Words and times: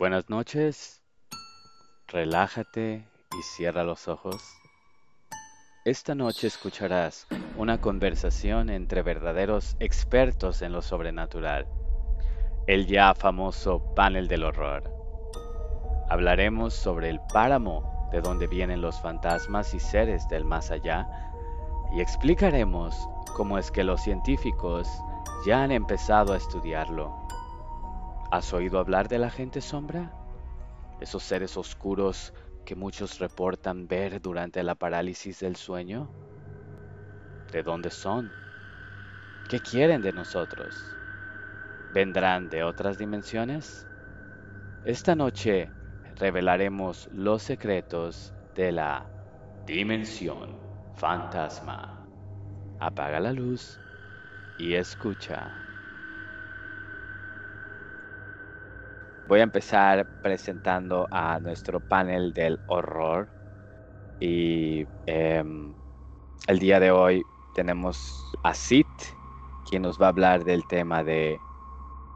Buenas 0.00 0.30
noches, 0.30 1.02
relájate 2.08 3.06
y 3.38 3.42
cierra 3.42 3.84
los 3.84 4.08
ojos. 4.08 4.42
Esta 5.84 6.14
noche 6.14 6.46
escucharás 6.46 7.26
una 7.58 7.82
conversación 7.82 8.70
entre 8.70 9.02
verdaderos 9.02 9.76
expertos 9.78 10.62
en 10.62 10.72
lo 10.72 10.80
sobrenatural, 10.80 11.66
el 12.66 12.86
ya 12.86 13.12
famoso 13.14 13.94
panel 13.94 14.26
del 14.26 14.44
horror. 14.44 14.90
Hablaremos 16.08 16.72
sobre 16.72 17.10
el 17.10 17.20
páramo 17.34 18.08
de 18.10 18.22
donde 18.22 18.46
vienen 18.46 18.80
los 18.80 18.98
fantasmas 19.02 19.74
y 19.74 19.80
seres 19.80 20.26
del 20.30 20.46
más 20.46 20.70
allá 20.70 21.06
y 21.92 22.00
explicaremos 22.00 22.96
cómo 23.36 23.58
es 23.58 23.70
que 23.70 23.84
los 23.84 24.00
científicos 24.00 24.88
ya 25.44 25.62
han 25.62 25.72
empezado 25.72 26.32
a 26.32 26.38
estudiarlo. 26.38 27.29
¿Has 28.30 28.52
oído 28.54 28.78
hablar 28.78 29.08
de 29.08 29.18
la 29.18 29.28
gente 29.28 29.60
sombra? 29.60 30.12
Esos 31.00 31.24
seres 31.24 31.56
oscuros 31.56 32.32
que 32.64 32.76
muchos 32.76 33.18
reportan 33.18 33.88
ver 33.88 34.20
durante 34.20 34.62
la 34.62 34.76
parálisis 34.76 35.40
del 35.40 35.56
sueño. 35.56 36.08
¿De 37.50 37.64
dónde 37.64 37.90
son? 37.90 38.30
¿Qué 39.48 39.58
quieren 39.58 40.00
de 40.00 40.12
nosotros? 40.12 40.96
¿Vendrán 41.92 42.48
de 42.48 42.62
otras 42.62 42.98
dimensiones? 42.98 43.84
Esta 44.84 45.16
noche 45.16 45.72
revelaremos 46.14 47.08
los 47.12 47.42
secretos 47.42 48.32
de 48.54 48.70
la 48.70 49.10
dimensión 49.66 50.56
fantasma. 50.94 52.06
Apaga 52.78 53.18
la 53.18 53.32
luz 53.32 53.80
y 54.56 54.74
escucha. 54.74 55.69
Voy 59.30 59.38
a 59.38 59.44
empezar 59.44 60.08
presentando 60.22 61.06
a 61.08 61.38
nuestro 61.38 61.78
panel 61.78 62.32
del 62.32 62.58
horror 62.66 63.28
y 64.18 64.84
em, 65.06 65.72
el 66.48 66.58
día 66.58 66.80
de 66.80 66.90
hoy 66.90 67.22
tenemos 67.54 67.96
a 68.42 68.52
Sid, 68.54 68.86
quien 69.68 69.82
nos 69.82 70.00
va 70.00 70.06
a 70.06 70.08
hablar 70.08 70.42
del 70.42 70.66
tema 70.66 71.04
de 71.04 71.38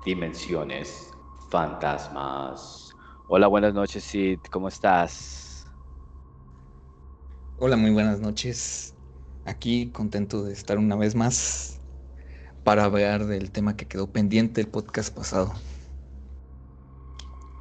dimensiones 0.04 1.12
fantasmas. 1.50 2.90
Hola, 3.28 3.46
buenas 3.46 3.74
noches 3.74 4.02
Sid, 4.02 4.40
¿cómo 4.50 4.66
estás? 4.66 5.64
Hola, 7.60 7.76
muy 7.76 7.92
buenas 7.92 8.18
noches. 8.18 8.92
Aquí 9.44 9.92
contento 9.92 10.42
de 10.42 10.52
estar 10.52 10.78
una 10.78 10.96
vez 10.96 11.14
más 11.14 11.80
para 12.64 12.82
hablar 12.82 13.26
del 13.26 13.52
tema 13.52 13.76
que 13.76 13.86
quedó 13.86 14.10
pendiente 14.10 14.60
el 14.60 14.66
podcast 14.66 15.14
pasado. 15.14 15.54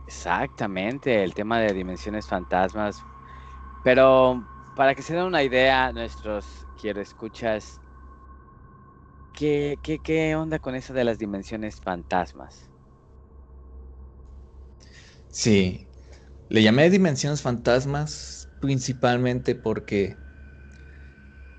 Exactamente, 0.05 1.23
el 1.23 1.33
tema 1.33 1.59
de 1.61 1.73
dimensiones 1.73 2.27
fantasmas. 2.27 3.05
Pero 3.81 4.45
para 4.75 4.95
que 4.95 5.03
se 5.03 5.15
den 5.15 5.25
una 5.25 5.43
idea, 5.43 5.93
nuestros 5.93 6.67
quiero 6.75 7.01
escuchas, 7.01 7.81
¿qué, 9.31 9.79
qué, 9.83 9.99
qué 9.99 10.35
onda 10.35 10.59
con 10.59 10.75
eso 10.75 10.93
de 10.93 11.03
las 11.03 11.19
dimensiones 11.19 11.79
fantasmas? 11.81 12.71
Sí, 15.27 15.89
le 16.49 16.63
llamé 16.63 16.89
dimensiones 16.89 17.41
fantasmas 17.41 18.49
principalmente 18.59 19.55
porque 19.55 20.21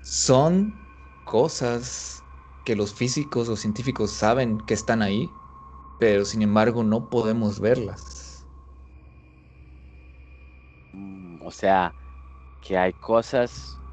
son 0.01 0.87
cosas 1.23 2.25
que 2.63 2.75
los 2.75 2.93
físicos 2.93 3.49
o 3.49 3.57
científicos 3.57 4.11
saben 4.11 4.59
que 4.59 4.73
están 4.73 5.01
ahí, 5.01 5.41
pero 5.97 6.25
sin 6.25 6.41
embargo 6.43 6.83
no 6.83 7.09
podemos 7.09 7.59
verlas. 7.59 8.14
Mm, 10.95 11.37
o 11.41 11.51
sea, 11.51 11.95
que 12.61 12.77
hay 12.77 12.93
cosas 12.93 13.83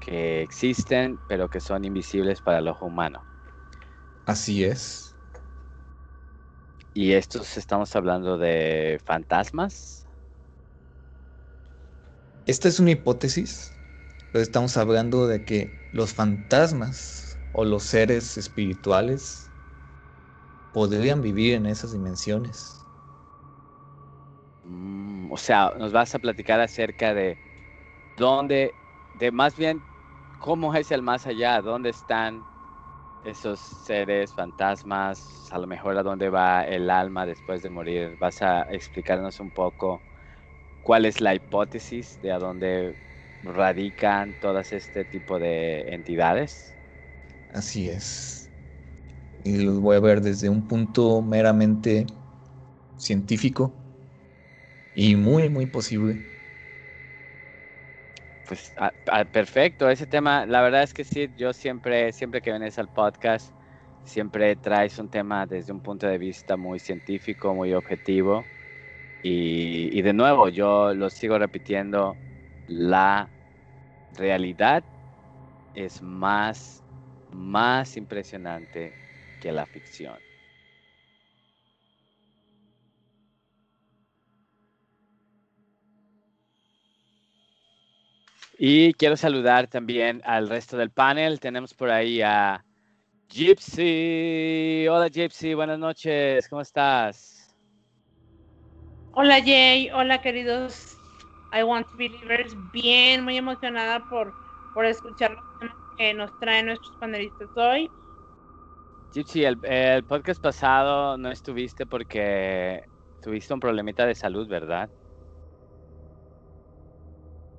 que 0.00 0.42
existen, 0.42 1.20
pero 1.26 1.48
que 1.50 1.60
son 1.60 1.84
invisibles 1.84 2.42
para 2.42 2.58
el 2.60 2.68
ojo 2.68 2.86
humano. 2.86 3.26
Así 4.24 4.62
es. 4.64 5.16
¿Y 6.92 7.12
estos 7.12 7.56
estamos 7.58 7.94
hablando 7.94 8.38
de 8.38 8.98
fantasmas? 9.04 10.08
Esta 12.46 12.68
es 12.68 12.80
una 12.80 12.92
hipótesis, 12.92 13.78
pero 14.30 14.42
estamos 14.42 14.76
hablando 14.76 15.26
de 15.26 15.44
que 15.44 15.78
los 15.92 16.14
fantasmas 16.14 17.38
o 17.52 17.64
los 17.64 17.82
seres 17.84 18.36
espirituales 18.38 19.52
podrían 20.70 21.22
vivir 21.22 21.54
en 21.54 21.66
esas 21.66 21.90
dimensiones. 21.90 22.86
Mm, 24.64 25.15
o 25.36 25.38
sea, 25.38 25.72
nos 25.78 25.92
vas 25.92 26.14
a 26.14 26.18
platicar 26.18 26.60
acerca 26.60 27.12
de 27.12 27.38
dónde, 28.16 28.76
de 29.12 29.30
más 29.32 29.56
bien 29.56 29.86
cómo 30.38 30.74
es 30.74 30.90
el 30.92 31.02
más 31.02 31.26
allá, 31.26 31.60
dónde 31.62 31.90
están 31.90 32.46
esos 33.20 33.60
seres, 33.60 34.34
fantasmas, 34.34 35.46
a 35.50 35.58
lo 35.58 35.66
mejor 35.66 35.98
a 35.98 36.02
dónde 36.02 36.30
va 36.30 36.64
el 36.64 36.90
alma 36.90 37.26
después 37.26 37.62
de 37.62 37.70
morir. 37.70 38.16
¿Vas 38.18 38.42
a 38.42 38.62
explicarnos 38.70 39.40
un 39.40 39.52
poco 39.52 40.04
cuál 40.80 41.04
es 41.06 41.20
la 41.20 41.34
hipótesis 41.34 42.18
de 42.22 42.32
a 42.32 42.38
dónde 42.38 42.96
radican 43.42 44.34
todas 44.36 44.72
este 44.72 45.04
tipo 45.04 45.38
de 45.38 45.82
entidades? 45.94 46.76
Así 47.48 47.88
es. 47.88 48.50
Y 49.44 49.58
los 49.58 49.80
voy 49.80 49.96
a 49.96 50.00
ver 50.00 50.20
desde 50.22 50.48
un 50.48 50.66
punto 50.68 51.22
meramente 51.22 52.06
científico 52.96 53.85
y 54.96 55.14
muy, 55.16 55.48
muy 55.48 55.66
posible. 55.66 56.24
Pues 58.44 58.72
perfecto, 59.32 59.90
ese 59.90 60.06
tema, 60.06 60.46
la 60.46 60.62
verdad 60.62 60.84
es 60.84 60.94
que 60.94 61.04
sí, 61.04 61.28
yo 61.34 61.52
siempre, 61.52 62.12
siempre 62.12 62.40
que 62.40 62.50
vienes 62.52 62.78
al 62.78 62.88
podcast, 62.88 63.52
siempre 64.04 64.54
traes 64.56 64.98
un 65.00 65.08
tema 65.10 65.46
desde 65.46 65.72
un 65.72 65.80
punto 65.82 66.06
de 66.06 66.16
vista 66.18 66.56
muy 66.56 66.78
científico, 66.78 67.54
muy 67.54 67.74
objetivo. 67.74 68.50
Y, 69.22 69.98
y 69.98 70.02
de 70.02 70.14
nuevo, 70.14 70.48
yo 70.50 70.94
lo 70.94 71.10
sigo 71.10 71.38
repitiendo, 71.38 72.20
la 72.66 73.32
realidad 74.10 74.84
es 75.74 76.02
más 76.02 76.84
más 77.28 77.96
impresionante 77.98 78.98
que 79.40 79.52
la 79.52 79.66
ficción. 79.66 80.20
Y 88.58 88.94
quiero 88.94 89.16
saludar 89.16 89.66
también 89.66 90.22
al 90.24 90.48
resto 90.48 90.78
del 90.78 90.90
panel. 90.90 91.40
Tenemos 91.40 91.74
por 91.74 91.90
ahí 91.90 92.22
a 92.22 92.64
Gypsy. 93.28 94.86
Hola 94.88 95.08
Gypsy, 95.08 95.52
buenas 95.52 95.78
noches. 95.78 96.48
¿Cómo 96.48 96.62
estás? 96.62 97.54
Hola 99.12 99.40
Jay, 99.44 99.90
hola 99.90 100.22
queridos 100.22 100.96
I 101.52 101.64
Want 101.64 101.86
to 101.86 101.96
Believers. 101.98 102.56
Bien, 102.72 103.24
muy 103.24 103.36
emocionada 103.36 104.02
por, 104.08 104.32
por 104.72 104.86
escuchar 104.86 105.36
que 105.98 106.14
nos 106.14 106.30
traen 106.40 106.66
nuestros 106.66 106.96
panelistas 106.96 107.48
hoy. 107.56 107.90
Chichi, 109.10 109.44
el, 109.44 109.58
el 109.64 110.02
podcast 110.04 110.42
pasado 110.42 111.18
no 111.18 111.30
estuviste 111.30 111.84
porque 111.84 112.84
tuviste 113.22 113.52
un 113.52 113.60
problemita 113.60 114.06
de 114.06 114.14
salud, 114.14 114.48
¿verdad? 114.48 114.88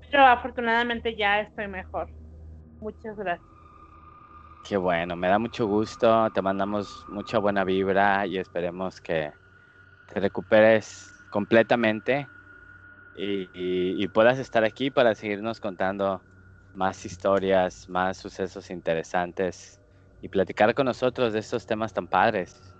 Pero 0.09 0.25
afortunadamente 0.25 1.15
ya 1.15 1.41
estoy 1.41 1.67
mejor. 1.67 2.11
Muchas 2.79 3.17
gracias. 3.17 3.47
Qué 4.63 4.77
bueno, 4.77 5.15
me 5.15 5.29
da 5.29 5.39
mucho 5.39 5.65
gusto. 5.67 6.29
Te 6.31 6.41
mandamos 6.41 7.05
mucha 7.07 7.39
buena 7.39 7.63
vibra 7.63 8.27
y 8.27 8.37
esperemos 8.37 8.99
que 9.01 9.33
te 10.07 10.19
recuperes 10.19 11.25
completamente 11.29 12.31
y, 13.15 13.49
y 14.03 14.07
puedas 14.09 14.39
estar 14.39 14.63
aquí 14.65 14.91
para 14.91 15.15
seguirnos 15.15 15.59
contando 15.61 16.25
más 16.73 17.05
historias, 17.05 17.89
más 17.89 18.17
sucesos 18.17 18.69
interesantes 18.71 19.81
y 20.21 20.29
platicar 20.29 20.75
con 20.75 20.85
nosotros 20.87 21.33
de 21.33 21.39
estos 21.39 21.65
temas 21.65 21.93
tan 21.93 22.07
padres. 22.07 22.76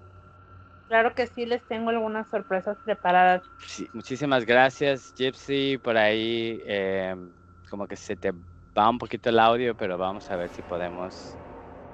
Claro 0.87 1.13
que 1.13 1.27
sí, 1.27 1.45
les 1.45 1.65
tengo 1.67 1.89
algunas 1.89 2.29
sorpresas 2.29 2.77
preparadas. 2.83 3.43
muchísimas 3.91 4.45
gracias, 4.45 5.13
Gypsy. 5.13 5.77
Por 5.77 5.97
ahí, 5.97 6.61
em, 6.65 7.33
como 7.69 7.87
que 7.87 7.97
se 7.97 8.15
te 8.15 8.31
va 8.77 8.89
un 8.89 8.97
poquito 8.97 9.29
el 9.29 9.39
audio, 9.39 9.75
pero 9.75 9.97
vamos 9.97 10.29
a 10.31 10.37
ver 10.37 10.49
si 10.49 10.61
podemos, 10.61 11.37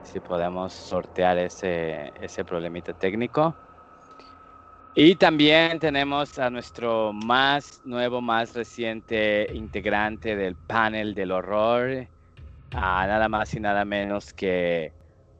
si 0.03 0.19
podemos 0.19 0.73
sortear 0.73 1.39
ese, 1.39 2.11
ese 2.15 2.45
problemita 2.45 2.93
técnico. 2.93 3.57
Y 4.93 5.15
también 5.15 5.79
tenemos 5.79 6.37
a 6.37 6.51
nuestro 6.51 7.13
más 7.13 7.81
nuevo, 7.83 8.21
más 8.21 8.53
reciente 8.53 9.47
integrante 9.51 10.35
del 10.35 10.55
panel 10.55 11.15
del 11.15 11.31
horror, 11.31 12.07
a 12.71 13.07
nada 13.07 13.27
más 13.27 13.55
y 13.55 13.59
nada 13.59 13.85
menos 13.85 14.33
que 14.33 14.93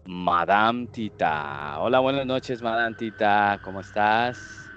Madame 0.06 0.88
Tita. 0.90 1.80
Hola, 1.80 2.00
buenas 2.00 2.26
noches, 2.26 2.62
Madame 2.62 2.96
Tita, 2.96 3.60
¿cómo 3.62 3.82
estás? 3.82 4.74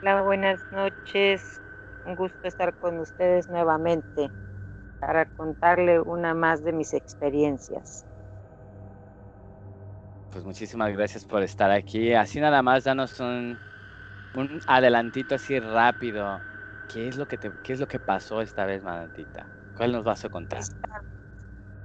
Hola, 0.00 0.22
buenas 0.22 0.64
noches. 0.70 1.60
Un 2.04 2.16
gusto 2.16 2.48
estar 2.48 2.74
con 2.76 2.98
ustedes 3.00 3.48
nuevamente 3.48 4.32
para 5.00 5.26
contarle 5.26 6.00
una 6.00 6.34
más 6.34 6.64
de 6.64 6.72
mis 6.72 6.94
experiencias. 6.94 8.06
Pues 10.30 10.44
muchísimas 10.44 10.92
gracias 10.92 11.24
por 11.24 11.42
estar 11.42 11.70
aquí. 11.70 12.12
Así 12.14 12.40
nada 12.40 12.62
más, 12.62 12.84
danos 12.84 13.18
un, 13.20 13.60
un 14.34 14.60
adelantito 14.66 15.34
así 15.36 15.58
rápido. 15.60 16.46
¿Qué 16.86 17.08
es 17.08 17.16
lo 17.16 17.26
que 17.26 17.38
te, 17.38 17.52
qué 17.62 17.72
es 17.74 17.80
lo 17.80 17.86
que 17.88 18.00
pasó 18.00 18.42
esta 18.42 18.66
vez, 18.66 18.82
Madantita? 18.82 19.50
¿Cuál 19.74 19.92
nos 19.92 20.04
vas 20.04 20.24
a 20.24 20.30
contar? 20.30 20.68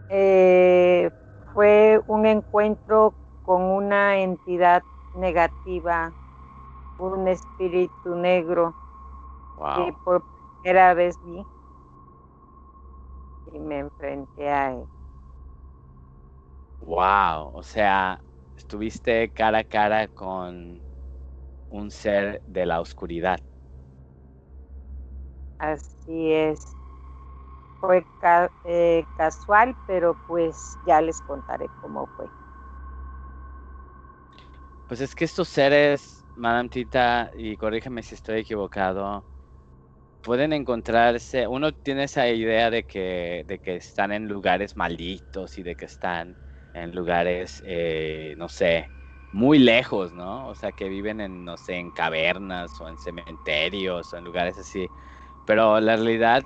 Eh, 0.09 1.09
fue 1.53 2.01
un 2.07 2.25
encuentro 2.25 3.15
con 3.43 3.63
una 3.63 4.19
entidad 4.21 4.83
negativa, 5.13 6.13
un 6.97 7.27
espíritu 7.29 8.15
negro 8.15 8.73
Wow. 9.55 9.67
que 9.73 9.93
por 10.03 10.23
primera 10.61 10.93
vez 10.95 11.17
vi 11.21 11.45
y 13.45 13.57
me 13.59 13.79
enfrenté 13.79 14.49
a 14.49 14.73
él. 14.73 14.85
Wow. 16.79 17.51
O 17.55 17.63
sea, 17.63 18.23
estuviste 18.57 19.31
cara 19.31 19.59
a 19.59 19.63
cara 19.63 20.07
con 20.09 20.83
un 21.69 21.91
ser 21.91 22.41
de 22.45 22.65
la 22.65 22.81
oscuridad. 22.81 23.39
Así 25.57 26.31
es. 26.31 26.77
Fue 27.83 28.07
eh, 28.63 29.07
casual, 29.13 29.75
pero 29.85 30.15
pues 30.25 30.79
ya 30.85 31.01
les 31.01 31.19
contaré 31.19 31.69
cómo 31.81 32.07
fue. 32.15 32.31
Pues 34.87 35.01
es 35.01 35.13
que 35.15 35.25
estos 35.25 35.49
seres, 35.49 36.25
Madame 36.35 36.69
Tita, 36.69 37.29
y 37.35 37.57
corrígeme 37.57 38.01
si 38.01 38.15
estoy 38.15 38.39
equivocado, 38.39 39.27
pueden 40.21 40.53
encontrarse, 40.53 41.47
uno 41.47 41.73
tiene 41.73 42.05
esa 42.05 42.29
idea 42.29 42.69
de 42.71 42.85
que, 42.85 43.43
de 43.47 43.59
que 43.59 43.75
están 43.77 44.13
en 44.13 44.27
lugares 44.29 44.77
malditos 44.77 45.57
y 45.57 45.63
de 45.63 45.75
que 45.75 45.85
están 45.85 46.37
en 46.73 46.95
lugares, 46.95 47.61
eh, 47.65 48.35
no 48.37 48.47
sé, 48.49 48.93
muy 49.31 49.59
lejos, 49.59 50.13
¿no? 50.13 50.47
O 50.47 50.55
sea, 50.55 50.71
que 50.71 50.87
viven 50.89 51.19
en, 51.21 51.43
no 51.43 51.57
sé, 51.57 51.75
en 51.75 51.91
cavernas 51.91 52.79
o 52.81 52.87
en 52.89 52.97
cementerios 52.97 54.13
o 54.13 54.17
en 54.17 54.23
lugares 54.23 54.57
así. 54.57 54.89
Pero 55.45 55.79
la 55.81 55.95
realidad, 55.97 56.43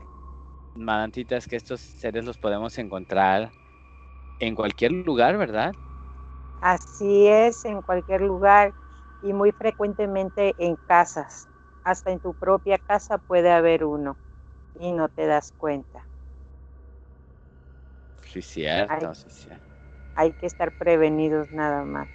Madame 0.77 1.11
Tita, 1.11 1.37
es 1.37 1.47
que 1.47 1.55
estos 1.55 1.81
seres 1.81 2.25
los 2.25 2.37
podemos 2.37 2.77
encontrar 2.77 3.51
en 4.39 4.55
cualquier 4.55 4.91
lugar, 4.91 5.37
¿verdad? 5.37 5.73
Así 6.61 7.27
es, 7.27 7.65
en 7.65 7.81
cualquier 7.81 8.21
lugar 8.21 8.73
y 9.21 9.33
muy 9.33 9.51
frecuentemente 9.51 10.55
en 10.57 10.75
casas. 10.87 11.47
Hasta 11.83 12.11
en 12.11 12.19
tu 12.19 12.33
propia 12.33 12.77
casa 12.77 13.17
puede 13.17 13.51
haber 13.51 13.85
uno 13.85 14.17
y 14.79 14.91
no 14.91 15.09
te 15.09 15.25
das 15.25 15.53
cuenta. 15.57 16.07
Sí, 18.23 18.41
cierto, 18.41 18.93
Ay. 18.93 19.15
sí, 19.15 19.29
cierto. 19.29 19.65
Hay 20.15 20.33
que 20.33 20.47
estar 20.47 20.71
prevenidos 20.73 21.51
nada 21.51 21.83
más. 21.85 22.09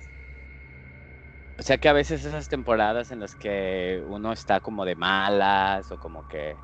O 1.58 1.62
sea 1.62 1.78
que 1.78 1.88
a 1.88 1.92
veces 1.92 2.24
esas 2.24 2.48
temporadas 2.48 3.10
en 3.12 3.20
las 3.20 3.36
que 3.36 4.02
uno 4.04 4.32
está 4.32 4.60
como 4.60 4.84
de 4.84 4.96
malas 4.96 5.90
o 5.92 5.98
como 5.98 6.26
que 6.26 6.58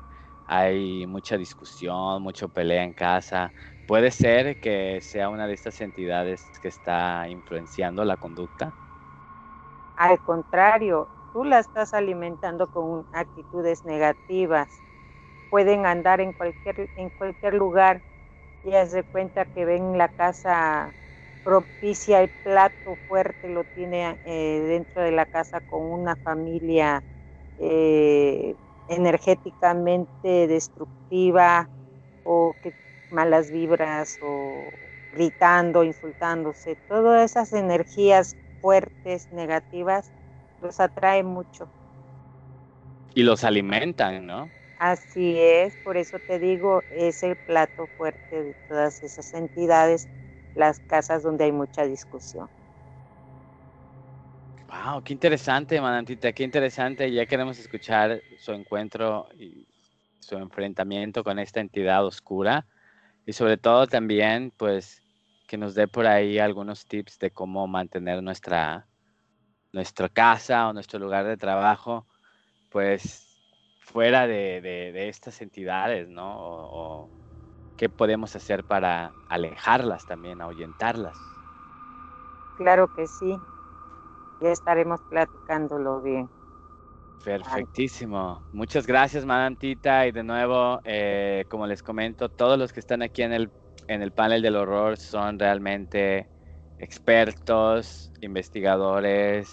hay 0.51 1.05
mucha 1.07 1.37
discusión, 1.37 2.23
mucho 2.23 2.49
pelea 2.49 2.83
en 2.83 2.93
casa, 2.93 3.53
puede 3.85 4.09
ser 4.11 4.57
que 4.57 4.99
sea 5.01 5.29
una 5.29 5.47
de 5.47 5.53
estas 5.53 5.79
entidades 5.81 6.51
que 6.61 6.69
está 6.69 7.29
influenciando 7.29 8.03
la 8.03 8.17
conducta. 8.17 8.73
Al 9.95 10.21
contrario, 10.21 11.11
tú 11.33 11.43
la 11.43 11.59
estás 11.59 11.93
alimentando 11.93 12.67
con 12.67 13.05
actitudes 13.11 13.85
negativas. 13.85 14.83
Pueden 15.49 15.85
andar 15.85 16.21
en 16.21 16.33
cualquier, 16.33 16.89
en 16.95 17.09
cualquier 17.11 17.53
lugar 17.55 18.03
y 18.63 18.75
haz 18.75 18.91
de 18.91 19.03
cuenta 19.05 19.45
que 19.45 19.65
ven 19.65 19.97
la 19.97 20.09
casa 20.09 20.93
propicia, 21.43 22.21
el 22.21 22.31
plato 22.43 22.97
fuerte 23.07 23.49
lo 23.49 23.65
tiene 23.65 24.17
eh, 24.23 24.61
dentro 24.67 25.01
de 25.03 25.11
la 25.11 25.25
casa 25.25 25.61
con 25.61 25.83
una 25.83 26.15
familia 26.17 27.03
eh, 27.57 28.57
energéticamente 28.89 30.47
destructiva 30.47 31.67
o 32.23 32.55
que 32.61 32.73
malas 33.09 33.51
vibras 33.51 34.17
o 34.21 34.91
gritando, 35.11 35.83
insultándose, 35.83 36.77
todas 36.87 37.31
esas 37.31 37.53
energías 37.53 38.35
fuertes, 38.61 39.27
negativas, 39.31 40.13
los 40.59 40.79
atrae 40.81 41.23
mucho. 41.23 41.71
Y 43.13 43.21
los 43.23 43.43
alimentan, 43.43 44.25
¿no? 44.25 44.51
Así 44.77 45.39
es, 45.39 45.77
por 45.77 45.97
eso 45.97 46.19
te 46.19 46.39
digo, 46.39 46.83
es 46.89 47.21
el 47.23 47.37
plato 47.37 47.87
fuerte 47.97 48.43
de 48.43 48.55
todas 48.67 49.03
esas 49.03 49.33
entidades, 49.33 50.07
las 50.55 50.79
casas 50.81 51.21
donde 51.23 51.45
hay 51.45 51.51
mucha 51.51 51.85
discusión. 51.85 52.49
Wow, 54.69 55.03
qué 55.03 55.13
interesante, 55.13 55.81
Manantita, 55.81 56.31
qué 56.33 56.43
interesante. 56.43 57.11
Ya 57.11 57.25
queremos 57.25 57.57
escuchar 57.59 58.23
su 58.37 58.53
encuentro 58.53 59.29
y 59.35 59.67
su 60.19 60.37
enfrentamiento 60.37 61.23
con 61.23 61.39
esta 61.39 61.59
entidad 61.59 62.05
oscura. 62.05 62.67
Y 63.25 63.33
sobre 63.33 63.57
todo 63.57 63.87
también, 63.87 64.51
pues, 64.57 65.03
que 65.47 65.57
nos 65.57 65.75
dé 65.75 65.87
por 65.87 66.07
ahí 66.07 66.39
algunos 66.39 66.87
tips 66.87 67.19
de 67.19 67.31
cómo 67.31 67.67
mantener 67.67 68.23
nuestra, 68.23 68.87
nuestra 69.73 70.09
casa 70.09 70.69
o 70.69 70.73
nuestro 70.73 70.99
lugar 70.99 71.25
de 71.27 71.37
trabajo, 71.37 72.07
pues, 72.69 73.39
fuera 73.79 74.27
de, 74.27 74.61
de- 74.61 74.91
de 74.93 75.09
estas 75.09 75.41
entidades, 75.41 76.09
¿no? 76.09 76.39
O, 76.39 77.05
o 77.05 77.11
qué 77.77 77.89
podemos 77.89 78.35
hacer 78.35 78.65
para 78.65 79.15
alejarlas 79.29 80.05
también, 80.05 80.41
ahuyentarlas. 80.41 81.17
Claro 82.57 82.89
que 82.89 83.07
sí, 83.07 83.39
ya 84.41 84.51
estaremos 84.51 85.01
platicándolo 85.09 86.01
bien. 86.01 86.29
Perfectísimo. 87.23 88.41
Muchas 88.53 88.87
gracias, 88.87 89.25
Madame 89.25 89.55
Tita. 89.57 90.07
Y 90.07 90.11
de 90.11 90.23
nuevo, 90.23 90.79
eh, 90.83 91.45
como 91.49 91.67
les 91.67 91.83
comento, 91.83 92.29
todos 92.29 92.57
los 92.57 92.71
que 92.71 92.79
están 92.79 93.01
aquí 93.01 93.23
en 93.23 93.33
el, 93.33 93.51
en 93.87 94.01
el 94.01 94.11
panel 94.11 94.41
del 94.41 94.55
horror 94.55 94.97
son 94.97 95.37
realmente 95.37 96.27
expertos, 96.77 98.11
investigadores, 98.21 99.51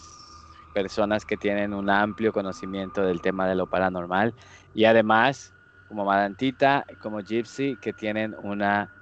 personas 0.73 1.25
que 1.25 1.37
tienen 1.37 1.75
un 1.75 1.91
amplio 1.91 2.33
conocimiento 2.33 3.03
del 3.03 3.21
tema 3.21 3.49
de 3.49 3.57
lo 3.57 3.67
paranormal. 3.67 4.35
Y 4.73 4.85
además, 4.85 5.53
como 5.89 6.05
Madame 6.05 6.37
Tita, 6.37 6.85
como 7.01 7.21
Gypsy, 7.21 7.77
que 7.81 7.93
tienen 7.93 8.37
una 8.43 8.93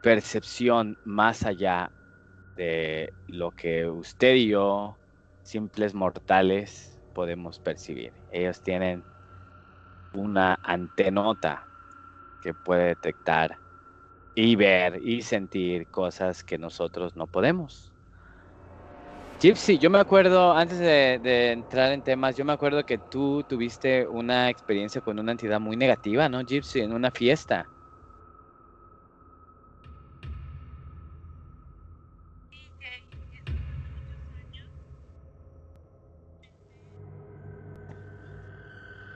percepción 0.00 0.96
más 1.04 1.44
allá 1.44 1.90
de 2.58 3.12
lo 3.28 3.52
que 3.52 3.86
usted 3.86 4.34
y 4.34 4.48
yo, 4.48 4.96
simples 5.44 5.94
mortales, 5.94 6.98
podemos 7.14 7.60
percibir. 7.60 8.12
Ellos 8.32 8.60
tienen 8.60 9.02
una 10.12 10.58
antenota 10.62 11.64
que 12.42 12.52
puede 12.52 12.88
detectar 12.88 13.56
y 14.34 14.56
ver 14.56 15.00
y 15.02 15.22
sentir 15.22 15.86
cosas 15.86 16.42
que 16.42 16.58
nosotros 16.58 17.16
no 17.16 17.26
podemos. 17.26 17.92
Gypsy, 19.40 19.78
yo 19.78 19.88
me 19.88 20.00
acuerdo, 20.00 20.52
antes 20.52 20.80
de, 20.80 21.52
entrar 21.52 21.92
en 21.92 22.02
temas, 22.02 22.36
yo 22.36 22.44
me 22.44 22.52
acuerdo 22.52 22.84
que 22.84 22.98
tú 22.98 23.44
tuviste 23.48 24.04
una 24.08 24.50
experiencia 24.50 25.00
con 25.00 25.16
una 25.20 25.30
entidad 25.30 25.60
muy 25.60 25.76
negativa, 25.76 26.28
¿no, 26.28 26.44
Gypsy? 26.44 26.80
En 26.80 26.92
una 26.92 27.12
fiesta. 27.12 27.68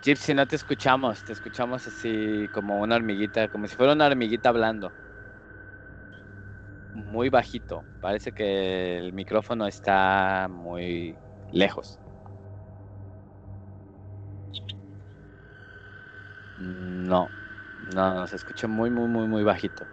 Gypsy, 0.02 0.34
no 0.34 0.46
te 0.46 0.56
escuchamos, 0.56 1.22
te 1.24 1.32
escuchamos 1.32 1.86
así 1.86 2.48
como 2.52 2.80
una 2.80 2.96
hormiguita, 2.96 3.48
como 3.48 3.66
si 3.68 3.74
fuera 3.76 3.92
una 3.92 4.06
hormiguita 4.06 4.48
hablando. 4.50 4.94
Muy 6.94 7.28
bajito, 7.30 7.86
parece 8.00 8.32
que 8.32 8.98
el 8.98 9.12
micrófono 9.14 9.66
está 9.66 10.46
muy 10.50 11.18
lejos. 11.50 12.00
No, 16.56 17.32
no, 17.78 18.14
no, 18.14 18.26
se 18.26 18.36
escucha 18.36 18.66
muy, 18.68 18.90
muy, 18.90 19.08
muy, 19.08 19.26
muy 19.28 19.42
bajito. 19.42 19.90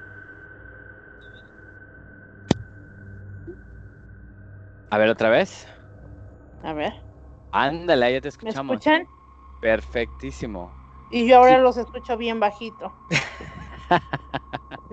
A 4.91 4.97
ver, 4.97 5.09
otra 5.09 5.29
vez. 5.29 5.67
A 6.61 6.73
ver, 6.73 6.93
Ándale, 7.51 8.11
ya 8.13 8.21
te 8.21 8.27
¿me 8.41 8.49
escuchamos. 8.49 8.79
escuchan? 8.79 9.07
Perfectísimo. 9.61 10.77
Y 11.07 11.27
yo 11.27 11.37
ahora 11.37 11.59
Sí. 11.59 11.61
los 11.61 11.77
escucho 11.77 12.17
bien 12.17 12.39
bajito. 12.39 12.95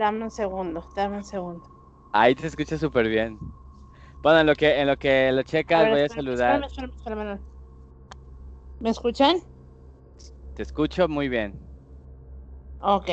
Dame 0.00 0.22
un 0.26 0.30
segundo, 0.30 0.80
dame 0.94 1.16
un 1.16 1.24
segundo. 1.24 1.66
Ahí 2.12 2.34
te 2.34 2.46
escucha 2.46 2.78
súper 2.78 3.08
bien. 3.08 3.38
Bueno, 4.22 4.40
en 4.40 4.46
lo 4.48 4.54
que, 4.56 4.80
en 4.80 4.86
lo 4.88 4.96
que 4.98 5.32
lo 5.32 5.42
checas, 5.44 5.88
ver, 5.88 5.88
voy 5.88 6.02
a 6.02 6.08
saludar. 6.08 6.64
espérame, 6.64 6.64
espérame, 6.66 6.92
espérame. 6.96 7.44
¿Me 8.78 8.88
escuchan? 8.90 9.36
Te 10.54 10.62
escucho 10.64 11.06
muy 11.06 11.28
bien. 11.28 11.70
Ok. 12.80 13.10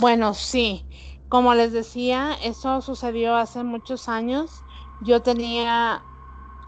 Bueno, 0.00 0.34
sí. 0.34 0.88
Como 1.28 1.54
les 1.54 1.72
decía, 1.72 2.34
eso 2.42 2.82
sucedió 2.82 3.36
hace 3.36 3.64
muchos 3.64 4.08
años. 4.08 4.64
Yo 5.00 5.22
tenía 5.22 6.07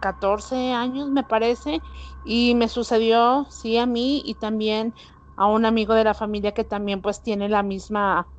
14 0.01 0.73
años, 0.73 1.09
me 1.11 1.23
parece, 1.23 1.83
y 2.23 2.55
me 2.55 2.69
sucedió, 2.69 3.47
sí, 3.51 3.77
a 3.77 3.87
mí 3.87 4.21
y 4.25 4.35
también 4.35 4.95
a 5.37 5.47
un 5.47 5.65
amigo 5.65 5.93
de 5.95 6.03
la 6.05 6.15
familia 6.15 6.53
que 6.53 6.65
también 6.65 7.01
pues 7.01 7.23
tiene 7.23 7.49
la 7.49 7.63
misma 7.63 8.29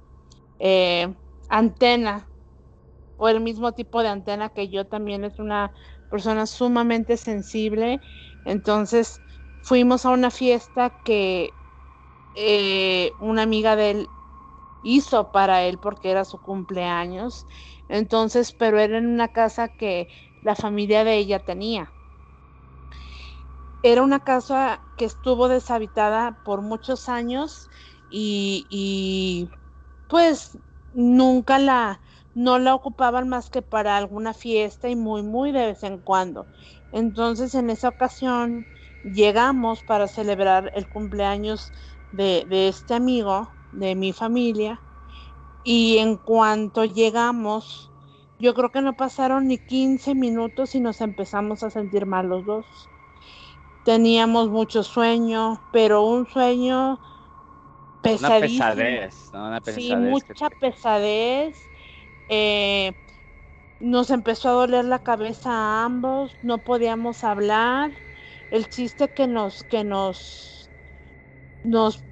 eh, 0.59 1.15
antena 1.49 2.31
o 3.17 3.29
el 3.29 3.41
mismo 3.41 3.73
tipo 3.73 4.03
de 4.03 4.09
antena 4.09 4.51
que 4.51 4.69
yo 4.69 4.87
también 4.87 5.25
es 5.25 5.39
una 5.39 5.73
persona 6.09 6.47
sumamente 6.47 7.17
sensible. 7.17 8.01
Entonces 8.45 9.23
fuimos 9.61 10.05
a 10.07 10.11
una 10.11 10.31
fiesta 10.31 11.01
que 11.05 11.59
eh, 12.35 13.17
una 13.19 13.43
amiga 13.43 13.77
de 13.77 13.91
él 13.91 14.15
hizo 14.83 15.33
para 15.33 15.65
él 15.65 15.79
porque 15.79 16.11
era 16.11 16.25
su 16.25 16.41
cumpleaños. 16.41 17.47
Entonces, 17.89 18.53
pero 18.55 18.79
era 18.81 18.99
en 18.99 19.07
una 19.09 19.29
casa 19.29 19.69
que 19.71 20.09
la 20.43 20.57
familia 20.57 21.05
de 21.05 21.17
ella 21.19 21.41
tenía. 21.45 21.95
Era 23.83 24.03
una 24.03 24.21
casa 24.21 24.85
que 24.97 25.05
estuvo 25.05 25.49
deshabitada 25.49 26.41
por 26.45 26.63
muchos 26.63 27.09
años 27.09 27.71
y, 28.09 28.67
y 28.71 29.51
pues 30.07 30.59
nunca 30.93 31.59
la, 31.59 32.03
no 32.35 32.59
la 32.59 32.75
ocupaban 32.75 33.29
más 33.29 33.51
que 33.51 33.63
para 33.63 33.97
alguna 33.97 34.35
fiesta 34.35 34.89
y 34.89 34.97
muy, 34.97 35.23
muy 35.23 35.53
de 35.53 35.67
vez 35.67 35.83
en 35.85 36.01
cuando. 36.01 36.49
Entonces 36.93 37.55
en 37.55 37.71
esa 37.71 37.89
ocasión 37.91 38.69
llegamos 39.03 39.83
para 39.85 40.09
celebrar 40.09 40.71
el 40.75 40.89
cumpleaños 40.89 41.73
de, 42.11 42.45
de 42.49 42.69
este 42.69 42.95
amigo, 42.95 43.59
de 43.73 43.95
mi 43.97 44.13
familia, 44.13 44.85
y 45.63 45.99
en 45.99 46.17
cuanto 46.19 46.85
llegamos, 46.85 47.92
yo 48.43 48.55
creo 48.55 48.73
que 48.73 48.83
no 48.83 48.97
pasaron 48.97 49.47
ni 49.47 49.59
15 49.59 50.17
minutos 50.17 50.75
y 50.75 50.81
nos 50.81 51.01
empezamos 51.01 51.63
a 51.63 51.71
sentir 51.71 52.07
mal 52.07 52.29
los 52.29 52.45
dos. 52.45 52.91
Teníamos 53.85 54.51
mucho 54.51 54.83
sueño, 54.83 55.63
pero 55.71 56.03
un 56.03 56.27
sueño 56.27 56.99
pesadísimo. 58.03 58.65
Una 58.65 58.75
pesadez, 58.75 59.31
¿no? 59.33 59.47
Una 59.47 59.61
pesadez. 59.61 59.85
Sí, 59.85 59.97
mucha 59.97 60.51
pesadez. 60.51 61.57
Eh, 62.29 62.93
nos 63.79 64.11
empezó 64.11 64.49
a 64.49 64.53
doler 64.53 64.87
la 64.87 65.05
cabeza 65.05 65.51
a 65.53 65.85
ambos, 65.85 66.37
no 66.43 66.65
podíamos 66.65 67.23
hablar. 67.23 67.93
El 68.51 68.69
chiste 68.69 69.09
que 69.09 69.29
nos, 69.29 69.63
que 69.63 69.85
nos, 69.85 70.69
nos 71.63 72.05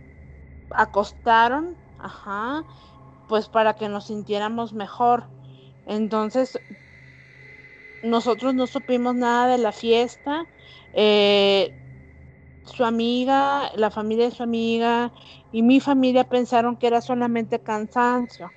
acostaron, 0.70 1.76
ajá, 1.98 2.64
pues 3.26 3.48
para 3.48 3.74
que 3.74 3.88
nos 3.88 4.06
sintiéramos 4.06 4.72
mejor. 4.74 5.39
Entonces, 5.90 6.60
nosotros 8.02 8.54
no 8.54 8.66
supimos 8.66 9.14
nada 9.14 9.48
de 9.52 9.58
la 9.58 9.72
fiesta. 9.72 10.46
Eh, 10.92 11.74
su 12.64 12.84
amiga, 12.84 13.70
la 13.76 13.90
familia 13.90 14.26
de 14.26 14.32
su 14.36 14.42
amiga 14.42 15.12
y 15.50 15.62
mi 15.62 15.80
familia 15.80 16.24
pensaron 16.24 16.76
que 16.78 16.88
era 16.88 17.00
solamente 17.02 17.62
cansancio, 17.62 18.54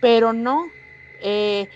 pero 0.00 0.32
no. 0.34 0.76
Eh, 1.20 1.68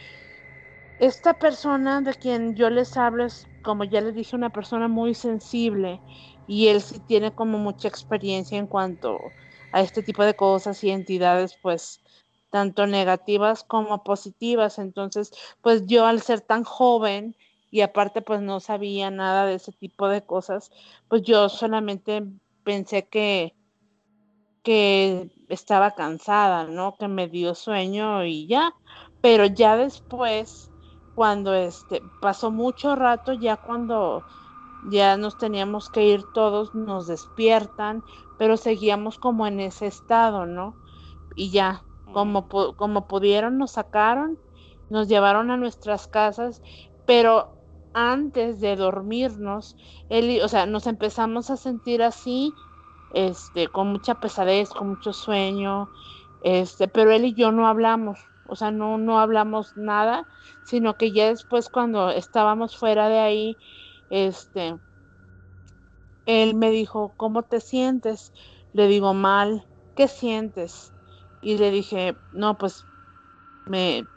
esta 0.99 1.35
persona 1.35 2.01
de 2.03 2.15
quien 2.15 2.55
yo 2.55 2.71
les 2.71 2.97
hablo 2.97 3.25
es, 3.25 3.49
como 3.63 3.85
ya 3.85 4.01
les 4.01 4.15
dije, 4.15 4.37
una 4.37 4.51
persona 4.51 4.89
muy 4.89 5.15
sensible 5.15 6.03
y 6.47 6.69
él 6.69 6.83
sí 6.83 7.01
tiene 7.01 7.33
como 7.35 7.59
mucha 7.59 7.89
experiencia 7.89 8.59
en 8.59 8.67
cuanto 8.67 9.35
a 9.73 9.81
este 9.81 10.03
tipo 10.03 10.25
de 10.25 10.35
cosas 10.37 10.83
y 10.85 10.91
entidades, 10.91 11.59
pues 11.63 12.01
tanto 12.55 12.87
negativas 12.87 13.65
como 13.65 14.05
positivas. 14.05 14.79
Entonces, 14.79 15.33
pues 15.61 15.87
yo 15.87 16.07
al 16.07 16.21
ser 16.21 16.41
tan 16.41 16.63
joven 16.63 17.35
y 17.73 17.81
aparte 17.81 18.23
pues 18.23 18.43
no 18.43 18.61
sabía 18.61 19.11
nada 19.11 19.45
de 19.45 19.57
ese 19.57 19.73
tipo 19.73 20.07
de 20.07 20.25
cosas, 20.25 20.71
pues 21.09 21.23
yo 21.23 21.49
solamente 21.49 22.23
pensé 22.63 23.09
que 23.09 23.57
que 24.63 25.33
estaba 25.49 25.97
cansada, 25.97 26.69
¿no? 26.69 26.97
Que 26.97 27.09
me 27.09 27.27
dio 27.29 27.57
sueño 27.57 28.25
y 28.25 28.47
ya, 28.47 28.73
pero 29.21 29.47
ya 29.47 29.77
después 29.77 30.71
cuando 31.17 31.55
este 31.55 32.03
pasó 32.23 32.53
mucho 32.53 32.95
rato 32.95 33.33
ya 33.33 33.57
cuando 33.57 34.23
ya 34.91 35.17
nos 35.17 35.39
teníamos 35.39 35.91
que 35.91 36.07
ir 36.07 36.23
todos 36.35 36.75
nos 36.75 37.09
despiertan 37.09 38.03
pero 38.39 38.57
seguíamos 38.57 39.19
como 39.19 39.47
en 39.47 39.61
ese 39.61 39.87
estado 39.87 40.45
no 40.45 40.75
y 41.37 41.51
ya 41.51 41.85
como 42.15 42.49
como 42.49 43.07
pudieron 43.09 43.59
nos 43.59 43.73
sacaron 43.73 44.39
nos 44.89 45.09
llevaron 45.09 45.51
a 45.51 45.59
nuestras 45.59 46.09
casas 46.09 46.63
pero 47.05 47.51
antes 47.93 48.61
de 48.61 48.77
dormirnos 48.77 49.77
él 50.09 50.41
o 50.43 50.49
sea 50.49 50.67
nos 50.67 50.87
empezamos 50.87 51.51
a 51.51 51.59
sentir 51.59 52.03
así 52.03 52.55
este 53.13 53.69
con 53.69 53.89
mucha 53.89 54.15
pesadez 54.15 54.71
con 54.71 54.89
mucho 54.89 55.13
sueño 55.13 55.91
este 56.43 56.89
pero 56.89 57.13
él 57.13 57.27
y 57.27 57.35
yo 57.35 57.53
no 57.53 57.69
hablamos 57.69 58.19
o 58.47 58.57
sea, 58.57 58.71
no, 58.71 58.99
no 58.99 59.21
hablamos 59.21 59.77
nada, 59.77 60.27
sino 60.63 60.97
que 60.97 61.13
ya 61.13 61.29
después 61.29 61.69
cuando 61.69 62.11
estábamos 62.11 62.77
fuera 62.77 63.09
de 63.09 63.19
ahí, 63.19 63.59
este, 64.11 64.79
él 66.27 66.55
me 66.55 66.71
dijo, 66.71 67.15
¿cómo 67.17 67.45
te 67.45 67.61
sientes? 67.61 68.33
Le 68.73 68.87
digo, 68.87 69.15
mal, 69.15 69.67
¿qué 69.95 70.09
sientes? 70.09 70.94
Y 71.45 71.59
le 71.59 71.71
dije, 71.71 72.23
no, 72.31 72.59
pues 72.59 72.89
me 73.67 74.11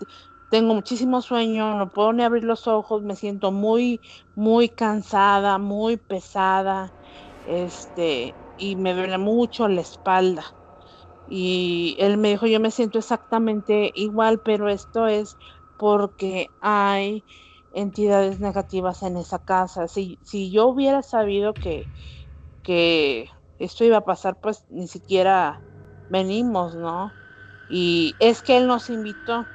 tengo 0.49 0.73
muchísimo 0.75 1.21
sueño, 1.21 1.77
no 1.77 1.91
puedo 1.91 2.13
ni 2.13 2.23
abrir 2.23 2.43
los 2.45 2.67
ojos, 2.67 3.03
me 3.03 3.15
siento 3.15 3.51
muy, 3.51 4.01
muy 4.35 4.69
cansada, 4.69 5.57
muy 5.59 5.97
pesada, 5.97 6.95
este, 7.43 8.39
y 8.57 8.75
me 8.77 8.93
duele 8.95 9.17
mucho 9.19 9.67
la 9.69 9.81
espalda. 9.81 10.45
Y 11.25 11.97
él 11.99 12.17
me 12.17 12.29
dijo, 12.31 12.47
yo 12.47 12.59
me 12.59 12.71
siento 12.71 12.99
exactamente 12.99 13.91
igual, 13.95 14.41
pero 14.41 14.69
esto 14.69 15.07
es 15.07 15.37
porque 15.77 16.55
hay 16.61 17.25
entidades 17.71 18.39
negativas 18.39 19.03
en 19.03 19.17
esa 19.17 19.39
casa. 19.39 19.87
Si, 19.87 20.19
si 20.23 20.51
yo 20.51 20.67
hubiera 20.67 21.03
sabido 21.03 21.59
que, 21.59 21.89
que 22.63 23.29
esto 23.59 23.85
iba 23.85 23.97
a 23.97 24.05
pasar, 24.05 24.39
pues 24.41 24.65
ni 24.69 24.87
siquiera 24.87 25.66
venimos, 26.07 26.75
¿no? 26.75 27.17
Y 27.67 28.15
es 28.19 28.41
que 28.43 28.57
él 28.57 28.67
nos 28.67 28.89
invitó 28.89 29.53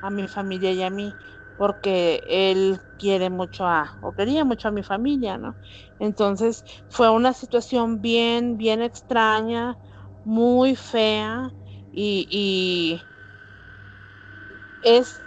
a 0.00 0.10
mi 0.10 0.28
familia 0.28 0.72
y 0.72 0.82
a 0.82 0.90
mí 0.90 1.18
porque 1.56 2.22
él 2.26 2.80
quiere 2.98 3.30
mucho 3.30 3.66
a, 3.66 3.98
o 4.02 4.14
quería 4.14 4.44
mucho 4.44 4.68
a 4.68 4.70
mi 4.72 4.82
familia, 4.82 5.38
¿no? 5.38 5.58
Entonces 5.98 6.64
fue 6.88 7.10
una 7.10 7.32
situación 7.34 8.00
bien, 8.02 8.56
bien 8.58 8.82
extraña, 8.82 9.78
muy 10.24 10.76
fea 10.76 11.54
y, 11.90 13.08
es, 14.80 15.22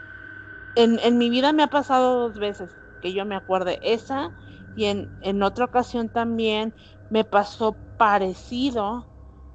en, 0.76 1.00
en, 1.00 1.18
mi 1.18 1.30
vida 1.30 1.54
me 1.54 1.64
ha 1.64 1.68
pasado 1.68 2.22
dos 2.30 2.40
veces 2.40 2.78
que 3.02 3.14
yo 3.14 3.26
me 3.26 3.36
acuerde 3.36 3.80
esa 3.84 4.34
y 4.74 4.86
en, 4.86 5.12
en 5.22 5.44
otra 5.44 5.66
ocasión 5.66 6.10
también 6.10 6.76
me 7.10 7.26
pasó 7.26 7.82
parecido, 7.98 9.10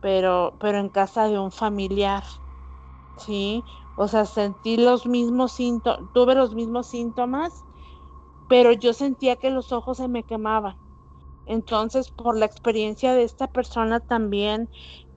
pero, 0.04 0.56
pero 0.60 0.78
en 0.78 0.90
casa 0.90 1.28
de 1.28 1.38
un 1.38 1.50
familiar, 1.52 2.24
¿sí? 3.16 3.64
O 3.94 4.08
sea, 4.08 4.24
sentí 4.26 4.76
los 4.76 5.06
mismos 5.06 5.52
síntomas, 5.52 6.08
tuve 6.12 6.34
los 6.34 6.54
mismos 6.54 6.88
síntomas, 6.88 7.66
pero 8.48 8.72
yo 8.72 8.92
sentía 8.94 9.36
que 9.36 9.50
los 9.50 9.72
ojos 9.72 9.98
se 9.98 10.08
me 10.08 10.24
quemaban. 10.24 10.76
Entonces, 11.46 12.10
por 12.12 12.38
la 12.38 12.46
experiencia 12.46 13.14
de 13.14 13.24
esta 13.24 13.48
persona 13.48 14.00
también 14.00 14.70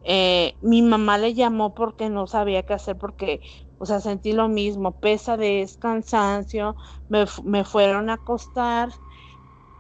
eh, 0.04 0.58
mi 0.62 0.82
mamá 0.84 1.18
le 1.20 1.34
llamó 1.36 1.74
porque 1.76 2.10
no 2.10 2.28
sabía 2.28 2.64
qué 2.64 2.74
hacer, 2.76 2.98
porque, 2.98 3.42
o 3.80 3.86
sea, 3.88 4.02
sentí 4.02 4.34
lo 4.34 4.50
mismo, 4.50 5.00
pesadez, 5.00 5.78
cansancio, 5.78 6.78
me, 7.10 7.26
me 7.46 7.66
fueron 7.66 8.10
a 8.12 8.16
acostar, 8.16 8.92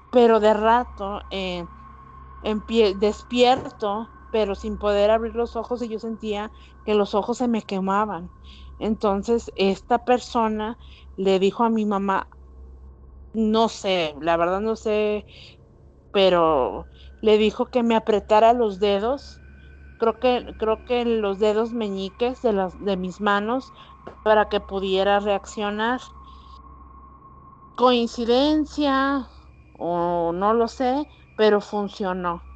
pero 0.09 0.39
de 0.39 0.53
rato, 0.53 1.21
eh, 1.29 1.67
despierto, 2.95 4.16
pero 4.37 4.53
sin 4.55 4.77
poder 4.77 5.09
abrir 5.11 5.33
los 5.35 5.55
ojos 5.55 5.81
y 5.81 5.89
yo 5.89 5.97
sentía 5.99 6.51
que 6.85 6.93
los 6.93 7.15
ojos 7.15 7.39
se 7.39 7.47
me 7.47 7.63
quemaban. 7.63 8.31
Entonces, 8.77 9.51
esta 9.55 10.05
persona 10.05 10.77
le 11.15 11.39
dijo 11.39 11.63
a 11.63 11.69
mi 11.71 11.85
mamá, 11.87 12.29
no 13.33 13.69
sé, 13.69 14.15
la 14.21 14.37
verdad 14.37 14.61
no 14.61 14.75
sé, 14.75 15.25
pero 16.11 16.89
le 17.21 17.37
dijo 17.39 17.67
que 17.67 17.83
me 17.83 17.95
apretara 17.95 18.53
los 18.53 18.79
dedos 18.79 19.41
creo 19.97 20.19
que 20.19 20.55
creo 20.59 20.85
que 20.85 21.05
los 21.05 21.39
dedos 21.39 21.73
meñiques 21.73 22.41
de 22.43 22.53
las 22.53 22.79
de 22.83 22.97
mis 22.97 23.21
manos 23.21 23.73
para 24.23 24.49
que 24.49 24.61
pudiera 24.61 25.19
reaccionar 25.21 26.01
coincidencia 27.75 29.29
o 29.73 30.31
no 30.33 30.53
lo 30.53 30.67
sé 30.67 31.07
pero 31.35 31.61
funcionó. 31.61 32.46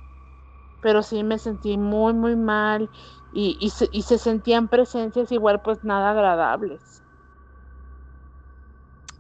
Pero 0.82 1.04
sí 1.04 1.24
me 1.24 1.38
sentí 1.40 1.78
muy, 1.78 2.14
muy 2.14 2.36
mal 2.36 2.90
y, 3.32 3.58
y, 3.60 3.70
se, 3.70 3.88
y 3.92 4.02
se 4.02 4.18
sentían 4.18 4.68
presencias 4.68 5.32
igual 5.32 5.62
pues 5.64 5.84
nada 5.84 6.12
agradables. 6.12 7.04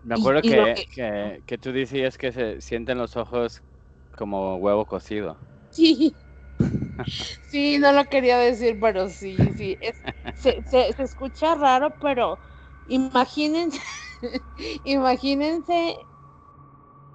Me 0.03 0.15
acuerdo 0.15 0.41
que, 0.41 0.85
que, 0.91 1.43
que, 1.45 1.57
tú 1.57 1.71
decías 1.71 2.17
que 2.17 2.31
se 2.31 2.59
sienten 2.59 2.97
los 2.97 3.15
ojos 3.15 3.61
como 4.17 4.57
huevo 4.57 4.85
cocido. 4.85 5.37
Sí. 5.69 6.17
Sí, 7.47 7.77
no 7.79 7.91
lo 7.91 8.05
quería 8.05 8.37
decir, 8.37 8.77
pero 8.79 9.09
sí, 9.09 9.37
sí. 9.57 9.77
se, 10.35 10.63
se, 10.63 10.93
se, 10.93 11.03
escucha 11.03 11.55
raro, 11.55 11.95
pero 11.99 12.39
imagínense, 12.85 13.81
imagínense, 14.85 16.07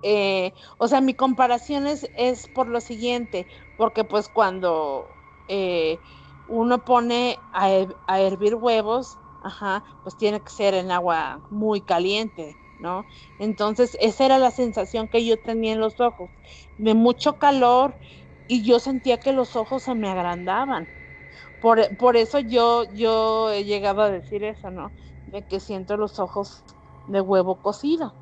eh, 0.03 0.55
o 0.79 0.89
sea, 0.89 1.01
mi 1.01 1.15
comparación 1.15 1.87
es, 1.87 2.11
es, 2.15 2.49
por 2.49 2.69
lo 2.69 2.81
siguiente, 2.81 3.49
porque 3.77 4.05
pues 4.05 4.29
cuando 4.29 5.19
eh, 5.49 6.03
uno 6.47 6.85
pone 6.85 7.45
a, 7.53 7.69
a, 8.07 8.21
hervir 8.21 8.55
huevos, 8.55 9.19
ajá, 9.41 9.85
pues 10.03 10.17
tiene 10.17 10.43
que 10.43 10.51
ser 10.51 10.75
en 10.75 10.91
agua 10.91 11.43
muy 11.51 11.81
caliente, 11.83 12.59
¿no? 12.79 13.07
Entonces, 13.39 13.97
esa 14.01 14.25
era 14.27 14.39
la 14.39 14.51
sensación 14.51 15.09
que 15.09 15.25
yo 15.25 15.39
tenía 15.41 15.73
en 15.73 15.81
los 15.81 16.01
ojos, 16.01 16.31
de 16.77 16.95
mucho 16.95 17.39
calor 17.39 17.99
y 18.47 18.65
yo 18.65 18.79
sentía 18.81 19.19
que 19.19 19.33
los 19.33 19.57
ojos 19.57 19.83
se 19.85 19.95
me 19.95 20.09
agrandaban. 20.09 20.89
Por, 21.59 21.97
por 21.97 22.17
eso 22.17 22.39
yo, 22.41 22.85
yo 22.95 23.51
he 23.51 23.65
llegado 23.65 24.03
a 24.03 24.11
decir 24.11 24.45
eso, 24.45 24.71
¿no? 24.71 24.95
De 25.27 25.47
que 25.47 25.61
siento 25.61 25.97
los 25.97 26.19
ojos 26.19 26.65
de 27.07 27.21
huevo 27.21 27.61
cocido. 27.61 28.17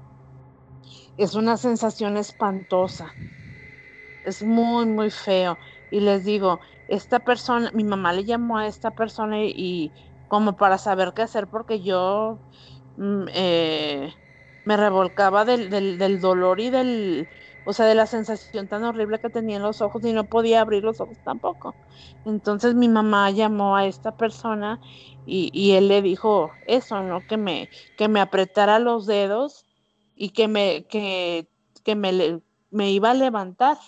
Es 1.17 1.35
una 1.35 1.57
sensación 1.57 2.17
espantosa. 2.17 3.17
Es 4.23 4.43
muy, 4.43 4.87
muy 4.87 5.11
feo. 5.11 5.59
Y 5.91 6.01
les 6.01 6.25
digo, 6.25 6.61
esta 6.87 7.21
persona, 7.21 7.71
mi 7.75 7.85
mamá 7.85 8.13
le 8.13 8.25
llamó 8.25 8.59
a 8.59 8.67
esta 8.67 8.91
persona 8.93 9.45
y, 9.45 9.95
como 10.29 10.57
para 10.57 10.79
saber 10.79 11.13
qué 11.15 11.23
hacer 11.23 11.49
porque 11.49 11.83
yo 11.83 12.43
mm, 12.97 13.27
eh, 13.35 14.13
me 14.65 14.77
revolcaba 14.77 15.45
del, 15.45 15.71
del, 15.71 15.99
del 15.99 16.21
dolor 16.21 16.61
y 16.61 16.71
del, 16.71 17.29
o 17.65 17.73
sea, 17.73 17.87
de 17.87 17.95
la 17.95 18.07
sensación 18.07 18.69
tan 18.69 18.85
horrible 18.85 19.21
que 19.21 19.31
tenía 19.31 19.57
en 19.57 19.63
los 19.63 19.81
ojos 19.83 20.05
y 20.05 20.13
no 20.13 20.29
podía 20.29 20.61
abrir 20.63 20.83
los 20.85 21.01
ojos 21.01 21.21
tampoco. 21.23 21.79
Entonces 22.25 22.75
mi 22.75 22.89
mamá 22.89 23.31
llamó 23.31 23.77
a 23.77 23.87
esta 23.87 24.13
persona 24.17 24.81
y, 25.25 25.51
y, 25.53 25.73
él 25.73 25.89
le 25.89 26.03
dijo 26.03 26.59
eso, 26.67 27.03
¿no? 27.03 27.27
Que 27.27 27.37
me, 27.37 27.71
que 27.97 28.09
me 28.09 28.21
apretara 28.21 28.79
los 28.79 29.07
dedos 29.07 29.67
y 30.17 30.31
que 30.31 30.49
me, 30.49 30.85
que, 30.85 31.49
que 31.83 31.95
me, 31.95 32.41
me 32.71 32.91
iba 32.91 33.11
a 33.11 33.15
levantar 33.15 33.79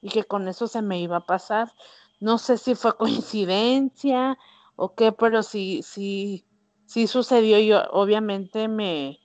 y 0.00 0.08
que 0.08 0.24
con 0.24 0.48
eso 0.48 0.66
se 0.66 0.82
me 0.82 1.00
iba 1.00 1.18
a 1.18 1.26
pasar. 1.26 1.72
No 2.20 2.38
sé 2.38 2.58
si 2.58 2.74
fue 2.74 2.96
coincidencia 2.96 4.38
o 4.76 4.94
qué, 4.94 5.12
pero 5.12 5.42
sí, 5.42 5.82
sí, 5.82 6.44
sí 6.86 7.06
sucedió 7.06 7.58
y 7.58 7.72
obviamente 7.72 8.68
me, 8.68 9.18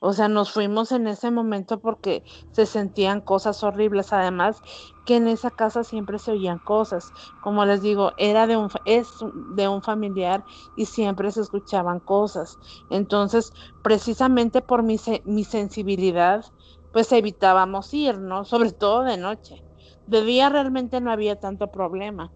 o 0.00 0.12
sea, 0.12 0.28
nos 0.28 0.52
fuimos 0.52 0.92
en 0.92 1.06
ese 1.06 1.30
momento 1.30 1.80
porque 1.80 2.24
se 2.50 2.66
sentían 2.66 3.20
cosas 3.20 3.62
horribles. 3.62 4.12
Además, 4.12 4.60
que 5.04 5.16
en 5.16 5.28
esa 5.28 5.50
casa 5.50 5.84
siempre 5.84 6.18
se 6.18 6.32
oían 6.32 6.58
cosas. 6.58 7.12
Como 7.40 7.64
les 7.64 7.82
digo, 7.82 8.12
era 8.16 8.46
de 8.46 8.56
un, 8.56 8.68
es 8.84 9.16
de 9.34 9.68
un 9.68 9.82
familiar 9.82 10.44
y 10.74 10.86
siempre 10.86 11.30
se 11.32 11.40
escuchaban 11.42 12.00
cosas. 12.00 12.58
Entonces, 12.88 13.52
precisamente 13.82 14.60
por 14.62 14.82
mi, 14.82 14.96
mi 15.24 15.44
sensibilidad, 15.44 16.44
pues 16.90 17.12
evitábamos 17.12 17.92
ir, 17.94 18.18
¿no? 18.18 18.44
Sobre 18.44 18.72
todo 18.72 19.02
de 19.04 19.16
noche. 19.16 19.64
De 20.06 20.22
día 20.22 20.48
realmente 20.48 21.00
no 21.00 21.10
había 21.12 21.36
tanto 21.36 21.68
problema. 21.70 22.32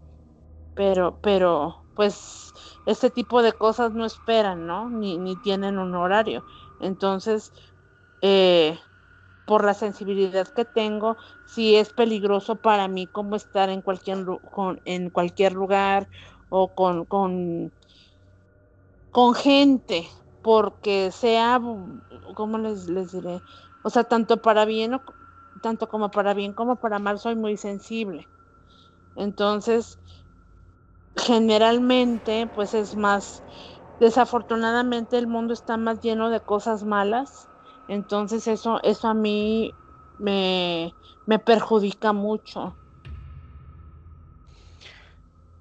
Pero, 0.75 1.19
pero, 1.23 1.85
pues, 1.95 2.53
este 2.87 3.11
tipo 3.11 3.43
de 3.43 3.53
cosas 3.53 3.93
no 3.93 4.05
esperan, 4.07 4.67
¿no? 4.67 4.89
Ni, 4.91 5.19
ni 5.19 5.37
tienen 5.37 5.79
un 5.79 5.95
horario. 5.95 6.45
Entonces, 6.81 7.53
eh, 8.23 8.79
por 9.47 9.65
la 9.65 9.75
sensibilidad 9.75 10.49
que 10.49 10.65
tengo, 10.67 11.17
sí 11.45 11.77
es 11.77 11.93
peligroso 11.93 12.61
para 12.63 12.89
mí 12.89 13.09
como 13.09 13.37
estar 13.37 13.71
en 13.71 13.83
cualquier, 13.83 14.25
en 14.85 15.11
cualquier 15.11 15.53
lugar 15.55 16.09
o 16.49 16.75
con, 16.75 17.07
con, 17.07 17.73
con 19.11 19.35
gente, 19.35 20.09
porque 20.43 21.11
sea, 21.13 21.61
¿cómo 22.35 22.59
les, 22.59 22.89
les 22.89 23.13
diré? 23.13 23.43
O 23.83 23.91
sea, 23.91 24.05
tanto 24.05 24.41
para 24.43 24.65
bien, 24.65 24.95
o, 24.95 25.05
tanto 25.61 25.89
como 25.89 26.11
para 26.11 26.35
bien 26.35 26.55
como 26.55 26.77
para 26.81 26.99
mal, 26.99 27.19
soy 27.19 27.37
muy 27.37 27.57
sensible. 27.57 28.31
Entonces, 29.17 30.01
generalmente, 31.17 32.47
pues 32.49 32.75
es 32.75 32.97
más 32.97 33.45
desafortunadamente 34.01 35.19
el 35.19 35.29
mundo 35.29 35.55
está 35.55 35.79
más 35.79 36.01
lleno 36.01 36.31
de 36.31 36.41
cosas 36.43 36.85
malas, 36.85 37.51
entonces 37.89 38.49
eso, 38.49 38.81
eso 38.85 39.09
a 39.09 39.15
mí 39.15 39.79
me, 40.19 40.97
me 41.27 41.39
perjudica 41.41 42.13
mucho. 42.15 42.79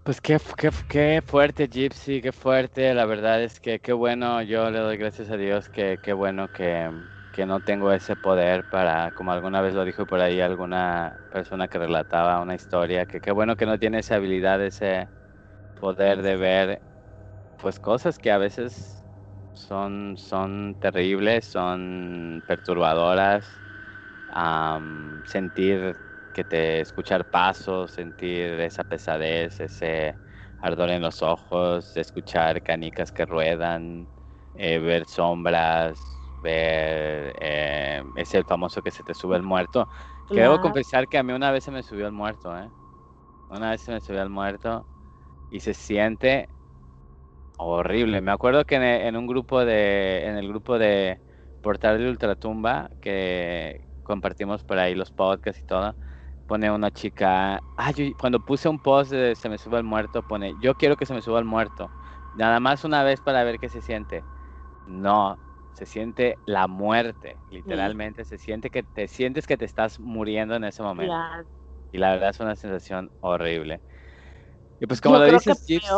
Pues 0.04 0.22
qué, 0.22 0.40
qué, 0.58 0.72
qué, 0.90 1.24
fuerte, 1.26 1.68
Gypsy, 1.70 2.22
qué 2.22 2.32
fuerte. 2.34 2.94
La 2.96 3.06
verdad 3.06 3.44
es 3.44 3.60
que 3.62 3.80
qué 3.80 3.94
bueno, 3.94 4.42
yo 4.42 4.72
le 4.72 4.80
doy 4.80 4.98
gracias 4.98 5.30
a 5.32 5.38
Dios 5.38 5.70
que 5.70 6.00
qué 6.02 6.14
bueno 6.14 6.50
que, 6.50 6.92
que 7.32 7.46
no 7.46 7.62
tengo 7.62 7.94
ese 7.94 8.16
poder 8.18 8.66
para, 8.66 9.12
como 9.14 9.32
alguna 9.34 9.62
vez 9.62 9.76
lo 9.76 9.86
dijo 9.86 10.08
por 10.08 10.22
ahí 10.22 10.42
alguna 10.42 11.20
persona 11.30 11.68
que 11.68 11.78
relataba 11.80 12.42
una 12.42 12.56
historia, 12.56 13.06
que 13.06 13.22
qué 13.22 13.32
bueno 13.32 13.56
que 13.58 13.68
no 13.68 13.78
tiene 13.80 14.00
esa 14.00 14.16
habilidad, 14.16 14.64
ese 14.66 15.10
poder 15.76 16.22
de 16.24 16.38
ver 16.38 16.84
pues 17.60 17.80
cosas 17.80 18.18
que 18.18 18.32
a 18.32 18.38
veces 18.38 19.06
son, 19.54 20.16
son 20.18 20.76
terribles, 20.80 21.46
son 21.46 22.44
perturbadoras. 22.48 23.62
Um, 24.28 25.24
sentir 25.26 25.96
que 26.34 26.44
te 26.46 26.82
escuchar 26.82 27.26
pasos, 27.30 27.92
sentir 27.94 28.60
esa 28.62 28.84
pesadez, 28.84 29.60
ese 29.60 30.18
ardor 30.60 30.92
en 30.92 31.02
los 31.02 31.22
ojos, 31.24 31.96
escuchar 31.98 32.62
canicas 32.64 33.12
que 33.12 33.26
ruedan, 33.26 34.10
eh, 34.54 34.80
ver 34.80 35.06
sombras, 35.08 36.32
ver 36.42 37.34
eh, 37.42 38.04
ese 38.16 38.44
famoso 38.44 38.82
que 38.82 38.92
se 38.92 39.04
te 39.04 39.14
sube 39.16 39.38
el 39.38 39.44
muerto. 39.44 39.88
Que 40.32 40.42
debo 40.42 40.60
confesar 40.60 41.08
que 41.08 41.18
a 41.18 41.24
mí 41.24 41.34
una 41.34 41.52
vez 41.52 41.64
se 41.66 41.72
me 41.72 41.84
subió 41.84 42.08
el 42.08 42.14
muerto, 42.14 42.58
¿eh? 42.58 42.72
Una 43.50 43.72
vez 43.72 43.82
se 43.82 43.92
me 43.92 44.02
subió 44.02 44.22
el 44.24 44.30
muerto 44.30 44.88
y 45.50 45.62
se 45.62 45.74
siente 45.74 46.50
horrible. 47.60 48.22
Me 48.22 48.32
acuerdo 48.32 48.66
que 48.66 48.76
en, 48.76 48.84
en, 48.84 49.16
un 49.16 49.28
grupo 49.28 49.64
de, 49.66 50.26
en 50.26 50.38
el 50.38 50.48
grupo 50.48 50.80
de 50.80 51.20
Portal 51.62 51.98
de 51.98 52.10
Ultratumba, 52.10 52.90
que 53.02 53.82
compartimos 54.04 54.64
por 54.64 54.80
ahí 54.80 54.96
los 54.96 55.12
podcasts 55.12 55.62
y 55.62 55.66
todo, 55.66 55.96
pone 56.48 56.72
una 56.72 56.90
chica, 56.90 57.60
ah, 57.78 57.92
yo, 57.92 58.06
cuando 58.20 58.40
puse 58.40 58.68
un 58.68 58.80
post 58.80 59.12
de 59.12 59.36
se 59.36 59.50
me 59.50 59.58
sube 59.58 59.78
el 59.78 59.84
muerto, 59.84 60.24
pone, 60.24 60.56
yo 60.62 60.74
quiero 60.74 60.96
que 60.96 61.06
se 61.06 61.14
me 61.14 61.22
suba 61.22 61.38
el 61.38 61.46
muerto, 61.46 61.90
nada 62.38 62.60
más 62.60 62.84
una 62.84 63.04
vez 63.04 63.22
para 63.22 63.44
ver 63.44 63.60
qué 63.60 63.70
se 63.70 63.82
siente. 63.82 64.24
No, 64.88 65.38
se 65.74 65.86
siente 65.86 66.36
la 66.46 66.68
muerte, 66.68 67.36
literalmente, 67.52 68.24
sí. 68.24 68.30
se 68.32 68.38
siente 68.40 68.70
que 68.70 68.82
te 68.82 69.08
sientes 69.08 69.46
que 69.46 69.58
te 69.58 69.66
estás 69.66 70.00
muriendo 70.00 70.56
en 70.56 70.64
ese 70.64 70.82
momento. 70.82 71.14
Claro. 71.14 71.48
Y 71.92 71.98
la 71.98 72.12
verdad 72.12 72.30
es 72.30 72.40
una 72.40 72.56
sensación 72.56 73.12
horrible. 73.20 73.82
Y 74.80 74.88
pues 74.88 75.02
como 75.02 75.18
yo 75.20 75.26
lo 75.26 75.32
dices, 75.34 75.66
Gypsy, 75.68 75.90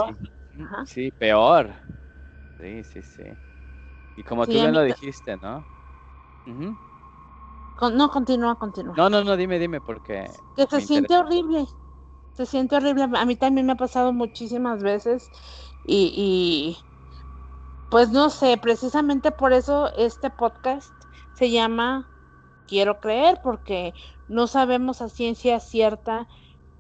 Ajá. 0.60 0.86
Sí, 0.86 1.12
peor. 1.12 1.74
Sí, 2.60 2.84
sí, 2.84 3.02
sí. 3.02 3.24
Y 4.16 4.24
como 4.24 4.46
sí, 4.46 4.52
tú 4.52 4.58
bien 4.60 4.74
lo 4.74 4.84
dijiste, 4.84 5.38
¿no? 5.38 5.66
Uh 6.46 6.52
-huh. 6.52 6.78
Con, 7.78 7.96
no, 7.98 8.10
continúa, 8.10 8.56
continúa. 8.56 8.94
No, 8.96 9.10
no, 9.10 9.24
no, 9.24 9.38
dime, 9.38 9.58
dime, 9.58 9.80
porque... 9.82 10.26
Que 10.56 10.68
se 10.68 10.82
siente 10.82 11.14
interesa. 11.14 11.20
horrible. 11.22 11.66
Se 12.34 12.46
siente 12.46 12.76
horrible. 12.76 13.08
A 13.16 13.26
mí 13.26 13.36
también 13.36 13.66
me 13.66 13.74
ha 13.74 13.78
pasado 13.78 14.14
muchísimas 14.14 14.84
veces 14.84 15.30
y, 15.84 16.14
y 16.16 16.78
pues 17.90 18.10
no 18.12 18.30
sé, 18.30 18.58
precisamente 18.58 19.32
por 19.32 19.52
eso 19.54 19.94
este 19.96 20.30
podcast 20.30 20.94
se 21.34 21.52
llama 21.52 22.10
Quiero 22.68 23.00
creer, 23.00 23.40
porque 23.44 23.94
no 24.28 24.48
sabemos 24.48 25.02
a 25.02 25.10
ciencia 25.10 25.60
cierta 25.60 26.28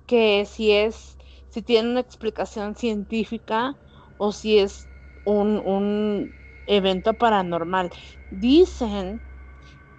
que 0.05 0.45
si 0.45 0.71
es 0.71 1.17
si 1.51 1.61
tiene 1.63 1.89
una 1.91 1.99
explicación 2.01 2.75
científica 2.75 3.77
o 4.17 4.31
si 4.31 4.59
es 4.59 4.89
un, 5.23 5.59
un 5.59 6.35
evento 6.65 7.13
paranormal. 7.15 7.91
Dicen 8.29 9.21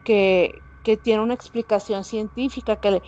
que, 0.04 0.64
que, 0.82 0.96
tiene 0.96 1.22
una 1.22 1.34
explicación 1.34 2.04
científica, 2.04 2.76
que 2.76 3.02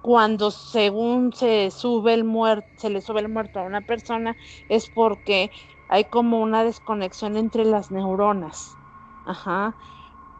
cuando 0.00 0.50
según 0.50 1.32
se 1.32 1.70
sube 1.70 2.14
el 2.14 2.24
muerto, 2.24 2.68
se 2.76 2.90
le 2.90 3.00
sube 3.00 3.20
el 3.20 3.28
muerto 3.30 3.60
a 3.60 3.64
una 3.64 3.82
persona, 3.82 4.36
es 4.68 4.90
porque 4.90 5.50
hay 5.88 6.06
como 6.06 6.40
una 6.42 6.64
desconexión 6.64 7.36
entre 7.36 7.64
las 7.64 7.90
neuronas. 7.90 8.78
Ajá. 9.24 9.76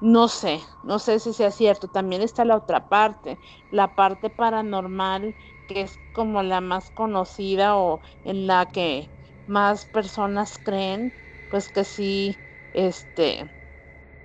no 0.01 0.29
sé, 0.29 0.61
no 0.83 0.99
sé 0.99 1.21
si 1.21 1.33
sea 1.33 1.51
cierto. 1.51 1.89
También 1.89 2.23
está 2.23 2.45
la 2.45 2.57
otra 2.57 2.89
parte, 2.89 3.41
la 3.71 3.95
parte 3.95 4.31
paranormal, 4.31 5.37
que 5.67 5.83
es 5.83 6.01
como 6.13 6.43
la 6.43 6.61
más 6.61 6.91
conocida 6.91 7.77
o 7.77 8.01
en 8.25 8.47
la 8.47 8.67
que 8.67 9.13
más 9.47 9.87
personas 9.87 10.59
creen, 10.59 11.15
pues 11.49 11.71
que 11.71 11.85
sí, 11.85 12.43
este, 12.73 13.51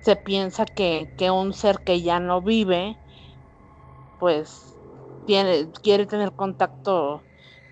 se 0.00 0.16
piensa 0.16 0.66
que, 0.66 1.12
que 1.16 1.30
un 1.32 1.52
ser 1.54 1.80
que 1.84 2.02
ya 2.02 2.20
no 2.20 2.42
vive, 2.42 3.00
pues 4.16 4.78
tiene, 5.24 5.70
quiere 5.82 6.06
tener 6.06 6.34
contacto 6.34 7.26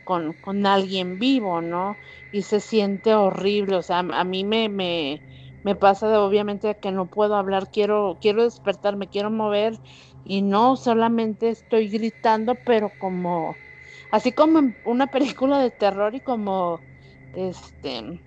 con, 0.04 0.35
con 0.35 0.66
alguien 0.66 1.18
vivo, 1.18 1.61
¿no? 1.61 2.00
Y 2.31 2.42
se 2.42 2.61
siente 2.61 3.14
horrible, 3.14 3.76
o 3.76 3.83
sea, 3.83 3.98
a 4.00 4.24
mí 4.24 4.44
me, 4.44 4.68
me, 4.68 5.24
me 5.62 5.76
pasa 5.76 6.09
de 6.09 6.16
obviamente 6.16 6.78
que 6.81 6.92
no 6.92 7.09
puedo 7.11 7.37
hablar, 7.37 7.70
quiero, 7.70 8.18
quiero 8.20 8.44
despertar, 8.44 8.96
me 8.96 9.09
quiero 9.09 9.31
mover 9.31 9.81
y 10.28 10.42
no, 10.42 10.76
solamente 10.76 11.48
estoy 11.48 11.88
gritando, 11.88 12.56
pero 12.56 12.90
como, 12.98 13.56
así 14.10 14.32
como 14.32 14.58
en 14.58 14.76
una 14.84 15.06
película 15.06 15.58
de 15.58 15.70
terror 15.70 16.14
y 16.14 16.20
como, 16.20 16.82
este, 17.32 18.20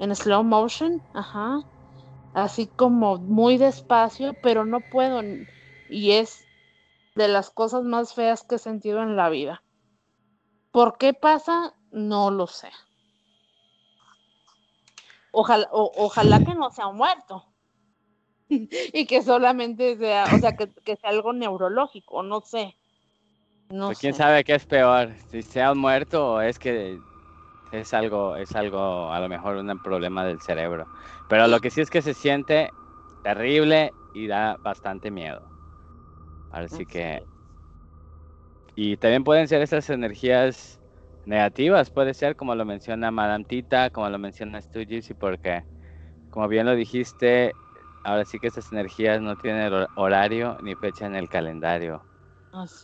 en 0.00 0.16
slow 0.16 0.42
motion, 0.42 1.00
ajá, 1.12 1.60
así 2.32 2.66
como 2.66 3.16
muy 3.18 3.58
despacio, 3.58 4.34
pero 4.42 4.64
no 4.64 4.80
puedo, 4.80 5.22
y 5.88 6.10
es 6.10 6.48
de 7.14 7.28
las 7.28 7.50
cosas 7.50 7.84
más 7.84 8.12
feas 8.12 8.42
que 8.42 8.56
he 8.56 8.58
sentido 8.58 9.00
en 9.00 9.14
la 9.14 9.28
vida. 9.28 9.62
¿Por 10.72 10.98
qué 10.98 11.14
pasa? 11.14 11.76
No 11.92 12.32
lo 12.32 12.48
sé. 12.48 12.72
Ojalá, 15.30 15.68
ojalá 15.70 16.40
que 16.40 16.56
no 16.56 16.72
sea 16.72 16.88
un 16.88 16.96
muerto. 16.96 17.44
y 18.92 19.06
que 19.06 19.22
solamente 19.22 19.96
sea, 19.96 20.24
o 20.34 20.38
sea, 20.38 20.52
que, 20.56 20.96
sea 20.96 21.10
algo 21.10 21.32
neurológico, 21.32 22.22
no 22.22 22.40
sé. 22.40 22.74
No 23.70 23.86
pues, 23.86 23.98
¿Quién 23.98 24.14
sabe 24.14 24.44
qué 24.44 24.54
es 24.54 24.64
peor? 24.64 25.14
Si 25.30 25.42
sea 25.42 25.72
un 25.72 25.78
muerto 25.78 26.34
o 26.34 26.40
es 26.40 26.58
que 26.58 27.00
es 27.70 27.92
algo, 27.92 28.36
es 28.36 28.54
algo, 28.56 29.12
a 29.12 29.20
lo 29.20 29.28
mejor 29.28 29.56
un 29.56 29.78
problema 29.78 30.24
del 30.24 30.40
cerebro. 30.40 30.86
Pero 31.28 31.46
lo 31.48 31.60
que 31.60 31.70
sí 31.70 31.82
es 31.82 31.90
que 31.90 32.00
se 32.00 32.14
siente 32.14 32.72
terrible 33.22 33.92
y 34.14 34.26
da 34.26 34.56
bastante 34.62 35.10
miedo. 35.10 35.50
Así 36.50 36.86
que 36.86 37.26
y 38.80 38.96
también 38.96 39.24
pueden 39.24 39.48
ser 39.48 39.60
esas 39.60 39.90
energías 39.90 40.80
negativas, 41.24 41.90
puede 41.90 42.14
ser 42.14 42.36
como 42.36 42.54
lo 42.54 42.64
menciona 42.64 43.10
Madame 43.10 43.44
Tita, 43.44 43.90
como 43.90 44.08
lo 44.08 44.20
menciona 44.20 44.62
Stugis, 44.62 45.10
y 45.10 45.14
porque, 45.14 45.64
como 46.30 46.46
bien 46.46 46.64
lo 46.64 46.76
dijiste, 46.76 47.56
ahora 48.08 48.24
sí 48.24 48.38
que 48.38 48.48
esas 48.48 48.72
energías 48.72 49.20
no 49.20 49.36
tienen 49.36 49.70
horario 49.94 50.56
ni 50.62 50.74
fecha 50.74 51.06
en 51.06 51.14
el 51.14 51.28
calendario 51.28 52.06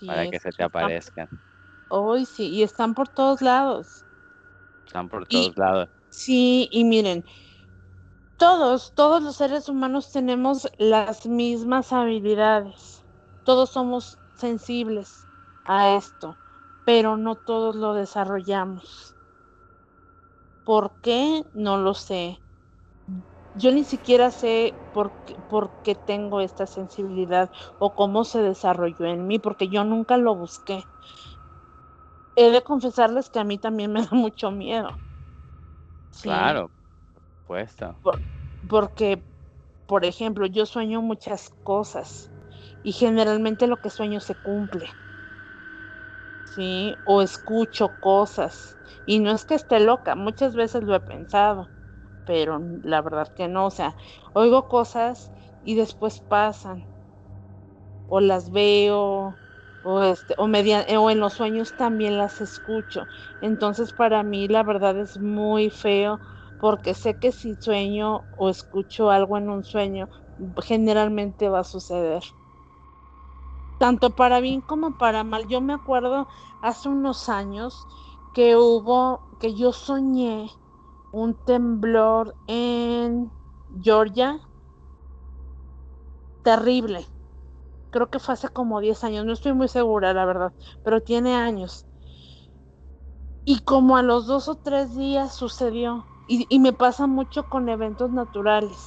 para 0.07 0.27
que 0.27 0.39
se 0.39 0.53
te 0.53 0.65
aparezcan. 0.65 1.29
Hoy 1.89 2.27
sí, 2.27 2.49
y 2.51 2.63
están 2.63 2.95
por 2.95 3.09
todos 3.09 3.41
lados. 3.41 4.05
Están 4.87 5.09
por 5.09 5.27
todos 5.27 5.57
lados. 5.57 5.89
Sí, 6.11 6.69
y 6.71 6.85
miren, 6.85 7.25
todos, 8.37 8.93
todos 8.95 9.23
los 9.23 9.37
seres 9.37 9.69
humanos 9.69 10.11
tenemos 10.13 10.69
las 10.79 11.27
mismas 11.27 11.93
habilidades. 11.93 13.03
Todos 13.45 13.71
somos 13.71 14.19
sensibles 14.35 15.27
a 15.65 15.97
esto, 15.97 16.39
pero 16.85 17.17
no 17.17 17.37
todos 17.37 17.75
lo 17.77 17.95
desarrollamos. 17.95 19.15
¿Por 20.65 20.99
qué? 21.01 21.43
No 21.55 21.79
lo 21.79 21.95
sé. 21.95 22.44
Yo 23.55 23.73
ni 23.73 23.85
siquiera 23.85 24.31
sé 24.31 24.81
por 24.93 25.17
qué, 25.25 25.37
por 25.49 25.75
qué 25.83 25.95
tengo 25.95 26.41
esta 26.41 26.67
sensibilidad 26.67 27.51
o 27.79 27.95
cómo 27.95 28.25
se 28.25 28.43
desarrolló 28.43 29.07
en 29.07 29.27
mí, 29.27 29.39
porque 29.39 29.69
yo 29.69 29.85
nunca 29.85 30.17
lo 30.17 30.35
busqué. 30.37 30.89
He 32.37 32.51
de 32.53 32.63
confesarles 32.63 33.29
que 33.29 33.41
a 33.41 33.45
mí 33.45 33.59
también 33.59 33.93
me 33.93 34.03
da 34.07 34.11
mucho 34.13 34.53
miedo. 34.53 35.01
Claro, 36.21 36.73
puesto. 37.45 38.03
porque, 38.69 39.25
por 39.87 40.05
ejemplo, 40.05 40.47
yo 40.47 40.67
sueño 40.67 41.03
muchas 41.03 41.51
cosas 41.63 42.33
y 42.83 42.93
generalmente 42.93 43.67
lo 43.67 43.81
que 43.81 43.91
sueño 43.91 44.21
se 44.21 44.37
cumple. 44.37 44.91
¿sí? 46.45 47.01
O 47.05 47.23
escucho 47.23 47.99
cosas. 47.99 48.79
Y 49.05 49.19
no 49.21 49.31
es 49.33 49.45
que 49.45 49.55
esté 49.55 49.81
loca, 49.81 50.15
muchas 50.17 50.55
veces 50.55 50.83
lo 50.85 50.95
he 50.95 51.01
pensado, 51.01 51.74
pero 52.25 52.61
la 52.83 53.03
verdad 53.03 53.29
que 53.35 53.49
no, 53.49 53.67
o 53.67 53.71
sea, 53.71 53.97
oigo 54.35 54.69
cosas 54.69 55.33
y 55.63 55.75
después 55.77 56.21
pasan. 56.21 56.87
O 58.07 58.21
las 58.21 58.51
veo, 58.51 59.41
o 59.83 60.03
este, 60.03 60.35
o, 60.39 60.45
o 60.47 61.11
en 61.11 61.21
los 61.21 61.35
sueños 61.35 61.77
también 61.77 62.17
las 62.19 62.41
escucho. 62.41 63.09
Entonces 63.41 63.93
para 63.93 64.23
mí 64.23 64.49
la 64.49 64.63
verdad 64.63 64.99
es 64.99 65.19
muy 65.19 65.71
feo 65.71 66.21
porque 66.57 66.95
sé 66.95 67.19
que 67.19 67.33
si 67.33 67.57
sueño 67.57 68.27
o 68.31 68.49
escucho 68.49 69.11
algo 69.11 69.37
en 69.39 69.51
un 69.51 69.65
sueño, 69.65 70.09
generalmente 70.63 71.49
va 71.51 71.61
a 71.61 71.65
suceder 71.65 72.23
tanto 73.79 74.15
para 74.15 74.41
bien 74.41 74.61
como 74.63 74.97
para 74.97 75.25
mal. 75.25 75.47
Yo 75.49 75.61
me 75.61 75.75
acuerdo 75.75 76.29
hace 76.61 76.89
unos 76.89 77.29
años 77.29 77.89
que 78.33 78.57
hubo, 78.57 79.29
que 79.39 79.55
yo 79.55 79.73
soñé 79.73 80.51
un 81.15 81.35
temblor 81.45 82.37
en 82.47 83.33
Georgia 83.81 84.41
terrible. 86.43 87.07
Creo 87.91 88.11
que 88.11 88.19
fue 88.21 88.35
hace 88.35 88.49
como 88.51 88.81
10 88.81 89.05
años, 89.05 89.25
no 89.27 89.33
estoy 89.35 89.55
muy 89.55 89.69
segura, 89.69 90.15
la 90.15 90.25
verdad, 90.27 90.55
pero 90.83 91.03
tiene 91.03 91.35
años. 91.37 91.87
Y 93.47 93.61
como 93.61 93.97
a 93.97 94.03
los 94.03 94.27
dos 94.27 94.49
o 94.49 94.57
tres 94.57 94.95
días 94.97 95.35
sucedió, 95.35 96.07
y, 96.29 96.47
y 96.55 96.59
me 96.59 96.73
pasa 96.73 97.07
mucho 97.07 97.45
con 97.49 97.69
eventos 97.69 98.11
naturales. 98.11 98.79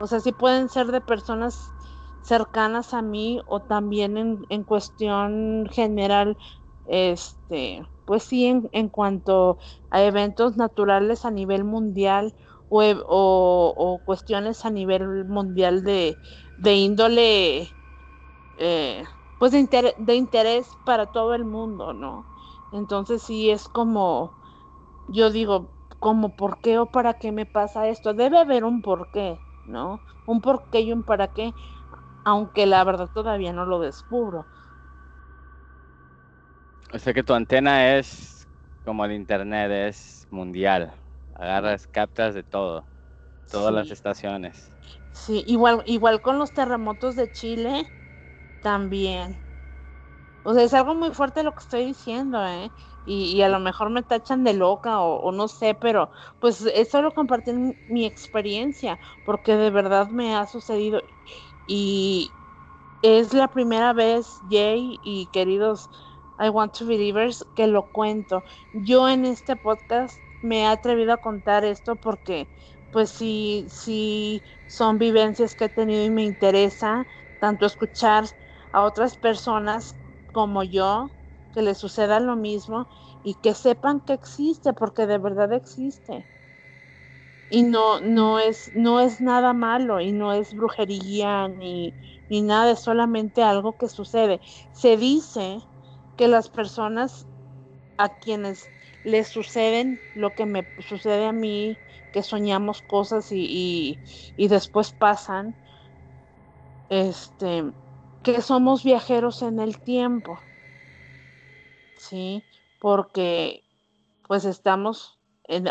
O 0.00 0.06
sea, 0.06 0.20
sí 0.20 0.32
pueden 0.32 0.68
ser 0.68 0.88
de 0.88 1.00
personas 1.00 1.74
cercanas 2.22 2.94
a 2.94 3.02
mí 3.02 3.40
o 3.46 3.60
también 3.62 4.16
en, 4.16 4.46
en 4.48 4.64
cuestión 4.64 5.66
general, 5.72 6.38
este, 6.88 7.82
pues 8.06 8.24
sí, 8.24 8.46
en, 8.46 8.68
en, 8.72 8.88
cuanto 8.88 9.58
a 9.90 10.02
eventos 10.02 10.56
naturales 10.56 11.24
a 11.24 11.30
nivel 11.30 11.64
mundial 11.64 12.34
o, 12.68 12.82
e, 12.82 12.96
o, 13.06 14.02
cuestiones 14.04 14.64
a 14.64 14.70
nivel 14.70 15.24
mundial 15.26 15.84
de, 15.84 16.18
de 16.58 16.74
índole, 16.76 17.70
eh, 18.58 19.04
pues 19.38 19.52
de, 19.52 19.94
de 19.98 20.14
interés 20.16 20.68
para 20.84 21.06
todo 21.06 21.34
el 21.34 21.44
mundo, 21.44 21.92
¿no? 21.94 22.26
Entonces 22.72 23.22
sí 23.22 23.50
es 23.50 23.68
como, 23.68 24.32
yo 25.08 25.30
digo, 25.30 25.70
como 26.00 26.36
por 26.36 26.60
qué 26.60 26.78
o 26.78 26.86
para 26.90 27.14
qué 27.14 27.32
me 27.32 27.46
pasa 27.46 27.88
esto. 27.88 28.14
Debe 28.14 28.38
haber 28.38 28.64
un 28.64 28.82
porqué, 28.82 29.38
¿no? 29.66 30.02
Un 30.26 30.40
porqué 30.40 30.80
y 30.82 30.92
un 30.92 31.04
para 31.04 31.28
qué 31.28 31.54
aunque 32.24 32.66
la 32.66 32.84
verdad 32.84 33.08
todavía 33.12 33.52
no 33.52 33.64
lo 33.66 33.80
descubro. 33.80 34.48
O 36.92 36.98
sea 36.98 37.12
que 37.12 37.22
tu 37.22 37.34
antena 37.34 37.96
es 37.96 38.48
como 38.84 39.04
el 39.04 39.12
internet, 39.12 39.70
es 39.70 40.26
mundial. 40.30 40.94
Agarras, 41.34 41.86
captas 41.86 42.34
de 42.34 42.42
todo, 42.42 42.88
todas 43.50 43.72
las 43.74 43.90
estaciones. 43.90 44.72
Sí, 45.12 45.44
igual, 45.46 45.82
igual 45.86 46.22
con 46.22 46.38
los 46.38 46.52
terremotos 46.52 47.14
de 47.14 47.30
Chile, 47.30 47.86
también. 48.60 49.38
O 50.42 50.54
sea, 50.54 50.62
es 50.62 50.72
algo 50.72 50.94
muy 50.94 51.12
fuerte 51.12 51.42
lo 51.42 51.52
que 51.52 51.62
estoy 51.62 51.84
diciendo, 51.84 52.42
¿eh? 52.46 52.72
Y, 53.04 53.40
a 53.42 53.48
lo 53.48 53.58
mejor 53.58 53.90
me 53.90 54.02
tachan 54.02 54.44
de 54.44 54.52
loca 54.54 55.00
o, 55.00 55.20
o, 55.20 55.32
no 55.32 55.48
sé, 55.48 55.74
pero 55.74 56.10
pues 56.40 56.60
es 56.62 56.90
solo 56.90 57.12
compartir 57.12 57.54
mi 57.86 58.04
experiencia, 58.04 58.98
porque 59.24 59.56
de 59.56 59.70
verdad 59.70 60.08
me 60.10 60.34
ha 60.36 60.46
sucedido. 60.46 61.02
Y 61.66 62.30
es 63.02 63.32
la 63.34 63.48
primera 63.48 63.92
vez, 63.92 64.40
Jay 64.48 64.98
y 65.02 65.26
queridos 65.28 65.88
I 66.38 66.48
Want 66.50 66.74
to 66.78 66.86
Believers, 66.86 67.44
que 67.54 67.66
lo 67.66 67.90
cuento. 67.90 68.44
Yo 68.72 69.08
en 69.08 69.24
este 69.24 69.56
podcast 69.56 70.22
me 70.40 70.62
he 70.62 70.66
atrevido 70.66 71.12
a 71.12 71.18
contar 71.18 71.64
esto 71.64 71.96
porque 71.96 72.48
pues 72.90 73.10
sí, 73.10 73.66
sí 73.70 74.44
son 74.66 74.98
vivencias 74.98 75.54
que 75.54 75.66
he 75.66 75.68
tenido 75.68 76.04
y 76.04 76.10
me 76.10 76.22
interesa 76.24 77.06
tanto 77.38 77.66
escuchar 77.66 78.24
a 78.72 78.82
otras 78.82 79.16
personas 79.16 79.96
como 80.32 80.62
yo 80.62 81.10
que 81.52 81.62
les 81.62 81.78
suceda 81.78 82.20
lo 82.20 82.36
mismo 82.36 82.88
y 83.22 83.34
que 83.36 83.54
sepan 83.54 84.00
que 84.00 84.12
existe 84.14 84.72
porque 84.72 85.06
de 85.06 85.18
verdad 85.18 85.52
existe 85.52 86.26
y 87.48 87.62
no, 87.62 88.00
no 88.00 88.38
es, 88.38 88.72
no 88.74 89.00
es 89.00 89.20
nada 89.20 89.52
malo 89.54 90.00
y 90.00 90.12
no 90.12 90.32
es 90.32 90.52
brujería 90.54 91.48
ni, 91.48 91.96
ni 92.28 92.42
nada, 92.42 92.70
es 92.72 92.80
solamente 92.80 93.42
algo 93.42 93.76
que 93.76 93.88
sucede. 93.88 94.40
Se 94.72 94.96
dice 94.96 95.58
que 96.18 96.28
las 96.28 96.50
personas 96.50 97.28
a 97.98 98.18
quienes 98.18 98.72
les 99.04 99.28
suceden 99.28 100.02
lo 100.14 100.34
que 100.34 100.46
me 100.46 100.72
sucede 100.80 101.26
a 101.26 101.32
mí, 101.32 101.82
que 102.12 102.22
soñamos 102.24 102.82
cosas 102.82 103.32
y, 103.32 103.46
y, 103.48 104.02
y 104.36 104.48
después 104.48 104.92
pasan, 104.92 105.58
este, 106.90 107.72
que 108.22 108.42
somos 108.42 108.84
viajeros 108.84 109.42
en 109.42 109.58
el 109.60 109.80
tiempo. 109.80 110.40
Sí, 111.96 112.46
porque 112.78 113.66
pues 114.26 114.44
estamos 114.44 115.20
en, 115.44 115.68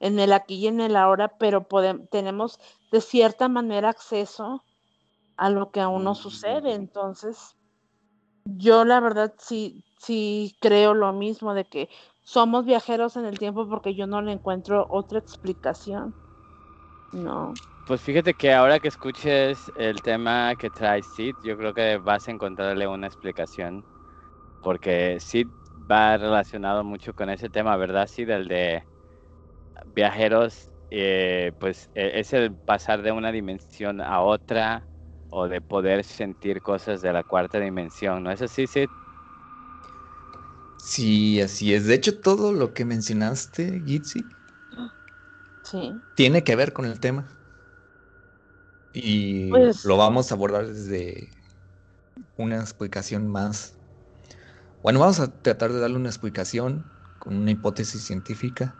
en 0.00 0.18
el 0.20 0.32
aquí 0.32 0.56
y 0.56 0.66
en 0.68 0.80
el 0.80 0.96
ahora, 0.96 1.38
pero 1.38 1.68
podemos, 1.68 2.08
tenemos 2.10 2.58
de 2.90 3.00
cierta 3.00 3.48
manera 3.48 3.90
acceso 3.90 4.66
a 5.36 5.50
lo 5.50 5.70
que 5.72 5.80
aún 5.80 6.04
no 6.04 6.14
sucede. 6.16 6.74
Entonces, 6.74 7.56
yo 8.44 8.84
la 8.84 9.00
verdad 9.00 9.34
sí, 9.38 9.84
sí 9.98 10.56
creo 10.60 10.94
lo 10.94 11.12
mismo 11.12 11.54
de 11.54 11.64
que 11.64 11.88
somos 12.22 12.64
viajeros 12.64 13.16
en 13.16 13.24
el 13.24 13.38
tiempo 13.38 13.68
porque 13.68 13.94
yo 13.94 14.06
no 14.06 14.22
le 14.22 14.32
encuentro 14.32 14.86
otra 14.90 15.18
explicación. 15.18 16.14
No. 17.12 17.52
Pues 17.86 18.00
fíjate 18.00 18.34
que 18.34 18.52
ahora 18.52 18.78
que 18.78 18.88
escuches 18.88 19.70
el 19.74 20.00
tema 20.02 20.54
que 20.56 20.70
trae 20.70 21.02
Sid, 21.02 21.34
yo 21.42 21.56
creo 21.58 21.74
que 21.74 21.98
vas 21.98 22.28
a 22.28 22.30
encontrarle 22.30 22.86
una 22.86 23.06
explicación. 23.06 23.84
Porque 24.60 25.18
Sid 25.20 25.48
va 25.90 26.16
relacionado 26.16 26.84
mucho 26.84 27.12
con 27.12 27.28
ese 27.28 27.50
tema, 27.50 27.76
¿verdad? 27.76 28.06
Sid, 28.06 28.30
el 28.30 28.48
de 28.48 28.84
viajeros, 29.86 30.70
eh, 30.90 31.52
pues 31.58 31.90
e, 31.94 32.20
es 32.20 32.32
el 32.32 32.56
pasar 32.56 33.02
de 33.02 33.12
una 33.12 33.32
dimensión 33.32 34.00
a 34.00 34.20
otra 34.20 34.88
o 35.34 35.48
de 35.48 35.60
poder 35.60 36.04
sentir 36.04 36.60
cosas 36.62 37.00
de 37.00 37.12
la 37.12 37.24
cuarta 37.24 37.58
dimensión, 37.58 38.22
¿no 38.22 38.30
es 38.30 38.42
así, 38.42 38.66
Sid? 38.66 38.88
Sí, 40.76 41.40
así 41.40 41.72
es. 41.74 41.86
De 41.86 41.94
hecho, 41.94 42.20
todo 42.20 42.52
lo 42.52 42.74
que 42.74 42.84
mencionaste, 42.84 43.80
Gitsi, 43.86 44.28
sí. 45.64 46.02
tiene 46.14 46.44
que 46.44 46.56
ver 46.56 46.72
con 46.72 46.84
el 46.86 47.00
tema. 47.00 47.26
Y 48.92 49.50
Pues- 49.50 49.84
lo 49.84 49.96
vamos 49.96 50.30
a 50.30 50.34
abordar 50.34 50.66
desde 50.66 51.30
una 52.36 52.56
explicación 52.60 53.26
más. 53.28 53.74
Bueno, 54.82 55.00
vamos 55.00 55.20
a 55.20 55.28
tratar 55.42 55.72
de 55.72 55.80
darle 55.80 55.96
una 55.96 56.08
explicación 56.08 56.84
con 57.18 57.36
una 57.36 57.50
hipótesis 57.52 58.02
científica. 58.04 58.74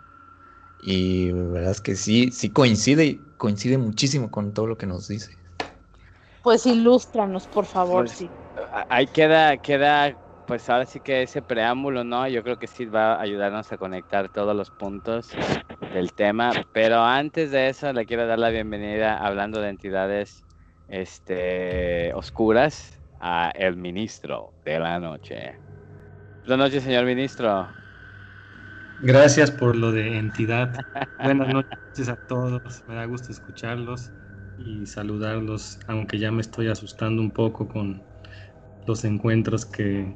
Y 0.78 1.30
la 1.32 1.44
verdad 1.44 1.70
es 1.72 1.80
que 1.80 1.96
sí, 1.96 2.32
sí 2.32 2.50
coincide 2.50 3.06
y 3.06 3.20
coincide 3.38 3.78
muchísimo 3.78 4.30
con 4.30 4.52
todo 4.54 4.66
lo 4.66 4.76
que 4.78 4.86
nos 4.86 5.08
dice. 5.08 5.41
Pues 6.42 6.66
ilústranos, 6.66 7.46
por 7.46 7.66
favor, 7.66 8.04
Pues, 8.04 8.16
sí. 8.16 8.30
Ahí 8.88 9.06
queda, 9.06 9.56
queda, 9.56 10.16
pues 10.46 10.68
ahora 10.68 10.86
sí 10.86 11.00
que 11.00 11.22
ese 11.22 11.40
preámbulo, 11.40 12.04
¿no? 12.04 12.26
Yo 12.28 12.42
creo 12.42 12.58
que 12.58 12.66
sí 12.66 12.84
va 12.84 13.14
a 13.14 13.20
ayudarnos 13.22 13.70
a 13.72 13.78
conectar 13.78 14.28
todos 14.28 14.54
los 14.54 14.70
puntos 14.70 15.30
del 15.94 16.12
tema. 16.12 16.52
Pero 16.72 17.02
antes 17.02 17.50
de 17.50 17.68
eso, 17.68 17.92
le 17.92 18.04
quiero 18.06 18.26
dar 18.26 18.38
la 18.38 18.50
bienvenida, 18.50 19.18
hablando 19.18 19.60
de 19.60 19.70
entidades 19.70 20.44
este, 20.88 22.12
oscuras, 22.14 22.98
a 23.20 23.52
el 23.54 23.76
ministro 23.76 24.52
de 24.64 24.80
la 24.80 24.98
noche. 24.98 25.56
Buenas 26.44 26.66
noches, 26.66 26.82
señor 26.82 27.04
ministro. 27.04 27.72
Gracias 28.98 29.50
por 29.50 29.76
lo 29.76 29.92
de 29.92 30.18
entidad. 30.18 30.74
Buenas 31.22 31.54
noches 31.54 32.08
a 32.08 32.16
todos. 32.16 32.82
Me 32.86 32.94
da 32.96 33.04
gusto 33.04 33.32
escucharlos 33.32 34.12
y 34.64 34.86
saludarlos, 34.86 35.78
aunque 35.86 36.18
ya 36.18 36.30
me 36.30 36.40
estoy 36.40 36.68
asustando 36.68 37.22
un 37.22 37.30
poco 37.30 37.68
con 37.68 38.02
los 38.86 39.04
encuentros 39.04 39.64
que 39.66 40.14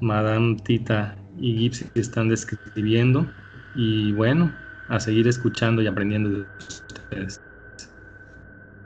Madame 0.00 0.56
Tita 0.56 1.16
y 1.36 1.56
Gipsy 1.58 1.86
están 1.94 2.28
describiendo. 2.28 3.26
Y 3.74 4.12
bueno, 4.12 4.52
a 4.88 5.00
seguir 5.00 5.28
escuchando 5.28 5.82
y 5.82 5.86
aprendiendo 5.86 6.30
de 6.30 6.46
ustedes. 6.68 7.40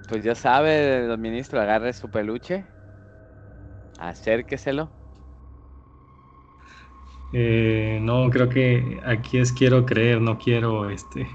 Pues 0.08 0.24
ya 0.24 0.34
sabe, 0.34 1.06
don 1.06 1.20
ministro, 1.20 1.60
agarre 1.60 1.92
su 1.92 2.10
peluche, 2.10 2.66
acérqueselo. 3.98 4.90
Eh, 7.32 7.98
no, 8.02 8.28
creo 8.30 8.48
que 8.48 9.00
aquí 9.04 9.38
es 9.38 9.52
quiero 9.52 9.86
creer, 9.86 10.20
no 10.20 10.38
quiero 10.38 10.90
este 10.90 11.26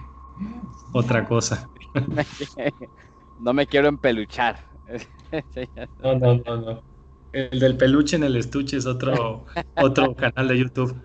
otra 0.94 1.26
cosa. 1.26 1.68
no 3.40 3.54
me 3.54 3.68
quiero 3.68 3.88
empeluchar. 3.88 4.60
No, 6.00 6.16
no, 6.16 6.36
no, 6.46 6.58
no. 6.58 6.84
El 7.32 7.60
del 7.60 7.78
peluche 7.78 8.16
en 8.16 8.24
el 8.24 8.36
estuche 8.38 8.78
es 8.78 8.86
otro, 8.86 9.46
otro 9.76 10.16
canal 10.16 10.48
de 10.48 10.58
YouTube. 10.60 10.96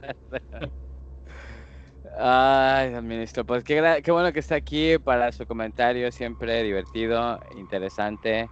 Ay, 2.18 2.90
don 2.92 3.06
ministro, 3.06 3.44
pues 3.44 3.64
qué, 3.64 4.00
qué 4.04 4.12
bueno 4.12 4.32
que 4.32 4.40
está 4.40 4.56
aquí 4.56 4.98
para 4.98 5.32
su 5.32 5.46
comentario, 5.46 6.10
siempre 6.12 6.62
divertido, 6.62 7.38
interesante. 7.56 8.48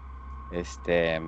Este, 0.51 1.21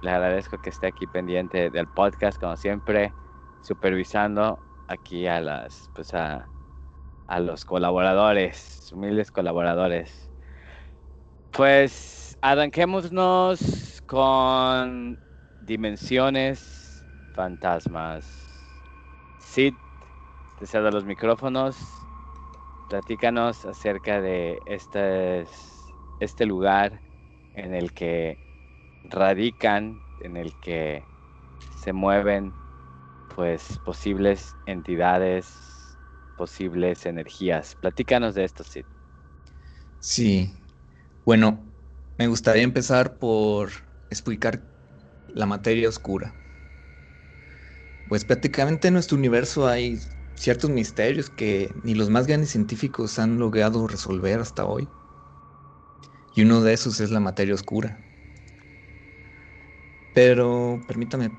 le 0.00 0.10
agradezco 0.10 0.58
que 0.58 0.70
esté 0.70 0.86
aquí 0.88 1.06
pendiente 1.06 1.70
del 1.70 1.88
podcast, 1.88 2.38
como 2.40 2.56
siempre, 2.56 3.14
supervisando 3.62 4.58
aquí 4.86 5.26
a 5.26 5.40
las, 5.40 5.90
pues 5.94 6.14
a, 6.14 6.50
a 7.26 7.40
los 7.40 7.64
colaboradores, 7.66 8.90
humildes 8.92 9.32
colaboradores. 9.32 10.31
Pues 11.52 12.34
arranquémonos 12.40 14.00
con 14.06 15.18
dimensiones 15.60 17.04
fantasmas. 17.34 18.24
Sid, 19.38 19.74
te 20.58 20.66
cedo 20.66 20.90
los 20.90 21.04
micrófonos. 21.04 21.76
Platícanos 22.88 23.66
acerca 23.66 24.22
de 24.22 24.60
este, 24.64 25.44
este 26.20 26.46
lugar 26.46 27.02
en 27.54 27.74
el 27.74 27.92
que 27.92 28.38
radican, 29.04 30.00
en 30.20 30.38
el 30.38 30.54
que 30.60 31.04
se 31.82 31.92
mueven 31.92 32.54
pues 33.34 33.78
posibles 33.84 34.56
entidades, 34.64 35.98
posibles 36.34 37.04
energías. 37.04 37.76
Platícanos 37.76 38.34
de 38.34 38.44
esto, 38.44 38.64
Sid. 38.64 38.84
Sí. 40.00 40.61
Bueno, 41.24 41.72
me 42.18 42.26
gustaría 42.28 42.62
empezar 42.62 43.18
por 43.18 43.70
explicar 44.10 44.62
la 45.28 45.46
materia 45.46 45.88
oscura. 45.88 46.36
Pues 48.06 48.24
prácticamente 48.24 48.88
en 48.88 48.94
nuestro 48.94 49.16
universo 49.18 49.66
hay 49.66 49.98
ciertos 50.36 50.70
misterios 50.70 51.30
que 51.30 51.74
ni 51.82 51.94
los 51.94 52.10
más 52.10 52.26
grandes 52.28 52.50
científicos 52.50 53.18
han 53.18 53.38
logrado 53.38 53.86
resolver 53.88 54.38
hasta 54.40 54.66
hoy. 54.66 54.92
Y 56.34 56.42
uno 56.42 56.60
de 56.62 56.72
esos 56.74 57.00
es 57.00 57.10
la 57.10 57.20
materia 57.20 57.54
oscura. 57.54 58.04
Pero 60.12 60.80
permítame 60.86 61.32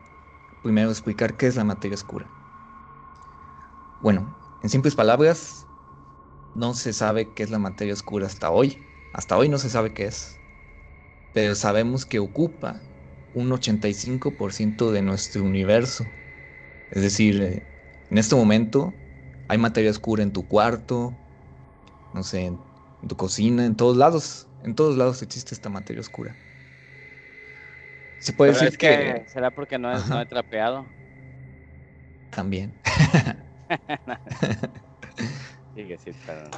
primero 0.61 0.89
explicar 0.91 1.37
qué 1.37 1.47
es 1.47 1.55
la 1.55 1.63
materia 1.63 1.95
oscura. 1.95 2.33
Bueno, 3.99 4.35
en 4.61 4.69
simples 4.69 4.95
palabras, 4.95 5.67
no 6.53 6.73
se 6.75 6.93
sabe 6.93 7.33
qué 7.33 7.43
es 7.43 7.51
la 7.51 7.59
materia 7.59 7.93
oscura 7.95 8.27
hasta 8.27 8.51
hoy. 8.51 8.89
Hasta 9.13 9.37
hoy 9.37 9.49
no 9.49 9.59
se 9.59 9.69
sabe 9.71 9.93
qué 9.93 10.05
es. 10.05 10.41
Pero 11.33 11.55
sabemos 11.55 12.05
que 12.05 12.19
ocupa 12.19 12.83
un 13.33 13.51
85% 13.51 14.91
de 14.91 15.01
nuestro 15.01 15.43
universo. 15.43 16.15
Es 16.91 17.03
decir, 17.03 17.41
eh, 17.41 17.67
en 18.09 18.19
este 18.19 18.35
momento 18.35 18.99
hay 19.47 19.57
materia 19.59 19.91
oscura 19.91 20.23
en 20.23 20.33
tu 20.33 20.47
cuarto, 20.47 21.19
no 22.13 22.23
sé, 22.23 22.45
en 22.47 23.09
tu 23.09 23.17
cocina, 23.17 23.65
en 23.65 23.75
todos 23.75 23.97
lados. 23.97 24.49
En 24.61 24.75
todos 24.75 24.97
lados 24.97 25.21
existe 25.23 25.55
esta 25.55 25.69
materia 25.69 26.01
oscura. 26.01 26.37
Se 28.17 28.33
puede 28.33 28.51
Pero 28.51 28.53
decir 28.53 28.69
es 28.69 28.77
que, 28.77 29.27
¿Será 29.27 29.51
porque 29.51 29.77
no, 29.79 29.93
es- 29.95 30.05
no 30.05 30.19
he 30.21 30.25
trapeado? 30.25 30.95
también. 32.29 32.79
Sigue, 35.73 35.97
sí, 35.97 36.13
perdón. 36.13 36.57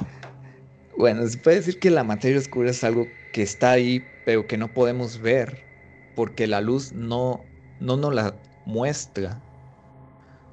Bueno, 0.96 1.26
se 1.28 1.38
puede 1.38 1.56
decir 1.58 1.78
que 1.78 1.90
la 1.90 2.04
materia 2.04 2.38
oscura 2.38 2.70
es 2.70 2.82
algo 2.84 3.16
que 3.30 3.42
está 3.42 3.70
ahí, 3.72 4.18
pero 4.24 4.46
que 4.46 4.56
no 4.56 4.72
podemos 4.74 5.18
ver, 5.20 5.68
porque 6.14 6.46
la 6.46 6.60
luz 6.60 6.92
no, 6.92 7.52
no 7.78 7.96
nos 7.96 8.14
la 8.14 8.42
muestra. 8.64 9.44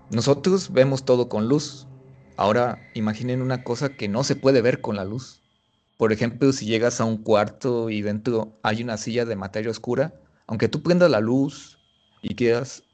Nosotros 0.09 0.71
vemos 0.71 1.05
todo 1.05 1.29
con 1.29 1.47
luz. 1.49 1.89
Ahora 2.35 2.89
imaginen 2.93 3.41
una 3.41 3.63
cosa 3.63 3.95
que 3.95 4.07
no 4.07 4.23
se 4.23 4.35
puede 4.35 4.61
ver 4.61 4.81
con 4.81 4.95
la 4.95 5.05
luz. 5.05 5.43
Por 5.97 6.11
ejemplo, 6.13 6.51
si 6.53 6.65
llegas 6.65 6.99
a 7.01 7.05
un 7.05 7.23
cuarto 7.23 7.89
y 7.89 8.01
dentro 8.01 8.59
hay 8.63 8.83
una 8.83 8.97
silla 8.97 9.25
de 9.25 9.35
materia 9.35 9.71
oscura, 9.71 10.19
aunque 10.47 10.69
tú 10.69 10.83
prendas 10.83 11.11
la 11.11 11.21
luz 11.21 11.79
y 12.21 12.35
quieras 12.35 12.85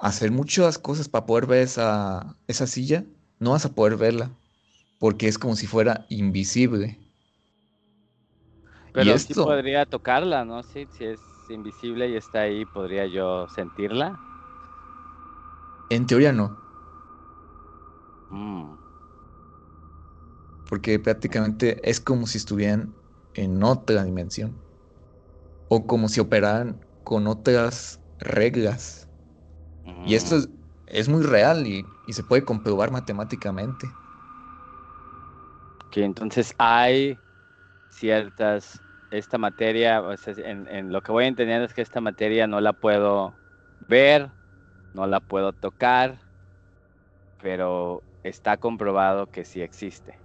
hacer 0.00 0.32
muchas 0.32 0.78
cosas 0.78 1.08
para 1.08 1.26
poder 1.26 1.46
ver 1.46 1.62
esa, 1.64 2.38
esa 2.48 2.66
silla, 2.68 3.06
no 3.40 3.52
vas 3.52 3.66
a 3.66 3.74
poder 3.74 3.96
verla 3.98 4.39
porque 5.00 5.26
es 5.26 5.38
como 5.38 5.56
si 5.56 5.66
fuera 5.66 6.06
invisible. 6.10 6.98
Pero 8.92 9.18
sí 9.18 9.34
podría 9.34 9.86
tocarla, 9.86 10.44
¿no? 10.44 10.62
Sí, 10.62 10.86
si 10.92 11.04
es 11.04 11.20
invisible 11.48 12.08
y 12.08 12.16
está 12.16 12.42
ahí, 12.42 12.64
¿podría 12.66 13.06
yo 13.06 13.48
sentirla? 13.48 14.20
en 15.90 16.06
teoría 16.06 16.32
no, 16.32 16.56
Mm, 18.30 18.78
porque 20.64 20.98
prácticamente 21.00 21.80
es 21.88 22.00
como 22.00 22.26
si 22.26 22.38
estuvieran 22.38 22.94
en 23.34 23.62
otra 23.62 24.04
dimensión, 24.04 24.64
o 25.68 25.86
como 25.86 26.08
si 26.08 26.20
operaran 26.20 26.80
con 27.02 27.26
otras 27.26 28.00
reglas. 28.18 29.08
Y 30.06 30.14
esto 30.14 30.36
es, 30.36 30.48
es 30.86 31.08
muy 31.08 31.22
real 31.22 31.66
y, 31.66 31.86
y, 32.06 32.12
se 32.12 32.24
puede 32.24 32.44
comprobar 32.44 32.90
matemáticamente. 32.90 33.99
Que 35.90 36.04
entonces 36.04 36.54
hay 36.58 37.18
ciertas, 37.88 38.80
esta 39.10 39.38
materia, 39.38 40.00
o 40.00 40.16
sea, 40.16 40.34
en, 40.36 40.68
en, 40.68 40.92
lo 40.92 41.02
que 41.02 41.12
voy 41.12 41.26
entendiendo 41.26 41.64
es 41.64 41.74
que 41.74 41.82
esta 41.82 42.00
materia 42.00 42.46
no 42.46 42.60
la 42.60 42.72
puedo 42.72 43.34
ver, 43.88 44.30
no 44.94 45.06
la 45.06 45.20
puedo 45.20 45.52
tocar, 45.52 46.20
pero 47.42 48.02
está 48.22 48.56
comprobado 48.56 49.26
que 49.26 49.44
sí 49.44 49.60
existe. 49.62 50.18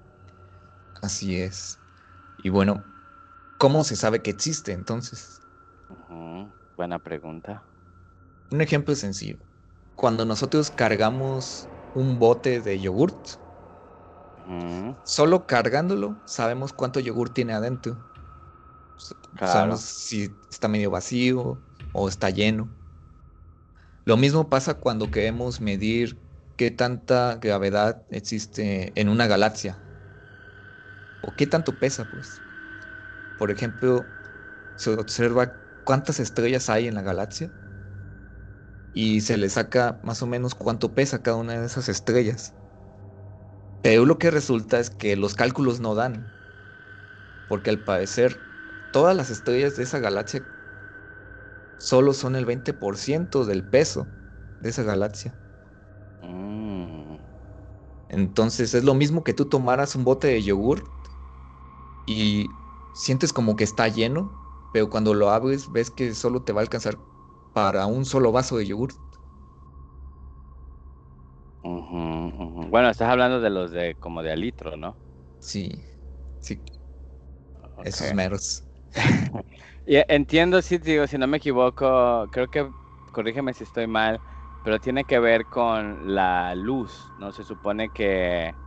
Así 1.01 1.39
es. 1.39 1.79
Y 2.39 2.49
bueno, 2.49 2.83
¿cómo 3.57 3.83
se 3.83 3.95
sabe 3.95 4.21
que 4.21 4.31
existe 4.31 4.71
entonces? 4.71 5.39
Buena 6.77 6.99
pregunta. 6.99 7.63
Un 8.51 8.61
ejemplo 8.61 8.95
sencillo. 8.95 9.37
Cuando 9.95 10.25
nosotros 10.25 10.69
cargamos 10.69 11.67
un 11.93 12.19
bote 12.19 12.59
de 12.59 12.79
yogurt, 12.79 13.15
solo 15.03 15.47
cargándolo 15.47 16.15
sabemos 16.25 16.73
cuánto 16.73 16.99
yogur 16.99 17.29
tiene 17.29 17.53
adentro. 17.53 17.97
Claro. 19.37 19.53
Sabemos 19.53 19.81
si 19.81 20.31
está 20.49 20.67
medio 20.67 20.91
vacío 20.91 21.57
o 21.93 22.09
está 22.09 22.29
lleno. 22.29 22.69
Lo 24.05 24.17
mismo 24.17 24.49
pasa 24.49 24.75
cuando 24.75 25.09
queremos 25.09 25.59
medir 25.61 26.17
qué 26.57 26.71
tanta 26.71 27.35
gravedad 27.35 28.03
existe 28.09 28.91
en 28.99 29.09
una 29.09 29.27
galaxia. 29.27 29.77
O 31.21 31.35
qué 31.35 31.47
tanto 31.47 31.79
pesa, 31.79 32.05
pues. 32.11 32.43
Por 33.37 33.51
ejemplo, 33.51 34.05
se 34.75 34.91
observa 34.91 35.53
cuántas 35.83 36.19
estrellas 36.19 36.69
hay 36.69 36.87
en 36.87 36.95
la 36.95 37.01
galaxia 37.01 37.51
y 38.93 39.21
se 39.21 39.37
le 39.37 39.49
saca 39.49 39.99
más 40.03 40.21
o 40.21 40.27
menos 40.27 40.55
cuánto 40.55 40.93
pesa 40.93 41.21
cada 41.21 41.37
una 41.37 41.59
de 41.59 41.65
esas 41.65 41.89
estrellas. 41.89 42.55
Pero 43.85 44.07
lo 44.07 44.17
que 44.17 44.31
resulta 44.31 44.79
es 44.79 44.89
que 44.89 45.15
los 45.15 45.35
cálculos 45.35 45.79
no 45.79 45.93
dan, 45.93 46.25
porque 47.47 47.69
al 47.69 47.77
parecer 47.77 48.41
todas 48.91 49.15
las 49.15 49.29
estrellas 49.29 49.77
de 49.77 49.83
esa 49.83 49.99
galaxia 49.99 50.41
solo 51.77 52.13
son 52.13 52.35
el 52.35 52.47
20% 52.47 53.45
del 53.45 53.63
peso 53.63 54.07
de 54.59 54.69
esa 54.69 54.81
galaxia. 54.81 55.35
Mm. 56.23 57.17
Entonces 58.09 58.73
es 58.73 58.83
lo 58.83 58.95
mismo 58.95 59.23
que 59.23 59.35
tú 59.35 59.45
tomaras 59.45 59.95
un 59.95 60.03
bote 60.03 60.29
de 60.29 60.41
yogur 60.41 60.83
y 62.07 62.47
sientes 62.95 63.33
como 63.33 63.55
que 63.55 63.65
está 63.65 63.87
lleno, 63.87 64.31
pero 64.73 64.89
cuando 64.89 65.13
lo 65.13 65.29
abres 65.29 65.71
ves 65.71 65.91
que 65.91 66.15
solo 66.15 66.41
te 66.41 66.53
va 66.53 66.61
a 66.61 66.63
alcanzar 66.63 66.97
para 67.53 67.85
un 67.85 68.03
solo 68.05 68.31
vaso 68.31 68.57
de 68.57 68.65
yogur. 68.65 69.04
Bueno, 72.69 72.89
estás 72.89 73.09
hablando 73.09 73.41
de 73.41 73.49
los 73.49 73.71
de 73.71 73.95
como 73.95 74.21
de 74.23 74.31
a 74.31 74.35
litro, 74.35 74.77
¿no? 74.77 74.99
Sí, 75.39 75.83
sí. 76.39 76.61
Esos 77.83 78.13
meros. 78.13 78.63
y 79.85 79.97
entiendo, 80.07 80.61
sí, 80.61 80.77
digo, 80.77 81.07
si 81.07 81.17
no 81.17 81.27
me 81.27 81.37
equivoco, 81.37 82.27
creo 82.31 82.47
que, 82.47 82.71
corrígeme 83.11 83.53
si 83.53 83.63
estoy 83.63 83.87
mal, 83.87 84.21
pero 84.61 84.79
tiene 84.79 85.05
que 85.05 85.19
ver 85.19 85.47
con 85.47 86.13
la 86.15 86.55
luz, 86.55 87.13
¿no? 87.17 87.31
Se 87.31 87.43
supone 87.43 87.89
que, 87.91 88.57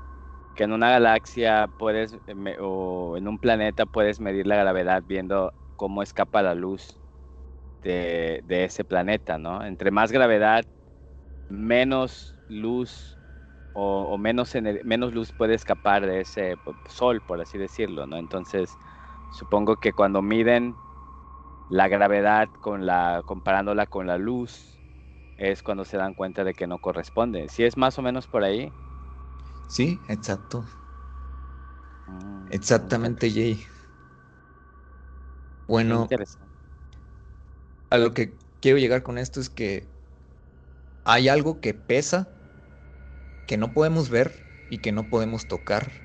que 0.54 0.64
en 0.64 0.72
una 0.72 0.90
galaxia 0.90 1.68
puedes, 1.76 2.18
o 2.60 3.16
en 3.16 3.28
un 3.28 3.38
planeta 3.38 3.86
puedes 3.86 4.20
medir 4.20 4.46
la 4.46 4.56
gravedad 4.56 5.02
viendo 5.04 5.52
cómo 5.76 6.02
escapa 6.02 6.42
la 6.42 6.54
luz 6.54 7.00
de, 7.82 8.40
de 8.44 8.64
ese 8.64 8.84
planeta, 8.84 9.38
¿no? 9.38 9.64
Entre 9.64 9.90
más 9.90 10.12
gravedad, 10.12 10.64
menos 11.48 12.37
luz 12.48 13.18
o, 13.72 14.04
o 14.14 14.18
menos, 14.18 14.54
menos 14.84 15.14
luz 15.14 15.32
puede 15.32 15.54
escapar 15.54 16.06
de 16.06 16.20
ese 16.20 16.56
sol, 16.88 17.22
por 17.22 17.40
así 17.40 17.58
decirlo, 17.58 18.06
¿no? 18.06 18.16
Entonces, 18.16 18.76
supongo 19.30 19.76
que 19.76 19.92
cuando 19.92 20.22
miden 20.22 20.76
la 21.68 21.88
gravedad 21.88 22.50
con 22.60 22.86
la, 22.86 23.22
comparándola 23.24 23.86
con 23.86 24.06
la 24.06 24.18
luz, 24.18 24.80
es 25.36 25.62
cuando 25.62 25.84
se 25.84 25.96
dan 25.96 26.14
cuenta 26.14 26.44
de 26.44 26.54
que 26.54 26.66
no 26.66 26.78
corresponde. 26.78 27.48
¿Si 27.48 27.64
es 27.64 27.76
más 27.76 27.98
o 27.98 28.02
menos 28.02 28.26
por 28.26 28.44
ahí? 28.44 28.72
Sí, 29.66 30.02
exacto. 30.08 30.64
Mm, 32.06 32.46
Exactamente, 32.50 33.30
Jay. 33.30 33.66
Bueno, 35.66 36.08
a 37.90 37.98
lo 37.98 38.14
que 38.14 38.38
quiero 38.60 38.78
llegar 38.78 39.02
con 39.02 39.18
esto 39.18 39.40
es 39.40 39.50
que 39.50 39.88
hay 41.04 41.28
algo 41.28 41.60
que 41.60 41.74
pesa, 41.74 42.28
que 43.48 43.58
no 43.58 43.74
podemos 43.74 44.10
ver 44.10 44.46
y 44.68 44.78
que 44.80 44.92
no 44.92 45.10
podemos 45.10 45.48
tocar. 45.48 46.04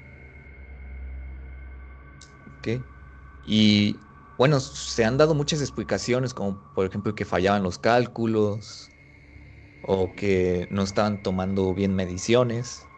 Y 3.41 4.08
bueno, 4.38 4.60
se 4.60 5.06
han 5.06 5.17
dado 5.17 5.36
muchas 5.36 5.62
explicaciones, 5.62 6.34
como 6.34 6.63
por 6.73 6.86
ejemplo 6.86 7.15
que 7.15 7.25
fallaban 7.25 7.63
los 7.63 7.77
cálculos, 7.79 8.89
o 9.82 10.15
que 10.15 10.67
no 10.71 10.84
estaban 10.84 11.23
tomando 11.23 11.73
bien 11.75 11.95
mediciones. 11.95 12.89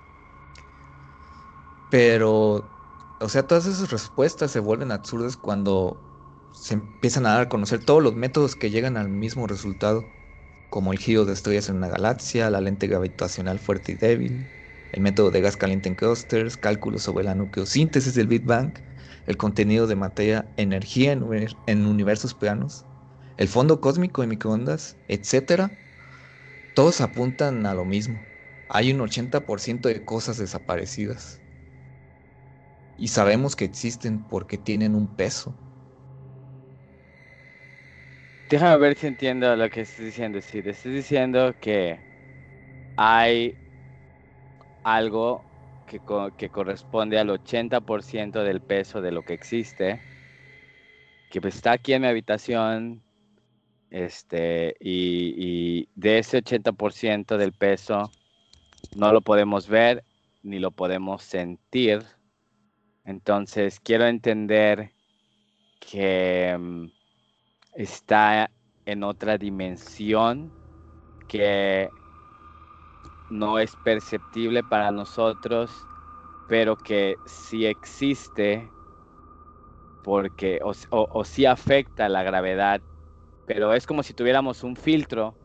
Pero, 1.89 2.75
o 3.19 3.29
sea, 3.29 3.47
todas 3.47 3.65
esas 3.65 3.91
respuestas 3.91 4.51
se 4.51 4.59
vuelven 4.59 4.91
absurdas 4.91 5.37
cuando 5.37 6.05
se 6.51 6.75
empiezan 6.75 7.25
a 7.25 7.31
dar 7.33 7.41
a 7.43 7.49
conocer 7.49 7.83
todos 7.85 8.03
los 8.03 8.15
métodos 8.15 8.55
que 8.55 8.69
llegan 8.71 8.97
al 8.97 9.09
mismo 9.09 9.47
resultado, 9.47 10.14
como 10.69 10.91
el 10.93 10.99
giro 10.99 11.25
de 11.25 11.33
estrellas 11.33 11.69
en 11.69 11.77
una 11.77 11.89
galaxia, 11.89 12.49
la 12.49 12.61
lente 12.61 12.87
gravitacional 12.87 13.59
fuerte 13.59 13.93
y 13.93 13.95
débil, 13.95 14.51
el 14.91 15.01
método 15.01 15.31
de 15.31 15.41
gas 15.41 15.57
caliente 15.57 15.89
en 15.89 15.95
clusters, 15.95 16.57
cálculos 16.57 17.03
sobre 17.03 17.23
la 17.25 17.35
nucleosíntesis 17.35 18.13
del 18.15 18.27
Big 18.27 18.43
Bang, 18.43 18.73
el 19.25 19.37
contenido 19.37 19.87
de 19.87 19.95
materia, 19.95 20.53
energía 20.57 21.11
en, 21.13 21.23
en 21.65 21.85
universos 21.85 22.33
planos, 22.35 22.87
el 23.37 23.47
fondo 23.49 23.81
cósmico 23.81 24.21
de 24.21 24.27
microondas, 24.27 24.99
etcétera, 25.07 25.77
todos 26.73 27.01
apuntan 27.01 27.65
a 27.65 27.73
lo 27.73 27.85
mismo. 27.85 28.29
Hay 28.67 28.91
un 28.93 29.01
80% 29.01 29.89
de 29.89 30.05
cosas 30.05 30.37
desaparecidas. 30.37 31.41
Y 32.97 33.07
sabemos 33.09 33.55
que 33.55 33.63
existen 33.65 34.27
porque 34.27 34.57
tienen 34.57 34.95
un 34.95 35.15
peso. 35.15 35.57
Déjame 38.49 38.77
ver 38.77 38.97
si 38.97 39.07
entiendo 39.07 39.55
lo 39.55 39.69
que 39.69 39.81
estás 39.81 40.05
diciendo. 40.05 40.41
Si 40.41 40.61
te 40.61 40.69
estás 40.71 40.91
diciendo 40.93 41.55
que 41.59 41.99
hay 42.95 43.57
algo 44.83 45.45
que, 45.85 46.01
que 46.37 46.49
corresponde 46.49 47.19
al 47.19 47.29
80% 47.29 48.43
del 48.43 48.61
peso 48.61 49.01
de 49.01 49.11
lo 49.11 49.23
que 49.23 49.33
existe, 49.33 49.99
que 51.29 51.41
pues 51.41 51.55
está 51.55 51.73
aquí 51.73 51.93
en 51.93 52.03
mi 52.03 52.07
habitación, 52.07 53.03
este, 53.89 54.75
y, 54.79 55.87
de 55.95 56.19
ese 56.19 56.37
80% 56.39 57.37
del 57.37 57.53
peso 57.53 58.11
no 58.95 59.11
lo 59.13 59.21
podemos 59.21 59.67
ver 59.67 60.03
ni 60.43 60.59
lo 60.59 60.71
podemos 60.71 61.23
sentir. 61.23 62.03
Entonces 63.05 63.79
quiero 63.79 64.05
entender 64.05 64.91
que 65.79 66.55
mm, 66.57 66.87
está 67.75 68.51
en 68.85 69.03
otra 69.03 69.37
dimensión 69.37 70.51
que 71.27 71.89
no 73.29 73.59
es 73.59 73.75
perceptible 73.77 74.63
para 74.63 74.91
nosotros, 74.91 75.71
pero 76.47 76.75
que 76.77 77.17
sí 77.25 77.65
existe 77.65 78.71
porque 80.03 80.59
o, 80.63 80.73
o 80.91 81.25
sí 81.25 81.45
afecta 81.45 82.09
la 82.09 82.23
gravedad 82.23 82.81
pero 83.45 83.73
es 83.73 83.85
como 83.85 84.03
si 84.03 84.13
tuviéramos 84.13 84.63
un 84.63 84.75
filtro 84.75 85.37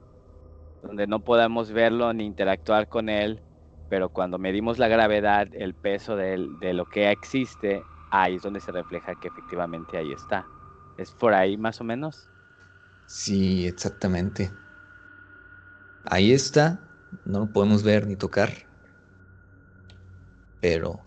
donde 0.83 1.07
no 1.07 1.21
podemos 1.21 1.71
verlo 1.73 2.13
ni 2.15 2.25
interactuar 2.25 2.89
con 2.89 3.09
él, 3.09 3.43
pero 3.89 4.09
cuando 4.09 4.39
medimos 4.39 4.79
la 4.79 4.89
gravedad, 4.89 5.49
el 5.53 5.75
peso 5.75 6.17
de, 6.17 6.39
lo 6.75 6.87
que 6.87 7.11
existe, 7.11 7.85
ahí 8.11 8.37
es 8.37 8.43
donde 8.43 8.61
se 8.61 8.73
refleja 8.73 9.15
que 9.17 9.29
efectivamente 9.29 9.99
ahí 9.99 10.13
está. 10.13 10.60
¿Es 11.01 11.13
por 11.15 11.35
ahí 11.35 11.57
más 11.57 11.81
o 11.81 11.85
menos? 11.85 12.31
Sí, 13.05 13.67
exactamente. 13.67 14.57
Ahí 16.05 16.33
está, 16.33 16.87
no 17.25 17.39
lo 17.41 17.53
podemos 17.53 17.83
ver 17.83 18.07
ni 18.07 18.15
tocar, 18.17 18.53
pero 20.61 21.07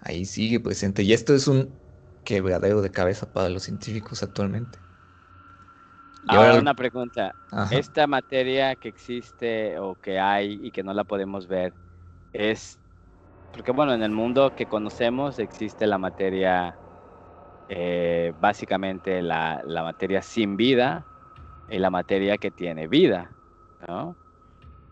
ahí 0.00 0.24
sigue 0.26 0.60
presente. 0.60 1.02
Y 1.02 1.12
esto 1.12 1.34
es 1.34 1.48
un 1.48 1.80
quebradero 2.24 2.82
de 2.82 2.90
cabeza 2.92 3.32
para 3.32 3.48
los 3.50 3.64
científicos 3.64 4.22
actualmente. 4.22 4.80
Ahora 6.26 6.56
una 6.56 6.74
pregunta. 6.74 7.36
Esta 7.68 8.06
materia 8.06 8.76
que 8.76 8.88
existe 8.88 9.78
o 9.78 9.96
que 9.96 10.18
hay 10.18 10.58
y 10.66 10.70
que 10.72 10.82
no 10.82 10.94
la 10.94 11.04
podemos 11.04 11.46
ver 11.46 11.74
es 12.32 12.80
porque 13.52 13.72
bueno, 13.72 13.94
en 13.94 14.02
el 14.02 14.12
mundo 14.12 14.52
que 14.54 14.66
conocemos 14.68 15.38
existe 15.40 15.86
la 15.86 15.98
materia, 15.98 16.80
eh, 17.68 18.32
básicamente 18.40 19.22
la, 19.22 19.62
materia 19.66 20.22
sin 20.22 20.56
vida 20.56 21.04
y 21.68 21.78
la 21.78 21.90
materia 21.90 22.38
que 22.38 22.50
tiene 22.50 22.86
vida, 22.86 23.30
¿no? 23.88 24.16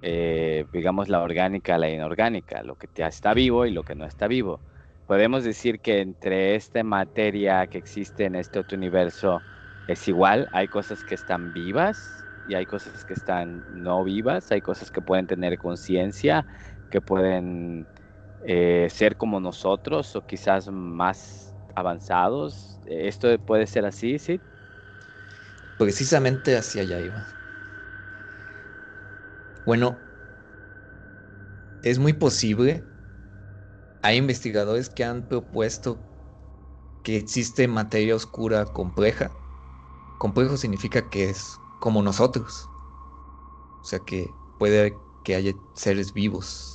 Eh, 0.02 0.66
digamos 0.72 1.08
la 1.08 1.22
orgánica, 1.22 1.78
la 1.78 1.88
inorgánica, 1.88 2.62
lo 2.62 2.76
que 2.76 2.88
ya 2.94 3.06
está 3.06 3.32
vivo 3.32 3.64
y 3.64 3.70
lo 3.70 3.82
que 3.84 3.94
no 3.94 4.04
está 4.04 4.26
vivo. 4.26 4.60
Podemos 5.06 5.44
decir 5.44 5.80
que 5.80 6.00
entre 6.00 6.56
esta 6.56 6.82
materia 6.82 7.66
que 7.66 7.78
existe 7.78 8.24
en 8.24 8.34
este 8.34 8.58
otro 8.58 8.76
universo 8.76 9.40
es 9.86 10.06
igual, 10.08 10.48
hay 10.52 10.68
cosas 10.68 11.04
que 11.04 11.14
están 11.14 11.52
vivas 11.52 12.24
y 12.48 12.54
hay 12.54 12.66
cosas 12.66 13.04
que 13.04 13.14
están 13.14 13.64
no 13.70 14.02
vivas, 14.04 14.50
hay 14.50 14.60
cosas 14.60 14.90
que 14.90 15.00
pueden 15.00 15.26
tener 15.26 15.58
conciencia, 15.58 16.46
que 16.90 17.00
pueden 17.00 17.86
eh, 18.46 18.88
ser 18.90 19.16
como 19.16 19.40
nosotros 19.40 20.16
o 20.16 20.22
quizás 20.26 20.68
más 20.70 21.43
avanzados. 21.74 22.80
¿Esto 22.84 23.38
puede 23.40 23.66
ser 23.66 23.84
así, 23.86 24.18
sí? 24.18 24.42
Precisamente 25.76 26.56
hacia 26.56 26.82
allá 26.82 27.00
iba. 27.00 27.28
Bueno, 29.64 30.06
es 31.82 31.98
muy 32.00 32.12
posible. 32.14 32.88
Hay 34.02 34.18
investigadores 34.18 34.88
que 34.90 35.02
han 35.04 35.26
propuesto 35.26 36.06
que 37.02 37.16
existe 37.16 37.68
materia 37.68 38.16
oscura 38.16 38.66
compleja. 38.66 39.38
Complejo 40.18 40.56
significa 40.58 41.08
que 41.10 41.30
es 41.30 41.62
como 41.78 42.02
nosotros. 42.02 42.70
O 43.82 43.84
sea 43.86 44.00
que 44.04 44.36
puede 44.56 45.04
que 45.22 45.34
haya 45.36 45.52
seres 45.74 46.12
vivos. 46.12 46.73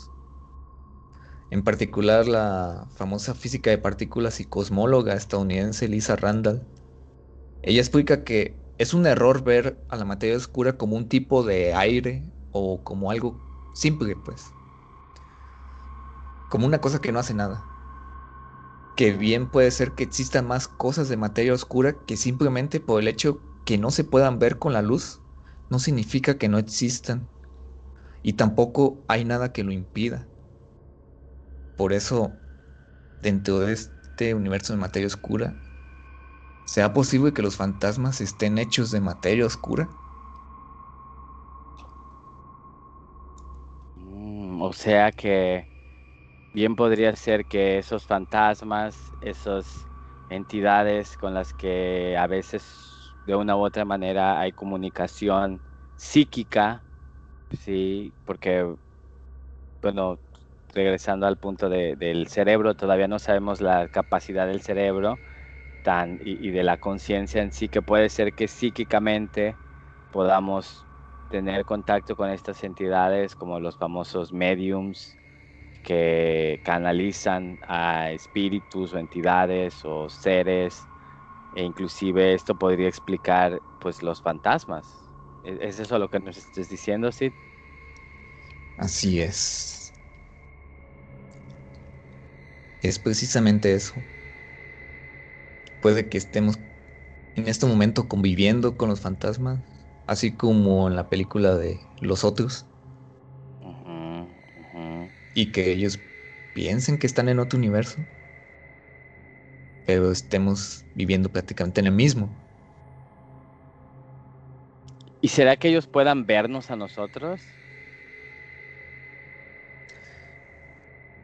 En 1.51 1.63
particular 1.63 2.27
la 2.27 2.87
famosa 2.95 3.33
física 3.33 3.71
de 3.71 3.79
partículas 3.79 4.39
y 4.39 4.45
cosmóloga 4.45 5.15
estadounidense 5.15 5.87
Lisa 5.87 6.15
Randall. 6.15 6.61
Ella 7.63 7.81
explica 7.81 8.23
que 8.23 8.55
es 8.77 8.93
un 8.93 9.07
error 9.07 9.43
ver 9.43 9.83
a 9.89 9.95
la 9.95 10.05
materia 10.05 10.37
oscura 10.37 10.77
como 10.77 10.95
un 10.95 11.09
tipo 11.09 11.43
de 11.43 11.73
aire 11.73 12.23
o 12.51 12.83
como 12.83 13.09
algo 13.09 13.35
simple, 13.73 14.15
pues. 14.15 14.45
Como 16.51 16.67
una 16.67 16.81
cosa 16.81 17.01
que 17.01 17.11
no 17.11 17.19
hace 17.19 17.33
nada. 17.33 17.65
Que 18.95 19.13
bien 19.13 19.49
puede 19.49 19.71
ser 19.71 19.93
que 19.93 20.03
existan 20.03 20.47
más 20.47 20.67
cosas 20.67 21.09
de 21.09 21.17
materia 21.17 21.53
oscura 21.53 21.95
que 22.05 22.15
simplemente 22.15 22.79
por 22.79 23.01
el 23.01 23.07
hecho 23.07 23.39
que 23.65 23.77
no 23.79 23.89
se 23.89 24.03
puedan 24.03 24.37
ver 24.37 24.59
con 24.59 24.73
la 24.73 24.83
luz, 24.83 25.19
no 25.69 25.79
significa 25.79 26.37
que 26.37 26.47
no 26.47 26.59
existan. 26.59 27.27
Y 28.21 28.33
tampoco 28.33 29.03
hay 29.07 29.25
nada 29.25 29.51
que 29.51 29.63
lo 29.63 29.71
impida. 29.71 30.27
Por 31.79 31.93
eso, 31.93 32.43
dentro 33.21 33.59
de 33.61 33.73
este 33.73 34.33
universo 34.35 34.73
de 34.73 34.79
materia 34.79 35.07
oscura, 35.07 35.57
¿sea 36.63 36.93
posible 36.93 37.33
que 37.33 37.41
los 37.41 37.57
fantasmas 37.57 38.21
estén 38.21 38.59
hechos 38.59 38.91
de 38.91 39.01
materia 39.01 39.45
oscura? 39.45 39.89
O 44.61 44.73
sea 44.73 45.11
que 45.11 45.69
bien 46.53 46.75
podría 46.75 47.15
ser 47.15 47.47
que 47.47 47.79
esos 47.79 48.05
fantasmas, 48.05 49.11
esas 49.21 49.89
entidades 50.29 51.17
con 51.17 51.33
las 51.33 51.53
que 51.53 52.17
a 52.17 52.27
veces 52.27 53.17
de 53.23 53.35
una 53.35 53.57
u 53.57 53.61
otra 53.65 53.85
manera 53.85 54.39
hay 54.41 54.53
comunicación 54.53 55.63
psíquica, 55.95 56.85
sí, 57.51 58.15
porque, 58.25 58.75
bueno, 59.81 60.19
regresando 60.73 61.27
al 61.27 61.37
punto 61.37 61.69
del 61.69 62.27
cerebro, 62.27 62.75
todavía 62.75 63.07
no 63.07 63.19
sabemos 63.19 63.61
la 63.61 63.89
capacidad 63.89 64.47
del 64.47 64.61
cerebro 64.61 65.21
tan, 65.81 66.17
y, 66.21 66.47
y 66.47 66.51
de 66.51 66.63
la 66.63 66.77
conciencia 66.77 67.41
en 67.43 67.51
sí, 67.51 67.69
que 67.69 67.81
puede 67.83 68.09
ser 68.09 68.33
que 68.35 68.47
psíquicamente 68.47 69.59
podamos 70.09 70.87
tener 71.29 71.65
contacto 71.65 72.15
con 72.15 72.29
estas 72.31 72.63
entidades 72.63 73.35
como 73.35 73.59
los 73.59 73.77
famosos 73.77 74.33
mediums 74.33 75.19
que 75.83 76.59
canalizan 76.63 77.57
a 77.61 78.11
espíritus 78.11 78.93
o 78.93 78.99
entidades 78.99 79.81
o 79.85 80.09
seres 80.09 80.89
e 81.51 81.63
inclusive 81.63 82.33
esto 82.33 82.55
podría 82.57 82.87
explicar 82.89 83.63
pues 83.79 84.03
los 84.03 84.21
fantasmas. 84.21 85.11
¿E-, 85.43 85.57
¿Es 85.61 85.79
eso 85.79 85.99
lo 85.99 86.09
que 86.09 86.19
nos 86.19 86.37
estás 86.37 86.69
diciendo, 86.69 87.11
Sid? 87.11 87.33
Así 88.77 89.21
es. 89.21 89.78
Es 92.81 92.99
precisamente 92.99 93.73
eso. 93.73 94.05
Puede 95.81 96.07
que 96.09 96.17
estemos 96.17 96.59
en 97.35 97.47
este 97.47 97.65
momento 97.67 98.07
conviviendo 98.09 98.77
con 98.77 98.89
los 98.89 99.01
fantasmas 99.01 99.63
así 100.07 100.37
como 100.37 100.87
en 100.89 100.95
la 100.95 101.09
película 101.09 101.55
de 101.57 101.89
Los 101.99 102.23
Otros. 102.25 102.69
Y 105.33 105.51
que 105.51 105.71
ellos 105.71 106.03
piensen 106.53 106.97
que 106.99 107.07
están 107.07 107.29
en 107.29 107.39
otro 107.39 107.57
universo, 107.57 108.07
pero 109.85 110.11
estemos 110.11 110.85
viviendo 110.93 111.31
prácticamente 111.31 111.81
en 111.81 111.87
el 111.87 111.93
mismo. 111.93 112.39
¿Y 115.21 115.29
será 115.29 115.57
que 115.57 115.69
ellos 115.69 115.87
puedan 115.87 116.25
vernos 116.25 116.71
a 116.71 116.75
nosotros? 116.75 117.57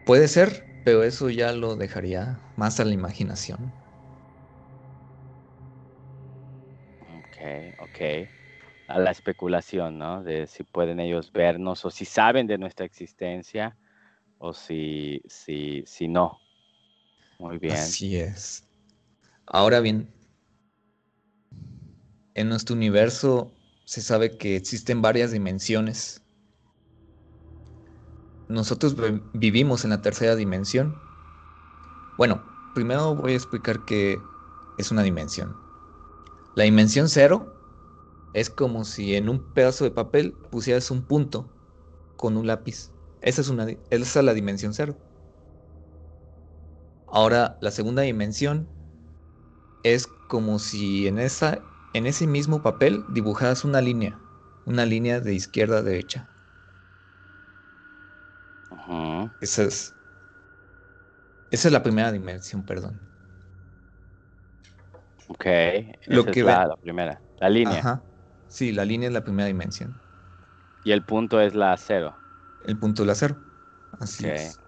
Puede 0.03 0.27
ser, 0.27 0.69
pero 0.85 1.03
eso 1.03 1.29
ya 1.31 1.51
lo 1.51 1.75
dejaría 1.75 2.39
más 2.55 2.79
a 2.79 2.85
la 2.85 2.93
imaginación. 2.93 3.73
Ok, 6.99 7.37
ok 7.79 7.99
a 8.87 8.99
la 8.99 9.11
especulación, 9.11 9.97
¿no? 9.97 10.23
De 10.23 10.47
si 10.47 10.63
pueden 10.63 10.99
ellos 10.99 11.31
vernos 11.31 11.85
o 11.85 11.91
si 11.91 12.05
saben 12.05 12.47
de 12.47 12.57
nuestra 12.57 12.85
existencia 12.85 13.77
o 14.37 14.53
si, 14.53 15.21
si, 15.27 15.83
si 15.87 16.07
no. 16.07 16.41
Muy 17.39 17.57
bien. 17.57 17.75
Así 17.75 18.15
es. 18.17 18.63
Ahora 19.47 19.79
bien, 19.79 20.07
en 22.35 22.49
nuestro 22.49 22.75
universo 22.75 23.51
se 23.85 24.01
sabe 24.01 24.37
que 24.37 24.55
existen 24.55 25.01
varias 25.01 25.31
dimensiones. 25.31 26.24
Nosotros 28.47 28.95
vivimos 29.33 29.83
en 29.83 29.89
la 29.89 30.01
tercera 30.01 30.35
dimensión. 30.35 30.95
Bueno, 32.17 32.43
primero 32.73 33.15
voy 33.15 33.33
a 33.33 33.35
explicar 33.35 33.85
qué 33.85 34.19
es 34.77 34.91
una 34.91 35.01
dimensión. 35.01 35.55
La 36.55 36.63
dimensión 36.63 37.09
cero 37.09 37.53
es 38.33 38.49
como 38.49 38.85
si 38.85 39.15
en 39.15 39.29
un 39.29 39.53
pedazo 39.53 39.83
de 39.83 39.91
papel 39.91 40.33
pusieras 40.51 40.91
un 40.91 41.01
punto 41.01 41.49
con 42.17 42.37
un 42.37 42.47
lápiz. 42.47 42.91
Esa 43.21 43.41
es, 43.41 43.49
una, 43.49 43.67
esa 43.89 44.19
es 44.19 44.25
la 44.25 44.33
dimensión 44.33 44.73
cero. 44.73 44.95
Ahora, 47.07 47.57
la 47.61 47.71
segunda 47.71 48.03
dimensión 48.03 48.67
es 49.83 50.07
como 50.27 50.59
si 50.59 51.07
en, 51.07 51.17
esa, 51.17 51.59
en 51.93 52.05
ese 52.05 52.27
mismo 52.27 52.61
papel 52.61 53.05
dibujaras 53.09 53.63
una 53.63 53.81
línea, 53.81 54.19
una 54.65 54.85
línea 54.85 55.19
de 55.19 55.33
izquierda 55.33 55.77
a 55.77 55.81
derecha. 55.81 56.34
Esa 59.39 59.63
es, 59.63 59.95
esa 61.49 61.67
es 61.67 61.71
la 61.71 61.83
primera 61.83 62.11
dimensión, 62.11 62.65
perdón. 62.65 62.99
Ok, 65.27 65.45
Lo 66.05 66.25
que 66.25 66.43
la, 66.43 66.75
primera, 66.81 67.21
la 67.39 67.49
línea. 67.49 68.03
Sí, 68.47 68.71
la 68.71 68.85
línea 68.85 69.07
es 69.07 69.13
la 69.13 69.23
primera 69.23 69.47
dimensión. 69.47 69.99
Y 70.83 70.91
el 70.91 71.03
punto 71.03 71.41
es 71.41 71.55
la 71.55 71.75
cero. 71.77 72.15
El 72.65 72.77
punto 72.77 73.03
es 73.03 73.07
la 73.07 73.15
cero. 73.15 73.37
Así 73.99 74.27
es. 74.27 74.59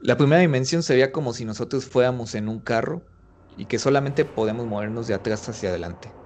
La 0.00 0.16
primera 0.16 0.40
dimensión 0.40 0.82
sería 0.82 1.12
como 1.12 1.32
si 1.32 1.44
nosotros 1.44 1.86
fuéramos 1.86 2.34
en 2.34 2.48
un 2.48 2.60
carro 2.60 3.02
y 3.56 3.66
que 3.66 3.78
solamente 3.78 4.24
podemos 4.24 4.66
movernos 4.66 5.06
de 5.06 5.14
atrás 5.14 5.48
hacia 5.48 5.68
adelante. 5.68 6.21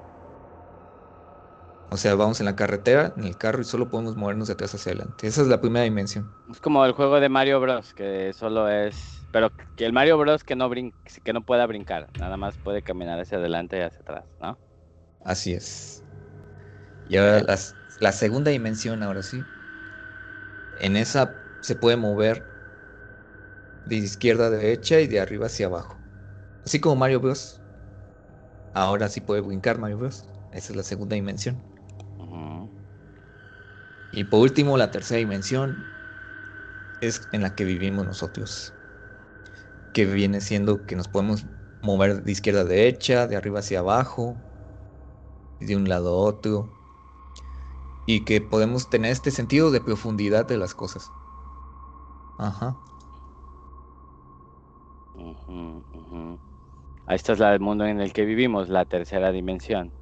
O 1.90 1.96
sea, 1.96 2.14
vamos 2.16 2.40
en 2.40 2.46
la 2.46 2.56
carretera, 2.56 3.14
en 3.16 3.24
el 3.24 3.36
carro 3.36 3.60
y 3.60 3.64
solo 3.64 3.88
podemos 3.88 4.16
movernos 4.16 4.48
de 4.48 4.54
atrás 4.54 4.74
hacia 4.74 4.90
adelante. 4.90 5.26
Esa 5.26 5.42
es 5.42 5.48
la 5.48 5.60
primera 5.60 5.84
dimensión. 5.84 6.30
Es 6.50 6.60
como 6.60 6.84
el 6.84 6.92
juego 6.92 7.20
de 7.20 7.28
Mario 7.28 7.60
Bros, 7.60 7.94
que 7.94 8.32
solo 8.32 8.68
es... 8.68 9.22
Pero 9.32 9.50
que 9.76 9.84
el 9.84 9.92
Mario 9.92 10.18
Bros 10.18 10.42
que 10.44 10.56
no, 10.56 10.70
que 10.70 11.32
no 11.32 11.42
pueda 11.42 11.66
brincar, 11.66 12.08
nada 12.18 12.36
más 12.36 12.56
puede 12.58 12.82
caminar 12.82 13.20
hacia 13.20 13.38
adelante 13.38 13.78
y 13.78 13.82
hacia 13.82 14.00
atrás, 14.00 14.24
¿no? 14.40 14.58
Así 15.24 15.52
es. 15.52 16.02
Y 17.08 17.16
ahora 17.16 17.42
la 18.00 18.12
segunda 18.12 18.50
dimensión, 18.50 19.02
ahora 19.02 19.22
sí. 19.22 19.42
En 20.80 20.96
esa 20.96 21.34
se 21.60 21.74
puede 21.76 21.96
mover 21.96 22.44
de 23.86 23.96
izquierda 23.96 24.46
a 24.46 24.50
derecha 24.50 25.00
y 25.00 25.06
de 25.06 25.20
arriba 25.20 25.46
hacia 25.46 25.66
abajo. 25.66 25.96
Así 26.64 26.80
como 26.80 26.96
Mario 26.96 27.20
Bros. 27.20 27.60
Ahora 28.74 29.08
sí 29.08 29.20
puede 29.20 29.40
brincar 29.40 29.78
Mario 29.78 29.98
Bros. 29.98 30.28
Esa 30.52 30.72
es 30.72 30.76
la 30.76 30.82
segunda 30.82 31.14
dimensión. 31.14 31.75
Y 34.12 34.24
por 34.24 34.40
último, 34.40 34.76
la 34.76 34.90
tercera 34.90 35.18
dimensión 35.18 35.84
es 37.00 37.28
en 37.32 37.42
la 37.42 37.54
que 37.54 37.64
vivimos 37.64 38.06
nosotros. 38.06 38.72
Que 39.92 40.06
viene 40.06 40.40
siendo 40.40 40.86
que 40.86 40.96
nos 40.96 41.08
podemos 41.08 41.44
mover 41.82 42.22
de 42.22 42.32
izquierda 42.32 42.62
a 42.62 42.64
derecha, 42.64 43.26
de 43.26 43.36
arriba 43.36 43.60
hacia 43.60 43.80
abajo, 43.80 44.36
de 45.60 45.76
un 45.76 45.88
lado 45.88 46.10
a 46.10 46.16
otro 46.16 46.76
y 48.06 48.24
que 48.24 48.40
podemos 48.40 48.88
tener 48.88 49.10
este 49.10 49.30
sentido 49.30 49.70
de 49.70 49.80
profundidad 49.80 50.46
de 50.46 50.56
las 50.56 50.74
cosas. 50.74 51.10
Ajá. 52.38 52.76
Esta 57.08 57.32
es 57.32 57.38
la 57.38 57.50
del 57.50 57.60
mundo 57.60 57.84
en 57.84 58.00
el 58.00 58.12
que 58.12 58.24
vivimos, 58.24 58.68
la 58.68 58.84
tercera 58.84 59.32
dimensión. 59.32 59.92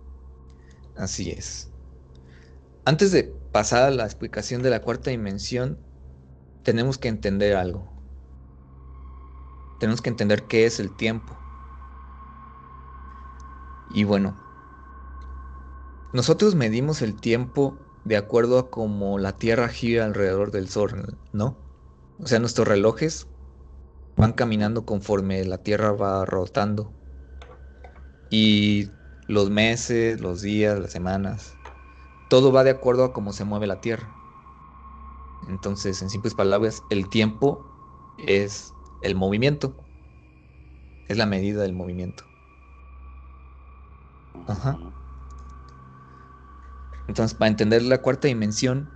Así 0.97 1.31
es. 1.31 1.74
Antes 2.87 3.13
de 3.13 3.25
pasar 3.51 3.85
a 3.85 3.91
la 3.91 4.05
explicación 4.05 4.63
de 4.63 4.69
la 4.69 4.83
cuarta 4.83 5.11
dimensión, 5.11 5.79
tenemos 6.65 6.99
que 6.99 7.09
entender 7.09 7.57
algo. 7.57 7.91
Tenemos 9.81 10.03
que 10.03 10.11
entender 10.11 10.43
qué 10.45 10.67
es 10.67 10.79
el 10.81 10.95
tiempo. 10.95 11.35
Y 13.95 14.05
bueno, 14.05 14.37
nosotros 16.13 16.55
medimos 16.55 17.01
el 17.01 17.19
tiempo 17.19 17.79
de 18.05 18.19
acuerdo 18.19 18.59
a 18.59 18.71
cómo 18.71 19.19
la 19.19 19.33
Tierra 19.33 19.69
gira 19.69 20.05
alrededor 20.05 20.51
del 20.51 20.69
Sol, 20.69 21.19
¿no? 21.33 21.57
O 22.19 22.27
sea, 22.27 22.39
nuestros 22.39 22.69
relojes 22.69 23.29
van 24.17 24.33
caminando 24.33 24.85
conforme 24.85 25.43
la 25.45 25.59
Tierra 25.59 25.93
va 25.93 26.25
rotando. 26.27 26.93
Y 28.31 28.91
los 29.27 29.49
meses, 29.49 30.21
los 30.21 30.43
días, 30.43 30.79
las 30.79 30.93
semanas, 30.93 31.55
todo 32.35 32.51
va 32.51 32.65
de 32.65 32.71
acuerdo 32.71 33.05
a 33.05 33.13
cómo 33.13 33.33
se 33.33 33.45
mueve 33.45 33.69
la 33.69 33.81
Tierra. 33.81 34.13
Entonces, 35.49 36.03
en 36.03 36.11
simples 36.11 36.35
palabras, 36.35 36.83
el 36.91 37.09
tiempo 37.09 37.65
es 38.27 38.75
el 39.03 39.15
movimiento. 39.15 39.73
Es 41.07 41.17
la 41.17 41.27
medida 41.27 41.63
del 41.63 41.75
movimiento. 41.75 42.25
Ajá. 44.49 44.77
Entonces, 47.07 47.39
para 47.39 47.51
entender 47.51 47.83
la 47.83 48.03
cuarta 48.03 48.27
dimensión, 48.27 48.91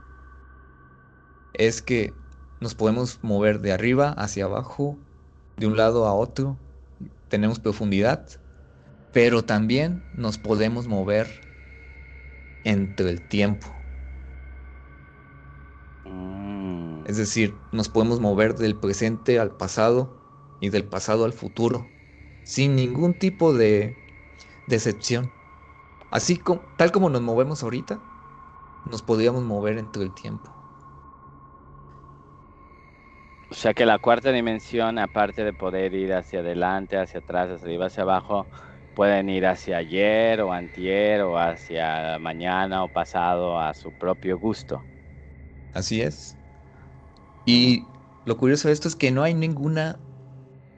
es 1.55 1.81
que 1.81 2.13
nos 2.59 2.75
podemos 2.75 3.21
mover 3.23 3.61
de 3.61 3.71
arriba 3.71 4.11
hacia 4.19 4.47
abajo, 4.47 4.99
de 5.59 5.69
un 5.69 5.77
lado 5.77 6.09
a 6.09 6.13
otro, 6.13 6.57
tenemos 7.29 7.61
profundidad, 7.61 8.27
pero 9.13 9.45
también 9.45 10.03
nos 10.17 10.39
podemos 10.39 10.89
mover 10.89 11.48
entre 12.65 13.11
el 13.11 13.21
tiempo. 13.23 13.67
Mm. 16.05 17.05
Es 17.07 17.17
decir, 17.17 17.55
nos 17.73 17.89
podemos 17.89 18.21
mover 18.21 18.55
del 18.55 18.77
presente 18.77 19.39
al 19.39 19.57
pasado 19.57 20.09
y 20.61 20.71
del 20.71 20.85
pasado 20.85 21.25
al 21.25 21.33
futuro, 21.33 21.89
sin 22.43 22.77
ningún 22.77 23.15
tipo 23.15 23.53
de 23.53 23.97
decepción. 24.67 25.31
Así 26.11 26.37
como, 26.37 26.61
tal 26.77 26.91
como 26.91 27.11
nos 27.11 27.23
movemos 27.23 27.63
ahorita, 27.63 28.01
nos 28.91 29.03
podríamos 29.03 29.45
mover 29.45 29.79
entre 29.79 30.03
el 30.03 30.15
tiempo. 30.15 30.59
O 33.51 33.55
sea 33.55 33.73
que 33.73 33.87
la 33.87 33.99
cuarta 33.99 34.31
dimensión, 34.31 34.99
aparte 34.99 35.43
de 35.43 35.55
poder 35.55 35.95
ir 35.95 36.13
hacia 36.13 36.41
adelante, 36.41 36.99
hacia 36.99 37.21
atrás, 37.21 37.49
hacia 37.49 37.65
arriba, 37.65 37.87
hacia 37.87 38.03
abajo, 38.03 38.47
pueden 38.99 39.31
ir 39.31 39.47
hacia 39.47 39.79
ayer 39.79 40.43
o 40.43 40.53
antier 40.53 41.23
o 41.23 41.39
hacia 41.39 42.19
mañana 42.21 42.85
o 42.85 42.91
pasado 42.91 43.59
a 43.61 43.73
su 43.75 43.95
propio 43.95 44.39
gusto. 44.39 44.89
Así 45.73 46.03
es. 46.03 46.37
Y 47.45 47.93
lo 48.25 48.37
curioso 48.37 48.69
de 48.69 48.75
esto 48.75 48.89
es 48.89 48.97
que 48.97 49.11
no 49.11 49.23
hay 49.23 49.35
ninguna 49.35 50.05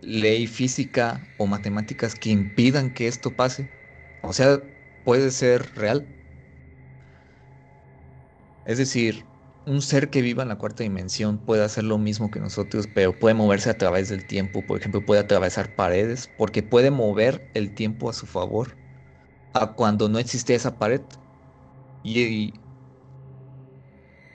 ley 0.00 0.46
física 0.46 1.32
o 1.36 1.46
matemáticas 1.48 2.14
que 2.16 2.30
impidan 2.30 2.92
que 2.94 3.08
esto 3.08 3.36
pase. 3.36 3.70
O 4.22 4.32
sea, 4.32 4.62
puede 5.04 5.30
ser 5.32 5.74
real. 5.76 6.16
Es 8.64 8.78
decir, 8.78 9.29
un 9.66 9.82
ser 9.82 10.10
que 10.10 10.22
viva 10.22 10.42
en 10.42 10.48
la 10.48 10.58
cuarta 10.58 10.82
dimensión 10.82 11.38
puede 11.44 11.64
hacer 11.64 11.84
lo 11.84 11.98
mismo 11.98 12.30
que 12.30 12.40
nosotros, 12.40 12.86
pero 12.94 13.18
puede 13.18 13.34
moverse 13.34 13.70
a 13.70 13.78
través 13.78 14.08
del 14.08 14.26
tiempo. 14.26 14.66
Por 14.66 14.78
ejemplo, 14.78 15.04
puede 15.04 15.20
atravesar 15.20 15.74
paredes 15.76 16.28
porque 16.38 16.62
puede 16.62 16.90
mover 16.90 17.50
el 17.54 17.74
tiempo 17.74 18.10
a 18.10 18.12
su 18.12 18.26
favor. 18.26 18.78
A 19.52 19.74
cuando 19.74 20.08
no 20.08 20.18
existe 20.18 20.54
esa 20.54 20.78
pared. 20.78 21.02
Y, 22.02 22.54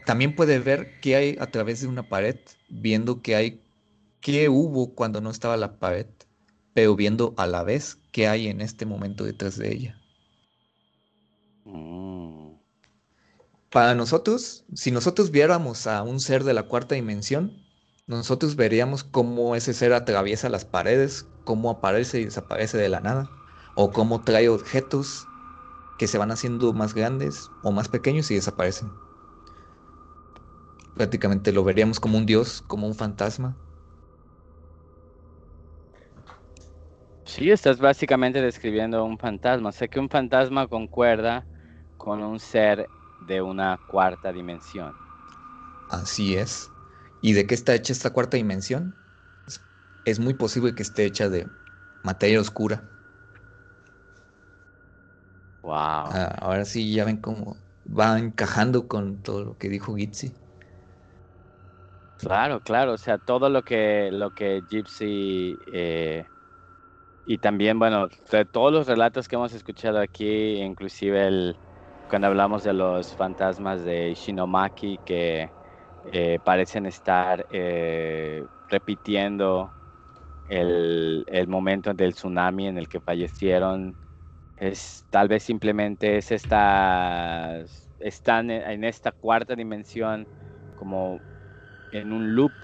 también 0.05 0.35
puede 0.35 0.59
ver 0.59 0.99
qué 1.01 1.15
hay 1.15 1.37
a 1.39 1.47
través 1.51 1.81
de 1.81 1.87
una 1.87 2.07
pared, 2.07 2.37
viendo 2.69 3.21
qué 3.21 3.35
hay, 3.35 3.61
qué 4.21 4.49
hubo 4.49 4.93
cuando 4.95 5.19
no 5.21 5.31
estaba 5.31 5.57
la 5.57 5.79
pared, 5.79 6.07
pero 6.73 6.95
viendo 6.95 7.33
a 7.37 7.47
la 7.47 7.63
vez 7.63 7.97
qué 8.11 8.27
hay 8.27 8.47
en 8.47 8.61
este 8.61 8.85
momento 8.85 9.23
detrás 9.23 9.57
de 9.57 9.73
ella. 9.73 10.01
Mm. 11.65 12.44
Para 13.75 13.93
nosotros, 13.93 14.63
si 14.73 14.89
nosotros 14.89 15.31
viéramos 15.31 15.85
a 15.85 16.01
un 16.01 16.21
ser 16.21 16.45
de 16.45 16.53
la 16.53 16.63
cuarta 16.63 16.95
dimensión, 16.95 17.51
nosotros 18.07 18.55
veríamos 18.55 19.03
cómo 19.03 19.53
ese 19.53 19.73
ser 19.73 19.91
atraviesa 19.91 20.47
las 20.47 20.63
paredes, 20.63 21.27
cómo 21.43 21.69
aparece 21.69 22.21
y 22.21 22.23
desaparece 22.23 22.77
de 22.77 22.87
la 22.87 23.01
nada, 23.01 23.29
o 23.75 23.91
cómo 23.91 24.21
trae 24.21 24.47
objetos 24.47 25.27
que 25.99 26.07
se 26.07 26.17
van 26.17 26.31
haciendo 26.31 26.71
más 26.71 26.93
grandes 26.93 27.51
o 27.63 27.73
más 27.73 27.89
pequeños 27.89 28.31
y 28.31 28.35
desaparecen. 28.35 28.89
Prácticamente 30.95 31.51
lo 31.51 31.65
veríamos 31.65 31.99
como 31.99 32.17
un 32.17 32.25
dios, 32.25 32.63
como 32.67 32.87
un 32.87 32.95
fantasma. 32.95 33.57
Sí, 37.25 37.51
estás 37.51 37.79
básicamente 37.79 38.41
describiendo 38.41 39.03
un 39.03 39.17
fantasma. 39.17 39.73
Sé 39.73 39.89
que 39.89 39.99
un 39.99 40.07
fantasma 40.07 40.65
concuerda 40.65 41.45
con 41.97 42.23
un 42.23 42.39
ser 42.39 42.87
de 43.27 43.41
una 43.41 43.79
cuarta 43.87 44.31
dimensión. 44.31 44.93
Así 45.89 46.35
es. 46.35 46.69
¿Y 47.21 47.33
de 47.33 47.47
qué 47.47 47.55
está 47.55 47.73
hecha 47.73 47.93
esta 47.93 48.11
cuarta 48.11 48.37
dimensión? 48.37 48.93
Es 50.05 50.19
muy 50.19 50.33
posible 50.33 50.75
que 50.75 50.83
esté 50.83 51.05
hecha 51.05 51.29
de 51.29 51.47
materia 52.03 52.39
oscura. 52.39 52.83
Wow. 55.63 55.73
Ah, 55.73 56.35
ahora 56.41 56.65
sí 56.65 56.93
ya 56.93 57.05
ven 57.05 57.17
cómo 57.17 57.57
va 57.87 58.19
encajando 58.19 58.87
con 58.87 59.17
todo 59.23 59.43
lo 59.43 59.57
que 59.57 59.69
dijo 59.69 59.95
Gitsi. 59.95 60.31
Claro, 62.19 62.61
claro, 62.61 62.93
o 62.93 62.97
sea, 62.97 63.17
todo 63.17 63.49
lo 63.49 63.63
que 63.63 64.09
lo 64.11 64.31
que 64.31 64.63
Gypsy 64.69 65.57
eh, 65.73 66.25
y 67.25 67.39
también, 67.39 67.79
bueno, 67.79 68.07
de 68.31 68.45
todos 68.45 68.71
los 68.71 68.87
relatos 68.87 69.27
que 69.27 69.35
hemos 69.35 69.53
escuchado 69.53 69.99
aquí, 69.99 70.61
inclusive 70.61 71.27
el, 71.27 71.57
cuando 72.07 72.27
hablamos 72.27 72.63
de 72.63 72.73
los 72.73 73.13
fantasmas 73.15 73.83
de 73.83 74.13
Shinomaki 74.15 74.99
que 75.03 75.53
eh, 76.03 76.39
parecen 76.43 76.85
estar 76.85 77.45
eh, 77.49 78.47
repitiendo 78.67 79.75
el, 80.45 81.25
momento 81.47 81.93
del 81.93 82.13
tsunami 82.13 82.67
en 82.67 82.77
el 82.77 82.87
que 82.87 83.01
fallecieron, 83.01 83.97
es 84.57 85.05
tal 85.09 85.27
vez 85.27 85.43
simplemente 85.43 86.17
es 86.17 86.31
esta, 86.31 87.63
están 87.99 88.51
en 88.51 88.83
esta 88.83 89.11
cuarta 89.11 89.55
dimensión 89.55 90.29
como 90.75 91.21
en 91.91 92.13
un 92.13 92.35
loop 92.35 92.55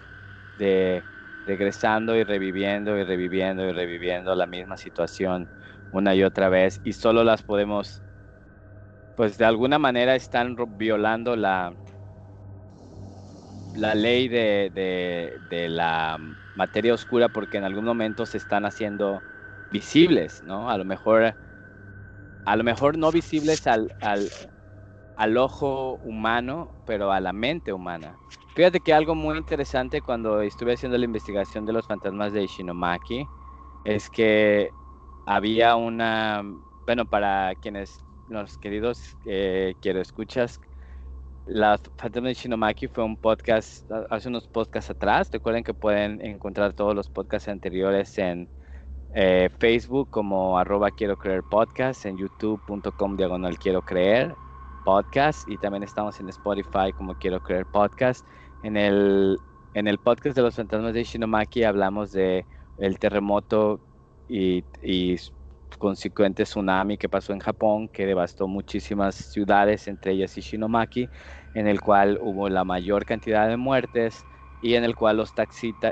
de 0.55 1.07
regresando 1.45 2.15
y 2.15 2.23
reviviendo 2.23 2.97
y 2.97 3.03
reviviendo 3.03 3.67
y 3.67 3.71
reviviendo 3.73 4.35
la 4.35 4.45
misma 4.47 4.77
situación 4.77 5.49
una 5.89 6.15
y 6.15 6.23
otra 6.23 6.49
vez 6.49 6.79
y 6.83 6.93
solo 6.93 7.23
las 7.23 7.43
podemos 7.43 8.03
pues 9.21 9.37
de 9.37 9.45
alguna 9.45 9.77
manera 9.77 10.15
están 10.15 10.55
violando 10.79 11.35
la, 11.35 11.75
la 13.75 13.93
ley 13.93 14.27
de, 14.27 14.71
la 15.69 16.17
materia 16.55 16.95
oscura 16.95 17.29
porque 17.29 17.59
en 17.59 17.63
algún 17.63 17.85
momento 17.85 18.25
se 18.25 18.37
están 18.39 18.65
haciendo 18.65 19.21
visibles, 19.69 20.41
¿no? 20.41 20.71
A 20.71 20.77
lo 20.79 20.85
mejor, 20.85 21.35
a 22.45 22.55
lo 22.55 22.63
mejor 22.63 22.97
no 22.97 23.11
visibles 23.11 23.67
al, 23.67 23.93
al, 24.01 24.27
al 25.15 25.37
ojo 25.37 25.97
humano, 25.97 26.73
pero 26.87 27.11
a 27.11 27.19
la 27.19 27.31
mente 27.31 27.71
humana. 27.71 28.17
Fíjate 28.55 28.79
que 28.79 28.91
algo 28.91 29.13
muy 29.13 29.37
interesante 29.37 30.01
cuando 30.01 30.41
estuve 30.41 30.73
haciendo 30.73 30.97
la 30.97 31.05
investigación 31.05 31.63
de 31.67 31.73
los 31.73 31.85
fantasmas 31.85 32.33
de 32.33 32.41
Ishinomaki 32.41 33.27
es 33.83 34.09
que 34.09 34.71
había 35.27 35.75
una, 35.75 36.41
bueno, 36.87 37.05
para 37.05 37.53
quienes 37.61 37.99
los 38.33 38.57
queridos 38.57 39.17
eh, 39.25 39.73
quiero 39.81 40.01
escuchas, 40.01 40.59
la 41.45 41.79
Fantasma 41.97 42.29
de 42.29 42.33
Shinomaki 42.33 42.87
fue 42.87 43.03
un 43.03 43.17
podcast 43.17 43.89
hace 44.09 44.29
unos 44.29 44.47
podcasts 44.47 44.91
atrás. 44.91 45.29
Recuerden 45.31 45.63
que 45.63 45.73
pueden 45.73 46.23
encontrar 46.23 46.73
todos 46.73 46.95
los 46.95 47.09
podcasts 47.09 47.49
anteriores 47.49 48.17
en 48.17 48.47
eh, 49.13 49.49
Facebook 49.59 50.09
como 50.09 50.57
arroba 50.57 50.91
quiero 50.91 51.17
creer 51.17 51.43
podcast, 51.49 52.05
en 52.05 52.17
youtube.com 52.17 53.17
diagonal 53.17 53.57
quiero 53.57 53.81
creer 53.81 54.33
podcast 54.85 55.47
y 55.49 55.57
también 55.57 55.83
estamos 55.83 56.19
en 56.19 56.29
Spotify 56.29 56.93
como 56.95 57.15
quiero 57.15 57.39
creer 57.41 57.65
podcast. 57.65 58.25
En 58.63 58.77
el, 58.77 59.37
en 59.73 59.87
el 59.87 59.97
podcast 59.97 60.35
de 60.35 60.43
los 60.43 60.55
fantasmas 60.55 60.93
de 60.93 61.03
Shinomaki 61.03 61.63
hablamos 61.63 62.11
de 62.11 62.45
el 62.77 62.99
terremoto 62.99 63.81
y 64.27 64.63
consecuente 65.81 66.45
tsunami 66.45 66.97
que 66.99 67.09
pasó 67.09 67.33
en 67.33 67.39
Japón, 67.41 67.89
que 67.89 68.07
devastó 68.07 68.47
muchísimas 68.47 69.15
ciudades, 69.17 69.89
entre 69.89 70.13
ellas 70.13 70.37
Ishinomaki, 70.37 71.11
en 71.53 71.67
el 71.67 71.81
cual 71.81 72.19
hubo 72.21 72.49
la 72.49 72.65
mayor 72.65 73.05
cantidad 73.05 73.49
de 73.49 73.57
muertes 73.57 74.27
y 74.61 74.75
en 74.75 74.85
el 74.85 74.95
cual 74.95 75.17
los, 75.17 75.33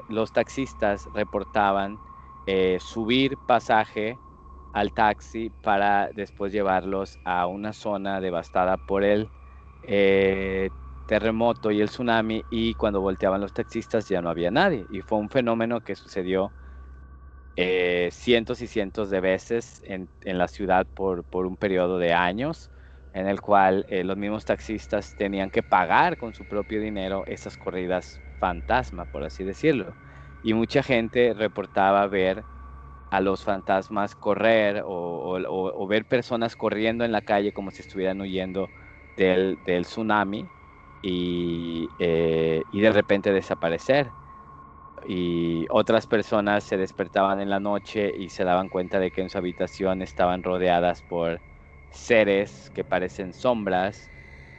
los 0.07 0.33
taxistas 0.33 1.09
reportaban 1.13 2.01
eh, 2.47 2.79
subir 2.81 3.39
pasaje 3.39 4.21
al 4.73 4.93
taxi 4.93 5.51
para 5.61 6.11
después 6.13 6.53
llevarlos 6.53 7.19
a 7.25 7.47
una 7.47 7.73
zona 7.73 8.21
devastada 8.21 8.77
por 8.77 9.03
el 9.03 9.31
eh, 9.81 10.71
terremoto 11.07 11.71
y 11.71 11.81
el 11.81 11.89
tsunami 11.89 12.45
y 12.49 12.75
cuando 12.75 13.01
volteaban 13.01 13.41
los 13.41 13.53
taxistas 13.53 14.07
ya 14.09 14.21
no 14.21 14.29
había 14.29 14.51
nadie 14.51 14.85
y 14.89 15.01
fue 15.01 15.17
un 15.19 15.29
fenómeno 15.29 15.81
que 15.81 15.95
sucedió 15.95 16.53
eh, 17.55 18.09
cientos 18.11 18.61
y 18.61 18.67
cientos 18.67 19.09
de 19.09 19.19
veces 19.21 19.81
en, 19.85 20.09
la 20.21 20.47
ciudad 20.47 20.87
por, 20.93 21.25
un 21.31 21.57
periodo 21.57 21.97
de 21.99 22.13
años 22.13 22.71
en 23.13 23.27
el 23.27 23.41
cual 23.41 23.85
eh, 23.89 24.03
los 24.03 24.17
mismos 24.17 24.45
taxistas 24.45 25.15
tenían 25.15 25.49
que 25.49 25.63
pagar 25.63 26.17
con 26.17 26.33
su 26.33 26.45
propio 26.45 26.79
dinero 26.81 27.23
esas 27.27 27.57
corridas 27.57 28.21
fantasma, 28.39 29.05
por 29.05 29.23
así 29.23 29.43
decirlo. 29.43 29.97
Y 30.41 30.53
mucha 30.53 30.83
gente 30.83 31.33
reportaba 31.33 32.07
ver 32.07 32.45
a 33.09 33.21
los 33.21 33.43
fantasmas 33.43 34.15
correr 34.15 34.83
o, 34.85 35.87
ver 35.87 36.05
personas 36.05 36.55
corriendo 36.55 37.05
en 37.05 37.11
la 37.11 37.21
calle 37.21 37.53
como 37.53 37.71
si 37.71 37.81
estuvieran 37.81 38.21
huyendo 38.21 38.71
del, 39.15 39.59
tsunami 39.83 40.49
eh, 41.01 42.63
y, 42.69 42.81
de 42.81 42.91
repente 42.91 43.31
desaparecer. 43.33 44.13
Y 45.05 45.65
otras 45.69 46.07
personas 46.07 46.63
se 46.63 46.77
despertaban 46.77 47.39
en 47.41 47.49
la 47.49 47.59
noche 47.59 48.11
y 48.15 48.29
se 48.29 48.43
daban 48.43 48.69
cuenta 48.69 48.99
de 48.99 49.11
que 49.11 49.21
en 49.21 49.29
su 49.29 49.37
habitación 49.37 50.01
estaban 50.01 50.43
rodeadas 50.43 51.03
por 51.03 51.41
seres 51.91 52.69
que 52.73 52.83
parecen 52.85 53.33
sombras 53.33 54.11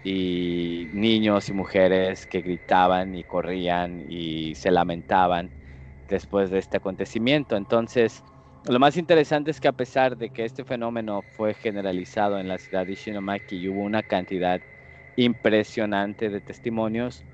y 0.02 0.88
niños 0.92 1.48
y 1.48 1.52
mujeres 1.52 2.26
que 2.26 2.40
gritaban 2.42 3.14
y 3.14 3.24
corrían 3.24 4.00
y 4.08 4.54
se 4.54 4.70
lamentaban 4.70 5.52
después 6.08 6.50
de 6.50 6.58
este 6.58 6.78
acontecimiento. 6.78 7.56
Entonces, 7.56 8.24
lo 8.64 8.78
más 8.78 8.96
interesante 8.96 9.50
es 9.50 9.60
que 9.60 9.68
a 9.68 9.72
pesar 9.72 10.16
de 10.16 10.30
que 10.30 10.44
este 10.44 10.64
fenómeno 10.64 11.22
fue 11.22 11.54
generalizado 11.54 12.38
en 12.38 12.48
la 12.48 12.58
ciudad 12.58 12.86
de 12.86 12.94
Shinomaki 12.96 13.56
y 13.58 13.68
hubo 13.68 13.82
una 13.82 14.02
cantidad 14.02 14.60
impresionante 15.16 16.30
de 16.30 16.40
testimonios, 16.40 17.26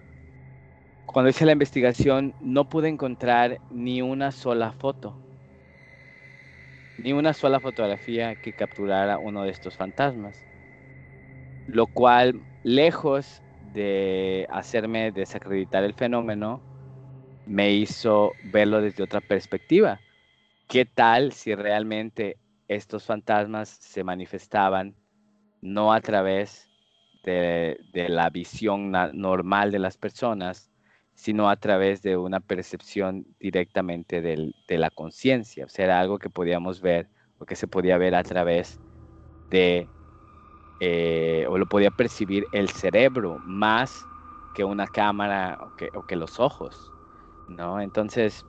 cuando 1.07 1.31
hice 1.31 1.47
la 1.47 1.53
investigación 1.53 2.35
no 2.41 2.69
pude 2.69 2.89
encontrar 2.89 3.61
ni 3.71 4.03
una 4.03 4.33
sola 4.33 4.73
foto, 4.73 5.23
ni 6.99 7.13
una 7.13 7.33
sola 7.33 7.61
fotografía 7.61 8.37
que 8.37 8.53
capturara 8.55 9.19
uno 9.19 9.45
de 9.45 9.51
estos 9.51 9.77
fantasmas, 9.77 10.47
lo 11.67 11.87
cual, 11.89 12.47
lejos 12.63 13.43
de 13.61 14.47
hacerme 14.51 15.13
desacreditar 15.13 15.85
el 15.85 15.95
fenómeno, 15.95 16.65
me 17.45 17.73
hizo 17.73 18.37
verlo 18.41 18.81
desde 18.81 19.03
otra 19.05 19.21
perspectiva. 19.21 20.03
¿Qué 20.69 20.87
tal 20.87 21.33
si 21.33 21.55
realmente 21.55 22.39
estos 22.69 23.05
fantasmas 23.05 23.69
se 23.71 24.05
manifestaban 24.05 24.97
no 25.63 25.93
a 25.93 26.01
través 26.01 26.71
de, 27.23 27.79
la 27.93 28.31
visión 28.31 28.93
normal 28.93 29.73
de 29.73 29.79
las 29.81 29.97
personas, 29.99 30.71
sino 31.17 31.51
a 31.51 31.57
través 31.59 32.03
de 32.03 32.19
una 32.19 32.41
percepción 32.41 33.27
directamente 33.41 34.23
de 34.23 34.79
la 34.79 34.91
conciencia? 34.93 35.67
O 35.67 35.71
sea, 35.71 35.87
era 35.87 36.01
algo 36.01 36.21
que 36.21 36.31
podíamos 36.31 36.83
ver 36.83 37.11
o 37.39 37.47
que 37.47 37.57
se 37.57 37.69
podía 37.69 37.99
ver 37.99 38.15
a 38.17 38.25
través 38.25 38.81
de, 39.51 39.93
eh, 40.81 41.47
o 41.49 41.59
lo 41.59 41.67
podía 41.67 41.91
percibir 41.91 42.49
el 42.53 42.71
cerebro 42.71 43.41
más 43.45 44.09
que 44.53 44.65
una 44.65 44.87
cámara 44.89 45.59
o 45.61 45.73
que, 45.73 45.91
o 45.95 46.05
que 46.05 46.17
los 46.17 46.41
ojos, 46.41 46.95
¿no? 47.47 47.81
Entonces, 47.81 48.47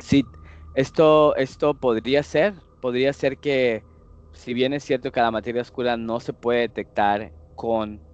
sí 0.00 0.30
esto, 0.74 1.36
esto 1.36 1.74
podría 1.78 2.22
ser, 2.22 2.62
podría 2.80 3.12
ser 3.12 3.38
que, 3.38 3.86
si 4.32 4.54
bien 4.54 4.72
es 4.74 4.84
cierto 4.84 5.12
que 5.12 5.20
la 5.20 5.30
materia 5.30 5.62
oscura 5.62 5.96
no 5.96 6.20
se 6.20 6.34
puede 6.34 6.60
detectar 6.62 7.34
con 7.54 8.04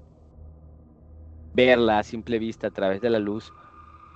verla 1.53 1.99
a 1.99 2.03
simple 2.05 2.39
vista 2.39 2.69
a 2.69 2.71
través 2.71 3.01
de 3.01 3.11
la 3.11 3.19
luz, 3.19 3.53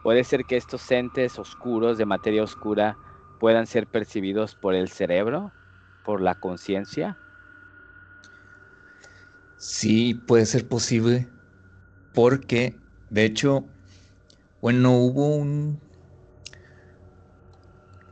puede 0.04 0.22
ser 0.22 0.44
que 0.44 0.58
estos 0.58 0.90
entes 0.90 1.38
oscuros 1.38 1.96
de 1.96 2.04
materia 2.04 2.42
oscura 2.42 2.98
puedan 3.40 3.66
ser 3.66 3.86
percibidos 3.86 4.54
por 4.54 4.74
el 4.74 4.90
cerebro, 4.90 5.50
por 6.04 6.20
la 6.20 6.34
conciencia. 6.34 7.16
Sí, 9.56 10.12
puede 10.12 10.44
ser 10.44 10.68
posible, 10.68 11.26
porque 12.12 12.78
de 13.08 13.24
hecho, 13.24 13.64
bueno, 14.60 14.98
hubo 14.98 15.36
un 15.36 15.80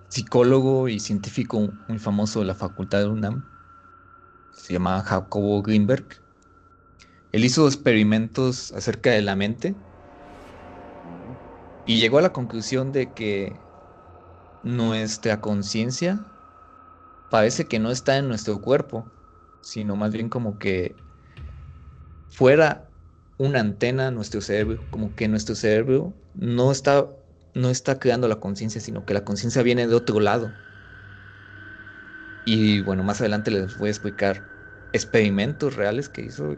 psicólogo 0.09 0.89
y 0.89 0.99
científico 0.99 1.75
muy 1.89 1.99
famoso 1.99 2.41
de 2.41 2.47
la 2.47 2.55
Facultad 2.55 3.01
de 3.01 3.09
UNAM, 3.09 3.43
se 4.55 4.73
llama 4.73 5.03
Jacobo 5.03 5.61
Greenberg. 5.61 6.07
Él 7.33 7.45
hizo 7.45 7.67
experimentos 7.67 8.73
acerca 8.73 9.11
de 9.11 9.21
la 9.21 9.37
mente 9.37 9.75
y 11.85 12.01
llegó 12.01 12.19
a 12.19 12.23
la 12.23 12.33
conclusión 12.33 12.93
de 12.93 13.15
que 13.15 13.67
nuestra 14.63 15.41
conciencia 15.41 16.27
parece 17.29 17.67
que 17.69 17.79
no 17.81 17.91
está 17.91 18.19
en 18.19 18.29
nuestro 18.29 18.61
cuerpo, 18.61 19.13
sino 19.61 19.97
más 19.97 20.13
bien 20.13 20.29
como 20.29 20.59
que 20.59 21.05
fuera 22.29 22.93
una 23.37 23.61
antena 23.61 24.11
nuestro 24.11 24.41
cerebro, 24.41 24.89
como 24.91 25.15
que 25.15 25.29
nuestro 25.29 25.55
cerebro 25.55 26.19
no 26.35 26.73
está 26.73 27.09
no 27.55 27.69
está 27.71 27.99
creando 27.99 28.29
la 28.29 28.41
conciencia, 28.41 28.81
sino 28.81 29.05
que 29.05 29.13
la 29.15 29.25
conciencia 29.25 29.63
viene 29.63 29.87
de 29.87 29.95
otro 29.95 30.21
lado. 30.21 30.59
Y 32.45 32.81
bueno, 32.83 33.03
más 33.05 33.21
adelante 33.21 33.51
les 33.51 33.77
voy 33.77 33.89
a 33.89 33.91
explicar 33.93 34.49
experimentos 34.93 35.77
reales 35.77 36.09
que 36.09 36.23
hizo, 36.23 36.57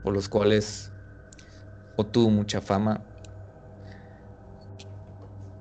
por 0.00 0.12
los 0.14 0.28
cuales 0.28 0.92
obtuvo 1.96 2.30
mucha 2.30 2.60
fama 2.60 3.11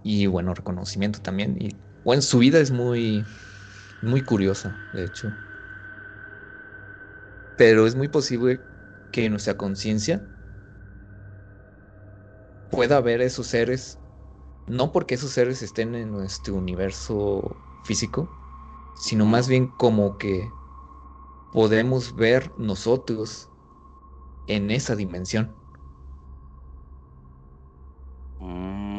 y 0.03 0.27
bueno, 0.27 0.53
reconocimiento 0.53 1.21
también. 1.21 1.57
Y 1.59 1.81
bueno, 2.03 2.21
su 2.21 2.39
vida 2.39 2.59
es 2.59 2.71
muy, 2.71 3.25
muy 4.01 4.23
curiosa, 4.23 4.79
de 4.91 5.03
hecho. 5.05 5.37
Pero 7.55 7.87
es 7.87 7.95
muy 7.95 8.07
posible 8.09 8.65
que 9.11 9.29
nuestra 9.29 9.55
conciencia 9.57 10.27
pueda 12.69 12.99
ver 13.01 13.21
esos 13.21 13.47
seres, 13.47 13.99
no 14.67 14.91
porque 14.91 15.15
esos 15.15 15.31
seres 15.31 15.61
estén 15.63 15.95
en 15.95 16.11
nuestro 16.11 16.55
universo 16.55 17.65
físico, 17.85 18.29
sino 18.95 19.25
más 19.25 19.47
bien 19.49 19.67
como 19.77 20.17
que 20.17 20.51
podemos 21.51 22.15
ver 22.15 22.53
nosotros 22.57 23.49
en 24.47 24.71
esa 24.71 24.95
dimensión. 24.95 25.57
Mm, 28.39 28.90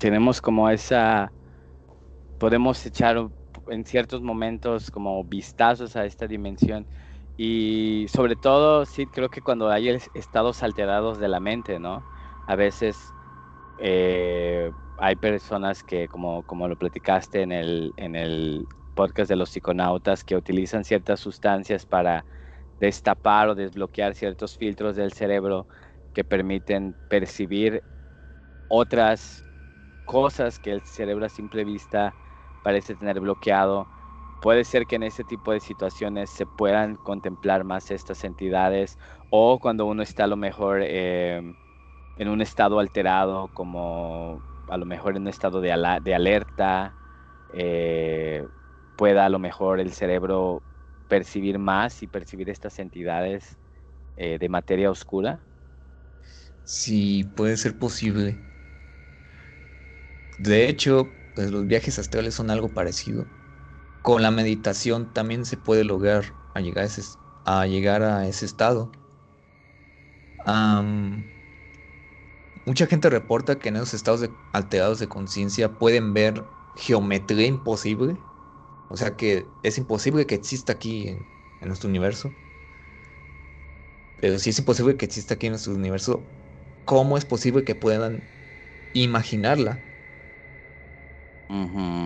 Tenemos 0.00 0.40
como 0.40 0.68
esa, 0.70 1.32
podemos 2.38 2.84
echar 2.86 3.16
en 3.68 3.84
ciertos 3.84 4.22
momentos 4.22 4.90
como 4.90 5.22
vistazos 5.24 5.96
a 5.96 6.04
esta 6.04 6.26
dimensión 6.26 6.86
y 7.36 8.06
sobre 8.08 8.36
todo 8.36 8.84
sí 8.86 9.06
creo 9.06 9.28
que 9.28 9.42
cuando 9.42 9.70
hay 9.70 9.88
estados 10.14 10.62
alterados 10.62 11.18
de 11.18 11.28
la 11.28 11.40
mente, 11.40 11.78
¿no? 11.78 12.02
a 12.46 12.56
veces 12.56 12.96
eh, 13.78 14.70
hay 14.98 15.16
personas 15.16 15.82
que, 15.82 16.08
como, 16.08 16.42
como 16.44 16.68
lo 16.68 16.76
platicaste 16.76 17.42
en 17.42 17.52
el, 17.52 17.92
en 17.96 18.16
el 18.16 18.66
podcast 18.94 19.28
de 19.28 19.36
los 19.36 19.50
psiconautas, 19.50 20.24
que 20.24 20.36
utilizan 20.36 20.84
ciertas 20.84 21.20
sustancias 21.20 21.86
para 21.86 22.26
destapar 22.80 23.48
o 23.48 23.54
desbloquear 23.54 24.14
ciertos 24.14 24.56
filtros 24.56 24.96
del 24.96 25.12
cerebro 25.12 25.66
que 26.12 26.24
permiten 26.24 26.96
percibir 27.08 27.82
otras 28.68 29.44
cosas 30.12 30.58
que 30.60 30.72
el 30.72 30.82
cerebro 30.84 31.26
a 31.26 31.30
simple 31.30 31.64
vista 31.64 32.18
parece 32.62 32.96
tener 32.96 33.20
bloqueado. 33.20 33.90
Puede 34.40 34.64
ser 34.64 34.86
que 34.86 34.96
en 34.96 35.04
ese 35.04 35.24
tipo 35.24 35.52
de 35.52 35.60
situaciones 35.60 36.30
se 36.30 36.46
puedan 36.46 36.96
contemplar 36.98 37.64
más 37.64 37.90
estas 37.90 38.24
entidades 38.24 38.98
o 39.30 39.58
cuando 39.60 39.86
uno 39.86 40.02
está 40.02 40.24
a 40.24 40.26
lo 40.28 40.36
mejor 40.36 40.80
eh, 40.84 41.54
en 42.16 42.28
un 42.28 42.40
estado 42.42 42.78
alterado, 42.80 43.48
como 43.50 44.44
a 44.68 44.76
lo 44.78 44.86
mejor 44.86 45.16
en 45.16 45.22
un 45.22 45.28
estado 45.28 45.60
de, 45.60 45.70
de 46.02 46.14
alerta, 46.14 46.98
eh, 47.48 48.48
pueda 48.96 49.26
a 49.26 49.30
lo 49.30 49.38
mejor 49.38 49.80
el 49.80 49.92
cerebro 49.92 50.64
percibir 51.08 51.58
más 51.58 52.02
y 52.02 52.08
percibir 52.08 52.50
estas 52.50 52.78
entidades 52.78 53.58
eh, 54.16 54.38
de 54.38 54.48
materia 54.50 54.90
oscura? 54.90 55.46
Sí, 56.64 57.24
puede 57.24 57.56
ser 57.56 57.78
posible. 57.78 58.51
De 60.42 60.68
hecho, 60.68 61.18
pues 61.34 61.50
los 61.50 61.66
viajes 61.66 61.98
astrales 61.98 62.34
son 62.34 62.50
algo 62.50 62.72
parecido. 62.74 63.30
con 64.02 64.22
la 64.22 64.30
meditación 64.32 65.12
también 65.12 65.44
se 65.46 65.56
puede 65.58 65.84
lograr 65.84 66.38
a 66.54 66.60
llegar 66.62 66.84
a 68.04 68.26
ese, 68.28 68.46
estado. 68.46 68.92
mucha 72.64 72.86
gente 72.86 73.10
reporta 73.10 73.58
que 73.58 73.68
en 73.68 73.76
esos 73.76 73.94
estados 73.94 74.28
alterados 74.52 74.98
de 74.98 75.08
conciencia 75.08 75.78
pueden 75.78 76.14
ver 76.14 76.50
geometría 76.74 77.46
imposible. 77.46 78.24
O 78.88 78.96
sea 78.96 79.16
que 79.16 79.54
es 79.62 79.78
imposible 79.78 80.26
que 80.26 80.34
exista 80.36 80.74
aquí 80.74 81.08
en, 81.08 81.30
en 81.60 81.68
nuestro 81.68 81.88
universo. 81.90 82.36
Pero 84.16 84.38
si 84.38 84.50
es 84.50 84.58
imposible 84.58 84.96
que 84.96 85.04
exista 85.06 85.34
aquí 85.34 85.46
en 85.46 85.52
nuestro 85.52 85.74
universo, 85.74 86.32
¿cómo 86.84 87.18
es 87.18 87.24
posible 87.24 87.64
que 87.64 87.74
puedan 87.74 88.30
imaginarla? 88.92 89.91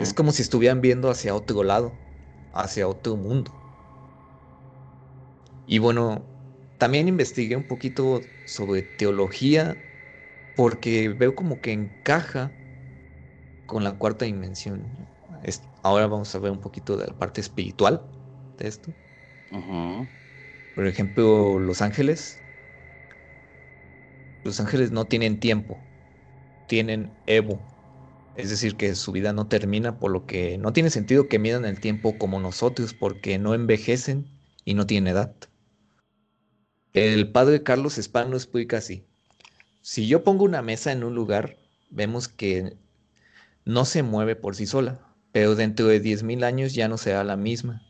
Es 0.03 0.13
como 0.13 0.33
si 0.33 0.43
estuvieran 0.43 0.81
viendo 0.81 1.09
hacia 1.11 1.35
otro 1.35 1.63
lado, 1.63 1.93
hacia 2.53 2.89
otro 2.89 3.17
mundo. 3.17 3.53
Y 5.67 5.79
bueno, 5.79 6.25
también 6.79 7.09
investigué 7.09 7.57
un 7.57 7.65
poquito 7.65 8.21
sobre 8.45 8.83
teología 8.83 9.77
porque 10.57 11.09
veo 11.09 11.35
como 11.35 11.61
que 11.61 11.73
encaja 11.73 12.51
con 13.67 13.85
la 13.85 13.99
cuarta 13.99 14.25
dimensión. 14.25 14.83
ahora 15.83 16.07
vamos 16.07 16.35
a 16.35 16.39
ver 16.39 16.51
un 16.51 16.61
poquito 16.61 16.97
de 16.97 17.07
la 17.07 17.19
parte 17.19 17.41
espiritual 17.41 18.03
de 18.59 18.69
esto. 18.69 18.93
Por 20.75 20.87
ejemplo, 20.87 21.59
los 21.59 21.83
ángeles. 21.83 22.43
Los 24.45 24.61
ángeles 24.61 24.93
no 24.93 25.07
tienen 25.07 25.41
tiempo, 25.41 25.77
tienen 26.69 27.11
Evo. 27.27 27.76
Es 28.37 28.51
decir, 28.51 28.77
que 28.77 28.95
su 28.95 29.13
vida 29.13 29.33
no 29.33 29.49
termina, 29.49 29.99
por 29.99 30.11
lo 30.11 30.27
que 30.27 30.59
no 30.59 30.73
tiene 30.73 30.91
sentido 30.91 31.29
que 31.29 31.39
midan 31.39 31.65
el 31.65 31.81
tiempo 31.81 32.19
como 32.19 32.41
nosotros, 32.41 32.95
porque 32.95 33.39
no 33.39 33.55
envejecen 33.55 34.27
y 34.65 34.75
no 34.75 34.87
tienen 34.87 35.13
edad. 35.13 35.35
El 36.93 37.31
padre 37.33 37.63
Carlos 37.63 37.99
Espano 37.99 38.37
explica 38.37 38.79
así. 38.79 39.05
Si 39.83 40.07
yo 40.07 40.25
pongo 40.25 40.45
una 40.45 40.63
mesa 40.63 40.93
en 40.93 41.05
un 41.05 41.15
lugar, 41.15 41.57
vemos 41.91 42.29
que 42.29 42.77
no 43.65 43.85
se 43.85 44.03
mueve 44.03 44.37
por 44.37 44.57
sí 44.57 44.67
sola, 44.67 45.01
pero 45.33 45.55
dentro 45.55 45.87
de 45.87 46.03
10.000 46.03 46.45
años 46.45 46.75
ya 46.75 46.89
no 46.89 46.99
será 46.99 47.25
la 47.25 47.37
misma 47.37 47.87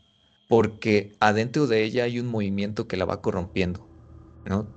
porque 0.47 1.15
adentro 1.19 1.67
de 1.67 1.83
ella 1.83 2.05
hay 2.05 2.19
un 2.19 2.27
movimiento 2.27 2.87
que 2.87 2.97
la 2.97 3.05
va 3.05 3.21
corrompiendo, 3.21 3.85
¿no? 4.45 4.67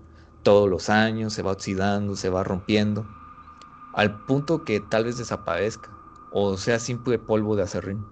Todos 0.42 0.68
los 0.68 0.88
años 0.88 1.32
se 1.32 1.42
va 1.42 1.52
oxidando, 1.52 2.16
se 2.16 2.28
va 2.28 2.42
rompiendo, 2.42 3.06
al 3.95 4.24
punto 4.24 4.64
que 4.64 4.80
tal 4.80 5.05
vez 5.05 5.18
desaparezca, 5.18 5.91
o 6.32 6.57
sea 6.57 6.78
simple 6.78 7.18
polvo 7.18 7.57
de 7.57 7.62
acerrín. 7.62 8.05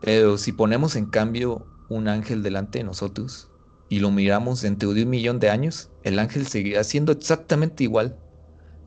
Pero 0.00 0.38
si 0.38 0.52
ponemos 0.52 0.96
en 0.96 1.06
cambio 1.06 1.66
un 1.88 2.08
ángel 2.08 2.42
delante 2.42 2.78
de 2.78 2.84
nosotros 2.84 3.50
y 3.88 4.00
lo 4.00 4.10
miramos 4.10 4.60
dentro 4.60 4.92
de 4.92 5.04
un 5.04 5.10
millón 5.10 5.38
de 5.38 5.50
años, 5.50 5.90
el 6.02 6.18
ángel 6.18 6.46
seguirá 6.46 6.84
siendo 6.84 7.12
exactamente 7.12 7.84
igual. 7.84 8.18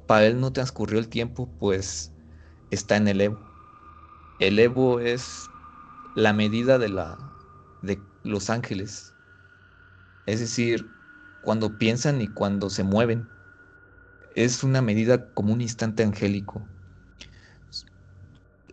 Para 0.06 0.26
él 0.28 0.40
no 0.40 0.52
transcurrió 0.52 1.00
el 1.00 1.10
tiempo, 1.10 1.50
pues 1.60 2.14
está 2.72 2.98
en 2.98 3.08
el 3.08 3.22
Evo. 3.22 3.40
El 4.40 4.60
Evo 4.60 5.00
es 5.00 5.52
la 6.16 6.34
medida 6.34 6.78
de 6.78 6.90
la 6.90 7.18
de 7.82 8.02
los 8.24 8.50
ángeles. 8.50 9.16
Es 10.26 10.40
decir, 10.40 10.86
cuando 11.42 11.78
piensan 11.78 12.22
y 12.22 12.28
cuando 12.28 12.70
se 12.70 12.84
mueven. 12.84 13.28
Es 14.40 14.64
una 14.64 14.82
medida 14.82 15.32
como 15.36 15.54
un 15.54 15.62
instante 15.62 16.02
angélico. 16.02 16.68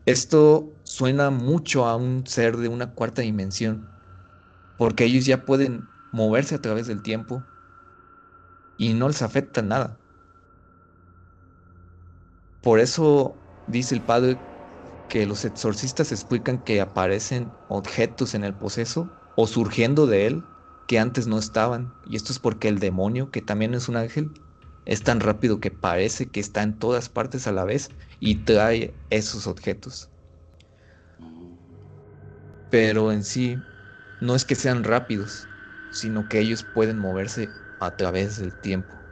Esto 0.07 0.79
suena 0.85 1.31
mucho 1.31 1.87
a 1.87 1.97
un 1.97 2.27
ser 2.27 2.57
de 2.57 2.69
una 2.69 2.95
cuarta 2.95 3.23
dimensión, 3.23 3.93
porque 4.77 5.05
ellos 5.05 5.27
ya 5.27 5.45
pueden 5.47 5.93
moverse 6.13 6.55
a 6.57 6.63
través 6.63 6.87
del 6.89 7.03
tiempo 7.03 7.49
y 8.77 8.95
no 8.95 9.09
les 9.09 9.21
afecta 9.23 9.61
nada. 9.63 10.03
Por 12.61 12.81
eso 12.81 13.45
dice 13.67 13.95
el 13.95 14.05
Padre 14.05 14.45
que 15.09 15.27
los 15.27 15.45
exorcistas 15.47 16.13
explican 16.13 16.63
que 16.63 16.81
aparecen 16.83 17.59
objetos 17.69 18.35
en 18.35 18.45
el 18.45 18.57
poseso 18.57 19.17
o 19.35 19.47
surgiendo 19.49 20.07
de 20.07 20.27
él 20.29 20.51
que 20.87 20.99
antes 21.01 21.27
no 21.29 21.39
estaban. 21.39 21.99
Y 22.03 22.17
esto 22.17 22.33
es 22.33 22.41
porque 22.41 22.69
el 22.69 22.81
demonio, 22.81 23.31
que 23.33 23.43
también 23.43 23.75
es 23.75 23.89
un 23.89 23.97
ángel, 23.97 24.46
es 24.87 25.05
tan 25.05 25.21
rápido 25.21 25.61
que 25.61 25.73
parece 25.73 26.31
que 26.33 26.41
está 26.41 26.63
en 26.65 26.79
todas 26.81 27.11
partes 27.11 27.49
a 27.49 27.53
la 27.53 27.65
vez 27.67 27.91
y 28.21 28.45
trae 28.47 28.99
esos 29.11 29.49
objetos. 29.49 30.13
Pero 32.69 33.13
en 33.13 33.25
sí, 33.25 33.67
no 34.21 34.35
es 34.37 34.45
que 34.45 34.55
sean 34.55 34.85
rápidos, 34.85 35.51
sino 35.89 36.29
que 36.29 36.41
ellos 36.41 36.65
pueden 36.65 36.99
moverse 36.99 37.55
a 37.79 37.97
través 37.97 38.37
del 38.39 38.57
tiempo. 38.59 39.09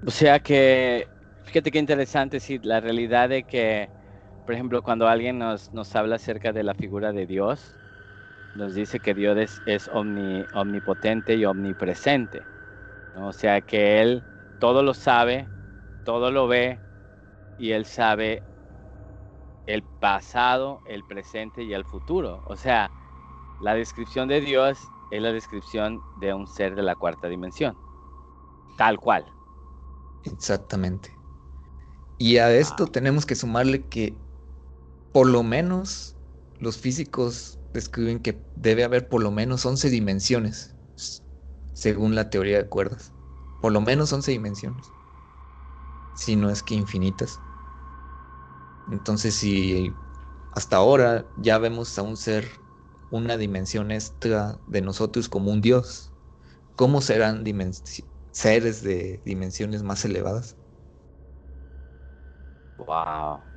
O 0.00 0.10
sea 0.10 0.40
que 0.40 1.10
Fíjate 1.42 1.70
qué 1.70 1.78
interesante, 1.78 2.40
sí, 2.40 2.58
la 2.60 2.80
realidad 2.80 3.28
de 3.28 3.44
que, 3.44 3.92
por 4.44 4.54
ejemplo, 4.54 4.82
cuando 4.82 5.06
alguien 5.08 5.38
nos, 5.38 5.72
nos 5.72 5.94
habla 5.96 6.16
acerca 6.16 6.52
de 6.52 6.64
la 6.64 6.74
figura 6.74 7.12
de 7.12 7.26
Dios, 7.26 7.78
nos 8.54 8.74
dice 8.74 9.00
que 9.00 9.14
Dios 9.14 9.62
es, 9.66 9.88
omnipotente 10.52 11.36
y 11.36 11.44
omnipresente. 11.46 12.48
O 13.16 13.32
sea 13.32 13.60
que 13.60 14.00
Él 14.00 14.22
todo 14.60 14.82
lo 14.82 14.94
sabe, 14.94 15.48
todo 16.04 16.30
lo 16.30 16.48
ve 16.48 16.78
y 17.58 17.72
Él 17.72 17.84
sabe 17.84 18.42
el 19.66 19.82
pasado, 20.00 20.80
el 20.86 21.02
presente 21.04 21.62
y 21.62 21.72
el 21.72 21.84
futuro. 21.84 22.42
O 22.46 22.56
sea, 22.56 22.90
la 23.60 23.74
descripción 23.74 24.28
de 24.28 24.40
Dios 24.40 24.78
es 25.10 25.22
la 25.22 25.32
descripción 25.32 26.00
de 26.20 26.34
un 26.34 26.46
ser 26.46 26.74
de 26.74 26.82
la 26.82 26.94
cuarta 26.94 27.28
dimensión. 27.28 27.76
Tal 28.76 28.98
cual. 28.98 29.24
Exactamente. 30.24 31.10
Y 32.18 32.38
a 32.38 32.50
esto 32.50 32.84
ah. 32.84 32.92
tenemos 32.92 33.26
que 33.26 33.34
sumarle 33.34 33.86
que 33.86 34.14
por 35.12 35.28
lo 35.28 35.42
menos 35.42 36.16
los 36.60 36.76
físicos 36.78 37.58
describen 37.72 38.20
que 38.20 38.38
debe 38.56 38.84
haber 38.84 39.08
por 39.08 39.22
lo 39.22 39.30
menos 39.30 39.66
11 39.66 39.90
dimensiones, 39.90 40.74
según 41.76 42.16
la 42.16 42.30
teoría 42.30 42.58
de 42.58 42.68
cuerdas. 42.70 43.14
Por 43.60 43.72
lo 43.72 43.82
menos 43.82 44.12
11 44.14 44.32
dimensiones. 44.32 44.94
Si 46.14 46.34
no 46.34 46.50
es 46.50 46.64
que 46.64 46.74
infinitas. 46.74 47.44
Entonces, 48.86 49.34
si 49.36 50.00
hasta 50.50 50.76
ahora 50.76 51.30
ya 51.36 51.58
vemos 51.58 51.98
a 51.98 52.02
un 52.02 52.16
ser, 52.16 52.64
una 53.08 53.36
dimensión 53.36 53.90
extra 53.90 54.60
de 54.66 54.80
nosotros 54.82 55.28
como 55.28 55.50
un 55.52 55.60
dios, 55.60 56.14
¿cómo 56.76 57.00
serán 57.02 57.44
seres 58.32 58.82
de 58.82 59.22
dimensiones 59.24 59.82
más 59.82 60.04
elevadas? 60.04 60.58
Wow. 62.78 63.50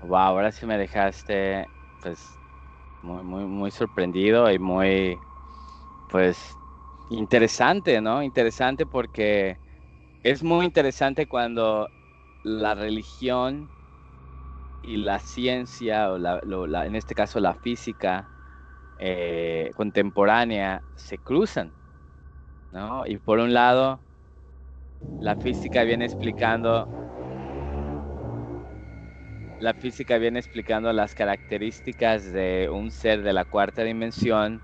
Wow, 0.00 0.16
ahora 0.18 0.50
sí 0.52 0.66
me 0.66 0.76
dejaste 0.78 1.66
pues 2.00 2.40
muy, 3.02 3.22
muy, 3.24 3.46
muy 3.46 3.70
sorprendido 3.72 4.50
y 4.52 4.58
muy 4.58 5.20
pues 6.08 6.58
interesante, 7.16 8.00
¿no? 8.00 8.22
Interesante 8.22 8.86
porque 8.86 9.58
es 10.22 10.42
muy 10.42 10.66
interesante 10.66 11.26
cuando 11.26 11.90
la 12.42 12.74
religión 12.74 13.72
y 14.82 14.96
la 14.96 15.18
ciencia, 15.20 16.10
o 16.12 16.18
la, 16.18 16.40
en 16.86 16.96
este 16.96 17.14
caso 17.14 17.40
la 17.40 17.54
física 17.54 18.30
eh, 18.98 19.70
contemporánea, 19.76 20.84
se 20.96 21.18
cruzan, 21.18 21.76
¿no? 22.70 23.06
Y 23.06 23.18
por 23.18 23.38
un 23.40 23.54
lado, 23.54 24.04
la 25.18 25.36
física 25.36 25.84
viene 25.84 26.04
explicando 26.04 26.90
la 29.58 29.74
física 29.74 30.18
viene 30.18 30.38
explicando 30.40 30.92
las 30.92 31.14
características 31.14 32.32
de 32.32 32.68
un 32.70 32.90
ser 32.90 33.22
de 33.22 33.32
la 33.32 33.44
cuarta 33.44 33.82
dimensión 33.84 34.62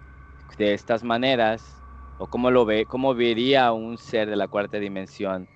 de 0.58 0.74
estas 0.74 1.04
maneras, 1.04 1.77
o 2.18 2.28
cómo 2.28 2.50
lo 2.50 2.64
ve, 2.64 2.86
cómo 2.86 3.14
vería 3.14 3.72
un 3.72 3.98
ser 3.98 4.28
de 4.30 4.36
la 4.36 4.48
cuarta 4.48 4.78
dimensión 4.78 5.48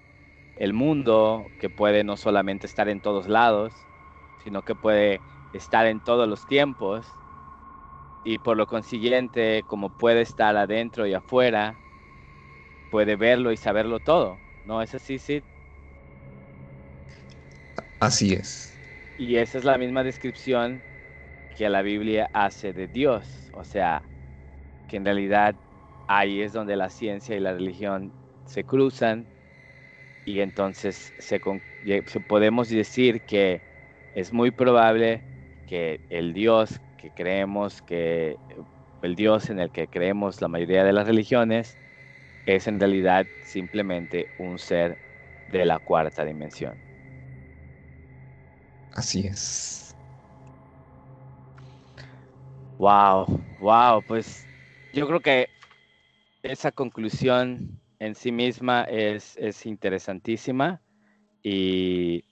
el 0.56 0.74
mundo, 0.74 1.52
que 1.58 1.70
puede 1.70 2.04
no 2.04 2.16
solamente 2.16 2.66
estar 2.66 2.88
en 2.88 3.00
todos 3.00 3.28
lados, 3.28 3.74
sino 4.44 4.62
que 4.62 4.74
puede 4.74 5.20
estar 5.52 5.86
en 5.86 6.00
todos 6.00 6.28
los 6.28 6.46
tiempos, 6.46 7.06
y 8.24 8.38
por 8.38 8.56
lo 8.56 8.66
consiguiente, 8.66 9.64
como 9.66 9.90
puede 9.90 10.22
estar 10.22 10.56
adentro 10.56 11.06
y 11.06 11.14
afuera, 11.14 11.80
puede 12.90 13.16
verlo 13.16 13.52
y 13.52 13.56
saberlo 13.56 14.00
todo. 14.00 14.38
¿No 14.64 14.82
es 14.82 14.94
así, 14.94 15.18
Sid? 15.18 15.42
Así 18.00 18.34
es. 18.34 18.72
Y 19.16 19.36
esa 19.36 19.58
es 19.58 19.64
la 19.64 19.78
misma 19.78 20.04
descripción 20.04 20.84
que 21.56 21.68
la 21.68 21.82
Biblia 21.82 22.28
hace 22.32 22.72
de 22.72 22.88
Dios. 22.88 23.48
O 23.52 23.64
sea, 23.64 24.02
que 24.88 24.96
en 24.96 25.04
realidad 25.04 25.56
ahí 26.18 26.42
es 26.42 26.52
donde 26.52 26.76
la 26.76 26.90
ciencia 26.90 27.36
y 27.36 27.40
la 27.40 27.52
religión 27.54 28.14
se 28.44 28.64
cruzan 28.64 29.28
y 30.24 30.40
entonces 30.40 31.14
se, 31.18 31.40
podemos 32.26 32.68
decir 32.68 33.22
que 33.24 33.62
es 34.14 34.32
muy 34.32 34.50
probable 34.50 35.26
que 35.66 36.00
el 36.08 36.32
Dios 36.34 36.80
que 36.96 37.12
creemos 37.12 37.82
que 37.82 38.38
el 39.02 39.16
Dios 39.16 39.50
en 39.50 39.58
el 39.58 39.70
que 39.72 39.88
creemos 39.88 40.40
la 40.40 40.48
mayoría 40.48 40.84
de 40.84 40.92
las 40.92 41.06
religiones 41.06 41.78
es 42.46 42.66
en 42.68 42.80
realidad 42.80 43.28
simplemente 43.40 44.30
un 44.36 44.58
ser 44.58 44.98
de 45.46 45.64
la 45.66 45.80
cuarta 45.80 46.24
dimensión. 46.24 46.78
Así 48.92 49.26
es. 49.26 49.96
Wow, 52.78 53.26
wow, 53.58 54.02
pues 54.04 54.48
yo 54.92 55.06
creo 55.06 55.20
que 55.20 55.48
esa 56.42 56.72
conclusión 56.72 57.80
en 57.98 58.14
sí 58.14 58.32
misma 58.32 58.82
es, 58.82 59.36
es 59.36 59.64
interesantísima 59.64 60.80
y, 61.42 62.24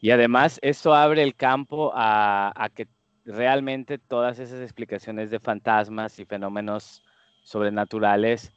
y, 0.00 0.10
además 0.10 0.58
eso 0.62 0.94
abre 0.94 1.22
el 1.22 1.34
campo 1.34 1.92
a, 1.94 2.52
a 2.54 2.68
que 2.70 2.88
realmente 3.24 3.98
todas 3.98 4.38
esas 4.38 4.60
explicaciones 4.60 5.30
de 5.30 5.40
fantasmas 5.40 6.18
y 6.18 6.24
fenómenos 6.24 7.02
sobrenaturales 7.42 8.52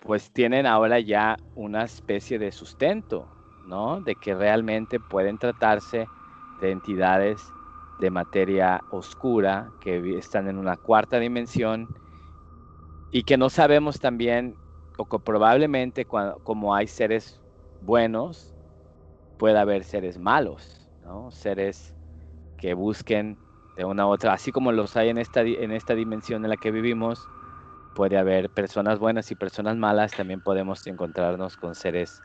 pues 0.00 0.30
tienen 0.30 0.66
ahora 0.66 0.98
ya 0.98 1.36
una 1.54 1.84
especie 1.84 2.38
de 2.38 2.52
sustento, 2.52 3.28
¿no? 3.66 4.00
De 4.00 4.14
que 4.14 4.34
realmente 4.34 4.98
pueden 4.98 5.36
tratarse 5.36 6.06
de 6.60 6.70
entidades 6.70 7.42
de 8.00 8.10
materia 8.10 8.82
oscura 8.90 9.70
que 9.80 10.16
están 10.16 10.48
en 10.48 10.56
una 10.56 10.76
cuarta 10.76 11.18
dimensión 11.18 11.86
y 13.10 13.22
que 13.24 13.36
no 13.36 13.50
sabemos 13.50 13.98
también, 13.98 14.54
o 14.98 15.06
que 15.06 15.18
probablemente 15.18 16.04
como 16.04 16.74
hay 16.74 16.86
seres 16.86 17.40
buenos, 17.80 18.52
pueda 19.38 19.62
haber 19.62 19.84
seres 19.84 20.18
malos, 20.18 20.88
¿no? 21.02 21.30
Seres 21.30 21.94
que 22.58 22.74
busquen 22.74 23.38
de 23.76 23.84
una 23.84 24.06
u 24.06 24.10
otra, 24.10 24.34
así 24.34 24.52
como 24.52 24.70
los 24.72 24.96
hay 24.96 25.08
en 25.08 25.18
esta, 25.18 25.40
en 25.40 25.72
esta 25.72 25.94
dimensión 25.94 26.44
en 26.44 26.50
la 26.50 26.56
que 26.56 26.70
vivimos, 26.70 27.20
puede 27.94 28.18
haber 28.18 28.50
personas 28.50 28.98
buenas 28.98 29.30
y 29.30 29.34
personas 29.34 29.76
malas, 29.76 30.12
también 30.12 30.40
podemos 30.40 30.86
encontrarnos 30.86 31.56
con 31.56 31.74
seres 31.74 32.20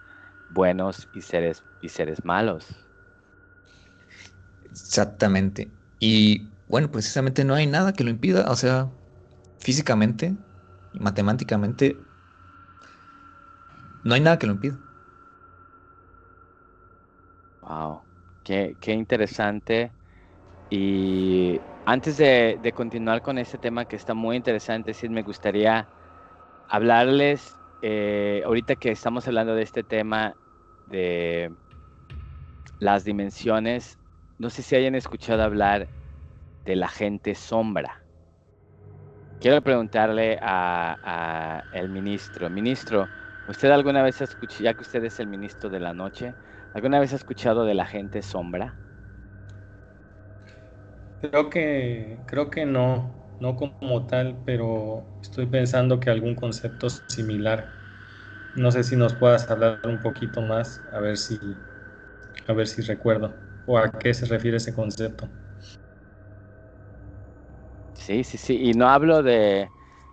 buenos 0.50 1.08
y 1.14 1.22
seres, 1.22 1.64
y 1.82 1.90
seres 1.90 2.24
malos. 2.26 2.66
Exactamente. 4.70 5.72
Y 6.00 6.50
bueno, 6.68 6.92
precisamente 6.92 7.46
no 7.46 7.56
hay 7.56 7.66
nada 7.66 7.94
que 7.94 8.04
lo 8.04 8.10
impida, 8.10 8.52
o 8.52 8.56
sea, 8.56 8.90
físicamente 9.60 10.36
matemáticamente 11.00 11.98
no 14.04 14.14
hay 14.14 14.22
nada 14.22 14.38
que 14.38 14.48
lo 14.48 14.54
impida. 14.54 14.78
Wow, 17.62 18.04
qué, 18.44 18.78
qué 18.80 18.94
interesante. 18.94 19.92
Y 20.70 21.60
antes 21.86 22.18
de, 22.18 22.72
continuar 22.76 23.22
con 23.22 23.38
este 23.38 23.58
tema 23.58 23.86
que 23.86 23.96
está 23.96 24.14
muy 24.14 24.36
interesante, 24.36 24.94
sí 24.94 25.10
me 25.10 25.24
gustaría 25.24 25.88
hablarles, 26.68 27.58
eh, 27.82 28.42
ahorita 28.46 28.76
que 28.76 28.92
estamos 28.92 29.28
hablando 29.28 29.56
de 29.56 29.64
este 29.64 29.84
tema 29.84 30.36
de 30.86 31.52
las 32.80 33.04
dimensiones, 33.04 33.98
no 34.38 34.50
sé 34.50 34.62
si 34.64 34.76
hayan 34.76 34.96
escuchado 34.96 35.44
hablar 35.44 35.90
de 36.66 36.76
la 36.76 36.88
gente 36.88 37.36
sombra. 37.36 38.05
Quiero 39.40 39.62
preguntarle 39.62 40.38
a, 40.42 41.64
el 41.72 41.90
ministro, 41.90 42.50
ministro, 42.50 43.12
¿usted 43.46 43.70
alguna 43.72 44.02
vez 44.04 44.20
ha 44.22 44.24
escuchado, 44.26 44.64
ya 44.64 44.74
que 44.74 44.84
usted 44.84 45.04
es 45.04 45.20
el 45.20 45.28
ministro 45.28 45.70
de 45.70 45.80
la 45.80 45.94
noche, 45.94 46.36
alguna 46.74 47.00
vez 47.00 47.14
ha 47.14 47.18
escuchado 47.18 47.66
de 47.66 47.76
la 47.76 47.86
gente 47.86 48.22
sombra? 48.22 48.80
Creo 51.22 51.50
que, 51.50 52.24
creo 52.28 52.50
que 52.50 52.66
no, 52.66 53.14
no 53.40 53.56
como 53.56 54.06
tal, 54.06 54.42
pero 54.46 55.06
estoy 55.22 55.46
pensando 55.48 56.00
que 56.00 56.10
algún 56.10 56.36
concepto 56.36 56.88
similar. 56.90 57.74
No 58.56 58.72
sé 58.72 58.84
si 58.84 58.96
nos 58.98 59.16
puedas 59.16 59.50
hablar 59.52 59.80
un 59.86 60.02
poquito 60.02 60.42
más, 60.42 60.84
a 60.92 61.00
ver 61.00 61.18
si, 61.18 61.58
a 62.48 62.54
ver 62.54 62.68
si 62.68 62.82
recuerdo, 62.84 63.36
o 63.66 63.78
a 63.78 63.92
qué 64.00 64.14
se 64.14 64.26
refiere 64.28 64.58
ese 64.58 64.74
concepto. 64.74 65.30
Sí, 68.06 68.24
sí, 68.24 68.38
sí, 68.38 68.70
y 68.70 68.74
no 68.76 68.88
hablo 68.88 69.24
de, 69.24 69.72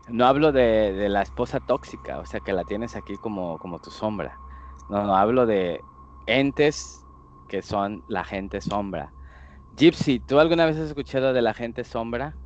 no 0.08 0.24
hablo 0.24 0.50
de, 0.50 0.94
de 0.94 1.10
la 1.10 1.20
esposa 1.20 1.60
tóxica, 1.60 2.20
o 2.20 2.24
sea 2.24 2.40
que 2.40 2.54
la 2.54 2.64
tienes 2.64 2.96
aquí 2.96 3.18
como, 3.18 3.58
como 3.58 3.80
tu 3.80 3.90
sombra. 3.90 4.40
No, 4.88 5.04
no, 5.04 5.14
hablo 5.14 5.44
de 5.44 5.84
entes 6.24 7.06
que 7.46 7.60
son 7.60 8.02
la 8.06 8.24
gente 8.24 8.62
sombra 8.62 9.12
Gypsy, 9.76 10.20
¿tú 10.20 10.40
alguna 10.40 10.64
vez 10.64 10.78
has 10.78 10.88
escuchado 10.88 11.34
de 11.34 11.42
la 11.42 11.52
gente 11.52 11.84
sombra? 11.84 12.38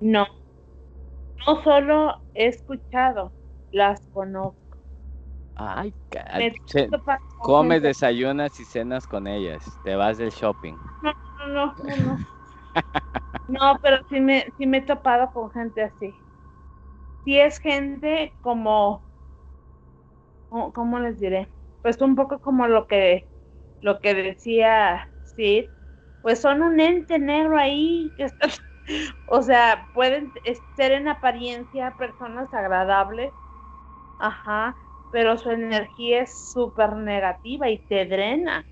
No. 0.00 0.26
No 1.46 1.62
solo 1.62 2.14
he 2.34 2.48
escuchado, 2.48 3.32
las 3.70 4.06
conozco. 4.08 4.58
Ay, 5.54 5.94
comes, 7.42 7.82
desayunas 7.82 8.60
y 8.60 8.66
cenas 8.66 9.06
con 9.06 9.26
ellas. 9.26 9.64
Te 9.82 9.96
vas 9.96 10.18
del 10.18 10.30
shopping. 10.30 10.76
No, 11.00 11.12
no, 11.48 11.74
no, 11.78 11.96
no. 11.96 12.04
No, 12.04 12.37
no 13.48 13.78
pero 13.82 13.98
sí 14.08 14.20
me, 14.20 14.52
sí 14.56 14.66
me 14.66 14.78
he 14.78 14.82
topado 14.82 15.30
con 15.32 15.50
gente 15.50 15.82
así. 15.82 16.22
Sí 17.24 17.38
es 17.38 17.60
gente 17.60 18.36
como, 18.40 19.06
¿cómo 20.48 20.98
les 21.00 21.18
diré? 21.20 21.52
Pues 21.82 22.00
un 22.00 22.14
poco 22.16 22.40
como 22.40 22.66
lo 22.68 22.86
que 22.86 23.28
lo 23.80 24.00
que 24.00 24.14
decía 24.14 25.10
Sid, 25.24 25.66
pues 26.22 26.40
son 26.40 26.62
un 26.62 26.80
ente 26.80 27.18
negro 27.18 27.58
ahí, 27.58 28.14
o 29.26 29.42
sea, 29.42 29.88
pueden 29.94 30.32
ser 30.76 30.92
en 30.92 31.08
apariencia 31.08 31.96
personas 31.96 32.52
agradables, 32.54 33.34
ajá, 34.18 34.76
pero 35.10 35.38
su 35.38 35.50
energía 35.52 36.22
es 36.22 36.50
súper 36.52 36.94
negativa 36.96 37.70
y 37.70 37.84
te 37.86 38.06
drena. 38.06 38.68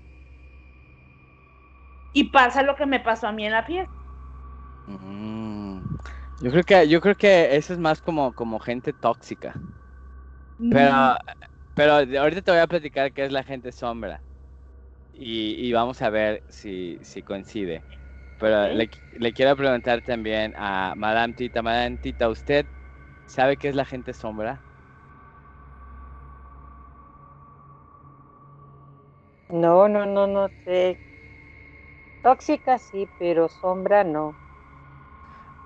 Y 2.11 2.31
pasa 2.31 2.63
lo 2.63 2.75
que 2.75 2.85
me 2.85 2.99
pasó 2.99 3.27
a 3.27 3.31
mí 3.31 3.45
en 3.45 3.53
la 3.53 3.63
fiesta. 3.63 3.96
Mm, 4.87 5.81
yo 6.39 6.51
creo 6.51 6.63
que, 6.63 6.87
yo 6.87 7.01
creo 7.01 7.15
que 7.15 7.55
eso 7.55 7.73
es 7.73 7.79
más 7.79 8.01
como, 8.01 8.33
como 8.33 8.59
gente 8.59 8.93
tóxica. 8.93 9.53
Pero, 10.57 10.91
mm. 10.91 11.17
pero 11.73 11.93
ahorita 11.93 12.41
te 12.41 12.51
voy 12.51 12.59
a 12.61 12.67
platicar 12.67 13.11
qué 13.13 13.25
es 13.25 13.31
la 13.31 13.43
gente 13.43 13.71
sombra 13.71 14.23
y, 15.11 15.71
vamos 15.73 16.01
a 16.01 16.09
ver 16.09 16.43
si, 16.49 16.99
coincide. 17.25 17.83
Pero 18.39 18.67
le, 18.69 18.89
quiero 19.33 19.55
preguntar 19.55 20.01
también 20.01 20.53
a 20.55 20.93
Madame 20.95 21.33
Tita. 21.33 21.61
Madame 21.61 21.97
Tita, 21.97 22.29
¿usted 22.29 22.67
sabe 23.25 23.57
qué 23.57 23.69
es 23.69 23.75
la 23.75 23.85
gente 23.85 24.13
sombra? 24.13 24.63
No, 29.49 29.87
no, 29.87 30.05
no, 30.05 30.27
no 30.27 30.49
sé. 30.65 30.99
Tóxica 32.21 32.77
sí, 32.77 33.09
pero 33.17 33.49
sombra 33.49 34.03
no. 34.03 34.37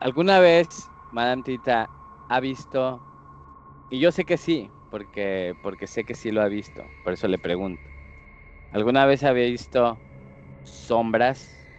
¿Alguna 0.01 0.39
vez, 0.39 0.91
Madame 1.11 1.43
Tita, 1.43 1.91
ha 2.27 2.39
visto, 2.39 3.05
y 3.89 3.99
yo 3.99 4.11
sé 4.11 4.25
que 4.25 4.37
sí, 4.37 4.73
porque, 4.89 5.55
porque 5.61 5.87
sé 5.87 6.05
que 6.05 6.15
sí 6.15 6.31
lo 6.31 6.41
ha 6.41 6.49
visto, 6.49 6.93
por 7.03 7.13
eso 7.13 7.27
le 7.27 7.39
pregunto. 7.39 7.91
¿Alguna 8.71 9.05
vez 9.05 9.23
había 9.23 9.45
visto 9.47 10.03
sombras 10.63 11.69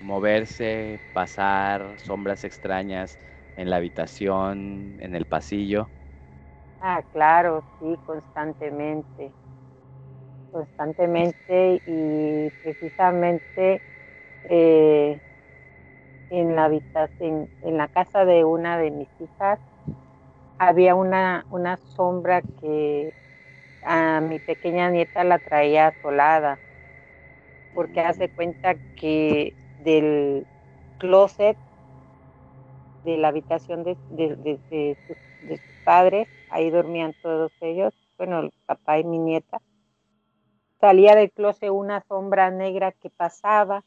moverse, 0.00 1.00
pasar, 1.12 1.98
sombras 2.00 2.44
extrañas 2.44 3.18
en 3.56 3.70
la 3.70 3.76
habitación, 3.76 4.98
en 5.00 5.14
el 5.16 5.26
pasillo? 5.26 5.92
Ah, 6.80 7.02
claro, 7.12 7.62
sí, 7.78 7.96
constantemente. 8.04 9.34
Constantemente 10.50 11.80
y 11.84 12.50
precisamente 12.60 13.82
eh, 14.44 15.18
en 16.30 16.56
la 16.56 16.64
habitación, 16.64 17.48
en 17.62 17.76
la 17.76 17.88
casa 17.88 18.24
de 18.24 18.44
una 18.44 18.78
de 18.78 18.90
mis 18.90 19.08
hijas 19.20 19.58
había 20.58 20.94
una, 20.94 21.46
una 21.50 21.78
sombra 21.96 22.42
que 22.60 23.12
a 23.82 24.20
mi 24.20 24.38
pequeña 24.38 24.90
nieta 24.90 25.24
la 25.24 25.38
traía 25.38 25.88
asolada, 25.88 26.58
porque 27.74 28.00
hace 28.00 28.28
cuenta 28.28 28.74
que 28.96 29.54
del 29.82 30.46
closet 30.98 31.56
de 33.04 33.16
la 33.16 33.28
habitación 33.28 33.84
de, 33.84 33.96
sus, 35.06 35.60
padres, 35.84 36.28
ahí 36.50 36.70
dormían 36.70 37.14
todos 37.22 37.50
ellos, 37.62 37.94
bueno, 38.18 38.40
el 38.40 38.52
papá 38.66 38.98
y 38.98 39.04
mi 39.04 39.18
nieta, 39.18 39.62
salía 40.78 41.14
del 41.14 41.30
closet 41.30 41.70
una 41.70 42.02
sombra 42.02 42.50
negra 42.50 42.92
que 42.92 43.08
pasaba 43.08 43.82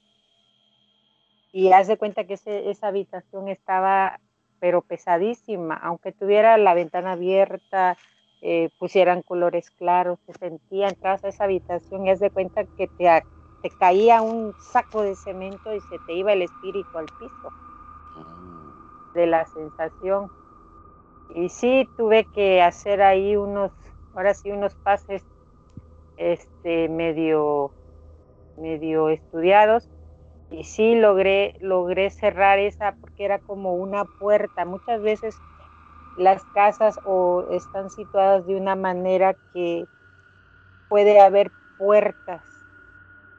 y 1.53 1.71
hace 1.71 1.97
cuenta 1.97 2.25
que 2.25 2.35
esa 2.35 2.87
habitación 2.89 3.47
estaba 3.47 4.19
pero 4.59 4.81
pesadísima, 4.81 5.75
aunque 5.75 6.13
tuviera 6.13 6.57
la 6.57 6.73
ventana 6.73 7.13
abierta, 7.13 7.97
eh, 8.41 8.69
pusieran 8.79 9.21
colores 9.21 9.71
claros, 9.71 10.19
se 10.25 10.33
sentía, 10.33 10.87
entras 10.89 11.23
a 11.23 11.29
esa 11.29 11.45
habitación 11.45 12.07
y 12.07 12.11
haz 12.11 12.19
de 12.21 12.31
cuenta 12.31 12.65
que 12.77 12.87
te, 12.97 13.23
te 13.61 13.71
caía 13.71 14.21
un 14.21 14.53
saco 14.59 15.03
de 15.03 15.15
cemento 15.15 15.75
y 15.75 15.81
se 15.81 15.99
te 16.07 16.13
iba 16.13 16.33
el 16.33 16.43
espíritu 16.43 16.97
al 16.97 17.07
piso 17.19 17.53
Mm. 18.15 19.13
de 19.15 19.27
la 19.27 19.45
sensación. 19.45 20.31
Y 21.29 21.49
sí 21.49 21.89
tuve 21.97 22.25
que 22.33 22.61
hacer 22.61 23.01
ahí 23.01 23.35
unos, 23.35 23.71
ahora 24.13 24.33
sí 24.33 24.51
unos 24.51 24.75
pases 24.83 25.23
este 26.17 26.89
medio 26.89 27.73
medio 28.55 29.09
estudiados 29.09 29.89
y 30.53 30.63
sí 30.65 30.95
logré 30.95 31.55
logré 31.59 32.09
cerrar 32.11 32.59
esa 32.59 32.95
porque 33.01 33.25
era 33.25 33.39
como 33.39 33.75
una 33.75 34.05
puerta. 34.05 34.65
Muchas 34.65 35.01
veces 35.01 35.35
las 36.17 36.43
casas 36.53 36.99
o 37.05 37.47
están 37.51 37.89
situadas 37.89 38.45
de 38.45 38.55
una 38.55 38.75
manera 38.75 39.35
que 39.53 39.85
puede 40.87 41.19
haber 41.19 41.51
puertas 41.77 42.43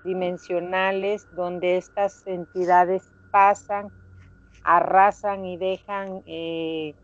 dimensionales 0.05 1.27
donde 1.31 1.77
estas 1.79 2.27
entidades 2.27 3.11
pasan, 3.31 3.91
arrasan 4.65 5.45
y 5.47 5.57
dejan 5.59 6.23
eh, 6.27 6.95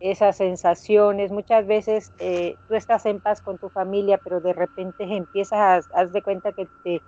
esas 0.00 0.36
sensaciones. 0.36 1.30
Muchas 1.32 1.66
veces 1.66 2.12
eh, 2.18 2.56
tú 2.68 2.74
estás 2.74 3.06
en 3.06 3.20
paz 3.20 3.42
con 3.42 3.58
tu 3.58 3.70
familia, 3.70 4.18
pero 4.18 4.40
de 4.40 4.52
repente 4.54 5.04
empiezas, 5.16 5.88
a, 5.92 6.00
haz 6.00 6.12
de 6.12 6.22
cuenta 6.22 6.52
que 6.52 6.68
te, 6.82 7.02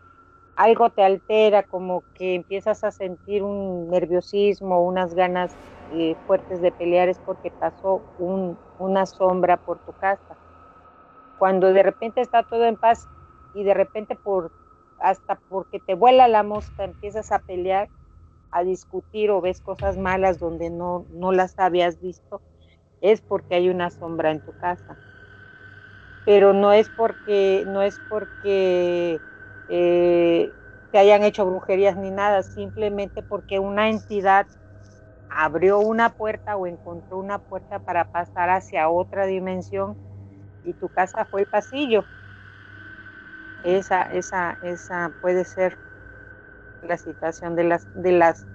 algo 0.57 0.91
te 0.91 1.03
altera, 1.03 1.65
como 1.65 2.05
que 2.15 2.35
empiezas 2.37 2.85
a 2.85 2.91
sentir 2.93 3.43
un 3.43 3.89
nerviosismo, 3.91 4.83
unas 4.85 5.15
ganas 5.15 5.59
eh, 5.89 6.17
fuertes 6.27 6.61
de 6.61 6.73
pelear, 6.73 7.09
es 7.09 7.21
porque 7.21 7.53
pasó 7.59 8.05
un, 8.17 8.59
una 8.77 9.07
sombra 9.07 9.57
por 9.59 9.81
tu 9.81 9.93
casa. 9.95 10.37
Cuando 11.37 11.73
de 11.73 11.83
repente 11.83 12.21
está 12.21 12.45
todo 12.45 12.65
en 12.67 12.77
paz 12.77 13.09
y 13.53 13.65
de 13.65 13.75
repente 13.75 14.15
por 14.17 14.53
hasta 14.99 15.41
porque 15.49 15.81
te 15.81 15.95
vuela 15.95 16.29
la 16.29 16.43
mosca 16.45 16.85
empiezas 16.85 17.33
a 17.33 17.41
pelear, 17.41 17.91
a 18.51 18.65
discutir 18.65 19.31
o 19.31 19.41
ves 19.43 19.61
cosas 19.63 19.97
malas 19.99 20.39
donde 20.39 20.71
no, 20.71 21.07
no 21.11 21.33
las 21.33 21.59
habías 21.59 22.01
visto, 22.01 22.43
es 23.01 23.23
porque 23.23 23.57
hay 23.57 23.71
una 23.71 23.91
sombra 23.91 24.31
en 24.33 24.43
tu 24.43 24.55
casa. 24.55 24.99
Pero 26.25 26.53
no 26.53 26.73
es 26.73 26.91
porque, 26.91 27.65
no 27.67 27.83
es 27.83 28.01
porque 28.09 29.23
eh, 29.71 30.57
te 30.93 30.99
hayan 30.99 31.25
hecho 31.25 31.47
brujerías 31.47 31.97
ni 31.99 32.13
nada, 32.13 32.45
simplemente 32.45 33.23
porque 33.25 33.61
una 33.61 33.91
entidad 33.91 34.49
abrió 35.29 35.81
una 35.81 36.15
puerta 36.15 36.57
o 36.57 36.67
encontró 36.69 37.19
una 37.19 37.41
puerta 37.41 37.81
para 37.81 38.07
pasar 38.07 38.51
hacia 38.51 38.91
otra 38.91 39.27
dimensión 39.27 39.99
y 40.63 40.75
tu 40.75 40.91
casa 40.91 41.27
fue 41.27 41.43
el 41.43 41.49
pasillo. 41.49 42.09
Esa, 43.63 44.03
esa, 44.03 44.59
esa 44.61 45.15
puede 45.21 45.47
ser 45.47 45.79
la 46.83 46.99
situación 46.99 47.57
de 47.57 47.65
las, 47.65 47.89
de 47.93 48.13
las, 48.13 48.47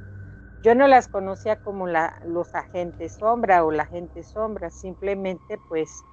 yo 0.63 0.76
no 0.76 0.88
las 0.88 1.07
conocía 1.09 1.57
como 1.57 1.88
la, 1.88 2.20
los 2.26 2.55
agentes 2.55 3.16
sombra 3.18 3.66
o 3.66 3.72
la 3.72 3.88
gente 3.88 4.24
sombra, 4.24 4.72
simplemente 4.72 5.59
pues 5.68 6.05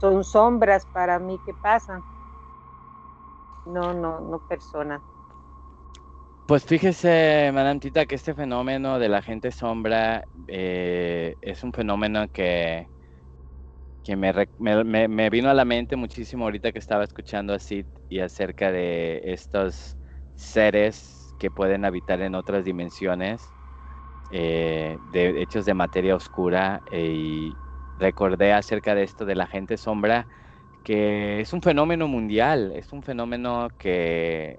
son 0.00 0.24
sombras 0.24 0.86
para 0.86 1.18
mí 1.20 1.40
que 1.44 1.54
pasan, 1.54 2.04
no, 3.68 3.94
no, 3.94 4.20
no 4.20 4.38
personas. 4.40 5.02
Pues 6.46 6.64
fíjese, 6.64 7.50
Madame 7.52 7.78
Tita, 7.78 8.06
que 8.06 8.14
este 8.14 8.34
fenómeno 8.34 8.98
de 8.98 9.10
la 9.10 9.20
gente 9.20 9.52
sombra 9.52 10.24
eh, 10.46 11.36
es 11.42 11.62
un 11.62 11.74
fenómeno 11.74 12.26
que, 12.32 12.88
que 14.02 14.16
me, 14.16 15.28
vino 15.28 15.50
a 15.50 15.54
la 15.54 15.66
mente 15.66 15.94
muchísimo 15.94 16.44
ahorita 16.44 16.72
que 16.72 16.78
estaba 16.78 17.04
escuchando 17.04 17.52
a 17.52 17.58
Sid 17.58 17.84
y 18.08 18.20
acerca 18.20 18.72
de 18.72 19.20
estos 19.24 19.98
seres 20.34 21.34
que 21.38 21.50
pueden 21.50 21.84
habitar 21.84 22.22
en 22.22 22.34
otras 22.34 22.64
dimensiones, 22.64 23.42
eh, 24.30 24.96
de, 25.12 25.42
hechos 25.42 25.66
de 25.66 25.74
materia 25.74 26.16
oscura, 26.16 26.80
eh, 26.90 27.12
y 27.14 27.52
recordé 27.98 28.54
acerca 28.54 28.94
de 28.94 29.02
esto 29.02 29.26
de 29.26 29.34
la 29.34 29.46
gente 29.46 29.76
sombra, 29.76 30.26
que 30.84 31.40
es 31.40 31.52
un 31.52 31.62
fenómeno 31.62 32.08
mundial, 32.08 32.72
es 32.74 32.92
un 32.92 33.02
fenómeno 33.02 33.68
que 33.78 34.58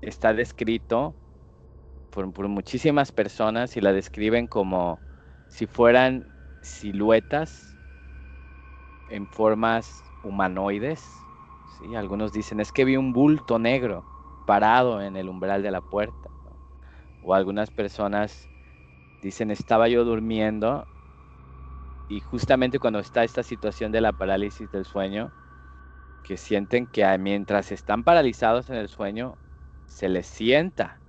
está 0.00 0.34
descrito 0.34 1.14
por, 2.10 2.32
por 2.32 2.48
muchísimas 2.48 3.12
personas 3.12 3.76
y 3.76 3.80
la 3.80 3.92
describen 3.92 4.46
como 4.46 5.00
si 5.48 5.66
fueran 5.66 6.24
siluetas 6.62 7.78
en 9.10 9.26
formas 9.28 10.02
humanoides. 10.22 11.02
¿sí? 11.78 11.94
Algunos 11.94 12.32
dicen, 12.32 12.60
es 12.60 12.72
que 12.72 12.84
vi 12.84 12.96
un 12.96 13.12
bulto 13.12 13.58
negro 13.58 14.04
parado 14.46 15.02
en 15.02 15.16
el 15.16 15.28
umbral 15.28 15.62
de 15.62 15.70
la 15.70 15.80
puerta. 15.80 16.30
O 17.20 17.34
algunas 17.34 17.70
personas 17.70 18.48
dicen, 19.22 19.50
estaba 19.50 19.88
yo 19.88 20.04
durmiendo 20.04 20.86
y 22.08 22.20
justamente 22.20 22.78
cuando 22.78 22.98
está 23.00 23.22
esta 23.22 23.42
situación 23.42 23.92
de 23.92 24.00
la 24.00 24.12
parálisis 24.14 24.70
del 24.70 24.86
sueño, 24.86 25.34
que 26.22 26.36
sienten 26.38 26.86
que 26.86 27.06
mientras 27.18 27.70
están 27.72 28.02
paralizados 28.04 28.70
en 28.70 28.76
el 28.76 28.88
sueño, 28.88 29.38
se 29.86 30.08
les 30.08 30.26
sienta 30.26 31.02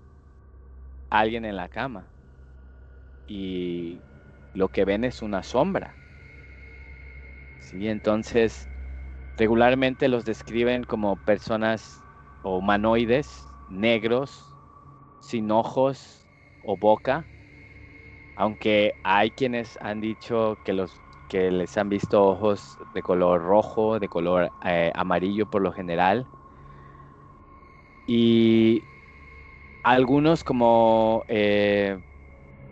alguien 1.10 1.46
en 1.46 1.56
la 1.56 1.70
cama 1.70 2.12
y 3.28 4.04
lo 4.54 4.70
que 4.70 4.86
ven 4.86 5.04
es 5.04 5.22
una 5.22 5.44
sombra. 5.44 6.00
Sí, 7.60 7.88
entonces 7.88 8.70
regularmente 9.38 10.08
los 10.10 10.26
describen 10.26 10.84
como 10.84 11.18
personas 11.18 12.04
o 12.42 12.58
humanoides 12.58 13.56
negros, 13.68 14.58
sin 15.20 15.52
ojos 15.52 16.28
o 16.62 16.78
boca, 16.78 17.30
aunque 18.40 18.96
hay 19.04 19.32
quienes 19.32 19.78
han 19.82 20.00
dicho 20.00 20.60
que 20.64 20.72
los 20.74 21.02
que 21.28 21.52
les 21.52 21.78
han 21.78 21.90
visto 21.90 22.26
ojos 22.26 22.78
de 22.94 23.04
color 23.04 23.42
rojo, 23.44 24.00
de 24.00 24.08
color 24.10 24.54
eh, 24.64 24.92
amarillo 24.96 25.46
por 25.46 25.62
lo 25.62 25.74
general. 25.74 26.30
Y 28.06 28.88
algunos 29.84 30.44
como 30.44 31.26
eh, 31.28 32.00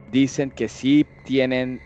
dicen 0.05 0.51
que 0.51 0.69
sí 0.69 1.09
tienen 1.23 1.83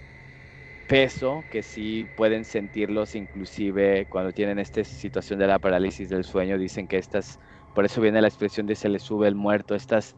peso, 0.87 1.45
que 1.49 1.63
sí 1.63 2.09
pueden 2.15 2.45
sentirlos 2.45 3.15
inclusive 3.15 4.07
cuando 4.07 4.33
tienen 4.33 4.59
esta 4.59 4.83
situación 4.83 5.39
de 5.39 5.47
la 5.47 5.59
parálisis 5.59 6.09
del 6.09 6.25
sueño, 6.25 6.57
dicen 6.59 6.87
que 6.87 6.97
estas, 6.97 7.39
por 7.73 7.85
eso 7.85 8.01
viene 8.01 8.21
la 8.21 8.27
expresión 8.29 8.67
de 8.67 8.75
se 8.75 8.89
le 8.89 8.99
sube 8.99 9.27
el 9.27 9.35
muerto, 9.35 9.75
estas 9.75 10.15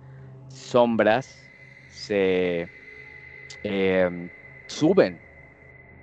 sombras 0.49 1.51
se 1.87 2.69
eh, 3.63 4.09
suben. 4.67 5.21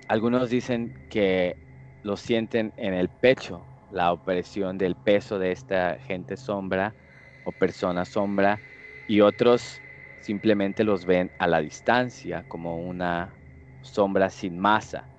Algunos 0.09 0.51
dicen 0.51 0.95
que 1.09 1.57
lo 2.03 2.17
sienten 2.17 2.73
en 2.77 2.95
el 2.95 3.11
pecho, 3.11 3.69
la 3.89 4.13
opresión 4.13 4.79
del 4.79 4.97
peso 4.97 5.39
de 5.39 5.53
esta 5.53 5.99
gente 6.01 6.37
sombra 6.37 6.97
o 7.43 7.53
persona 7.53 8.05
sombra, 8.05 8.63
y 9.07 9.21
otros 9.23 9.83
simplemente 10.21 10.85
los 10.85 11.05
ven 11.07 11.33
a 11.39 11.47
la 11.47 11.61
distancia 11.61 12.45
como 12.49 12.79
una 12.79 13.39
sombra 13.83 14.31
sin 14.31 14.59
masa, 14.59 15.11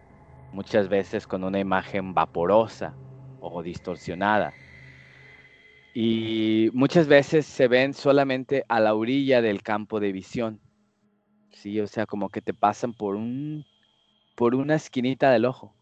muchas 0.52 0.90
veces 0.90 1.28
con 1.28 1.44
una 1.44 1.60
imagen 1.60 2.14
vaporosa 2.14 3.00
o 3.40 3.64
distorsionada. 3.64 4.58
Y 5.94 6.70
muchas 6.74 7.08
veces 7.08 7.46
se 7.46 7.68
ven 7.68 7.94
solamente 7.94 8.64
a 8.70 8.80
la 8.80 8.94
orilla 8.96 9.42
del 9.42 9.62
campo 9.62 10.00
de 10.00 10.12
visión. 10.14 10.62
Sí, 11.54 11.80
o 11.80 11.88
sea, 11.88 12.06
como 12.06 12.30
que 12.30 12.41
te 12.41 12.54
pasan 12.54 12.93
por 12.93 13.16
un 13.16 13.66
por 14.36 14.56
una 14.56 14.76
esquinita 14.76 15.32
del 15.32 15.45
ojo. 15.45 15.76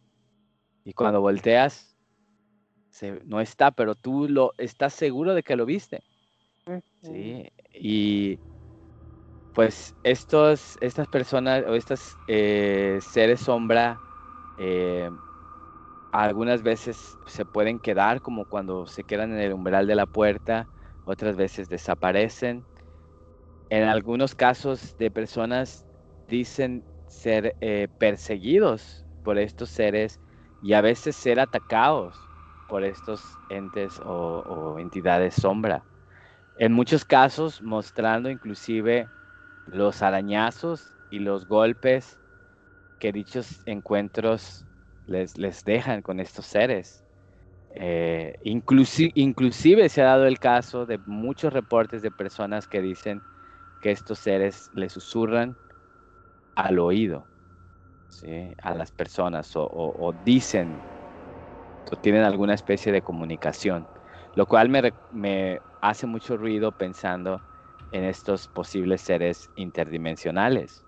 Y 0.84 0.93
cuando 0.93 1.22
volteas 1.22 1.95
se, 2.89 3.20
no 3.26 3.39
está, 3.41 3.72
pero 3.72 3.95
tú 3.95 4.28
lo 4.28 4.53
estás 4.57 4.93
seguro 4.93 5.34
de 5.34 5.43
que 5.43 5.55
lo 5.55 5.65
viste. 5.65 6.03
Sí, 7.01 7.47
y 7.74 8.39
pues 9.53 9.95
estos, 10.03 10.78
estas 10.82 11.07
personas 11.07 11.63
o 11.67 11.76
estos 11.76 12.17
eh, 12.28 12.99
seres 13.01 13.41
sombra 13.41 14.01
eh, 14.57 15.09
algunas 16.11 16.63
veces 16.63 17.17
se 17.26 17.45
pueden 17.45 17.80
quedar 17.80 18.22
como 18.22 18.45
cuando 18.45 18.86
se 18.88 19.03
quedan 19.03 19.32
en 19.34 19.39
el 19.39 19.53
umbral 19.53 19.88
de 19.88 19.95
la 19.95 20.05
puerta, 20.07 20.70
otras 21.03 21.36
veces 21.36 21.70
desaparecen. 21.70 22.65
En 23.70 23.84
algunos 23.84 24.34
casos 24.34 24.97
de 24.97 25.11
personas 25.11 25.86
dicen 26.28 26.84
ser 27.07 27.55
eh, 27.61 27.88
perseguidos 27.99 29.05
por 29.24 29.38
estos 29.38 29.70
seres 29.70 30.20
y 30.63 30.74
a 30.74 30.82
veces 30.82 31.15
ser 31.15 31.39
atacados 31.39 32.15
por 32.67 32.84
estos 32.84 33.22
entes 33.49 33.99
o, 34.03 34.78
entidades 34.80 35.36
sombra. 35.36 35.84
En 36.57 36.74
muchos 36.74 37.05
casos 37.05 37.61
mostrando 37.61 38.30
inclusive 38.30 39.07
los 39.67 40.01
arañazos 40.01 40.95
y 41.11 41.20
los 41.20 41.45
golpes 41.47 42.20
que 42.99 43.11
dichos 43.11 43.61
encuentros 43.67 44.65
les, 45.05 45.38
les 45.38 45.63
dejan 45.63 46.01
con 46.01 46.20
estos 46.20 46.47
seres. 46.47 47.03
Eh, 47.76 48.34
inclusive 48.43 49.89
se 49.89 50.01
ha 50.01 50.05
dado 50.05 50.26
el 50.26 50.39
caso 50.39 50.88
de 50.88 50.97
muchos 51.05 51.53
reportes 51.53 52.01
de 52.01 52.09
personas 52.09 52.67
que 52.67 52.82
dicen 52.82 53.22
que 53.80 53.91
estos 53.91 54.19
seres 54.19 54.69
le 54.73 54.89
susurran 54.89 55.55
al 56.55 56.80
oído 56.80 57.27
a 58.61 58.73
las 58.73 58.91
personas 58.91 59.51
o, 59.55 60.13
dicen 60.25 60.75
o 61.91 61.95
tienen 61.95 62.23
alguna 62.23 62.53
especie 62.53 62.91
de 62.91 63.01
comunicación, 63.01 63.88
lo 64.36 64.45
cual 64.45 64.69
me, 64.69 65.59
hace 65.82 66.05
mucho 66.05 66.38
ruido 66.38 66.71
pensando 66.71 67.41
en 67.91 68.03
estos 68.03 68.47
posibles 68.47 69.01
seres 69.01 69.49
interdimensionales. 69.55 70.84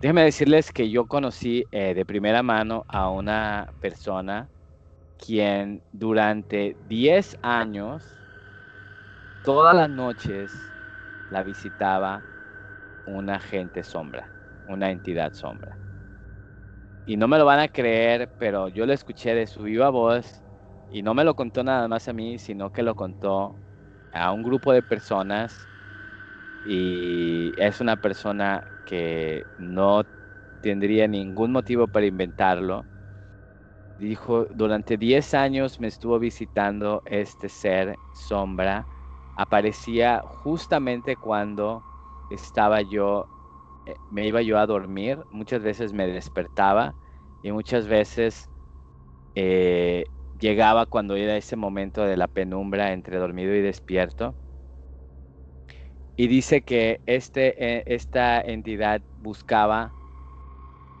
Déjenme 0.00 0.24
decirles 0.24 0.70
que 0.70 0.90
yo 0.90 1.06
conocí 1.06 1.64
eh, 1.72 1.94
de 1.94 2.04
primera 2.04 2.42
mano 2.42 2.84
a 2.88 3.08
una 3.08 3.72
persona 3.80 4.48
quien 5.16 5.82
durante 5.92 6.76
10 6.88 7.38
años, 7.42 8.04
todas 9.42 9.74
las 9.74 9.88
noches, 9.88 10.73
la 11.34 11.42
visitaba 11.42 12.24
una 13.04 13.40
gente 13.40 13.82
sombra, 13.84 14.32
una 14.64 14.90
entidad 14.92 15.32
sombra. 15.34 15.78
Y 17.06 17.16
no 17.16 17.28
me 17.28 17.38
lo 17.38 17.44
van 17.44 17.60
a 17.60 17.68
creer, 17.68 18.30
pero 18.38 18.68
yo 18.68 18.86
lo 18.86 18.92
escuché 18.92 19.34
de 19.34 19.46
su 19.46 19.62
viva 19.64 19.90
voz 19.90 20.42
y 20.88 21.02
no 21.02 21.12
me 21.14 21.24
lo 21.24 21.34
contó 21.34 21.62
nada 21.64 21.86
más 21.88 22.08
a 22.08 22.12
mí, 22.14 22.38
sino 22.38 22.70
que 22.70 22.82
lo 22.82 22.94
contó 22.94 23.60
a 24.10 24.32
un 24.32 24.42
grupo 24.42 24.72
de 24.72 24.82
personas 24.82 25.68
y 26.62 27.52
es 27.60 27.80
una 27.80 27.96
persona 27.98 28.62
que 28.84 29.46
no 29.56 30.04
tendría 30.60 31.08
ningún 31.08 31.52
motivo 31.52 31.88
para 31.88 32.06
inventarlo 32.06 32.88
Dijo, 33.96 34.46
durante 34.50 34.96
10 34.96 35.34
años 35.34 35.78
me 35.78 35.86
estuvo 35.88 36.18
visitando 36.18 37.02
este 37.04 37.48
ser 37.48 38.00
sombra. 38.10 38.88
Aparecía 39.36 40.22
justamente 40.24 41.16
cuando 41.16 41.84
estaba 42.28 42.82
yo, 42.82 43.28
eh, 43.86 43.96
me 44.08 44.26
iba 44.28 44.42
yo 44.42 44.58
a 44.58 44.66
dormir. 44.66 45.24
Muchas 45.30 45.62
veces 45.62 45.92
me 45.92 46.06
despertaba 46.08 46.96
y 47.42 47.52
muchas 47.52 47.88
veces 47.88 48.50
eh, 49.34 50.06
llegaba 50.38 50.86
cuando 50.86 51.16
era 51.16 51.36
ese 51.36 51.56
momento 51.56 52.04
de 52.04 52.16
la 52.16 52.28
penumbra 52.28 52.92
entre 52.92 53.18
dormido 53.18 53.54
y 53.54 53.62
despierto. 53.62 54.36
Y 56.16 56.28
dice 56.28 56.62
que 56.62 57.00
este, 57.06 57.78
eh, 57.78 57.82
esta 57.86 58.40
entidad 58.40 59.02
buscaba, 59.16 59.94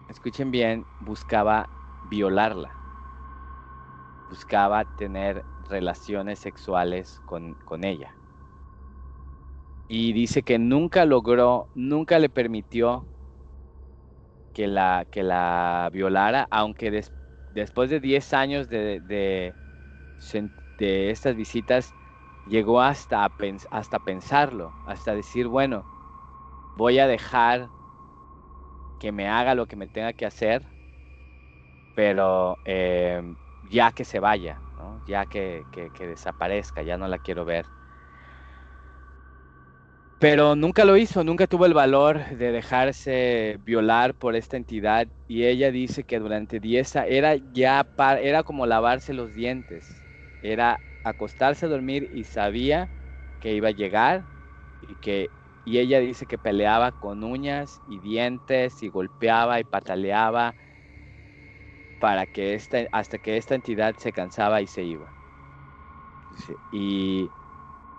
escuchen 0.08 0.50
bien, 0.50 0.86
buscaba 0.98 1.68
violarla 2.00 2.78
buscaba 4.28 4.84
tener 4.84 5.46
relaciones 5.58 6.38
sexuales 6.40 7.20
con, 7.24 7.56
ella. 7.84 8.16
Y 9.88 10.12
dice 10.12 10.42
que 10.42 10.58
nunca 10.58 11.04
logró, 11.06 11.70
nunca 11.74 12.18
le 12.18 12.28
permitió 12.28 13.08
que 14.52 14.66
la, 14.68 15.06
que 15.10 15.22
la 15.22 15.90
violara, 15.92 16.46
aunque 16.50 17.04
después 17.50 17.90
de 17.90 18.00
10 18.00 18.32
años 18.32 18.68
de, 18.68 19.00
de, 19.00 19.54
estas 21.10 21.36
visitas 21.36 21.94
llegó 22.44 22.80
hasta, 22.80 23.28
hasta 23.70 23.98
pensarlo, 23.98 24.76
hasta 24.84 25.14
decir, 25.14 25.48
bueno, 25.48 25.86
voy 26.76 26.98
a 26.98 27.06
dejar 27.06 27.70
que 28.98 29.12
me 29.12 29.28
haga 29.28 29.54
lo 29.54 29.66
que 29.66 29.76
me 29.76 29.88
tenga 29.88 30.12
que 30.12 30.26
hacer, 30.26 30.66
pero 31.94 32.60
eh, 32.64 33.22
ya 33.62 33.92
que 33.92 34.04
se 34.04 34.20
vaya, 34.20 34.62
ya 35.06 35.26
que, 35.26 35.66
desaparezca, 35.98 36.82
ya 36.82 36.96
no 36.98 37.08
la 37.08 37.18
quiero 37.18 37.44
ver. 37.44 37.70
Pero 40.18 40.56
nunca 40.56 40.84
lo 40.84 40.96
hizo, 40.96 41.24
nunca 41.24 41.46
tuvo 41.46 41.66
el 41.66 41.74
valor 41.74 42.24
de 42.36 42.52
dejarse 42.52 43.56
violar 43.60 44.14
por 44.14 44.36
esta 44.36 44.56
entidad 44.56 45.08
y 45.26 45.44
ella 45.44 45.70
dice 45.70 46.04
que 46.04 46.18
durante 46.18 46.60
10 46.60 46.94
era 46.96 47.36
ya 47.36 47.86
era 48.22 48.42
como 48.44 48.64
lavarse 48.66 49.12
los 49.12 49.34
dientes, 49.34 50.04
era 50.40 50.80
acostarse 51.02 51.66
a 51.66 51.68
dormir 51.68 52.08
y 52.10 52.24
sabía 52.24 52.88
que 53.40 53.54
iba 53.54 53.68
a 53.68 53.70
llegar 53.72 54.26
y 54.80 54.96
que 54.96 55.30
y 55.64 55.78
ella 55.78 55.98
dice 56.00 56.26
que 56.26 56.38
peleaba 56.38 56.92
con 56.92 57.24
uñas 57.24 57.80
y 57.84 57.98
dientes 58.00 58.82
y 58.82 58.90
golpeaba 58.90 59.60
y 59.60 59.64
pataleaba 59.64 60.54
para 61.98 62.26
que 62.26 62.58
hasta 62.92 63.18
que 63.18 63.36
esta 63.36 63.54
entidad 63.56 63.96
se 63.98 64.12
cansaba 64.12 64.62
y 64.62 64.66
se 64.68 64.84
iba. 64.84 65.12
Y 66.70 67.32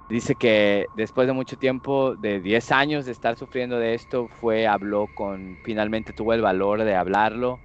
dice 0.07 0.35
que 0.35 0.87
después 0.93 1.27
de 1.27 1.33
mucho 1.33 1.57
tiempo, 1.57 2.15
de 2.15 2.39
10 2.41 2.71
años 2.71 3.05
de 3.05 3.11
estar 3.11 3.37
sufriendo 3.37 3.79
de 3.79 3.93
esto, 3.95 4.27
fue, 4.29 4.67
habló 4.67 5.07
con, 5.09 5.59
finalmente 5.63 6.13
tuvo 6.13 6.33
el 6.33 6.41
valor 6.41 6.83
de 6.83 6.95
hablarlo 6.95 7.61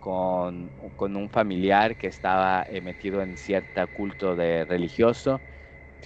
con, 0.00 0.70
con 0.96 1.16
un 1.16 1.30
familiar 1.30 1.96
que 1.96 2.08
estaba 2.08 2.64
eh, 2.68 2.80
metido 2.80 3.22
en 3.22 3.36
cierto 3.36 3.86
culto 3.88 4.36
de 4.36 4.64
religioso. 4.64 5.42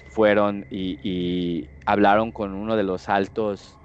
Fueron 0.06 0.66
y, 0.70 1.70
hablaron 1.86 2.32
con 2.32 2.54
uno 2.54 2.76
de 2.76 2.82
los 2.84 3.08
altos 3.08 3.78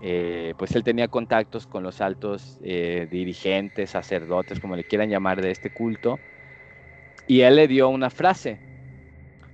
eh, 0.00 0.54
pues 0.58 0.74
él 0.76 0.84
tenía 0.84 1.08
contactos 1.08 1.66
con 1.66 1.82
los 1.82 2.00
altos 2.00 2.58
eh, 2.62 3.06
dirigentes, 3.10 3.90
sacerdotes, 3.90 4.60
como 4.60 4.76
le 4.76 4.84
quieran 4.84 5.10
llamar, 5.10 5.42
de 5.42 5.50
este 5.50 5.70
culto, 5.70 6.20
y 7.26 7.42
él 7.42 7.56
le 7.56 7.68
dio 7.68 7.88
una 7.88 8.10
frase. 8.10 8.67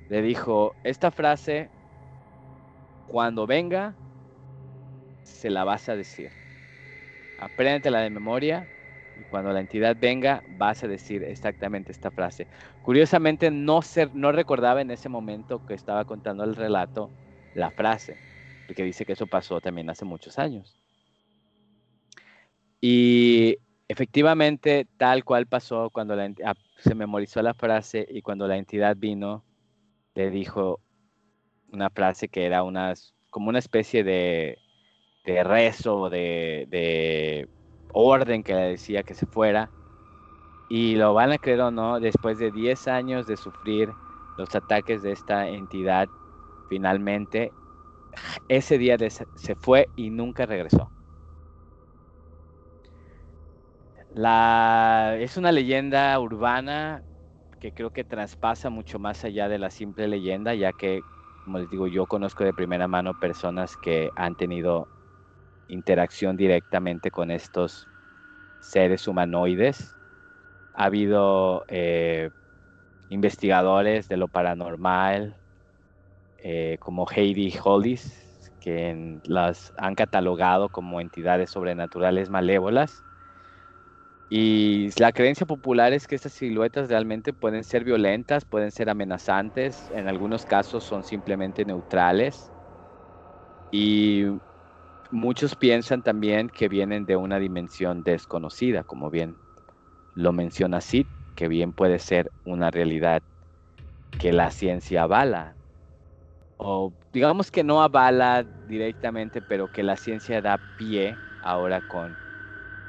Le 0.09 0.23
dijo, 0.23 0.77
esta 0.83 1.11
frase, 1.11 1.71
cuando 3.07 3.47
venga, 3.47 3.99
se 5.23 5.51
la 5.51 5.65
vas 5.65 5.89
a 5.89 5.97
decir. 5.97 6.33
Apréndetela 7.37 8.01
de 8.01 8.11
memoria 8.11 8.71
y 9.15 9.25
cuando 9.25 9.53
la 9.53 9.61
entidad 9.61 9.97
venga, 9.99 10.43
vas 10.47 10.83
a 10.85 10.89
decir 10.89 11.23
exactamente 11.25 11.93
esta 11.93 12.11
frase. 12.11 12.49
Curiosamente, 12.81 13.51
no, 13.51 13.81
no 14.13 14.33
recordaba 14.33 14.81
en 14.83 14.91
ese 14.91 15.09
momento 15.09 15.61
que 15.61 15.75
estaba 15.75 16.05
contando 16.05 16.45
el 16.45 16.55
relato 16.57 17.15
la 17.53 17.71
frase 17.73 18.21
porque 18.67 18.83
dice 18.85 19.05
que 19.05 19.13
eso 19.13 19.27
pasó 19.27 19.61
también 19.61 19.91
hace 19.91 20.05
muchos 20.05 20.39
años. 20.39 20.79
Y 22.81 23.57
efectivamente, 23.89 24.89
tal 24.97 25.24
cual 25.24 25.47
pasó 25.47 25.91
cuando 25.91 26.15
la, 26.16 26.33
ah, 26.45 26.55
se 26.77 26.95
memorizó 26.95 27.41
la 27.43 27.55
frase 27.55 28.07
y 28.09 28.23
cuando 28.23 28.47
la 28.47 28.57
entidad 28.57 28.97
vino, 28.97 29.45
le 30.15 30.31
dijo 30.31 30.81
una 31.73 31.91
frase 31.91 32.28
que 32.28 32.47
era 32.47 32.62
una, 32.62 32.95
como 33.31 33.49
una 33.49 33.59
especie 33.59 34.05
de, 34.05 34.59
de 35.24 35.45
rezo, 35.45 36.09
de, 36.11 36.66
de 36.70 37.49
orden 37.93 38.43
que 38.43 38.55
le 38.55 38.62
decía 38.70 39.03
que 39.03 39.15
se 39.15 39.27
fuera. 39.27 39.70
Y 40.70 40.97
lo 40.97 41.15
van 41.15 41.32
a 41.32 41.39
creer 41.39 41.61
o 41.61 41.70
no, 41.70 42.01
después 42.01 42.39
de 42.39 42.51
10 42.51 42.89
años 42.89 43.27
de 43.27 43.36
sufrir 43.36 43.91
los 44.39 44.55
ataques 44.55 45.03
de 45.03 45.12
esta 45.12 45.49
entidad, 45.49 46.09
finalmente 46.69 47.53
ese 48.49 48.78
día 48.78 48.97
se 49.09 49.55
fue 49.57 49.89
y 49.97 50.11
nunca 50.11 50.47
regresó. 50.47 50.91
La, 54.15 55.16
es 55.19 55.36
una 55.36 55.51
leyenda 55.51 56.19
urbana 56.20 57.03
que 57.65 57.73
creo 57.73 57.89
que 57.91 58.05
traspasa 58.05 58.69
mucho 58.69 58.99
más 58.99 59.24
allá 59.24 59.49
de 59.49 59.59
la 59.59 59.70
simple 59.70 60.07
leyenda, 60.07 60.55
ya 60.55 60.74
que, 60.74 61.01
como 61.45 61.59
les 61.59 61.70
digo, 61.70 61.86
yo 61.86 62.05
conozco 62.07 62.45
de 62.45 62.53
primera 62.53 62.89
mano 62.89 63.15
personas 63.15 63.78
que 63.78 64.11
han 64.16 64.35
tenido 64.35 64.86
interacción 65.66 66.36
directamente 66.36 67.11
con 67.11 67.31
estos 67.31 67.89
seres 68.61 69.09
humanoides. 69.09 69.97
Ha 70.74 70.85
habido 70.85 71.65
eh, 71.69 72.28
investigadores 73.09 74.09
de 74.09 74.19
lo 74.19 74.28
paranormal, 74.28 75.39
eh, 76.36 76.77
como 76.81 77.07
Heidi 77.11 77.55
Hollis, 77.65 78.51
que 78.61 79.20
las 79.24 79.73
han 79.78 79.95
catalogado 79.95 80.69
como 80.69 81.01
entidades 81.01 81.49
sobrenaturales 81.53 82.28
malévolas. 82.28 83.05
Y 84.29 84.91
la 85.01 85.13
creencia 85.13 85.47
popular 85.47 85.93
es 85.93 86.07
que 86.09 86.17
estas 86.17 86.33
siluetas 86.33 86.89
realmente 86.89 87.33
pueden 87.33 87.65
ser 87.65 87.85
violentas, 87.85 88.45
pueden 88.45 88.73
ser 88.73 88.91
amenazantes, 88.91 89.91
en 89.91 90.09
algunos 90.09 90.45
casos 90.47 90.85
son 90.85 91.05
simplemente 91.05 91.65
neutrales. 91.65 92.53
Y 93.71 94.25
muchos 95.11 95.57
piensan 95.57 96.03
también 96.03 96.49
que 96.49 96.69
vienen 96.69 97.07
de 97.07 97.17
una 97.17 97.39
dimensión 97.39 98.03
desconocida, 98.05 98.85
como 98.85 99.11
bien 99.11 99.41
lo 100.15 100.33
menciona 100.33 100.81
Sid, 100.81 101.09
que 101.35 101.49
bien 101.49 101.73
puede 101.75 101.99
ser 102.01 102.33
una 102.45 102.71
realidad 102.71 103.23
que 104.19 104.33
la 104.33 104.51
ciencia 104.51 105.05
avala 105.05 105.59
o 106.57 106.95
digamos 107.13 107.51
que 107.51 107.65
no 107.65 107.83
avala 107.83 108.45
directamente, 108.65 109.43
pero 109.43 109.69
que 109.69 109.83
la 109.83 109.97
ciencia 109.97 110.41
da 110.43 110.59
pie 110.77 111.21
ahora 111.41 111.83
con 111.83 112.19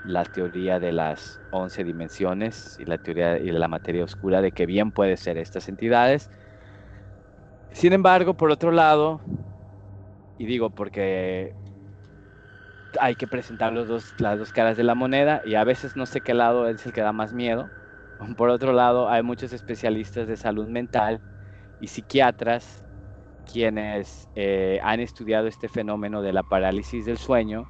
la 0.06 0.24
teoría 0.24 0.80
de 0.80 0.92
las 0.92 1.40
11 1.52 1.84
dimensiones 1.84 2.78
y 2.80 2.86
la 2.86 2.98
teoría 2.98 3.38
y 3.40 3.52
la 3.52 3.68
materia 3.68 4.04
oscura 4.04 4.42
de 4.42 4.52
que 4.52 4.66
bien 4.66 4.92
puede 4.92 5.18
ser 5.18 5.38
estas 5.38 5.68
entidades. 5.68 6.30
Sin 7.72 7.92
embargo, 7.94 8.36
por 8.36 8.52
otro 8.52 8.72
lado, 8.72 9.22
y 10.38 10.46
digo 10.46 10.70
porque 10.70 11.54
hay 13.00 13.16
que 13.16 13.28
presentar 13.28 13.74
los 13.74 13.88
dos, 13.88 14.14
las 14.20 14.40
dos 14.40 14.52
caras 14.52 14.78
de 14.78 14.84
la 14.84 14.96
moneda 14.96 15.42
y 15.46 15.56
a 15.56 15.64
veces 15.64 15.96
no 15.96 16.06
sé 16.06 16.22
qué 16.22 16.34
lado 16.34 16.68
es 16.68 16.86
el 16.86 16.94
que 16.94 17.02
da 17.02 17.12
más 17.12 17.34
miedo. 17.34 17.70
Por 18.38 18.50
otro 18.50 18.72
lado, 18.72 19.10
hay 19.10 19.24
muchos 19.24 19.52
especialistas 19.52 20.28
de 20.28 20.38
salud 20.38 20.70
mental 20.70 21.22
y 21.82 21.88
psiquiatras 21.88 22.86
quienes 23.52 24.30
eh, 24.36 24.80
han 24.84 25.02
estudiado 25.02 25.48
este 25.48 25.68
fenómeno 25.68 26.22
de 26.22 26.34
la 26.34 26.44
parálisis 26.44 27.06
del 27.06 27.18
sueño 27.18 27.68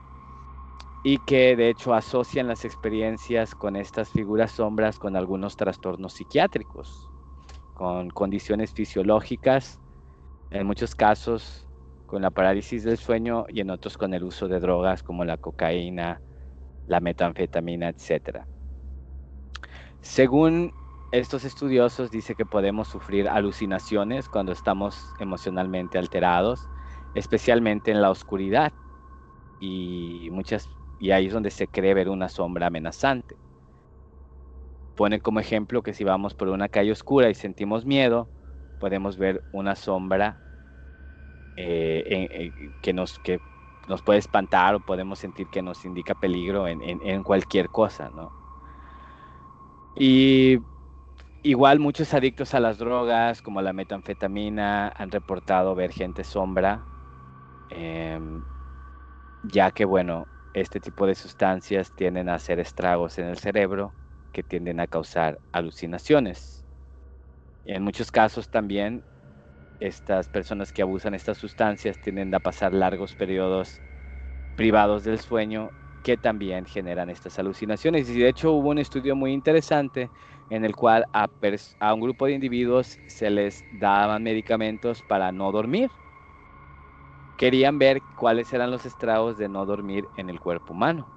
y 1.07 1.19
que 1.19 1.55
de 1.55 1.69
hecho 1.69 1.93
asocian 1.93 2.47
las 2.47 2.65
experiencias 2.65 3.53
con 3.53 3.75
estas 3.75 4.09
figuras 4.09 4.53
sombras 4.53 4.97
con 4.97 5.15
algunos 5.15 5.55
trastornos 5.55 6.13
psiquiátricos, 6.13 7.07
con 7.75 8.09
condiciones 8.09 8.73
fisiológicas, 8.73 9.79
en 10.49 10.65
muchos 10.65 10.95
casos 10.95 11.67
con 12.07 12.23
la 12.23 12.31
parálisis 12.31 12.83
del 12.83 12.97
sueño 12.97 13.45
y 13.49 13.61
en 13.61 13.69
otros 13.69 13.99
con 13.99 14.15
el 14.15 14.23
uso 14.23 14.47
de 14.47 14.59
drogas 14.59 15.03
como 15.03 15.25
la 15.25 15.37
cocaína, 15.37 16.23
la 16.87 16.99
metanfetamina, 16.99 17.89
etc. 17.89 18.39
Según 20.01 20.71
estos 21.11 21.45
estudiosos 21.45 22.09
dice 22.09 22.33
que 22.33 22.47
podemos 22.47 22.87
sufrir 22.87 23.29
alucinaciones 23.29 24.27
cuando 24.27 24.53
estamos 24.53 25.13
emocionalmente 25.19 25.99
alterados, 25.99 26.67
especialmente 27.13 27.91
en 27.91 28.01
la 28.01 28.09
oscuridad 28.09 28.73
y 29.59 30.29
muchas 30.31 30.67
y 30.97 31.11
ahí 31.11 31.27
es 31.27 31.33
donde 31.33 31.51
se 31.51 31.67
cree 31.67 31.93
ver 31.93 32.09
una 32.09 32.29
sombra 32.29 32.67
amenazante. 32.67 33.37
Pone 34.95 35.21
como 35.21 35.39
ejemplo 35.39 35.83
que 35.83 35.93
si 35.93 36.03
vamos 36.03 36.33
por 36.35 36.47
una 36.49 36.69
calle 36.69 36.91
oscura 36.91 37.29
y 37.29 37.35
sentimos 37.35 37.85
miedo, 37.85 38.31
podemos 38.77 39.17
ver 39.17 39.43
una 39.51 39.75
sombra 39.75 40.41
eh, 41.55 42.73
que, 42.81 42.93
nos, 42.93 43.19
que 43.19 43.41
nos 43.87 44.01
puede 44.03 44.19
espantar 44.19 44.75
o 44.75 44.79
podemos 44.81 45.19
sentir 45.19 45.49
que 45.49 45.61
nos 45.61 45.85
indica 45.85 46.15
peligro 46.15 46.67
en, 46.67 46.81
en 46.83 47.23
cualquier 47.23 47.69
cosa, 47.69 48.09
¿no? 48.09 48.35
Y 49.95 50.59
igual 51.43 51.79
muchos 51.79 52.13
adictos 52.13 52.53
a 52.53 52.59
las 52.59 52.77
drogas, 52.79 53.41
como 53.41 53.61
la 53.61 53.73
metanfetamina, 53.73 54.89
han 54.95 55.11
reportado 55.11 55.75
ver 55.75 55.91
gente 55.93 56.23
sombra, 56.23 56.89
em, 57.69 58.45
ya 59.43 59.71
que, 59.71 59.85
bueno, 59.85 60.29
este 60.55 60.79
tipo 60.79 61.05
de 61.07 61.15
sustancias 61.15 61.93
tienden 61.93 62.29
a 62.29 62.35
hacer 62.35 62.59
estragos 62.61 63.19
en 63.19 63.27
el 63.27 63.37
cerebro 63.37 63.95
que 64.33 64.43
tienden 64.43 64.79
a 64.79 64.87
causar 64.87 65.39
alucinaciones. 65.51 66.65
En 67.65 67.83
muchos 67.83 68.11
casos 68.11 68.49
también 68.49 69.03
estas 69.79 70.29
personas 70.29 70.71
que 70.73 70.81
abusan 70.83 71.15
estas 71.15 71.37
sustancias 71.37 71.99
tienden 71.99 72.33
a 72.35 72.39
pasar 72.39 72.73
largos 72.73 73.15
periodos 73.15 73.81
privados 74.55 75.03
del 75.03 75.19
sueño 75.19 75.71
que 76.03 76.17
también 76.17 76.65
generan 76.65 77.09
estas 77.09 77.39
alucinaciones. 77.39 78.09
Y 78.09 78.19
de 78.19 78.29
hecho 78.29 78.53
hubo 78.53 78.69
un 78.69 78.79
estudio 78.79 79.15
muy 79.15 79.33
interesante 79.33 80.11
en 80.49 80.65
el 80.65 80.75
cual 80.75 81.05
a, 81.13 81.27
a 81.79 81.93
un 81.93 82.01
grupo 82.01 82.27
de 82.27 82.33
individuos 82.33 82.99
se 83.07 83.29
les 83.29 83.65
daban 83.71 84.23
medicamentos 84.23 85.03
para 85.03 85.31
no 85.31 85.51
dormir 85.51 85.91
querían 87.37 87.79
ver 87.79 88.03
cuáles 88.15 88.53
eran 88.53 88.71
los 88.71 88.85
estragos 88.85 89.37
de 89.37 89.49
no 89.49 89.65
dormir 89.65 90.09
en 90.15 90.29
el 90.29 90.39
cuerpo 90.39 90.73
humano. 90.73 91.11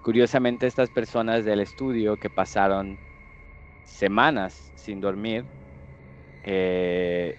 Curiosamente, 0.00 0.66
estas 0.66 0.90
personas 0.90 1.44
del 1.44 1.60
estudio 1.60 2.18
que 2.18 2.30
pasaron 2.30 3.00
semanas 3.84 4.72
sin 4.76 5.00
dormir, 5.00 5.46
eh, 6.42 7.36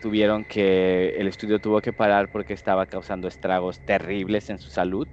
tuvieron 0.00 0.44
que, 0.44 1.10
el 1.18 1.28
estudio 1.28 1.60
tuvo 1.60 1.80
que 1.82 1.92
parar 1.92 2.28
porque 2.30 2.54
estaba 2.54 2.86
causando 2.86 3.28
estragos 3.28 3.80
terribles 3.82 4.50
en 4.50 4.58
su 4.58 4.70
salud, 4.70 5.08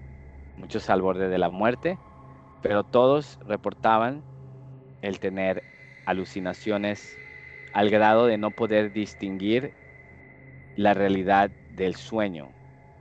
muchos 0.55 0.89
al 0.89 1.01
borde 1.01 1.29
de 1.29 1.37
la 1.37 1.49
muerte, 1.49 1.99
pero 2.61 2.83
todos 2.83 3.37
reportaban 3.41 4.25
el 5.01 5.19
tener 5.19 5.65
alucinaciones 6.05 7.19
al 7.73 7.89
grado 7.89 8.27
de 8.27 8.37
no 8.37 8.51
poder 8.51 8.91
distinguir 8.91 9.73
la 10.75 10.93
realidad 10.93 11.51
del 11.69 11.95
sueño. 11.95 12.51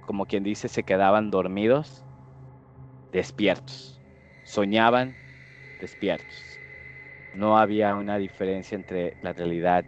Como 0.00 0.26
quien 0.26 0.42
dice, 0.42 0.68
se 0.68 0.84
quedaban 0.84 1.30
dormidos, 1.30 2.04
despiertos. 3.12 4.02
Soñaban, 4.44 5.16
despiertos. 5.80 6.60
No 7.34 7.58
había 7.58 7.94
una 7.96 8.18
diferencia 8.18 8.76
entre 8.76 9.16
la 9.22 9.32
realidad 9.32 9.84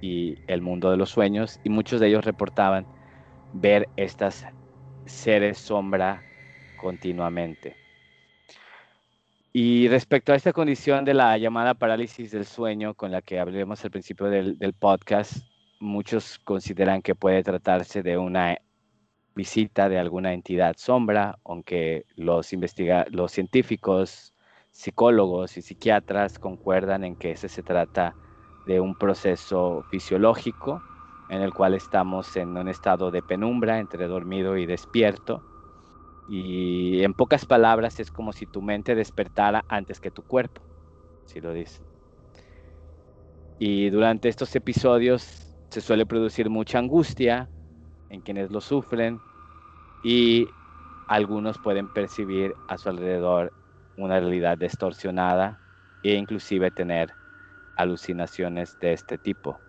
y 0.00 0.36
el 0.46 0.60
mundo 0.62 0.90
de 0.90 0.96
los 0.96 1.10
sueños 1.10 1.58
y 1.62 1.70
muchos 1.70 2.00
de 2.00 2.08
ellos 2.08 2.24
reportaban 2.24 2.86
ver 3.52 3.88
estas 3.96 4.46
seres 5.06 5.58
sombra 5.58 6.26
continuamente. 6.76 7.76
Y 9.52 9.88
respecto 9.88 10.32
a 10.32 10.36
esta 10.36 10.52
condición 10.52 11.04
de 11.04 11.14
la 11.14 11.36
llamada 11.38 11.74
parálisis 11.74 12.30
del 12.30 12.46
sueño, 12.46 12.94
con 12.94 13.10
la 13.12 13.22
que 13.22 13.38
hablemos 13.38 13.84
al 13.84 13.90
principio 13.90 14.26
del, 14.28 14.58
del 14.58 14.72
podcast, 14.74 15.46
muchos 15.82 16.38
consideran 16.38 17.02
que 17.02 17.14
puede 17.14 17.42
tratarse 17.42 18.02
de 18.02 18.16
una 18.16 18.58
visita 19.34 19.88
de 19.88 19.98
alguna 19.98 20.32
entidad 20.32 20.76
sombra, 20.78 21.38
aunque 21.44 22.06
los, 22.16 22.52
investiga 22.52 23.04
los 23.10 23.32
científicos, 23.32 24.32
psicólogos 24.70 25.56
y 25.56 25.62
psiquiatras 25.62 26.38
concuerdan 26.38 27.04
en 27.04 27.16
que 27.16 27.32
ese 27.32 27.48
se 27.48 27.62
trata 27.62 28.14
de 28.66 28.80
un 28.80 28.96
proceso 28.96 29.84
fisiológico 29.90 30.80
en 31.28 31.42
el 31.42 31.52
cual 31.52 31.74
estamos 31.74 32.36
en 32.36 32.56
un 32.56 32.68
estado 32.68 33.10
de 33.10 33.22
penumbra 33.22 33.78
entre 33.78 34.06
dormido 34.06 34.56
y 34.56 34.66
despierto. 34.66 35.42
Y 36.30 37.02
en 37.02 37.14
pocas 37.14 37.44
palabras 37.44 37.98
es 38.00 38.10
como 38.10 38.32
si 38.32 38.46
tu 38.46 38.62
mente 38.62 38.94
despertara 38.94 39.64
antes 39.68 40.00
que 40.00 40.10
tu 40.10 40.22
cuerpo, 40.22 40.62
si 41.26 41.40
lo 41.40 41.52
dicen. 41.52 41.84
Y 43.58 43.90
durante 43.90 44.28
estos 44.28 44.54
episodios 44.56 45.51
se 45.72 45.80
suele 45.80 46.06
producir 46.06 46.50
mucha 46.50 46.78
angustia 46.78 47.50
en 48.10 48.22
quienes 48.22 48.50
lo 48.52 48.60
sufren 48.60 49.22
y 50.02 50.48
algunos 51.08 51.58
pueden 51.58 51.88
percibir 51.88 52.54
a 52.68 52.78
su 52.78 52.90
alrededor 52.90 53.54
una 53.96 54.20
realidad 54.20 54.58
distorsionada 54.58 55.60
e 56.02 56.14
inclusive 56.14 56.70
tener 56.70 57.14
alucinaciones 57.76 58.78
de 58.80 58.92
este 58.94 59.18
tipo. 59.18 59.62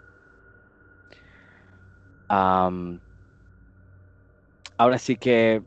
ahora 4.78 4.98
sí 5.00 5.16
que 5.18 5.64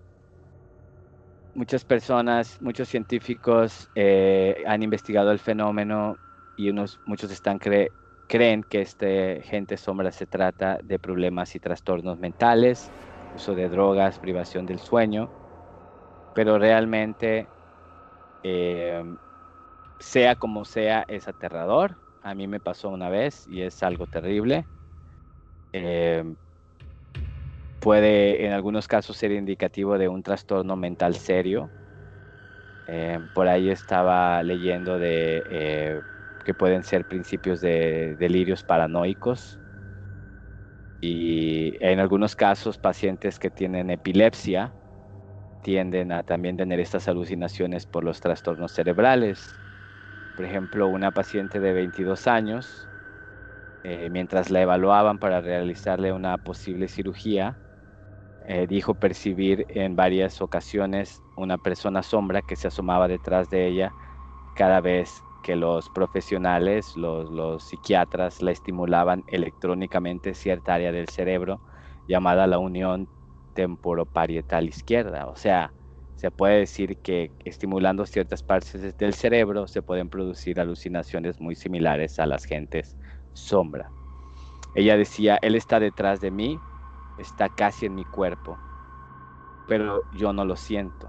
muchas 1.54 1.84
personas, 1.84 2.60
muchos 2.60 2.88
científicos 2.88 3.90
eh, 3.94 4.62
han 4.66 4.82
investigado 4.82 5.30
el 5.32 5.38
fenómeno 5.38 6.18
y 6.56 6.70
unos, 6.70 7.00
muchos 7.04 7.30
están 7.30 7.58
creyendo 7.58 7.92
creen 8.26 8.62
que 8.62 8.80
este 8.82 9.42
gente 9.42 9.76
sombra 9.76 10.12
se 10.12 10.26
trata 10.26 10.78
de 10.82 10.98
problemas 10.98 11.54
y 11.54 11.60
trastornos 11.60 12.18
mentales, 12.18 12.90
uso 13.32 13.54
de 13.54 13.68
drogas, 13.68 14.18
privación 14.18 14.66
del 14.66 14.80
sueño, 14.80 15.32
pero 16.32 16.58
realmente, 16.58 17.50
eh, 18.42 19.02
sea 19.98 20.36
como 20.36 20.64
sea, 20.64 21.04
es 21.08 21.28
aterrador. 21.28 21.98
A 22.20 22.34
mí 22.34 22.46
me 22.46 22.60
pasó 22.60 22.90
una 22.90 23.08
vez 23.10 23.46
y 23.46 23.62
es 23.62 23.82
algo 23.82 24.06
terrible. 24.06 24.68
Eh, 25.72 26.24
puede 27.78 28.44
en 28.46 28.52
algunos 28.52 28.88
casos 28.88 29.16
ser 29.16 29.32
indicativo 29.32 29.96
de 29.98 30.08
un 30.08 30.22
trastorno 30.22 30.76
mental 30.76 31.14
serio. 31.16 31.72
Eh, 32.86 33.18
por 33.32 33.48
ahí 33.48 33.68
estaba 33.70 34.42
leyendo 34.42 34.98
de 34.98 36.02
que 36.46 36.54
pueden 36.54 36.84
ser 36.84 37.04
principios 37.04 37.60
de 37.60 38.14
delirios 38.20 38.62
paranoicos 38.62 39.58
y 41.00 41.76
en 41.84 41.98
algunos 41.98 42.36
casos 42.36 42.78
pacientes 42.78 43.40
que 43.40 43.50
tienen 43.50 43.90
epilepsia 43.90 44.72
tienden 45.62 46.12
a 46.12 46.22
también 46.22 46.56
tener 46.56 46.78
estas 46.78 47.08
alucinaciones 47.08 47.84
por 47.86 48.04
los 48.04 48.20
trastornos 48.20 48.70
cerebrales. 48.70 49.58
Por 50.36 50.44
ejemplo, 50.44 50.86
una 50.86 51.10
paciente 51.10 51.58
de 51.58 51.72
22 51.72 52.28
años, 52.28 52.88
eh, 53.82 54.08
mientras 54.10 54.48
la 54.50 54.62
evaluaban 54.62 55.18
para 55.18 55.40
realizarle 55.40 56.12
una 56.12 56.38
posible 56.38 56.86
cirugía, 56.86 57.58
eh, 58.46 58.68
dijo 58.68 58.94
percibir 58.94 59.66
en 59.68 59.96
varias 59.96 60.40
ocasiones 60.40 61.20
una 61.36 61.58
persona 61.58 62.04
sombra 62.04 62.42
que 62.42 62.54
se 62.54 62.68
asomaba 62.68 63.08
detrás 63.08 63.50
de 63.50 63.66
ella 63.66 63.92
cada 64.54 64.80
vez 64.80 65.25
que 65.46 65.54
los 65.54 65.88
profesionales, 65.90 66.96
los, 66.96 67.62
psiquiatras, 67.62 68.42
la 68.42 68.50
estimulaban 68.50 69.22
electrónicamente 69.28 70.34
cierta 70.34 70.74
área 70.74 70.90
del 70.90 71.08
cerebro 71.08 71.60
llamada 72.08 72.48
la 72.48 72.58
unión 72.58 73.08
temporoparietal 73.54 74.66
izquierda. 74.66 75.28
O 75.28 75.36
sea, 75.36 75.72
se 76.16 76.32
puede 76.32 76.58
decir 76.58 76.96
que 77.00 77.30
estimulando 77.44 78.06
ciertas 78.06 78.42
partes 78.42 78.96
del 78.98 79.14
cerebro 79.14 79.68
se 79.68 79.82
pueden 79.82 80.08
producir 80.08 80.58
alucinaciones 80.58 81.40
muy 81.40 81.54
similares 81.54 82.18
a 82.18 82.26
las 82.26 82.44
gentes 82.44 82.96
sombra. 83.32 83.88
Ella 84.74 84.96
decía, 84.96 85.38
Él 85.42 85.54
está 85.54 85.78
detrás 85.78 86.20
de 86.20 86.32
mí, 86.32 86.58
está 87.20 87.50
casi 87.50 87.86
en 87.86 87.94
mi 87.94 88.04
cuerpo, 88.04 88.58
pero 89.68 90.02
yo 90.10 90.32
no 90.32 90.44
lo 90.44 90.56
siento, 90.56 91.08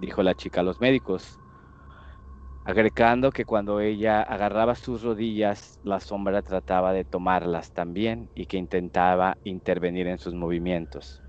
dijo 0.00 0.24
la 0.24 0.34
chica 0.34 0.58
a 0.58 0.64
los 0.64 0.80
médicos, 0.80 1.39
agregando 2.64 3.32
que 3.32 3.44
cuando 3.44 3.80
ella 3.80 4.22
agarraba 4.22 4.74
sus 4.74 5.02
rodillas, 5.02 5.78
la 5.82 6.00
sombra 6.00 6.42
trataba 6.42 6.92
de 6.92 7.04
tomarlas 7.04 7.72
también 7.72 8.30
y 8.34 8.46
que 8.46 8.58
intentaba 8.58 9.38
intervenir 9.44 10.06
en 10.06 10.18
sus 10.18 10.34
movimientos. 10.34 11.22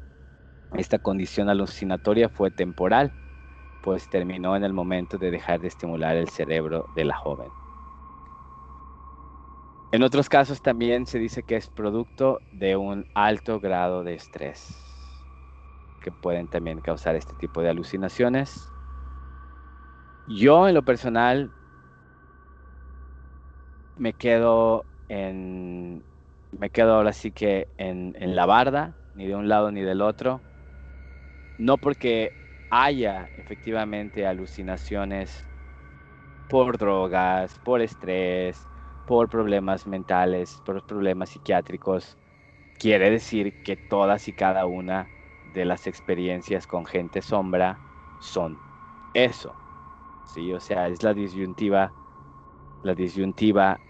Esta 0.73 0.99
condición 0.99 1.49
alucinatoria 1.49 2.29
fue 2.29 2.51
temporal, 2.51 3.13
pues 3.81 4.09
terminó 4.09 4.55
en 4.55 4.63
el 4.63 4.73
momento 4.73 5.17
de 5.17 5.31
dejar 5.31 5.61
de 5.61 5.67
estimular 5.69 6.15
el 6.17 6.29
cerebro 6.29 6.85
de 6.89 7.05
la 7.05 7.15
joven. 7.15 7.53
En 9.91 10.03
otros 10.03 10.29
casos 10.29 10.61
también 10.61 11.05
se 11.05 11.19
dice 11.19 11.43
que 11.43 11.55
es 11.57 11.69
producto 11.69 12.41
de 12.51 12.77
un 12.77 13.05
alto 13.13 13.59
grado 13.59 14.03
de 14.03 14.13
estrés, 14.15 15.25
que 15.99 16.11
pueden 16.11 16.47
también 16.47 16.81
causar 16.81 17.15
este 17.15 17.35
tipo 17.35 17.61
de 17.61 17.69
alucinaciones. 17.69 18.73
Yo 20.39 20.67
en 20.67 20.73
lo 20.75 20.83
personal 20.83 21.53
me 23.95 24.13
quedo 24.13 24.87
en, 25.07 26.05
me 26.51 26.69
quedo 26.69 26.93
ahora 26.95 27.13
sí 27.13 27.31
que 27.31 27.69
en, 27.77 28.15
en 28.17 28.35
la 28.35 28.45
barda, 28.45 28.97
ni 29.13 29.27
de 29.27 29.35
un 29.35 29.49
lado 29.49 29.71
ni 29.71 29.81
del 29.81 30.01
otro, 30.01 30.45
no 31.57 31.77
porque 31.77 32.33
haya 32.69 33.31
efectivamente 33.37 34.25
alucinaciones 34.25 35.47
por 36.47 36.77
drogas, 36.77 37.57
por 37.59 37.81
estrés, 37.81 38.69
por 39.05 39.29
problemas 39.29 39.87
mentales, 39.87 40.61
por 40.63 40.83
problemas 40.83 41.29
psiquiátricos, 41.29 42.17
quiere 42.79 43.11
decir 43.11 43.55
que 43.63 43.77
todas 43.77 44.27
y 44.27 44.33
cada 44.33 44.67
una 44.67 45.11
de 45.43 45.65
las 45.65 45.87
experiencias 45.87 46.67
con 46.67 46.85
gente 46.85 47.21
sombra 47.23 47.83
son 48.19 48.61
eso. 49.13 49.60
Sí, 50.23 50.51
o 50.53 50.59
sea, 50.59 50.87
es 50.87 51.03
la 51.03 51.13
disyuntiva, 51.13 51.93
la 52.83 52.95
disyuntiva 52.95 53.81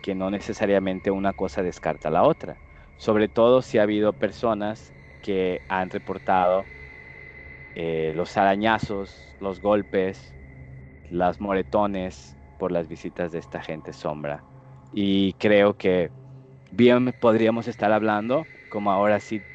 que 0.00 0.14
no 0.14 0.30
necesariamente 0.30 1.10
una 1.10 1.32
cosa 1.32 1.62
descarta 1.62 2.10
la 2.10 2.22
otra. 2.24 2.60
Sobre 2.96 3.28
todo 3.28 3.62
si 3.62 3.78
ha 3.78 3.82
habido 3.82 4.12
personas 4.14 4.94
que 5.20 5.62
han 5.68 5.90
reportado 5.90 6.70
eh, 7.74 8.12
los 8.14 8.36
arañazos, 8.36 9.36
los 9.38 9.60
golpes, 9.60 10.34
las 11.04 11.40
moretones, 11.40 12.38
por 12.58 12.72
las 12.72 12.88
visitas 12.88 13.32
de 13.32 13.40
esta 13.40 13.62
gente 13.62 13.92
sombra. 13.94 14.46
Y 14.92 15.34
creo 15.34 15.74
que 15.76 16.12
bien 16.70 17.14
podríamos 17.20 17.68
estar 17.68 17.92
hablando, 17.92 18.50
como 18.68 18.92
ahora 18.92 19.20
sí 19.20 19.46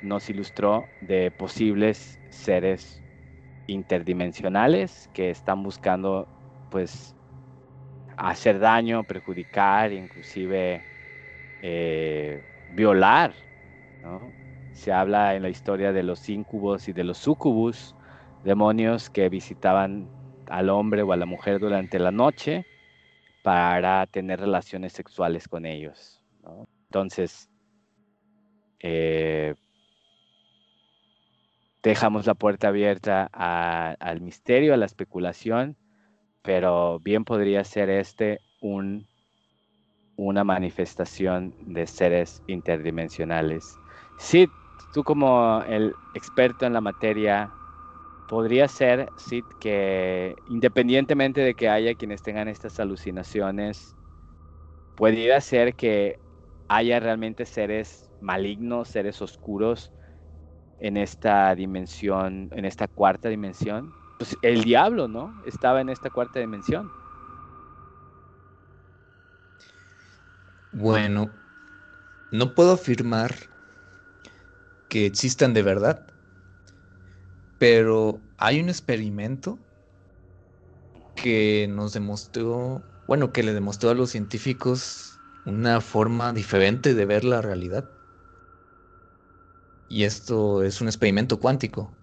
nos 0.00 0.30
ilustró, 0.30 0.90
de 1.00 1.32
posibles 1.32 2.20
seres 2.30 3.05
interdimensionales 3.66 5.08
que 5.12 5.30
están 5.30 5.62
buscando 5.62 6.28
pues 6.68 7.16
hacer 8.16 8.58
daño, 8.58 9.04
perjudicar, 9.04 9.92
inclusive 9.92 10.86
eh, 11.60 12.42
violar. 12.66 13.34
Se 14.72 14.92
habla 14.92 15.34
en 15.34 15.42
la 15.42 15.48
historia 15.48 15.92
de 15.92 16.02
los 16.02 16.28
incubos 16.28 16.88
y 16.88 16.92
de 16.92 17.04
los 17.04 17.18
sucubus, 17.18 17.96
demonios 18.42 19.10
que 19.10 19.28
visitaban 19.28 20.10
al 20.46 20.68
hombre 20.70 21.02
o 21.02 21.12
a 21.12 21.16
la 21.16 21.26
mujer 21.26 21.58
durante 21.58 21.98
la 21.98 22.12
noche 22.12 22.66
para 23.42 24.06
tener 24.06 24.40
relaciones 24.40 24.92
sexuales 24.92 25.48
con 25.48 25.66
ellos. 25.66 26.22
Entonces, 26.90 27.48
eh, 28.80 29.54
dejamos 31.86 32.26
la 32.26 32.34
puerta 32.34 32.66
abierta 32.68 33.30
al 33.32 34.20
misterio, 34.20 34.74
a 34.74 34.76
la 34.76 34.86
especulación, 34.86 35.76
pero 36.42 36.98
bien 36.98 37.24
podría 37.24 37.62
ser 37.62 37.90
este 37.90 38.40
un, 38.60 39.06
una 40.16 40.42
manifestación 40.42 41.54
de 41.60 41.86
seres 41.86 42.42
interdimensionales. 42.48 43.76
Sí, 44.18 44.48
tú 44.92 45.04
como 45.04 45.62
el 45.62 45.92
experto 46.16 46.66
en 46.66 46.72
la 46.72 46.80
materia, 46.80 47.52
podría 48.28 48.66
ser, 48.66 49.08
sí, 49.16 49.44
que 49.60 50.34
independientemente 50.48 51.40
de 51.40 51.54
que 51.54 51.68
haya 51.68 51.94
quienes 51.94 52.20
tengan 52.20 52.48
estas 52.48 52.80
alucinaciones, 52.80 53.94
pudiera 54.96 55.40
ser 55.40 55.76
que 55.76 56.18
haya 56.66 56.98
realmente 56.98 57.46
seres 57.46 58.10
malignos, 58.20 58.88
seres 58.88 59.22
oscuros 59.22 59.92
en 60.80 60.96
esta 60.96 61.54
dimensión, 61.54 62.50
en 62.52 62.64
esta 62.64 62.88
cuarta 62.88 63.28
dimensión. 63.28 63.92
Pues 64.18 64.36
el 64.42 64.64
diablo, 64.64 65.08
¿no? 65.08 65.32
Estaba 65.46 65.80
en 65.80 65.88
esta 65.88 66.10
cuarta 66.10 66.40
dimensión. 66.40 66.90
Bueno, 70.72 71.30
no 72.30 72.54
puedo 72.54 72.72
afirmar 72.72 73.34
que 74.88 75.06
existan 75.06 75.54
de 75.54 75.62
verdad, 75.62 76.06
pero 77.58 78.20
hay 78.38 78.60
un 78.60 78.68
experimento 78.68 79.58
que 81.14 81.66
nos 81.70 81.94
demostró, 81.94 82.82
bueno, 83.06 83.32
que 83.32 83.42
le 83.42 83.54
demostró 83.54 83.90
a 83.90 83.94
los 83.94 84.10
científicos 84.10 85.18
una 85.46 85.80
forma 85.80 86.32
diferente 86.32 86.94
de 86.94 87.06
ver 87.06 87.24
la 87.24 87.40
realidad. 87.40 87.95
Y 89.88 90.04
esto 90.04 90.62
es 90.62 90.80
un 90.80 90.88
experimento 90.88 91.40
cuántico. 91.40 91.96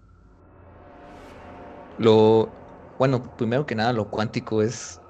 Lo, 1.96 2.60
bueno, 2.98 3.22
primero 3.36 3.66
que 3.66 3.74
nada, 3.74 3.92
lo 3.92 4.10
cuántico 4.10 4.62
es 4.62 5.02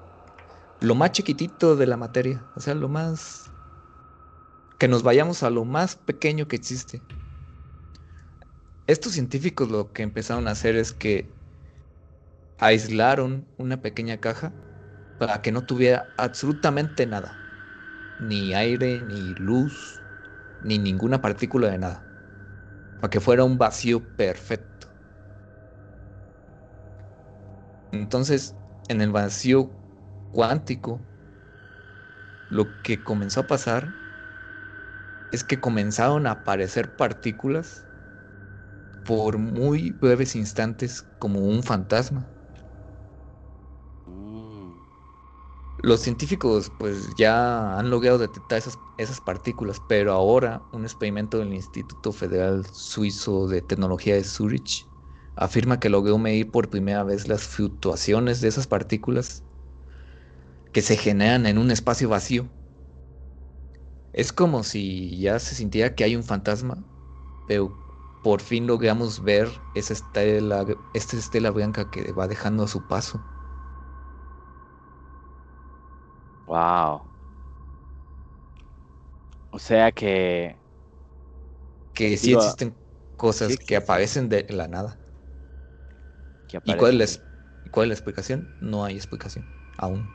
lo 0.81 0.95
más 0.95 1.11
chiquitito 1.13 1.75
de 1.75 1.87
la 1.87 1.97
materia, 1.97 2.49
o 2.55 2.59
sea, 2.61 2.75
lo 2.75 2.89
más 2.89 3.53
que 4.77 4.87
nos 4.87 5.03
vayamos 5.03 5.43
a 5.43 5.49
lo 5.49 5.65
más 5.65 5.95
pequeño 5.97 6.47
que 6.47 6.55
existe 6.55 7.03
estos 8.87 9.13
científicos 9.13 9.69
lo 9.69 9.91
que 9.93 10.03
empezaron 10.03 10.47
a 10.47 10.51
hacer 10.51 10.75
es 10.75 10.91
que 10.93 11.35
aislaron 12.57 13.47
una 13.57 13.81
pequeña 13.81 14.19
caja 14.19 14.53
para 15.17 15.41
que 15.41 15.51
no 15.51 15.65
tuviera 15.65 16.13
absolutamente 16.17 17.05
nada. 17.07 17.43
Ni 18.17 18.53
aire, 18.53 19.01
ni 19.03 19.35
luz, 19.35 20.03
ni 20.59 20.79
ninguna 20.79 21.21
partícula 21.21 21.69
de 21.71 21.79
nada. 21.79 22.04
Para 22.99 23.09
que 23.09 23.21
fuera 23.21 23.45
un 23.45 23.57
vacío 23.57 24.09
perfecto. 24.15 24.87
Entonces, 27.91 28.57
en 28.87 29.01
el 29.01 29.11
vacío 29.11 29.79
cuántico, 30.29 31.07
lo 32.47 32.81
que 32.81 33.03
comenzó 33.03 33.41
a 33.41 33.47
pasar 33.47 33.93
es 35.29 35.43
que 35.43 35.59
comenzaron 35.61 36.25
a 36.25 36.31
aparecer 36.31 36.95
partículas 36.95 37.85
por 39.03 39.37
muy 39.37 39.91
breves 39.91 40.35
instantes 40.35 41.01
como 41.17 41.39
un 41.39 41.63
fantasma. 41.63 42.35
Mm. 44.07 44.85
Los 45.85 46.01
científicos 46.01 46.71
pues 46.71 47.13
ya 47.15 47.77
han 47.77 47.91
logrado 47.91 48.17
detectar 48.17 48.57
esas, 48.57 48.81
esas, 48.97 49.21
partículas, 49.21 49.79
pero 49.79 50.13
ahora 50.13 50.67
un 50.71 50.83
experimento 50.83 51.37
del 51.37 51.53
Instituto 51.53 52.11
Federal 52.11 52.65
Suizo 52.65 53.47
de 53.47 53.61
Tecnología 53.61 54.15
de 54.15 54.23
Zurich 54.23 54.89
afirma 55.35 55.79
que 55.79 55.89
logró 55.89 56.17
medir 56.17 56.49
por 56.49 56.71
primera 56.71 57.03
vez 57.03 57.27
las 57.27 57.43
fluctuaciones 57.43 58.41
de 58.41 58.47
esas 58.47 58.65
partículas 58.67 59.45
que 60.71 60.81
se 60.81 60.97
generan 60.97 61.45
en 61.47 61.57
un 61.57 61.71
espacio 61.71 62.09
vacío. 62.09 62.49
Es 64.13 64.33
como 64.33 64.63
si 64.63 65.19
ya 65.19 65.39
se 65.39 65.53
sintiera 65.55 65.93
que 65.95 66.03
hay 66.03 66.15
un 66.15 66.23
fantasma, 66.23 66.83
pero 67.45 67.77
por 68.21 68.41
fin 68.41 68.67
logramos 68.67 69.21
ver 69.23 69.63
esa 69.75 69.93
estela, 69.93 70.65
esta 70.93 71.17
estela 71.17 71.51
blanca 71.51 71.89
que 71.91 72.11
va 72.13 72.27
dejando 72.27 72.63
a 72.63 72.67
su 72.67 72.87
paso. 72.87 73.25
Wow. 76.47 77.11
O 79.51 79.57
sea 79.59 79.91
que. 79.91 80.59
Que 81.93 82.15
sí 82.17 82.31
existen 82.31 82.77
cosas 83.15 83.57
que 83.57 83.75
aparecen 83.75 84.29
de 84.29 84.45
la 84.49 84.67
nada. 84.67 84.99
¿Y 86.63 86.75
cuál 86.75 86.99
es, 87.01 87.23
cuál 87.71 87.85
es 87.85 87.89
la 87.89 87.93
explicación? 87.95 88.53
No 88.59 88.83
hay 88.85 88.95
explicación, 88.97 89.47
aún. 89.77 90.13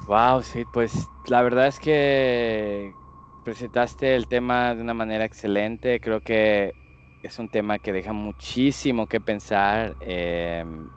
Wow, 0.00 0.42
sí, 0.42 0.64
pues 0.64 1.10
la 1.24 1.42
verdad 1.42 1.66
es 1.66 1.78
que 1.78 2.98
presentaste 3.42 4.14
el 4.14 4.26
tema 4.28 4.74
de 4.74 4.80
una 4.82 4.94
manera 4.94 5.24
excelente. 5.24 6.00
Creo 6.00 6.20
que 6.22 6.76
es 7.20 7.38
un 7.38 7.48
tema 7.50 7.78
que 7.78 7.92
deja 7.92 8.12
muchísimo 8.12 9.06
que 9.06 9.20
pensar. 9.20 9.96
em, 10.00 10.88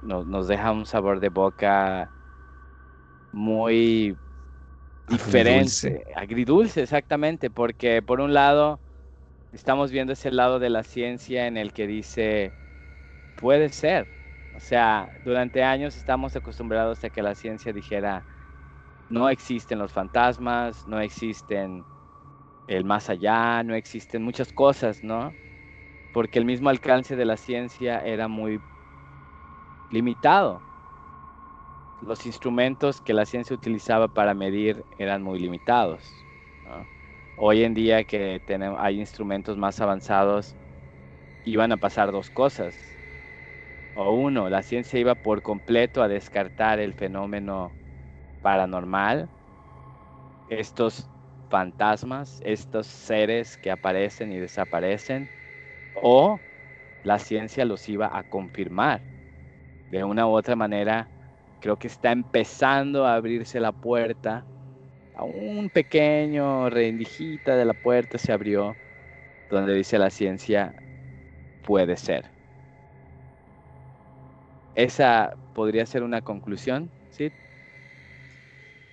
nos, 0.00 0.26
nos 0.26 0.48
deja 0.48 0.72
un 0.72 0.86
sabor 0.86 1.20
de 1.20 1.28
boca 1.30 2.12
muy 3.30 4.18
diferente, 5.06 6.04
agridulce. 6.16 6.82
exactamente, 6.82 7.50
porque 7.50 8.02
por 8.02 8.20
un 8.20 8.34
lado 8.34 8.82
estamos 9.52 9.90
viendo 9.92 10.14
ese 10.14 10.30
lado 10.32 10.58
de 10.58 10.70
la 10.70 10.84
ciencia 10.84 11.46
en 11.48 11.56
el 11.58 11.72
que 11.72 11.86
dice, 11.86 12.56
puede 13.36 13.70
ser. 13.70 14.08
O 14.52 14.60
sea, 14.60 15.12
durante 15.22 15.64
años 15.64 15.96
estamos 15.96 16.36
acostumbrados 16.36 17.04
a 17.04 17.10
que 17.10 17.22
la 17.22 17.34
ciencia 17.36 17.72
dijera, 17.72 18.26
no 19.08 19.28
existen 19.30 19.78
los 19.78 19.92
fantasmas, 19.92 20.86
no 20.86 21.00
existen 21.00 21.86
el 22.66 22.84
más 22.84 23.10
allá, 23.10 23.62
no 23.64 23.74
existen 23.74 24.22
muchas 24.22 24.52
cosas, 24.52 25.02
¿no? 25.02 25.36
Porque 26.12 26.38
el 26.38 26.44
mismo 26.46 26.68
alcance 26.70 27.16
de 27.16 27.24
la 27.26 27.36
ciencia 27.36 28.00
era 28.00 28.28
muy 28.28 28.62
limitado. 29.90 30.62
Los 32.00 32.26
instrumentos 32.26 33.00
que 33.00 33.12
la 33.12 33.26
ciencia 33.26 33.54
utilizaba 33.56 34.08
para 34.08 34.34
medir 34.34 34.86
eran 34.98 35.22
muy 35.22 35.38
limitados. 35.40 36.26
Hoy 37.34 37.64
en 37.64 37.74
día 37.74 38.04
que 38.04 38.40
hay 38.78 39.00
instrumentos 39.00 39.56
más 39.56 39.80
avanzados, 39.80 40.56
iban 41.44 41.72
a 41.72 41.76
pasar 41.76 42.12
dos 42.12 42.30
cosas. 42.30 42.98
O 43.94 44.12
uno, 44.14 44.48
la 44.48 44.62
ciencia 44.62 44.98
iba 45.00 45.14
por 45.16 45.42
completo 45.42 46.02
a 46.02 46.08
descartar 46.08 46.78
el 46.78 46.94
fenómeno 46.94 47.76
paranormal, 48.40 49.28
estos 50.46 51.10
fantasmas, 51.50 52.38
estos 52.42 52.86
seres 52.86 53.58
que 53.58 53.70
aparecen 53.70 54.32
y 54.32 54.38
desaparecen, 54.38 55.30
o 55.92 56.40
la 57.02 57.18
ciencia 57.18 57.64
los 57.64 57.88
iba 57.88 58.16
a 58.16 58.24
confirmar. 58.24 59.04
De 59.90 60.04
una 60.04 60.26
u 60.26 60.30
otra 60.30 60.56
manera, 60.56 61.10
creo 61.60 61.76
que 61.76 61.86
está 61.88 62.12
empezando 62.12 63.06
a 63.06 63.14
abrirse 63.14 63.60
la 63.60 63.72
puerta. 63.72 64.46
A 65.14 65.24
un 65.24 65.70
pequeño 65.70 66.70
rendijita 66.70 67.56
de 67.56 67.64
la 67.64 67.74
puerta 67.74 68.18
se 68.18 68.32
abrió, 68.32 68.78
donde 69.50 69.74
dice 69.74 69.98
la 69.98 70.10
ciencia, 70.10 70.74
puede 71.62 71.96
ser. 71.96 72.32
Esa 74.74 75.32
podría 75.52 75.84
ser 75.86 76.02
una 76.04 76.22
conclusión, 76.22 76.92
¿sí? 77.10 77.32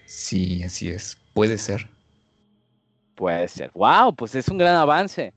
Sí, 0.05 0.63
así 0.63 0.89
es. 0.89 1.17
Puede 1.33 1.57
ser. 1.57 1.89
Puede 3.15 3.47
ser. 3.47 3.71
¡Wow! 3.73 4.15
Pues 4.15 4.35
es 4.35 4.47
un 4.49 4.57
gran 4.57 4.75
avance. 4.75 5.33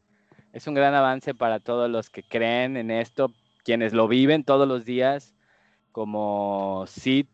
Es 0.53 0.67
un 0.67 0.75
gran 0.75 0.95
avance 0.95 1.35
para 1.35 1.61
todos 1.61 1.91
los 1.91 2.11
que 2.11 2.25
creen 2.25 2.77
en 2.77 2.91
esto, 2.91 3.35
quienes 3.65 3.93
lo 3.93 4.09
viven 4.09 4.45
todos 4.45 4.67
los 4.69 4.85
días, 4.85 5.37
como 5.99 6.85
Sid, 6.87 7.27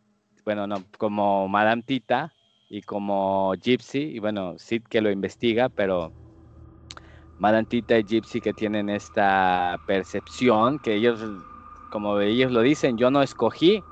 bueno, 0.46 0.66
no, 0.66 0.76
como 0.96 1.46
Madame 1.48 1.82
Tita 1.82 2.32
y 2.70 2.80
como 2.80 3.52
Gypsy, 3.62 3.98
y 3.98 4.18
bueno, 4.20 4.54
Sid 4.56 4.84
que 4.88 5.02
lo 5.02 5.10
investiga, 5.10 5.68
pero 5.68 6.10
Madame 7.38 7.66
Tita 7.66 7.98
y 7.98 8.04
Gypsy 8.04 8.40
que 8.40 8.54
tienen 8.54 8.88
esta 8.88 9.78
percepción, 9.86 10.78
que 10.78 10.94
ellos, 10.94 11.20
como 11.92 12.18
ellos 12.20 12.52
lo 12.52 12.62
dicen, 12.62 12.96
yo 12.96 13.10
no 13.10 13.20
escogí 13.20 13.82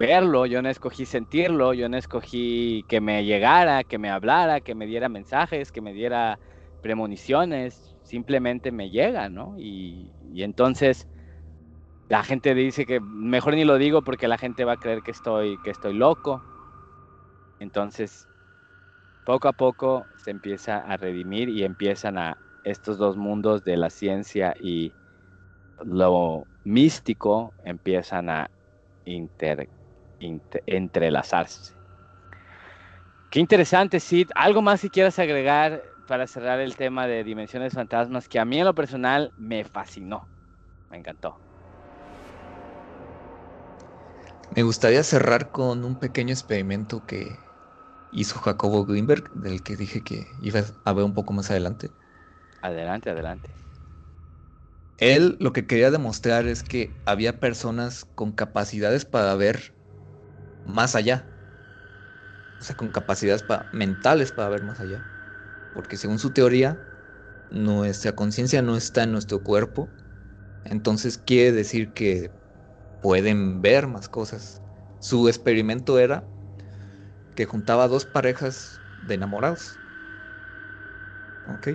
verlo, 0.00 0.46
yo 0.46 0.60
no 0.60 0.68
escogí 0.68 1.06
sentirlo, 1.06 1.74
yo 1.74 1.88
no 1.88 1.96
escogí 1.96 2.84
que 2.88 3.00
me 3.00 3.24
llegara, 3.24 3.84
que 3.84 3.98
me 3.98 4.10
hablara, 4.10 4.60
que 4.60 4.74
me 4.74 4.86
diera 4.86 5.08
mensajes, 5.08 5.70
que 5.70 5.80
me 5.80 5.92
diera 5.92 6.40
premoniciones, 6.80 7.94
simplemente 8.02 8.72
me 8.72 8.90
llega, 8.90 9.28
¿no? 9.28 9.54
Y 9.56 10.10
entonces 10.34 11.06
la 12.12 12.22
gente 12.22 12.54
dice 12.54 12.84
que 12.84 13.00
mejor 13.00 13.54
ni 13.54 13.64
lo 13.64 13.78
digo 13.78 14.02
porque 14.02 14.28
la 14.28 14.36
gente 14.36 14.66
va 14.66 14.72
a 14.72 14.76
creer 14.76 15.00
que 15.00 15.12
estoy, 15.12 15.56
que 15.64 15.70
estoy 15.70 15.94
loco. 15.94 16.42
Entonces, 17.58 18.28
poco 19.24 19.48
a 19.48 19.54
poco 19.54 20.06
se 20.18 20.30
empieza 20.30 20.76
a 20.76 20.98
redimir 20.98 21.48
y 21.48 21.64
empiezan 21.64 22.18
a 22.18 22.36
estos 22.64 22.98
dos 22.98 23.16
mundos 23.16 23.64
de 23.64 23.78
la 23.78 23.88
ciencia 23.88 24.54
y 24.60 24.92
lo 25.86 26.46
místico 26.64 27.54
empiezan 27.64 28.28
a 28.28 28.50
entrelazarse. 30.66 31.72
Qué 33.30 33.40
interesante, 33.40 34.00
Sid. 34.00 34.28
¿Algo 34.34 34.60
más 34.60 34.82
si 34.82 34.90
quieras 34.90 35.18
agregar 35.18 35.82
para 36.06 36.26
cerrar 36.26 36.60
el 36.60 36.76
tema 36.76 37.06
de 37.06 37.24
dimensiones 37.24 37.72
fantasmas 37.72 38.28
que 38.28 38.38
a 38.38 38.44
mí 38.44 38.58
en 38.58 38.66
lo 38.66 38.74
personal 38.74 39.32
me 39.34 39.64
fascinó? 39.64 40.28
Me 40.90 40.98
encantó. 40.98 41.51
Me 44.54 44.62
gustaría 44.62 45.02
cerrar 45.02 45.50
con 45.50 45.84
un 45.84 45.98
pequeño 45.98 46.32
experimento 46.32 47.04
que 47.06 47.56
hizo 48.10 48.38
Jacobo 48.40 48.86
Greenberg, 48.86 49.30
del 49.32 49.62
que 49.64 49.76
dije 49.76 50.04
que 50.04 50.36
iba 50.40 50.62
a 50.84 50.92
ver 50.94 51.04
un 51.04 51.14
poco 51.14 51.32
más 51.34 51.50
adelante. 51.50 51.96
Adelante, 52.62 53.10
adelante. 53.10 53.54
Él 54.96 55.36
lo 55.40 55.52
que 55.52 55.66
quería 55.66 55.90
demostrar 55.90 56.46
es 56.46 56.62
que 56.62 57.02
había 57.04 57.40
personas 57.40 58.06
con 58.14 58.32
capacidades 58.32 59.04
para 59.04 59.34
ver 59.34 59.76
más 60.64 60.94
allá. 60.96 61.34
O 62.60 62.64
sea, 62.64 62.76
con 62.76 62.90
capacidades 62.92 63.42
pa- 63.42 63.68
mentales 63.72 64.32
para 64.32 64.48
ver 64.48 64.62
más 64.62 64.80
allá. 64.80 65.04
Porque 65.72 65.96
según 65.96 66.18
su 66.20 66.32
teoría, 66.32 66.86
nuestra 67.50 68.14
conciencia 68.16 68.62
no 68.62 68.76
está 68.76 69.04
en 69.04 69.12
nuestro 69.12 69.42
cuerpo. 69.44 69.96
Entonces 70.64 71.18
quiere 71.18 71.52
decir 71.52 71.94
que 71.94 72.36
pueden 73.02 73.62
ver 73.62 73.88
más 73.88 74.08
cosas. 74.10 74.62
Su 75.00 75.28
experimento 75.28 76.00
era 76.00 76.32
que 77.34 77.44
juntaba 77.46 77.88
dos 77.88 78.06
parejas 78.06 78.82
de 79.00 79.14
enamorados. 79.14 79.80
¿Ok? 81.44 81.68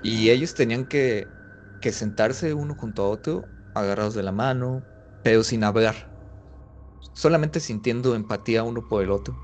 Y 0.00 0.30
ellos 0.30 0.54
tenían 0.54 0.86
que, 0.86 1.36
que 1.80 1.92
sentarse 1.92 2.54
uno 2.54 2.74
junto 2.76 3.02
a 3.04 3.08
otro, 3.10 3.54
agarrados 3.74 4.14
de 4.14 4.22
la 4.22 4.32
mano, 4.32 4.88
pero 5.22 5.42
sin 5.44 5.64
hablar. 5.64 6.14
Solamente 7.14 7.60
sintiendo 7.60 8.14
empatía 8.14 8.64
uno 8.64 8.88
por 8.88 9.02
el 9.04 9.10
otro. 9.10 9.42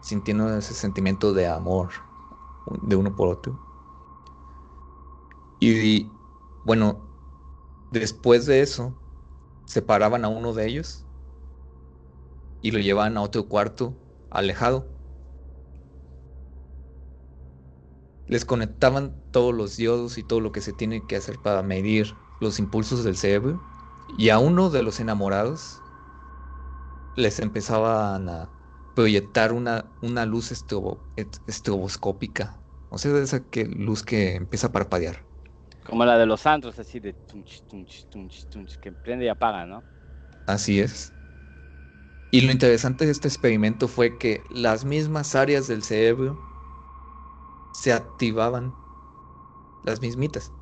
Sintiendo 0.00 0.56
ese 0.58 0.74
sentimiento 0.74 1.32
de 1.34 1.48
amor 1.48 1.92
de 2.66 2.96
uno 2.96 3.16
por 3.16 3.28
otro. 3.30 3.62
Y 5.58 6.20
bueno, 6.62 7.12
después 7.90 8.46
de 8.46 8.62
eso, 8.62 9.00
separaban 9.70 10.24
a 10.24 10.28
uno 10.28 10.52
de 10.52 10.66
ellos 10.66 11.06
y 12.60 12.72
lo 12.72 12.80
llevaban 12.80 13.16
a 13.16 13.22
otro 13.22 13.48
cuarto 13.48 14.02
alejado. 14.28 14.92
Les 18.26 18.44
conectaban 18.44 19.22
todos 19.30 19.54
los 19.54 19.76
diodos 19.76 20.18
y 20.18 20.24
todo 20.24 20.40
lo 20.40 20.50
que 20.50 20.60
se 20.60 20.72
tiene 20.72 21.06
que 21.06 21.14
hacer 21.14 21.40
para 21.40 21.62
medir 21.62 22.16
los 22.40 22.58
impulsos 22.58 23.04
del 23.04 23.16
cerebro. 23.16 23.62
Y 24.18 24.30
a 24.30 24.40
uno 24.40 24.70
de 24.70 24.82
los 24.82 24.98
enamorados 24.98 25.84
les 27.14 27.38
empezaban 27.38 28.28
a 28.28 28.52
proyectar 28.96 29.52
una, 29.52 29.92
una 30.02 30.26
luz 30.26 30.50
estroboscópica. 30.50 32.60
O 32.88 32.98
sea, 32.98 33.16
esa 33.18 33.48
que, 33.48 33.66
luz 33.66 34.02
que 34.02 34.34
empieza 34.34 34.66
a 34.68 34.72
parpadear. 34.72 35.29
Como 35.90 36.04
la 36.04 36.16
de 36.16 36.24
los 36.24 36.46
antros, 36.46 36.78
así 36.78 37.00
de 37.00 37.14
tunch, 37.26 37.64
tunch, 37.66 38.06
tunch, 38.10 38.46
tunch, 38.48 38.76
que 38.80 38.92
prende 38.92 39.24
y 39.24 39.28
apaga, 39.28 39.66
¿no? 39.66 39.84
Así 40.46 40.78
es. 40.78 41.12
Y 42.30 42.42
lo 42.42 42.52
interesante 42.52 43.06
de 43.06 43.10
este 43.10 43.26
experimento 43.26 43.88
fue 43.88 44.16
que 44.16 44.40
las 44.50 44.84
mismas 44.84 45.34
áreas 45.34 45.66
del 45.66 45.82
cerebro 45.82 46.38
se 47.72 47.92
activaban, 47.92 48.72
las 49.82 50.00
mismitas. 50.00 50.52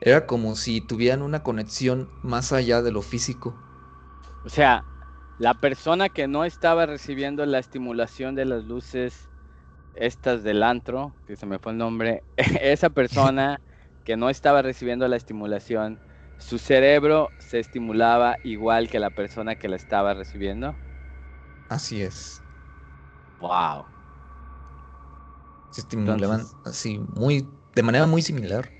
Era 0.00 0.26
como 0.26 0.56
si 0.56 0.80
tuvieran 0.80 1.20
una 1.20 1.42
conexión 1.42 2.08
más 2.22 2.50
allá 2.52 2.80
de 2.80 2.92
lo 2.92 3.02
físico. 3.02 3.54
O 4.46 4.48
sea, 4.48 4.84
la 5.38 5.52
persona 5.52 6.08
que 6.08 6.28
no 6.28 6.46
estaba 6.46 6.86
recibiendo 6.86 7.44
la 7.44 7.58
estimulación 7.58 8.34
de 8.34 8.46
las 8.46 8.64
luces 8.64 9.28
estas 9.96 10.42
del 10.44 10.62
antro, 10.62 11.18
que 11.26 11.36
se 11.36 11.46
me 11.46 11.58
fue 11.58 11.72
el 11.72 11.78
nombre, 11.78 12.24
esa 12.60 12.90
persona 12.90 13.62
que 14.04 14.16
no 14.16 14.30
estaba 14.30 14.62
recibiendo 14.62 15.08
la 15.08 15.16
estimulación, 15.16 16.02
su 16.38 16.58
cerebro 16.58 17.34
se 17.38 17.58
estimulaba 17.60 18.38
igual 18.42 18.88
que 18.90 19.00
la 19.00 19.10
persona 19.10 19.56
que 19.56 19.68
la 19.68 19.76
estaba 19.76 20.14
recibiendo. 20.14 20.80
Así 21.68 22.02
es. 22.02 22.44
Wow. 23.38 23.92
Se 25.70 25.82
estimulaban 25.82 26.40
Entonces- 26.40 26.56
así, 26.64 26.98
muy, 26.98 27.48
de 27.74 27.82
manera 27.84 28.06
muy 28.06 28.22
similar. 28.22 28.74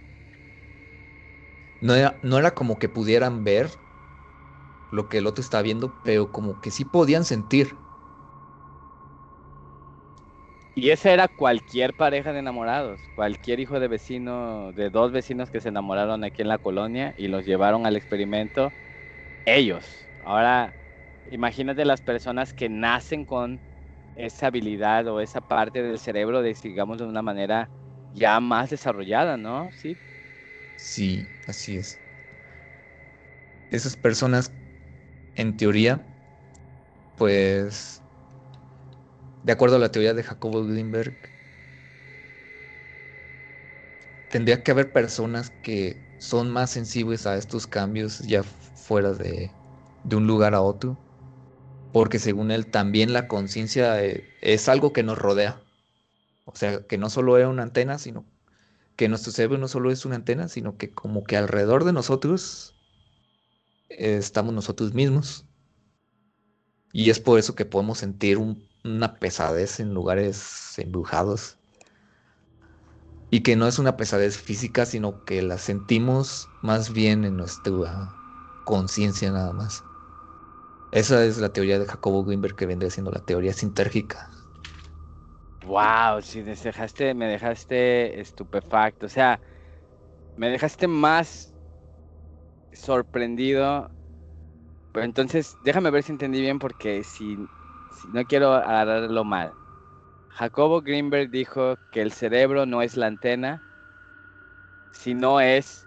No 1.80 1.94
era, 1.94 2.20
no 2.22 2.36
era 2.38 2.54
como 2.54 2.78
que 2.78 2.88
pudieran 2.90 3.42
ver 3.44 3.82
lo 4.90 5.08
que 5.08 5.18
el 5.18 5.26
otro 5.26 5.42
estaba 5.42 5.62
viendo, 5.62 6.00
pero 6.02 6.32
como 6.32 6.60
que 6.60 6.70
sí 6.70 6.84
podían 6.84 7.24
sentir. 7.24 7.85
Y 10.78 10.90
esa 10.90 11.10
era 11.10 11.28
cualquier 11.28 11.94
pareja 11.94 12.34
de 12.34 12.40
enamorados, 12.40 13.08
cualquier 13.14 13.60
hijo 13.60 13.80
de 13.80 13.88
vecino, 13.88 14.74
de 14.74 14.90
dos 14.90 15.10
vecinos 15.10 15.50
que 15.50 15.60
se 15.62 15.70
enamoraron 15.70 16.22
aquí 16.22 16.42
en 16.42 16.48
la 16.48 16.58
colonia 16.58 17.14
y 17.16 17.28
los 17.28 17.46
llevaron 17.46 17.86
al 17.86 17.96
experimento, 17.96 18.74
ellos. 19.44 20.10
Ahora, 20.20 20.76
imagínate 21.26 21.84
las 21.86 22.02
personas 22.02 22.54
que 22.54 22.68
nacen 22.68 23.26
con 23.26 23.62
esa 24.16 24.48
habilidad 24.48 25.08
o 25.08 25.20
esa 25.20 25.40
parte 25.42 25.82
del 25.82 25.98
cerebro, 26.00 26.42
de, 26.42 26.54
digamos, 26.62 26.98
de 26.98 27.06
una 27.06 27.22
manera 27.22 27.70
ya 28.10 28.40
más 28.40 28.70
desarrollada, 28.70 29.36
¿no? 29.38 29.70
Sí. 29.72 30.00
Sí, 30.76 31.34
así 31.46 31.76
es. 31.76 32.00
Esas 33.70 33.96
personas, 33.96 34.52
en 35.34 35.56
teoría, 35.56 36.06
pues 37.14 38.02
de 39.46 39.52
acuerdo 39.52 39.76
a 39.76 39.78
la 39.78 39.92
teoría 39.92 40.12
de 40.12 40.24
Jacobo 40.24 40.64
Greenberg, 40.64 41.14
tendría 44.28 44.64
que 44.64 44.72
haber 44.72 44.92
personas 44.92 45.50
que 45.62 46.02
son 46.18 46.50
más 46.50 46.70
sensibles 46.70 47.28
a 47.28 47.36
estos 47.36 47.68
cambios 47.68 48.18
ya 48.26 48.42
fuera 48.42 49.12
de, 49.12 49.52
un 50.02 50.26
lugar 50.26 50.56
a 50.56 50.62
otro, 50.62 50.96
porque 51.92 52.18
según 52.18 52.50
él 52.50 52.66
también 52.66 53.12
la 53.12 53.28
conciencia 53.28 54.04
eh, 54.04 54.28
es 54.40 54.68
algo 54.68 54.92
que 54.92 55.04
nos 55.04 55.16
rodea. 55.16 55.62
O 56.44 56.56
sea, 56.56 56.84
que 56.84 56.98
no 56.98 57.08
solo 57.08 57.38
es 57.38 57.46
una 57.46 57.62
antena, 57.62 57.98
sino 58.00 58.26
que 58.96 59.08
nuestro 59.08 59.30
cerebro 59.30 59.58
no 59.58 59.68
solo 59.68 59.92
es 59.92 60.04
una 60.04 60.16
antena, 60.16 60.48
sino 60.48 60.76
que 60.76 60.92
como 60.92 61.22
que 61.22 61.36
alrededor 61.36 61.84
de 61.84 61.92
nosotros 61.92 62.74
eh, 63.90 64.16
estamos 64.16 64.52
nosotros 64.52 64.92
mismos. 64.92 65.46
Y 66.92 67.10
es 67.10 67.20
por 67.20 67.38
eso 67.38 67.54
que 67.54 67.64
podemos 67.64 67.98
sentir 67.98 68.38
un 68.38 68.65
una 68.86 69.14
pesadez 69.14 69.80
en 69.80 69.94
lugares 69.94 70.78
embrujados. 70.78 71.58
Y 73.30 73.42
que 73.42 73.56
no 73.56 73.66
es 73.66 73.78
una 73.78 73.96
pesadez 73.96 74.38
física, 74.38 74.86
sino 74.86 75.24
que 75.24 75.42
la 75.42 75.58
sentimos 75.58 76.48
más 76.62 76.92
bien 76.92 77.24
en 77.24 77.36
nuestra 77.36 78.14
conciencia 78.64 79.30
nada 79.32 79.52
más. 79.52 79.84
Esa 80.92 81.24
es 81.24 81.38
la 81.38 81.52
teoría 81.52 81.78
de 81.78 81.86
Jacobo 81.86 82.24
Greenberg 82.24 82.56
que 82.56 82.66
vendría 82.66 82.90
siendo 82.90 83.10
la 83.10 83.20
teoría 83.20 83.52
sintérgica. 83.52 84.30
Wow, 85.62 86.22
si 86.22 86.42
me 86.42 86.54
dejaste, 86.54 87.14
me 87.14 87.26
dejaste 87.26 88.20
estupefacto. 88.20 89.06
O 89.06 89.08
sea, 89.08 89.40
me 90.36 90.50
dejaste 90.50 90.88
más 90.88 91.54
sorprendido. 92.72 93.90
Pero 94.92 95.04
entonces, 95.04 95.58
déjame 95.60 95.90
ver 95.90 96.02
si 96.02 96.12
entendí 96.12 96.40
bien, 96.40 96.58
porque 96.58 97.04
si 97.04 97.38
no 98.12 98.24
quiero 98.24 98.52
agarrarlo 98.52 99.24
mal. 99.24 99.52
Jacobo 100.30 100.82
Greenberg 100.82 101.30
dijo 101.30 101.76
que 101.92 102.02
el 102.02 102.12
cerebro 102.12 102.66
no 102.66 102.82
es 102.82 102.96
la 102.96 103.06
antena, 103.06 103.62
sino 104.92 105.40
es 105.40 105.86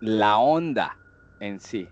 la 0.00 0.38
onda 0.38 0.96
en 1.40 1.60
sí. 1.60 1.88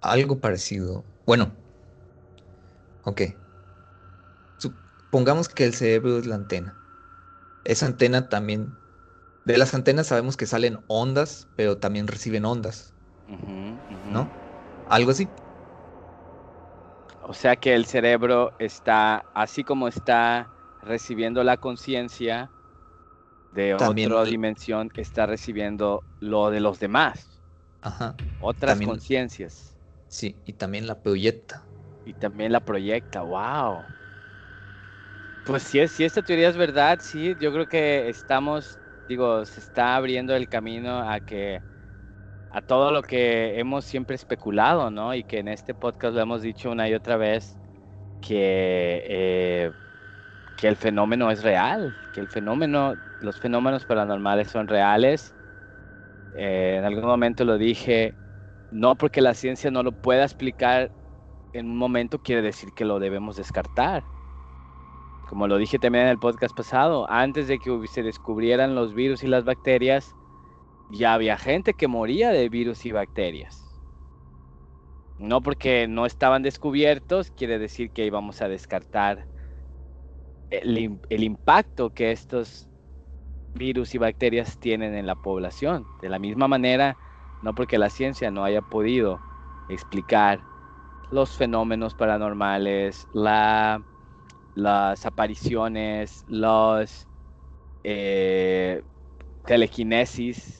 Algo 0.00 0.38
parecido. 0.38 1.04
Bueno, 1.26 1.52
ok. 3.04 3.22
Supongamos 4.56 5.48
que 5.48 5.64
el 5.64 5.74
cerebro 5.74 6.18
es 6.18 6.26
la 6.26 6.36
antena. 6.36 6.74
Esa 7.64 7.86
antena 7.86 8.28
también... 8.28 8.72
De 9.44 9.58
las 9.58 9.74
antenas 9.74 10.06
sabemos 10.06 10.36
que 10.36 10.46
salen 10.46 10.78
ondas, 10.86 11.46
pero 11.56 11.76
también 11.76 12.06
reciben 12.06 12.44
ondas. 12.44 12.94
¿No? 14.12 14.28
Algo 14.88 15.10
así. 15.10 15.28
O 17.30 17.32
sea 17.32 17.54
que 17.54 17.74
el 17.74 17.86
cerebro 17.86 18.50
está, 18.58 19.24
así 19.34 19.62
como 19.62 19.86
está 19.86 20.50
recibiendo 20.82 21.44
la 21.44 21.56
conciencia 21.58 22.50
de 23.52 23.74
otra 23.74 24.24
dimensión, 24.24 24.90
está 24.96 25.26
recibiendo 25.26 26.02
lo 26.18 26.50
de 26.50 26.58
los 26.58 26.80
demás. 26.80 27.40
Ajá. 27.82 28.16
Otras 28.40 28.80
conciencias. 28.80 29.78
Sí, 30.08 30.34
y 30.44 30.54
también 30.54 30.88
la 30.88 31.00
proyecta. 31.00 31.62
Y 32.04 32.14
también 32.14 32.50
la 32.50 32.58
proyecta, 32.58 33.22
wow. 33.22 33.84
Pues 35.46 35.62
si, 35.62 35.86
si 35.86 36.02
esta 36.02 36.22
teoría 36.22 36.48
es 36.48 36.56
verdad, 36.56 36.98
sí, 37.00 37.36
yo 37.40 37.52
creo 37.52 37.68
que 37.68 38.08
estamos, 38.08 38.76
digo, 39.08 39.44
se 39.44 39.60
está 39.60 39.94
abriendo 39.94 40.34
el 40.34 40.48
camino 40.48 41.08
a 41.08 41.20
que 41.20 41.60
a 42.52 42.62
todo 42.62 42.90
lo 42.90 43.02
que 43.02 43.58
hemos 43.58 43.84
siempre 43.84 44.16
especulado, 44.16 44.90
¿no? 44.90 45.14
Y 45.14 45.24
que 45.24 45.38
en 45.38 45.48
este 45.48 45.74
podcast 45.74 46.14
lo 46.14 46.20
hemos 46.20 46.42
dicho 46.42 46.70
una 46.70 46.88
y 46.88 46.94
otra 46.94 47.16
vez, 47.16 47.56
que, 48.20 49.02
eh, 49.08 49.70
que 50.56 50.68
el 50.68 50.76
fenómeno 50.76 51.30
es 51.30 51.42
real, 51.42 51.94
que 52.12 52.20
el 52.20 52.28
fenómeno, 52.28 52.94
los 53.20 53.38
fenómenos 53.40 53.84
paranormales 53.84 54.50
son 54.50 54.68
reales. 54.68 55.34
Eh, 56.36 56.76
en 56.78 56.84
algún 56.84 57.04
momento 57.04 57.44
lo 57.44 57.56
dije, 57.56 58.14
no 58.70 58.96
porque 58.96 59.20
la 59.20 59.34
ciencia 59.34 59.70
no 59.70 59.82
lo 59.82 59.92
pueda 59.92 60.24
explicar 60.24 60.90
en 61.52 61.66
un 61.66 61.76
momento 61.76 62.20
quiere 62.20 62.42
decir 62.42 62.70
que 62.74 62.84
lo 62.84 62.98
debemos 62.98 63.36
descartar. 63.36 64.04
Como 65.28 65.46
lo 65.46 65.58
dije 65.58 65.78
también 65.78 66.04
en 66.04 66.10
el 66.10 66.18
podcast 66.18 66.56
pasado, 66.56 67.08
antes 67.10 67.48
de 67.48 67.58
que 67.58 67.70
se 67.86 68.02
descubrieran 68.02 68.74
los 68.74 68.94
virus 68.94 69.22
y 69.22 69.28
las 69.28 69.44
bacterias, 69.44 70.16
ya 70.90 71.14
había 71.14 71.36
gente 71.36 71.74
que 71.74 71.88
moría 71.88 72.30
de 72.30 72.48
virus 72.48 72.84
y 72.86 72.92
bacterias. 72.92 73.64
No 75.18 75.42
porque 75.42 75.86
no 75.86 76.06
estaban 76.06 76.42
descubiertos, 76.42 77.30
quiere 77.30 77.58
decir 77.58 77.90
que 77.90 78.06
íbamos 78.06 78.40
a 78.42 78.48
descartar 78.48 79.26
el, 80.50 80.98
el, 81.08 81.22
impacto 81.22 81.90
que 81.90 82.10
estos 82.10 82.68
virus 83.54 83.94
y 83.94 83.98
bacterias 83.98 84.58
tienen 84.58 84.94
en 84.94 85.06
la 85.06 85.14
población. 85.14 85.84
De 86.00 86.08
la 86.08 86.18
misma 86.18 86.48
manera, 86.48 86.96
no 87.42 87.54
porque 87.54 87.78
la 87.78 87.90
ciencia 87.90 88.30
no 88.30 88.44
haya 88.44 88.62
podido 88.62 89.20
explicar 89.68 90.40
los 91.10 91.36
fenómenos 91.36 91.94
paranormales, 91.94 93.06
la, 93.12 93.82
las 94.54 95.06
apariciones, 95.06 96.24
los 96.28 97.06
eh, 97.84 98.82
telequinesis, 99.46 100.59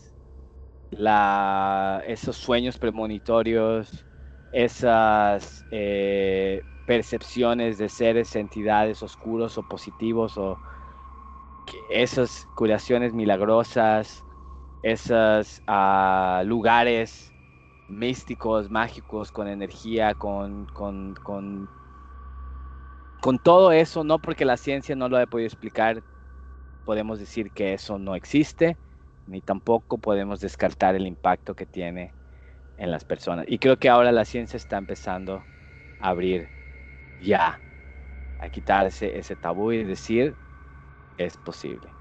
la, 0.90 2.02
esos 2.06 2.36
sueños 2.36 2.78
premonitorios, 2.78 4.04
esas 4.52 5.64
eh, 5.70 6.60
percepciones 6.86 7.78
de 7.78 7.88
seres, 7.88 8.34
entidades 8.36 9.02
oscuros 9.02 9.56
o 9.58 9.62
positivos, 9.62 10.36
o 10.36 10.58
esas 11.90 12.46
curaciones 12.56 13.12
milagrosas, 13.12 14.24
esos 14.82 15.62
ah, 15.66 16.42
lugares 16.44 17.32
místicos, 17.88 18.70
mágicos, 18.70 19.30
con 19.30 19.48
energía, 19.48 20.14
con, 20.14 20.66
con, 20.66 21.14
con, 21.14 21.68
con 23.20 23.38
todo 23.38 23.72
eso, 23.72 24.02
no 24.04 24.18
porque 24.18 24.44
la 24.44 24.56
ciencia 24.56 24.96
no 24.96 25.08
lo 25.08 25.16
haya 25.16 25.26
podido 25.26 25.46
explicar, 25.46 26.02
podemos 26.84 27.18
decir 27.20 27.52
que 27.52 27.74
eso 27.74 27.98
no 27.98 28.14
existe 28.14 28.76
ni 29.30 29.42
tampoco 29.42 29.98
podemos 29.98 30.40
descartar 30.40 30.94
el 30.96 31.06
impacto 31.06 31.54
que 31.54 31.66
tiene 31.66 32.14
en 32.76 32.90
las 32.90 33.04
personas. 33.04 33.46
Y 33.48 33.58
creo 33.58 33.78
que 33.78 33.88
ahora 33.88 34.12
la 34.12 34.24
ciencia 34.24 34.56
está 34.56 34.78
empezando 34.78 35.48
a 35.98 36.08
abrir 36.10 36.50
ya, 37.18 37.62
a 38.38 38.50
quitarse 38.50 39.18
ese 39.18 39.36
tabú 39.36 39.72
y 39.72 39.84
decir, 39.84 40.36
es 41.16 41.36
posible. 41.36 41.94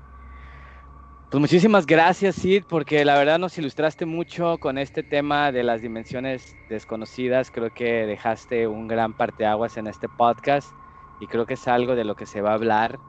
Pues 1.30 1.40
muchísimas 1.42 1.86
gracias, 1.86 2.36
Sid, 2.38 2.64
porque 2.68 3.06
la 3.06 3.16
verdad 3.18 3.38
nos 3.38 3.58
ilustraste 3.58 4.08
mucho 4.08 4.58
con 4.58 4.80
este 4.80 5.04
tema 5.04 5.52
de 5.52 5.62
las 5.64 5.82
dimensiones 5.82 6.58
desconocidas. 6.68 7.52
Creo 7.52 7.70
que 7.72 8.08
dejaste 8.08 8.68
un 8.68 8.88
gran 8.88 9.14
parteaguas 9.14 9.78
en 9.78 9.86
este 9.86 10.10
podcast 10.10 10.72
y 11.20 11.28
creo 11.28 11.46
que 11.46 11.54
es 11.54 11.68
algo 11.68 11.96
de 11.96 12.04
lo 12.06 12.16
que 12.16 12.26
se 12.26 12.42
va 12.42 12.52
a 12.52 12.56
hablar 12.56 13.00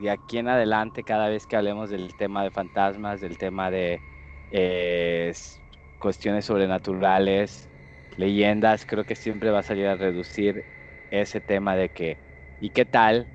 de 0.00 0.10
aquí 0.10 0.38
en 0.38 0.48
adelante, 0.48 1.04
cada 1.04 1.28
vez 1.28 1.46
que 1.46 1.56
hablemos 1.56 1.90
del 1.90 2.14
tema 2.14 2.42
de 2.42 2.50
fantasmas, 2.50 3.20
del 3.20 3.36
tema 3.36 3.70
de 3.70 4.02
eh, 4.50 5.32
cuestiones 5.98 6.46
sobrenaturales, 6.46 7.68
leyendas, 8.16 8.86
creo 8.86 9.04
que 9.04 9.14
siempre 9.14 9.50
va 9.50 9.58
a 9.60 9.62
salir 9.62 9.86
a 9.86 9.96
reducir 9.96 10.64
ese 11.10 11.40
tema 11.42 11.76
de 11.76 11.90
que, 11.90 12.18
¿y 12.58 12.70
qué 12.70 12.86
tal 12.86 13.28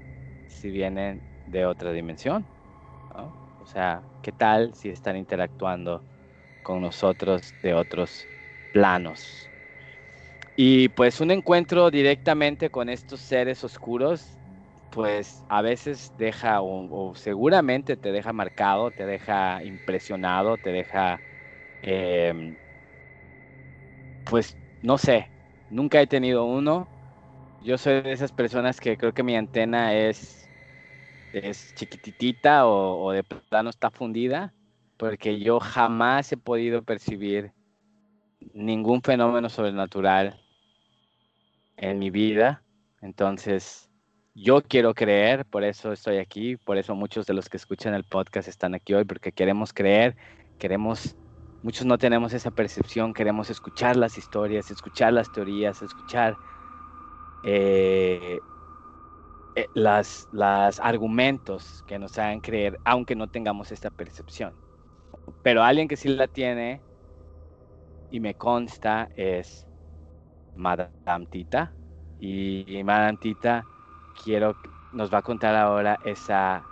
si 0.48 0.72
vienen 0.72 1.22
de 1.46 1.66
otra 1.68 1.92
dimensión? 1.92 2.48
O 3.60 3.66
sea, 3.66 4.08
¿qué 4.22 4.32
tal 4.32 4.74
si 4.74 4.90
están 4.90 5.18
interactuando 5.18 6.04
con 6.64 6.82
nosotros 6.82 7.56
de 7.62 7.76
otros 7.76 8.28
planos? 8.72 9.52
Y 10.56 10.90
pues 10.90 11.22
un 11.22 11.32
encuentro 11.32 11.92
directamente 11.92 12.72
con 12.72 12.90
estos 12.90 13.22
seres 13.22 13.64
oscuros 13.64 14.35
pues 14.96 15.44
a 15.50 15.62
veces 15.62 16.14
deja 16.16 16.62
o, 16.62 17.14
seguramente 17.16 17.98
te 17.98 18.14
deja 18.14 18.32
marcado, 18.34 18.92
te 18.94 19.06
deja 19.06 19.62
impresionado, 19.66 20.58
te 20.58 20.72
deja, 20.72 21.22
em, 21.82 22.58
pues 24.24 24.58
no 24.82 24.98
sé, 24.98 25.34
nunca 25.70 26.02
he 26.02 26.08
tenido 26.08 26.46
uno. 26.46 26.92
yo 27.60 27.78
soy 27.80 28.02
de 28.04 28.14
esas 28.14 28.34
personas 28.34 28.80
que 28.82 28.98
creo 28.98 29.14
que 29.14 29.24
mi 29.24 29.36
antena 29.38 29.96
es, 29.96 30.52
es 31.32 31.74
chiquititita 31.76 32.68
o, 32.68 33.06
o 33.06 33.12
de 33.14 33.24
plano 33.24 33.70
está 33.72 33.92
fundida, 33.92 34.56
porque 34.98 35.40
yo 35.42 35.60
jamás 35.60 36.32
he 36.34 36.38
podido 36.38 36.84
percibir 36.84 37.54
ningún 38.54 39.02
fenómeno 39.04 39.50
sobrenatural 39.50 40.42
en 41.78 42.00
mi 42.00 42.10
vida. 42.10 42.66
Entonces, 43.02 43.85
yo 44.36 44.62
quiero 44.62 44.94
creer, 44.94 45.46
por 45.46 45.64
eso 45.64 45.94
estoy 45.94 46.18
aquí, 46.18 46.58
por 46.58 46.78
eso 46.78 46.94
muchos 46.94 47.26
de 47.26 47.34
los 47.34 47.48
que 47.48 47.56
escuchan 47.56 47.94
el 47.94 48.04
podcast 48.04 48.50
están 48.50 48.76
aquí 48.76 48.94
hoy, 48.94 49.06
porque 49.06 49.32
queremos 49.32 49.72
creer, 49.72 50.18
queremos, 50.60 51.16
muchos 51.64 51.86
no 51.86 51.98
tenemos 51.98 52.34
esa 52.34 52.52
percepción, 52.52 53.14
queremos 53.14 53.50
escuchar 53.50 53.96
las 53.96 54.18
historias, 54.18 54.70
escuchar 54.70 55.14
las 55.14 55.32
teorías, 55.32 55.82
escuchar 55.82 56.36
eh, 57.46 58.38
eh, 59.56 59.68
las, 59.74 60.28
las 60.34 60.82
argumentos 60.82 61.82
que 61.88 61.98
nos 61.98 62.18
hagan 62.18 62.42
creer, 62.42 62.78
aunque 62.84 63.16
no 63.16 63.30
tengamos 63.30 63.72
esta 63.72 63.90
percepción. 63.90 64.54
Pero 65.44 65.64
alguien 65.64 65.88
que 65.88 65.96
sí 65.96 66.10
la 66.10 66.28
tiene 66.28 66.82
y 68.12 68.20
me 68.20 68.36
consta 68.36 69.08
es 69.16 69.66
Madame 70.56 71.26
Tita. 71.32 71.74
Y, 72.20 72.80
y 72.80 72.84
Madame 72.84 73.18
Tita 73.18 73.66
quiero, 74.24 74.56
nos 74.92 75.14
va 75.14 75.20
a 75.20 75.22
contar 75.22 75.56
ahora 75.56 76.00
esa 76.04 76.64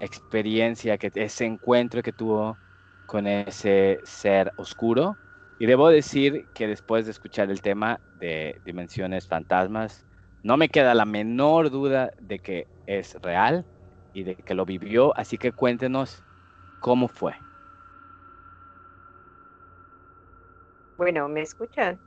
experiencia, 0.00 0.98
que, 0.98 1.10
ese 1.14 1.44
encuentro 1.44 2.02
que 2.02 2.12
tuvo 2.12 2.58
con 3.06 3.26
ese 3.26 4.00
ser 4.04 4.52
oscuro. 4.56 5.18
Y 5.58 5.66
debo 5.66 5.88
decir 5.88 6.48
que 6.52 6.66
después 6.66 7.04
de 7.04 7.12
escuchar 7.12 7.50
el 7.50 7.62
tema 7.62 8.00
de 8.14 8.60
dimensiones 8.64 9.26
fantasmas, 9.26 10.04
no 10.42 10.56
me 10.56 10.68
queda 10.68 10.94
la 10.94 11.04
menor 11.04 11.70
duda 11.70 12.10
de 12.18 12.38
que 12.38 12.66
es 12.86 13.14
real 13.22 13.64
y 14.12 14.24
de 14.24 14.36
que 14.36 14.54
lo 14.54 14.64
vivió, 14.64 15.16
así 15.16 15.38
que 15.38 15.52
cuéntenos 15.52 16.22
cómo 16.80 17.08
fue. 17.08 17.34
Bueno, 20.96 21.28
¿me 21.28 21.40
escuchan? 21.40 22.00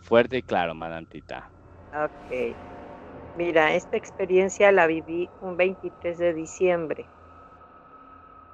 Fuerte 0.00 0.38
y 0.38 0.42
claro, 0.42 0.74
Madantita. 0.74 1.50
Ok. 1.92 2.75
Mira, 3.36 3.76
esta 3.76 3.96
experiencia 3.96 4.72
la 4.72 4.88
viví 4.88 5.30
un 5.38 5.56
23 5.56 6.18
de 6.18 6.34
diciembre. 6.34 7.12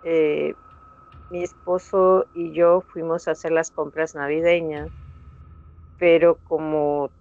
Eh, 0.02 0.54
mi 1.30 1.44
esposo 1.44 2.26
y 2.32 2.54
yo 2.54 2.82
fuimos 2.88 3.28
a 3.28 3.32
hacer 3.32 3.52
las 3.52 3.70
compras 3.70 4.14
navideñas, 4.14 4.92
pero 5.96 6.38
como 6.42 7.12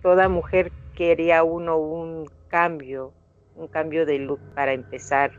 toda 0.00 0.28
mujer 0.28 0.72
quería 0.94 1.44
uno 1.44 1.78
un 1.78 2.26
cambio, 2.48 3.16
un 3.54 3.68
cambio 3.68 4.06
de 4.06 4.18
look 4.20 4.42
para 4.54 4.72
empezar 4.74 5.32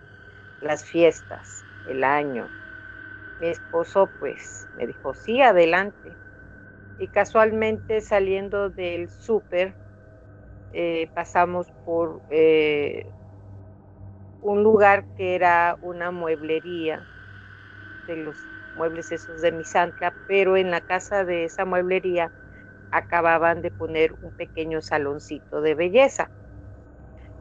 las 0.60 0.86
fiestas, 0.86 1.66
el 1.84 2.04
año. 2.04 2.54
Mi 3.40 3.50
esposo 3.50 4.14
pues 4.20 4.68
me 4.74 4.88
dijo, 4.88 5.14
sí, 5.16 5.42
adelante. 5.42 6.18
Y 6.98 7.10
casualmente 7.10 8.02
saliendo 8.02 8.70
del 8.72 9.10
súper, 9.10 9.78
eh, 10.72 11.10
pasamos 11.14 11.68
por 11.84 12.24
eh, 12.30 13.12
un 14.40 14.64
lugar 14.64 15.06
que 15.18 15.36
era 15.36 15.76
una 15.82 16.10
mueblería 16.10 17.06
de 18.08 18.16
los 18.18 18.48
muebles 18.74 19.12
esos 19.12 19.42
de 19.42 19.52
Misantla, 19.52 20.16
pero 20.26 20.58
en 20.58 20.72
la 20.72 20.82
casa 20.82 21.26
de 21.26 21.46
esa 21.46 21.66
mueblería 21.66 22.32
acababan 22.92 23.62
de 23.62 23.72
poner 23.72 24.12
un 24.22 24.32
pequeño 24.34 24.82
saloncito 24.82 25.62
de 25.62 25.76
belleza. 25.76 26.30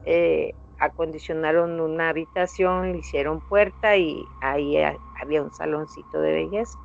Eh, 0.03 0.53
acondicionaron 0.79 1.81
una 1.81 2.09
habitación, 2.11 2.93
le 2.93 2.99
hicieron 2.99 3.41
puerta 3.43 3.97
y 3.97 4.29
ahí 4.41 4.77
había 5.15 5.43
un 5.43 5.53
saloncito 5.53 6.21
de 6.21 6.33
belleza. 6.33 6.79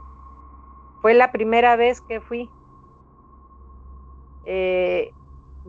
Fue 1.02 1.14
la 1.14 1.34
primera 1.34 1.76
vez 1.76 2.00
que 2.00 2.22
fui. 2.22 2.54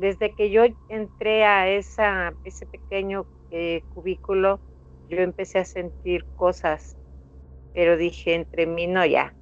Desde 0.01 0.35
que 0.35 0.51
yo 0.51 0.65
entré 0.89 1.45
a 1.45 1.69
ese 1.71 2.67
pequeño 2.71 3.27
eh, 3.51 3.83
cubículo, 3.89 4.63
yo 5.09 5.19
empecé 5.19 5.59
a 5.61 5.65
sentir 5.65 6.27
cosas, 6.35 6.97
pero 7.73 7.97
dije 7.97 8.35
entre 8.35 8.67
mí, 8.67 8.87
no, 8.87 9.07
ya, 9.07 9.37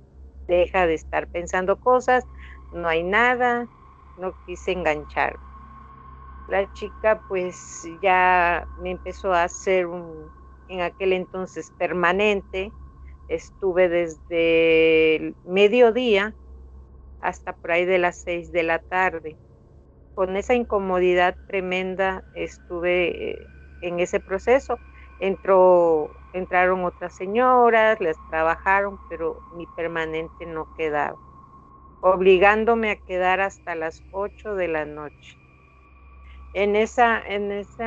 deja 0.49 0.87
de 0.87 0.95
estar 0.95 1.29
pensando 1.29 1.79
cosas, 1.79 2.25
no 2.71 2.89
hay 2.89 3.05
nada, 3.05 3.69
no 4.17 4.35
quise 4.47 4.73
enganchar. 4.73 5.41
La 6.47 6.67
chica 6.73 7.23
pues 7.29 7.83
ya 8.01 8.67
me 8.75 8.91
empezó 8.93 9.33
a 9.33 9.45
hacer 9.45 9.87
un, 9.87 10.33
en 10.69 10.81
aquel 10.81 11.13
entonces 11.13 11.73
permanente, 11.77 12.75
estuve 13.29 13.89
desde 13.89 15.17
el 15.17 15.37
mediodía 15.43 16.37
hasta 17.21 17.55
por 17.55 17.73
ahí 17.73 17.85
de 17.87 17.99
las 17.99 18.19
seis 18.23 18.53
de 18.53 18.63
la 18.65 18.81
tarde. 18.81 19.39
Con 20.19 20.37
esa 20.37 20.55
incomodidad 20.55 21.37
tremenda 21.47 22.25
estuve 22.33 23.43
eh, 23.45 23.51
en 23.81 24.01
ese 24.01 24.19
proceso. 24.19 24.81
Entró, 25.21 26.13
entraron 26.33 26.85
otras 26.85 27.15
señoras, 27.15 28.01
les 28.01 28.19
trabajaron, 28.27 28.99
pero 29.07 29.45
mi 29.53 29.69
permanente 29.69 30.45
no 30.45 30.67
quedaba 30.77 31.17
obligándome 32.01 32.91
a 32.91 32.97
quedar 32.97 33.41
hasta 33.41 33.77
las 33.77 34.03
8 34.11 34.57
de 34.57 34.67
la 34.67 34.85
noche. 34.87 35.39
En 36.53 36.75
esa 36.75 37.23
en 37.25 37.53
ese 37.53 37.85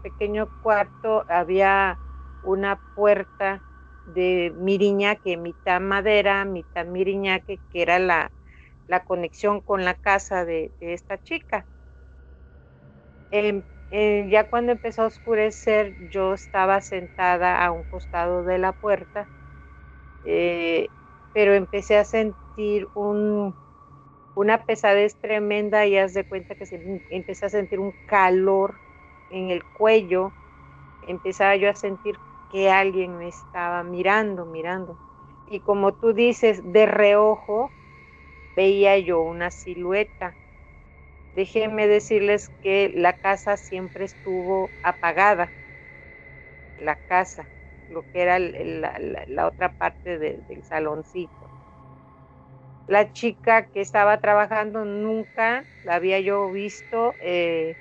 pequeño 0.00 0.48
cuarto 0.62 1.26
había 1.28 2.00
una 2.40 2.80
puerta 2.94 3.62
de 4.06 4.54
miriñaque, 4.56 5.36
mitad 5.36 5.82
madera, 5.82 6.46
mitad 6.46 6.86
miriñaque, 6.86 7.60
que 7.68 7.82
era 7.82 7.98
la, 7.98 8.32
la 8.86 9.04
conexión 9.04 9.60
con 9.60 9.84
la 9.84 9.92
casa 9.92 10.46
de, 10.46 10.72
esta 10.80 11.18
chica. 11.18 11.66
Em, 13.30 13.64
eh, 13.90 14.26
ya 14.30 14.48
cuando 14.48 14.72
empezó 14.72 15.02
a 15.02 15.06
oscurecer, 15.06 15.94
yo 15.98 16.34
estaba 16.34 16.80
sentada 16.80 17.64
a 17.64 17.72
un 17.72 17.84
costado 17.84 18.44
de 18.44 18.58
la 18.58 18.72
puerta, 18.72 19.30
eh, 20.22 20.90
pero 21.32 21.54
empecé 21.54 21.98
a 21.98 22.04
sentir 22.04 22.88
un, 22.94 23.56
una 24.34 24.64
pesadez 24.64 25.18
tremenda 25.20 25.86
y 25.86 25.96
haz 25.98 26.14
de 26.14 26.24
cuenta 26.24 26.54
que 26.56 26.66
se, 26.66 26.80
empecé 27.10 27.46
a 27.46 27.50
sentir 27.50 27.80
un 27.80 27.96
calor 28.06 28.80
en 29.30 29.50
el 29.50 29.64
cuello, 29.66 30.36
empezaba 31.02 31.56
yo 31.56 31.70
a 31.70 31.74
sentir 31.74 32.20
que 32.48 32.70
alguien 32.70 33.16
me 33.18 33.28
estaba 33.28 33.84
mirando, 33.84 34.46
mirando. 34.46 34.98
Y 35.46 35.60
como 35.62 35.94
tú 35.94 36.14
dices, 36.14 36.62
de 36.64 36.86
reojo 36.86 37.74
veía 38.56 38.98
yo 38.98 39.22
una 39.22 39.50
silueta. 39.50 40.38
Déjenme 41.34 41.86
decirles 41.88 42.50
que 42.60 42.90
la 42.94 43.12
casa 43.14 43.56
siempre 43.56 44.04
estuvo 44.04 44.72
apagada, 44.82 45.54
la 46.76 46.96
casa, 47.06 47.50
lo 47.88 48.04
que 48.04 48.22
era 48.22 48.38
la, 48.38 49.46
otra 49.46 49.74
parte 49.74 50.18
del 50.18 50.62
saloncito 50.64 51.50
la 52.86 53.10
chica 53.12 53.66
que 53.66 53.80
estaba 53.80 54.20
trabajando 54.20 54.84
nunca 54.84 55.66
la 55.82 55.94
había 55.96 56.20
yo 56.20 56.50
visto. 56.50 57.16
Eh, 57.20 57.76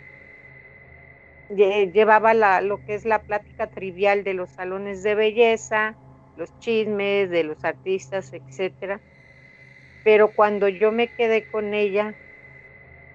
llevaba 1.50 2.34
la, 2.34 2.62
lo 2.62 2.80
que 2.80 2.96
es 2.96 3.06
la 3.06 3.20
plática 3.24 3.68
trivial 3.68 4.24
de 4.24 4.34
los 4.34 4.52
salones 4.52 5.04
de 5.04 5.16
belleza, 5.16 6.00
los 6.36 6.58
chismes 6.58 7.30
de 7.30 7.44
los 7.44 7.64
artistas, 7.64 8.32
etcétera. 8.34 9.02
Pero 10.04 10.34
cuando 10.34 10.68
yo 10.70 10.92
me 10.92 11.12
quedé 11.12 11.46
con 11.46 11.74
ella, 11.74 12.18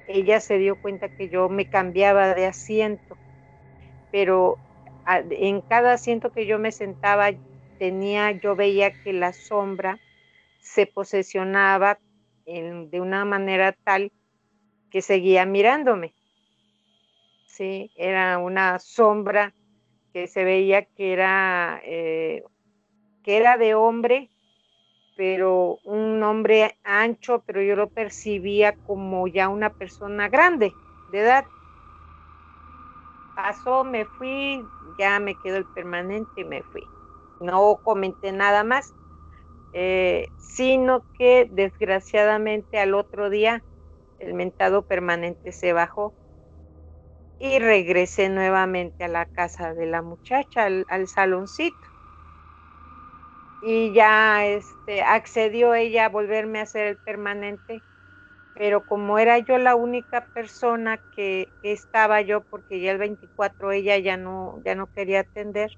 ella 0.09 0.41
se 0.41 0.59
dio 0.59 0.77
cuenta 0.79 1.11
que 1.11 1.29
yo 1.31 1.49
me 1.51 1.67
cambiaba 1.69 2.35
de 2.35 2.47
asiento. 2.47 3.19
Pero 4.11 4.61
en 5.07 5.63
cada 5.63 5.95
asiento 5.95 6.31
que 6.33 6.47
yo 6.47 6.59
me 6.59 6.73
sentaba 6.73 7.31
tenía, 7.79 8.33
yo 8.33 8.57
veía 8.57 8.93
que 9.05 9.13
la 9.13 9.33
sombra 9.33 10.01
se 10.61 10.87
posesionaba 10.87 12.01
de 12.47 13.01
una 13.01 13.25
manera 13.25 13.75
tal 13.85 14.11
que 14.91 15.03
seguía 15.03 15.47
mirándome. 15.47 16.15
Sí, 17.47 17.91
era 17.95 18.39
una 18.39 18.79
sombra 18.79 19.55
que 20.13 20.29
se 20.29 20.45
veía 20.45 20.85
que 20.87 21.13
era, 21.13 21.81
eh, 21.85 22.43
que 23.23 23.39
era 23.39 23.59
de 23.59 23.75
hombre, 23.75 24.31
pero 25.19 25.81
un 25.83 26.23
hombre 26.23 26.79
ancho, 26.85 27.43
pero 27.45 27.61
yo 27.61 27.75
lo 27.75 27.91
percibía 27.91 28.77
como 28.87 29.27
ya 29.27 29.49
una 29.49 29.71
persona 29.71 30.29
grande, 30.29 30.73
de 31.11 31.19
edad. 31.19 31.45
Pasó, 33.35 33.83
me 33.83 34.05
fui, 34.05 34.63
ya 34.97 35.19
me 35.19 35.35
quedó 35.43 35.57
el 35.57 35.67
permanente 35.75 36.41
y 36.41 36.45
me 36.45 36.63
fui. 36.63 36.85
No 37.41 37.81
comenté 37.83 38.31
nada 38.31 38.63
más 38.63 38.95
eh, 39.73 40.29
sino 40.37 41.05
que 41.19 41.49
desgraciadamente 41.51 42.79
al 42.79 42.95
otro 42.95 43.29
día 43.29 43.65
el 44.19 44.35
mentado 44.35 44.83
permanente 44.83 45.51
se 45.51 45.73
bajó 45.73 46.15
y 47.41 47.59
regresé 47.59 48.29
nuevamente 48.29 49.05
a 49.05 49.09
la 49.09 49.27
casa 49.27 49.75
de 49.75 49.87
la 49.87 50.03
muchacha, 50.03 50.67
al, 50.67 51.09
saloncito. 51.09 51.88
Y 53.63 53.93
ya 53.93 54.47
este, 54.47 55.03
accedió 55.03 55.75
ella 55.75 56.07
a 56.07 56.09
volverme 56.09 56.61
a 56.61 56.63
hacer 56.63 56.87
el 56.87 56.97
permanente, 56.99 57.83
pero 58.55 58.85
como 58.85 59.19
era 59.19 59.39
yo 59.39 59.59
la 59.59 59.75
única 59.75 60.27
persona 60.33 61.01
que, 61.15 61.53
estaba 61.63 62.21
yo, 62.21 62.45
porque 62.45 62.81
ya 62.81 62.93
el 62.93 62.99
24 62.99 63.73
ella 63.73 63.99
ya 63.99 64.17
no, 64.17 64.61
ya 64.65 64.75
no 64.75 64.89
quería 64.95 65.21
atender, 65.21 65.71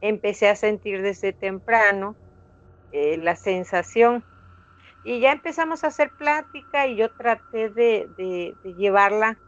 empecé 0.00 0.48
a 0.48 0.56
sentir 0.56 1.02
desde 1.02 1.32
temprano 1.32 2.16
eh, 2.92 3.16
la 3.18 3.36
sensación. 3.36 4.24
Y 5.02 5.20
ya 5.20 5.32
empezamos 5.32 5.84
a 5.84 5.88
hacer 5.88 6.12
plática 6.16 6.86
y 6.86 6.96
yo 6.96 7.10
traté 7.10 7.68
de, 7.70 8.08
de 8.16 8.74
llevarla 8.74 9.38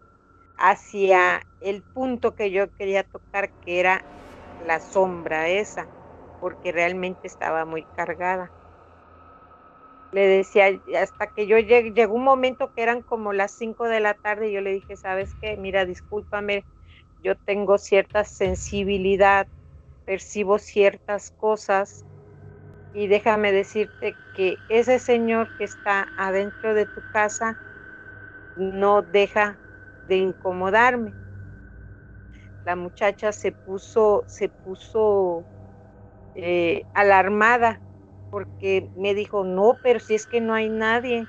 hacia 0.57 1.43
el 1.61 1.83
punto 1.93 2.35
que 2.35 2.51
yo 2.51 2.71
quería 2.73 3.05
tocar, 3.05 3.51
que 3.65 3.81
era 3.81 4.05
la 4.67 4.81
sombra 4.81 5.49
esa, 5.49 5.87
porque 6.39 6.73
realmente 6.73 7.27
estaba 7.27 7.65
muy 7.65 7.87
cargada. 7.87 8.53
Le 10.13 10.27
decía, 10.27 10.69
hasta 11.01 11.29
que 11.29 11.47
yo 11.47 11.59
llegué, 11.59 11.93
llegó 11.93 12.15
un 12.15 12.25
momento 12.25 12.73
que 12.73 12.83
eran 12.83 13.03
como 13.03 13.33
las 13.33 13.53
5 13.53 13.85
de 13.89 14.01
la 14.01 14.15
tarde 14.15 14.49
y 14.49 14.53
yo 14.53 14.61
le 14.61 14.73
dije, 14.73 14.97
¿sabes 14.97 15.35
qué? 15.41 15.57
Mira, 15.57 15.85
discúlpame, 15.85 16.67
yo 17.19 17.37
tengo 17.37 17.79
cierta 17.79 18.25
sensibilidad, 18.25 19.49
percibo 20.05 20.59
ciertas 20.59 21.31
cosas 21.33 22.05
y 22.93 23.09
déjame 23.09 23.53
decirte 23.53 24.19
que 24.33 24.63
ese 24.69 24.99
señor 25.01 25.53
que 25.57 25.65
está 25.65 26.09
adentro 26.17 26.75
de 26.75 26.87
tu 26.87 27.03
casa 27.05 27.59
no 28.57 29.03
deja 29.03 29.63
de 30.03 30.17
incomodarme. 30.17 31.17
La 32.65 32.77
muchacha 32.77 33.33
se 33.33 33.53
puso, 33.53 34.25
se 34.27 34.51
puso 34.51 35.47
eh, 36.37 36.87
alarmada 36.95 37.83
porque 38.31 38.91
me 38.95 39.15
dijo, 39.15 39.45
no, 39.45 39.79
pero 39.83 40.01
si 40.01 40.15
es 40.17 40.27
que 40.29 40.41
no 40.43 40.55
hay 40.55 40.71
nadie. 40.71 41.29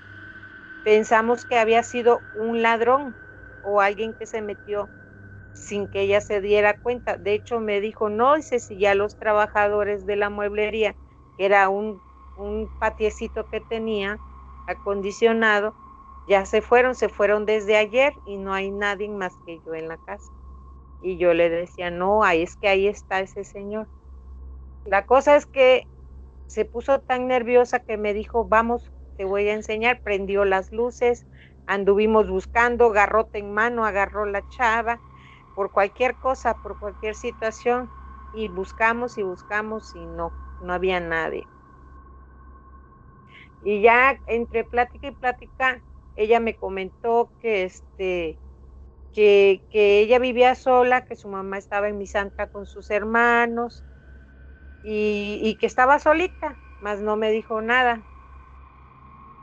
Pensamos 0.84 1.46
que 1.46 1.58
había 1.60 1.84
sido 1.84 2.26
un 2.32 2.62
ladrón 2.62 3.16
o 3.62 3.82
alguien 3.82 4.14
que 4.16 4.26
se 4.28 4.42
metió 4.42 4.92
sin 5.54 5.88
que 5.90 6.02
ella 6.02 6.22
se 6.22 6.42
diera 6.42 6.78
cuenta. 6.82 7.18
De 7.18 7.34
hecho, 7.34 7.60
me 7.60 7.82
dijo, 7.82 8.10
no, 8.10 8.36
dice, 8.36 8.60
si 8.60 8.80
ya 8.80 8.96
los 8.96 9.18
trabajadores 9.18 10.06
de 10.06 10.16
la 10.18 10.30
mueblería, 10.30 10.96
que 11.38 11.46
era 11.46 11.70
un, 11.70 12.02
un 12.36 12.72
patiecito 12.80 13.48
que 13.48 13.62
tenía 13.62 14.20
acondicionado, 14.68 15.76
ya 16.28 16.46
se 16.46 16.62
fueron, 16.62 16.96
se 16.96 17.10
fueron 17.10 17.46
desde 17.46 17.78
ayer 17.78 18.14
y 18.26 18.38
no 18.38 18.54
hay 18.54 18.72
nadie 18.72 19.10
más 19.10 19.40
que 19.46 19.62
yo 19.66 19.74
en 19.76 19.88
la 19.90 19.98
casa. 20.00 20.32
Y 21.02 21.18
yo 21.20 21.34
le 21.34 21.50
decía, 21.50 21.92
no, 21.92 22.24
ahí 22.24 22.44
es 22.44 22.58
que 22.58 22.68
ahí 22.70 22.88
está 22.88 23.22
ese 23.22 23.44
señor. 23.44 23.90
La 24.88 25.06
cosa 25.06 25.36
es 25.36 25.46
que 25.46 25.84
se 26.48 26.64
puso 26.64 27.02
tan 27.02 27.28
nerviosa 27.28 27.82
que 27.82 27.98
me 27.98 28.14
dijo, 28.14 28.46
vamos, 28.46 28.90
te 29.18 29.26
voy 29.26 29.50
a 29.50 29.54
enseñar, 29.54 30.00
prendió 30.02 30.46
las 30.46 30.72
luces, 30.72 31.26
anduvimos 31.66 32.30
buscando, 32.30 32.90
garrote 32.92 33.40
en 33.40 33.54
mano, 33.54 33.84
agarró 33.84 34.26
la 34.26 34.48
chava, 34.48 35.02
por 35.54 35.72
cualquier 35.72 36.18
cosa, 36.18 36.54
por 36.54 36.80
cualquier 36.80 37.16
situación, 37.16 37.92
y 38.32 38.48
buscamos 38.48 39.18
y 39.18 39.24
buscamos 39.24 39.94
y 39.94 40.06
no, 40.06 40.32
no 40.62 40.72
había 40.74 41.02
nadie. 41.02 41.50
Y 43.62 43.82
ya 43.82 44.18
entre 44.26 44.64
plática 44.64 45.08
y 45.08 45.16
plática, 45.16 45.84
ella 46.16 46.40
me 46.40 46.56
comentó 46.56 47.34
que 47.40 47.64
este 47.64 48.40
que, 49.12 49.66
ella 49.74 50.20
vivía 50.20 50.56
sola, 50.56 51.02
que 51.04 51.18
su 51.18 51.28
mamá 51.28 51.58
estaba 51.58 51.90
en 51.90 51.98
Misantla 51.98 52.48
con 52.48 52.66
sus 52.66 52.90
hermanos 52.90 53.84
y, 54.90 55.58
que 55.60 55.66
estaba 55.66 56.00
solita, 56.00 56.60
mas 56.80 57.02
no 57.02 57.18
me 57.18 57.30
dijo 57.32 57.62
nada. 57.62 58.08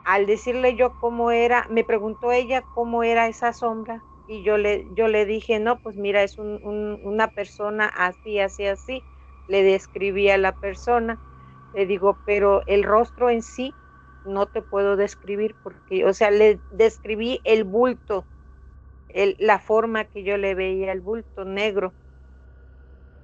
Al 0.03 0.25
decirle 0.25 0.75
yo 0.75 0.95
cómo 0.97 1.31
era, 1.31 1.67
me 1.69 1.83
preguntó 1.83 2.31
ella 2.31 2.65
cómo 2.73 3.03
era 3.03 3.27
esa 3.27 3.53
sombra 3.53 4.03
y 4.25 4.43
yo 4.43 4.57
le, 4.57 4.87
yo 4.93 5.07
le 5.07 5.25
dije, 5.25 5.59
no, 5.59 5.79
pues 5.79 5.97
mira, 5.97 6.23
es 6.23 6.37
una 6.39 7.31
persona 7.31 7.85
así, 7.87 8.39
así, 8.39 8.65
así. 8.65 9.05
Le 9.47 9.61
describí 9.61 10.29
a 10.29 10.37
la 10.37 10.53
persona, 10.53 11.21
le 11.73 11.85
digo, 11.85 12.19
pero 12.25 12.63
el 12.65 12.83
rostro 12.83 13.29
en 13.29 13.43
sí 13.43 13.77
no 14.23 14.47
te 14.47 14.63
puedo 14.63 14.95
describir 14.95 15.55
porque, 15.61 16.05
o 16.05 16.13
sea, 16.13 16.31
le 16.31 16.61
describí 16.71 17.41
el 17.43 17.63
bulto, 17.63 18.27
el, 19.09 19.35
la 19.39 19.59
forma 19.59 20.05
que 20.05 20.23
yo 20.23 20.37
le 20.37 20.55
veía 20.55 20.91
el 20.91 21.01
bulto 21.01 21.45
negro. 21.45 21.95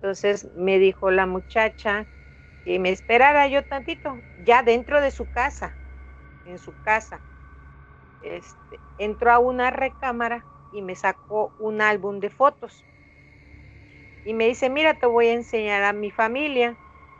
Entonces 0.01 0.49
me 0.55 0.79
dijo 0.79 1.11
la 1.11 1.27
muchacha 1.27 2.07
que 2.65 2.79
me 2.79 2.91
esperara 2.91 3.47
yo 3.47 3.65
tantito, 3.65 4.25
ya 4.35 4.63
dentro 4.63 5.01
de 5.01 5.11
su 5.11 5.27
casa, 5.27 5.79
en 6.43 6.59
su 6.59 6.75
casa. 6.77 7.23
Este, 8.21 8.81
entró 8.97 9.31
a 9.31 9.39
una 9.39 9.71
recámara 9.71 10.47
y 10.71 10.81
me 10.81 10.95
sacó 10.95 11.53
un 11.57 11.81
álbum 11.81 12.19
de 12.19 12.29
fotos. 12.31 12.87
Y 14.23 14.33
me 14.33 14.47
dice, 14.47 14.69
mira, 14.69 14.95
te 14.95 15.05
voy 15.05 15.27
a 15.27 15.33
enseñar 15.33 15.83
a 15.83 15.93
mi 15.93 16.11
familia 16.11 16.79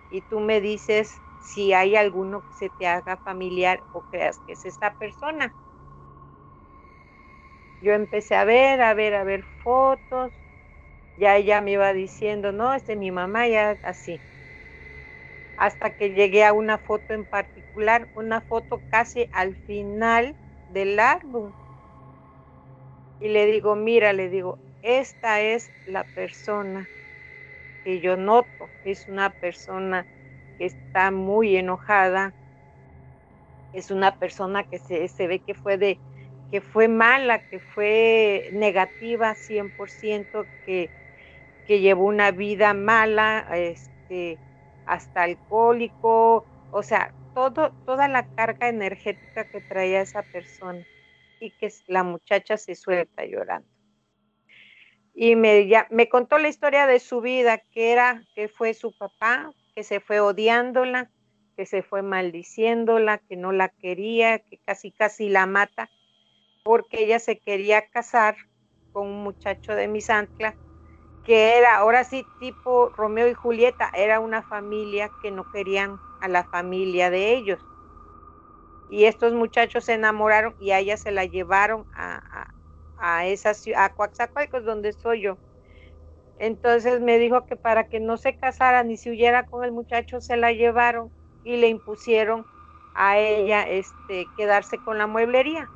y 0.10 0.24
tú 0.24 0.40
me 0.40 0.62
dices 0.62 1.22
si 1.38 1.74
hay 1.74 1.96
alguno 1.96 2.44
que 2.44 2.54
se 2.54 2.70
te 2.70 2.88
haga 2.88 3.18
familiar 3.18 3.86
o 3.92 4.04
creas 4.04 4.40
que 4.46 4.54
es 4.54 4.66
esta 4.66 4.96
persona. 4.96 5.56
Yo 7.82 7.94
empecé 7.94 8.36
a 8.36 8.46
ver, 8.46 8.82
a 8.82 8.94
ver, 8.94 9.14
a 9.14 9.24
ver 9.26 9.44
fotos. 9.44 10.41
Ya 11.22 11.38
ella 11.38 11.62
me 11.62 11.74
iba 11.74 11.94
diciendo, 11.94 12.52
no, 12.52 12.74
es 12.74 12.88
mi 12.98 13.12
mamá, 13.12 13.48
ya 13.48 13.78
así. 13.84 14.24
Hasta 15.56 15.92
que 15.92 16.10
llegué 16.16 16.44
a 16.44 16.52
una 16.52 16.80
foto 16.80 17.14
en 17.14 17.28
particular, 17.28 18.10
una 18.16 18.42
foto 18.42 18.84
casi 18.90 19.30
al 19.32 19.56
final 19.56 20.36
del 20.66 21.00
álbum. 21.00 21.54
Y 23.20 23.28
le 23.30 23.46
digo, 23.46 23.76
mira, 23.76 24.14
le 24.14 24.30
digo, 24.30 24.58
esta 24.82 25.42
es 25.42 25.72
la 25.86 26.06
persona 26.06 26.90
que 27.84 28.00
yo 28.02 28.18
noto, 28.18 28.74
es 28.82 29.08
una 29.08 29.30
persona 29.36 30.08
está 30.58 31.12
muy 31.12 31.56
enojada, 31.56 32.36
es 33.72 33.92
una 33.92 34.18
persona 34.18 34.64
que 34.64 34.80
se, 34.80 35.28
ve 35.28 35.44
que 35.44 35.54
fue 35.54 35.78
de 35.78 36.02
que 36.50 36.62
fue 36.62 36.88
mala, 36.88 37.40
que 37.40 37.60
fue 37.60 38.50
negativa 38.54 39.36
100%, 39.36 40.50
que, 40.66 40.92
que 41.72 41.80
llevó 41.80 42.04
una 42.04 42.32
vida 42.32 42.74
mala, 42.74 43.48
este, 43.56 44.38
hasta 44.86 45.24
alcohólico, 45.24 46.46
o 46.70 46.84
sea, 46.84 47.14
todo, 47.34 47.72
toda 47.86 48.10
la 48.10 48.28
carga 48.36 48.68
energética 48.68 49.50
que 49.50 49.62
traía 49.62 50.02
esa 50.02 50.22
persona 50.22 50.86
y 51.40 51.52
que 51.52 51.72
la 51.88 52.04
muchacha 52.04 52.58
se 52.58 52.76
suelta 52.76 53.24
llorando. 53.24 53.70
Y 55.14 55.38
me, 55.38 55.66
ya, 55.66 55.88
me 55.92 56.10
contó 56.10 56.40
la 56.40 56.50
historia 56.50 56.88
de 56.88 57.00
su 57.00 57.22
vida, 57.22 57.60
que 57.72 57.94
era 57.94 58.22
que 58.36 58.50
fue 58.50 58.74
su 58.74 58.92
papá, 58.92 59.54
que 59.74 59.86
se 59.86 60.02
fue 60.02 60.20
odiándola, 60.20 61.10
que 61.56 61.66
se 61.66 61.84
fue 61.84 62.02
maldiciéndola, 62.02 63.20
que 63.20 63.38
no 63.38 63.54
la 63.54 63.70
quería, 63.70 64.40
que 64.40 64.58
casi 64.58 64.92
casi 64.92 65.30
la 65.30 65.46
mata, 65.46 65.90
porque 66.66 67.06
ella 67.06 67.20
se 67.20 67.40
quería 67.40 67.88
casar 67.88 68.36
con 68.92 69.08
un 69.08 69.24
muchacho 69.24 69.74
de 69.74 69.88
Misantla, 69.88 70.58
que 71.26 71.58
era 71.58 71.78
ahora 71.78 72.04
sí 72.04 72.26
tipo 72.40 72.90
Romeo 72.90 73.28
y 73.28 73.34
Julieta, 73.34 73.92
era 73.94 74.20
una 74.20 74.42
familia 74.44 75.10
que 75.22 75.32
no 75.32 75.46
querían 75.52 75.98
a 76.22 76.28
la 76.28 76.44
familia 76.44 77.10
de 77.10 77.34
ellos. 77.34 77.60
Y 78.90 79.06
estos 79.06 79.34
muchachos 79.34 79.86
se 79.86 79.94
enamoraron 79.94 80.56
y 80.60 80.72
a 80.72 80.80
ella 80.80 80.98
se 80.98 81.12
la 81.12 81.26
llevaron 81.26 81.86
a, 81.94 82.48
a, 82.98 83.26
esa 83.28 83.54
ciudad, 83.54 83.92
a 83.98 84.60
donde 84.62 84.90
estoy 84.90 85.22
yo 85.22 85.38
entonces 86.42 87.02
me 87.02 87.20
dijo 87.20 87.46
que 87.46 87.56
para 87.56 87.88
que 87.88 88.00
no 88.00 88.18
se 88.18 88.36
casara 88.36 88.84
ni 88.84 88.98
se 88.98 89.12
huyera 89.12 89.46
con 89.46 89.64
el 89.64 89.72
muchacho, 89.72 90.22
se 90.22 90.38
la 90.38 90.52
llevaron 90.52 91.12
y 91.44 91.58
le 91.58 91.68
impusieron 91.68 92.48
a 92.96 93.20
ella 93.20 93.62
este, 93.62 94.26
quedarse 94.36 94.78
con 94.84 94.98
la 94.98 95.06
mueblería. 95.06 95.70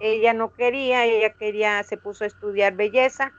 Ella 0.00 0.34
no 0.34 0.52
quería, 0.52 1.06
ella 1.06 1.32
quería, 1.38 1.82
se 1.82 1.96
puso 1.96 2.24
a 2.24 2.26
estudiar 2.26 2.74
belleza 2.74 3.32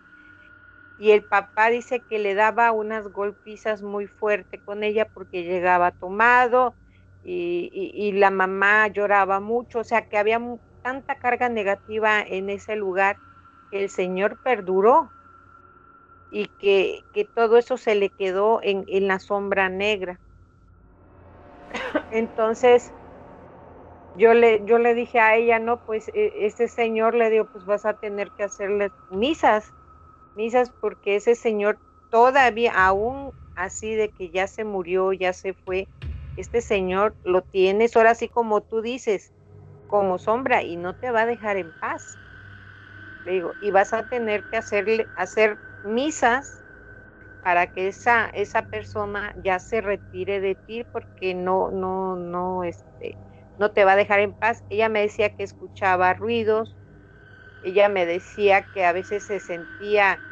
y 0.97 1.11
el 1.11 1.25
papá 1.25 1.69
dice 1.69 2.03
que 2.07 2.19
le 2.19 2.35
daba 2.35 2.71
unas 2.71 3.07
golpizas 3.07 3.81
muy 3.81 4.07
fuertes 4.07 4.61
con 4.63 4.83
ella 4.83 5.07
porque 5.13 5.43
llegaba 5.43 5.91
tomado 5.91 6.75
y, 7.23 8.11
la 8.13 8.31
mamá 8.31 8.87
lloraba 8.87 9.39
mucho, 9.39 9.79
o 9.79 9.83
sea 9.83 10.07
que 10.07 10.17
había 10.17 10.39
tanta 10.81 11.15
carga 11.15 11.49
negativa 11.49 12.21
en 12.21 12.49
ese 12.49 12.75
lugar 12.75 13.17
que 13.71 13.83
el 13.83 13.89
Señor 13.89 14.37
perduró 14.43 15.13
y 16.29 16.47
que, 16.59 17.29
todo 17.33 17.57
eso 17.57 17.77
se 17.77 17.95
le 17.95 18.09
quedó 18.09 18.59
en, 18.61 19.07
la 19.07 19.19
sombra 19.19 19.69
negra. 19.69 20.19
Entonces, 22.11 22.91
yo 24.15 24.33
le, 24.33 24.63
yo 24.65 24.77
le 24.77 24.93
dije 24.93 25.19
a 25.19 25.35
ella, 25.35 25.59
no, 25.59 25.81
pues 25.81 26.09
e, 26.09 26.45
este 26.45 26.67
señor 26.67 27.15
le 27.15 27.29
digo, 27.29 27.45
pues 27.45 27.65
vas 27.65 27.85
a 27.85 27.93
tener 27.93 28.31
que 28.31 28.43
hacerle 28.43 28.91
misas, 29.09 29.71
misas 30.35 30.71
porque 30.79 31.15
ese 31.17 31.35
señor 31.35 31.79
todavía, 32.09 32.73
aún 32.73 33.33
así 33.55 33.95
de 33.95 34.11
que 34.11 34.31
ya 34.31 34.47
se 34.47 34.63
murió, 34.65 35.13
ya 35.13 35.33
se 35.33 35.53
fue, 35.53 35.89
este 36.35 36.61
señor 36.61 37.17
lo 37.23 37.43
tienes 37.43 37.95
ahora 37.95 38.11
así 38.11 38.29
como 38.29 38.63
tú 38.63 38.81
dices, 38.81 39.33
como 39.87 40.19
sombra 40.19 40.63
y 40.63 40.77
no 40.77 40.95
te 40.95 41.11
va 41.11 41.21
a 41.23 41.25
dejar 41.27 41.57
en 41.57 41.73
paz. 41.73 42.19
Le 43.23 43.33
digo, 43.33 43.55
y 43.59 43.71
vas 43.71 43.93
a 43.93 44.03
tener 44.03 44.45
que 44.45 44.57
hacerle, 44.57 45.09
hacer 45.15 45.59
misas 45.81 46.63
para 47.41 47.67
que 47.67 47.87
esa, 47.89 48.27
esa 48.29 48.63
persona 48.63 49.33
ya 49.37 49.59
se 49.59 49.81
retire 49.81 50.41
de 50.41 50.55
ti 50.55 50.85
porque 50.91 51.33
no, 51.35 51.71
no, 51.71 52.15
no, 52.17 52.63
este, 52.63 53.19
no 53.57 53.71
te 53.71 53.85
va 53.85 53.93
a 53.93 53.95
dejar 53.97 54.19
en 54.21 54.33
paz. 54.33 54.63
Ella 54.69 54.89
me 54.89 55.01
decía 55.01 55.29
que 55.31 55.43
escuchaba 55.43 56.13
ruidos, 56.15 56.77
ella 57.63 57.89
me 57.89 58.05
decía 58.07 58.63
que 58.71 58.85
a 58.85 58.93
veces 58.93 59.25
se 59.25 59.39
sentía, 59.41 60.23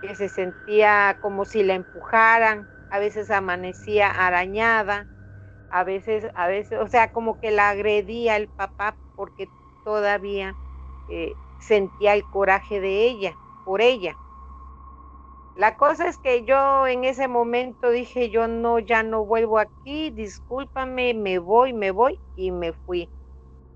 que 0.00 0.16
se 0.16 0.28
sentía 0.30 1.18
como 1.20 1.44
si 1.46 1.62
la 1.64 1.74
empujaran, 1.74 2.68
a 2.90 2.98
veces 3.00 3.30
amanecía 3.30 4.10
arañada, 4.10 5.08
a 5.70 5.84
veces, 5.84 6.28
a 6.34 6.48
veces, 6.48 6.78
o 6.80 6.88
sea, 6.88 7.12
como 7.12 7.38
que 7.38 7.50
la 7.50 7.70
agredía 7.70 8.36
el 8.36 8.50
papá 8.50 8.98
porque 9.14 9.52
todavía 9.84 10.56
eh, 11.08 11.38
sentía 11.58 12.14
el 12.14 12.28
coraje 12.28 12.80
de 12.80 13.04
ella, 13.06 13.38
por 13.64 13.80
ella. 13.82 14.18
La 15.54 15.76
cosa 15.76 16.08
es 16.08 16.18
que 16.18 16.44
yo 16.44 16.88
en 16.88 17.04
ese 17.04 17.28
momento 17.28 17.90
dije, 17.90 18.30
yo 18.30 18.48
no, 18.48 18.80
ya 18.80 19.04
no 19.04 19.24
vuelvo 19.24 19.58
aquí, 19.60 20.10
discúlpame, 20.10 21.14
me 21.14 21.38
voy, 21.38 21.72
me 21.72 21.92
voy 21.92 22.20
y 22.34 22.50
me 22.50 22.72
fui. 22.72 23.12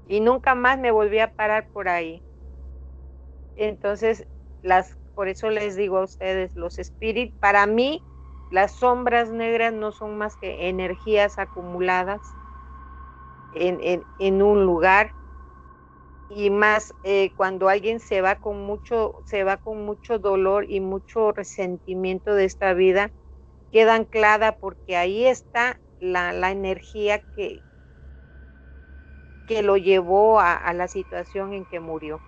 Y 0.06 0.20
nunca 0.20 0.54
más 0.56 0.78
me 0.80 0.92
volví 0.92 1.20
a 1.20 1.34
parar 1.34 1.68
por 1.72 1.88
ahí. 1.88 2.23
Entonces, 3.56 4.26
las, 4.62 4.96
por 5.14 5.28
eso 5.28 5.50
les 5.50 5.76
digo 5.76 5.98
a 5.98 6.04
ustedes, 6.04 6.54
los 6.54 6.78
espíritus, 6.78 7.38
para 7.40 7.66
mí, 7.66 8.02
las 8.50 8.72
sombras 8.76 9.30
negras 9.30 9.72
no 9.72 9.92
son 9.92 10.16
más 10.16 10.36
que 10.36 10.68
energías 10.68 11.38
acumuladas 11.38 12.20
en, 13.52 14.04
en 14.18 14.42
un 14.42 14.64
lugar. 14.64 15.12
Y 16.28 16.50
más 16.50 16.94
eh, 17.02 17.32
cuando 17.36 17.68
alguien 17.68 18.00
se 18.00 18.20
va 18.20 18.36
con 18.36 18.62
mucho 18.62 19.22
se 19.26 19.44
va 19.44 19.58
con 19.58 19.84
mucho 19.84 20.18
dolor 20.18 20.64
y 20.68 20.80
mucho 20.80 21.32
resentimiento 21.32 22.34
de 22.34 22.46
esta 22.46 22.72
vida 22.72 23.12
queda 23.70 23.94
anclada 23.94 24.56
porque 24.58 24.96
ahí 24.96 25.26
está 25.26 25.80
la, 26.00 26.32
la 26.32 26.50
energía 26.50 27.22
que 27.34 27.62
que 29.46 29.62
lo 29.62 29.76
llevó 29.76 30.40
a, 30.40 30.72
la 30.72 30.88
situación 30.88 31.52
en 31.52 31.66
que 31.66 31.80
murió 31.80 32.22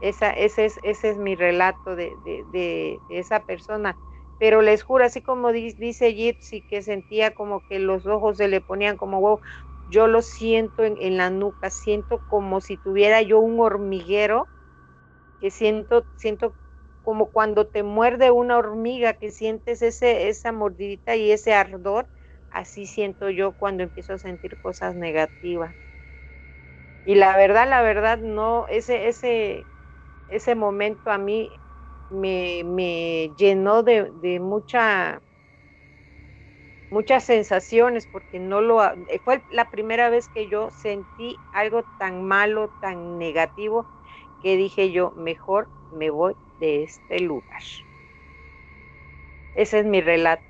esa, 0.00 0.30
ese, 0.30 0.66
es, 0.66 0.80
ese 0.82 1.10
es 1.10 1.18
mi 1.18 1.36
relato 1.36 1.96
de, 1.96 2.16
de, 2.22 3.02
esa 3.08 3.40
persona 3.40 3.98
pero 4.38 4.62
les 4.62 4.82
juro, 4.82 5.04
así 5.04 5.22
como 5.22 5.52
dice 5.52 6.12
Gypsy, 6.12 6.62
que 6.62 6.82
sentía 6.82 7.30
como 7.32 7.62
que 7.62 7.78
los 7.78 8.06
ojos 8.06 8.36
se 8.36 8.48
le 8.48 8.60
ponían 8.60 8.96
como 8.96 9.18
huevo, 9.18 9.40
yo 9.86 10.08
lo 10.08 10.20
siento 10.22 10.84
en, 10.84 11.16
la 11.16 11.30
nuca, 11.30 11.70
siento 11.70 12.20
como 12.26 12.60
si 12.60 12.76
tuviera 12.76 13.22
yo 13.22 13.40
un 13.40 13.60
hormiguero, 13.60 14.48
que 15.40 15.50
siento, 15.50 16.06
siento 16.16 16.54
como 17.02 17.30
cuando 17.30 17.66
te 17.66 17.82
muerde 17.82 18.30
una 18.30 18.58
hormiga, 18.58 19.14
que 19.14 19.30
sientes 19.30 19.82
ese, 19.82 20.28
esa 20.28 20.52
mordidita 20.52 21.16
y 21.16 21.30
ese 21.30 21.54
ardor, 21.54 22.08
así 22.50 22.86
siento 22.86 23.30
yo 23.30 23.52
cuando 23.52 23.82
empiezo 23.84 24.14
a 24.14 24.18
sentir 24.18 24.58
cosas 24.58 24.96
negativas. 24.96 25.74
Y 27.04 27.14
la 27.14 27.36
verdad, 27.36 27.68
la 27.68 27.82
verdad, 27.82 28.18
no, 28.18 28.66
ese, 28.68 29.08
ese, 29.08 29.68
ese 30.28 30.54
momento 30.54 31.10
a 31.10 31.18
mí 31.18 31.60
me, 32.08 33.32
llenó 33.36 33.82
de, 33.82 34.10
de 34.12 34.40
mucha 34.40 35.22
muchas 36.90 37.24
sensaciones 37.24 38.06
porque 38.06 38.38
no 38.38 38.60
lo 38.60 38.82
eh, 39.08 39.20
fue 39.24 39.44
la 39.48 39.70
primera 39.70 40.08
vez 40.08 40.28
que 40.28 40.48
yo 40.48 40.70
sentí 40.70 41.42
algo 41.52 41.84
tan 41.98 42.22
malo, 42.24 42.72
tan 42.80 43.18
negativo 43.18 43.88
que 44.40 44.56
dije 44.56 44.92
yo, 44.92 45.12
mejor 45.16 45.70
me 45.90 46.10
voy 46.10 46.36
de 46.58 46.84
este 46.84 47.20
lugar. 47.20 47.62
Ese 49.54 49.80
es 49.80 49.86
mi 49.86 50.00
relato. 50.00 50.44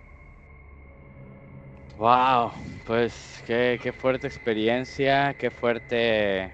Wow, 1.96 2.52
pues 2.84 3.42
qué, 3.46 3.78
qué 3.82 3.92
fuerte 3.92 4.26
experiencia, 4.26 5.34
qué 5.34 5.50
fuerte 5.50 6.52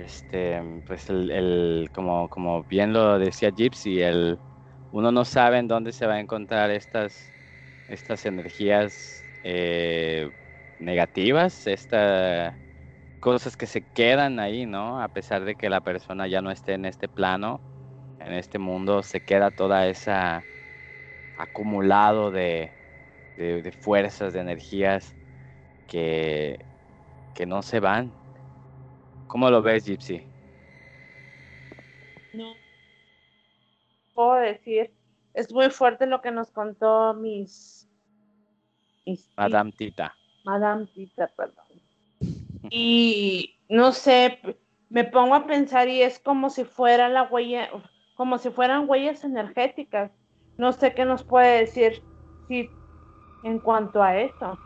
este 0.00 0.60
pues 0.86 1.08
el, 1.10 1.90
como, 1.92 2.28
como 2.28 2.64
bien 2.64 2.92
lo 2.92 3.18
decía 3.18 3.50
Gypsy, 3.50 4.00
el 4.02 4.40
uno 4.90 5.12
no 5.12 5.24
sabe 5.24 5.58
en 5.58 5.68
dónde 5.68 5.92
se 5.92 6.06
va 6.06 6.14
a 6.14 6.20
encontrar 6.20 6.70
estas 6.70 7.34
estas 7.88 8.26
energías 8.26 9.28
eh, 9.42 10.30
negativas, 10.78 11.66
estas 11.66 12.56
cosas 13.20 13.56
que 13.56 13.66
se 13.66 13.84
quedan 13.86 14.40
ahí, 14.40 14.66
¿no? 14.66 15.02
A 15.02 15.08
pesar 15.08 15.44
de 15.44 15.56
que 15.56 15.70
la 15.70 15.80
persona 15.82 16.26
ya 16.28 16.42
no 16.42 16.50
esté 16.50 16.74
en 16.74 16.86
este 16.86 17.08
plano, 17.08 17.62
en 18.18 18.32
este 18.34 18.58
mundo, 18.58 19.02
se 19.02 19.20
queda 19.22 19.50
toda 19.50 19.88
esa 19.88 20.48
acumulado 21.34 22.30
de, 22.30 22.76
de, 23.36 23.72
fuerzas, 23.80 24.32
de 24.34 24.40
energías 24.40 25.16
que, 25.86 26.66
que 27.34 27.46
no 27.46 27.62
se 27.62 27.80
van. 27.80 28.19
¿Cómo 29.30 29.48
lo 29.48 29.62
ves, 29.62 29.84
Gypsy? 29.84 30.26
No 32.32 32.52
puedo 34.12 34.34
decir, 34.34 34.92
es 35.34 35.52
muy 35.52 35.70
fuerte 35.70 36.06
lo 36.06 36.20
que 36.20 36.32
nos 36.32 36.50
contó 36.50 37.14
mis 37.14 37.88
Madame 39.36 39.70
Tita. 39.70 40.16
Madame 40.44 40.86
Tita, 40.86 41.28
perdón. 41.28 41.64
Y 42.70 43.54
no 43.68 43.92
sé, 43.92 44.40
me 44.88 45.04
pongo 45.04 45.36
a 45.36 45.46
pensar 45.46 45.88
y 45.88 46.02
es 46.02 46.18
como 46.18 46.50
si 46.50 46.64
fuera 46.64 47.08
la 47.08 47.22
huella, 47.22 47.70
como 48.16 48.36
si 48.38 48.50
fueran 48.50 48.88
huellas 48.88 49.22
energéticas. 49.22 50.10
No 50.58 50.72
sé 50.72 50.92
qué 50.92 51.04
nos 51.04 51.22
puede 51.22 51.60
decir 51.60 52.02
si 52.48 52.68
en 53.44 53.60
cuanto 53.60 54.02
a 54.02 54.18
eso. 54.18 54.58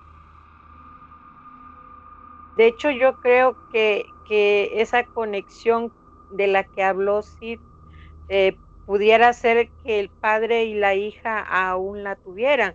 De 2.56 2.68
hecho, 2.68 2.90
yo 2.90 3.14
creo 3.20 3.56
que, 3.70 4.06
que 4.26 4.80
esa 4.80 5.04
conexión 5.04 5.92
de 6.32 6.46
la 6.46 6.64
que 6.64 6.82
habló 6.82 7.22
Sid 7.22 7.58
eh, 8.28 8.56
pudiera 8.86 9.32
ser 9.32 9.68
que 9.82 10.00
el 10.00 10.10
padre 10.20 10.64
y 10.64 10.74
la 10.74 10.94
hija 10.94 11.40
aún 11.40 12.02
la 12.02 12.16
tuvieran 12.16 12.74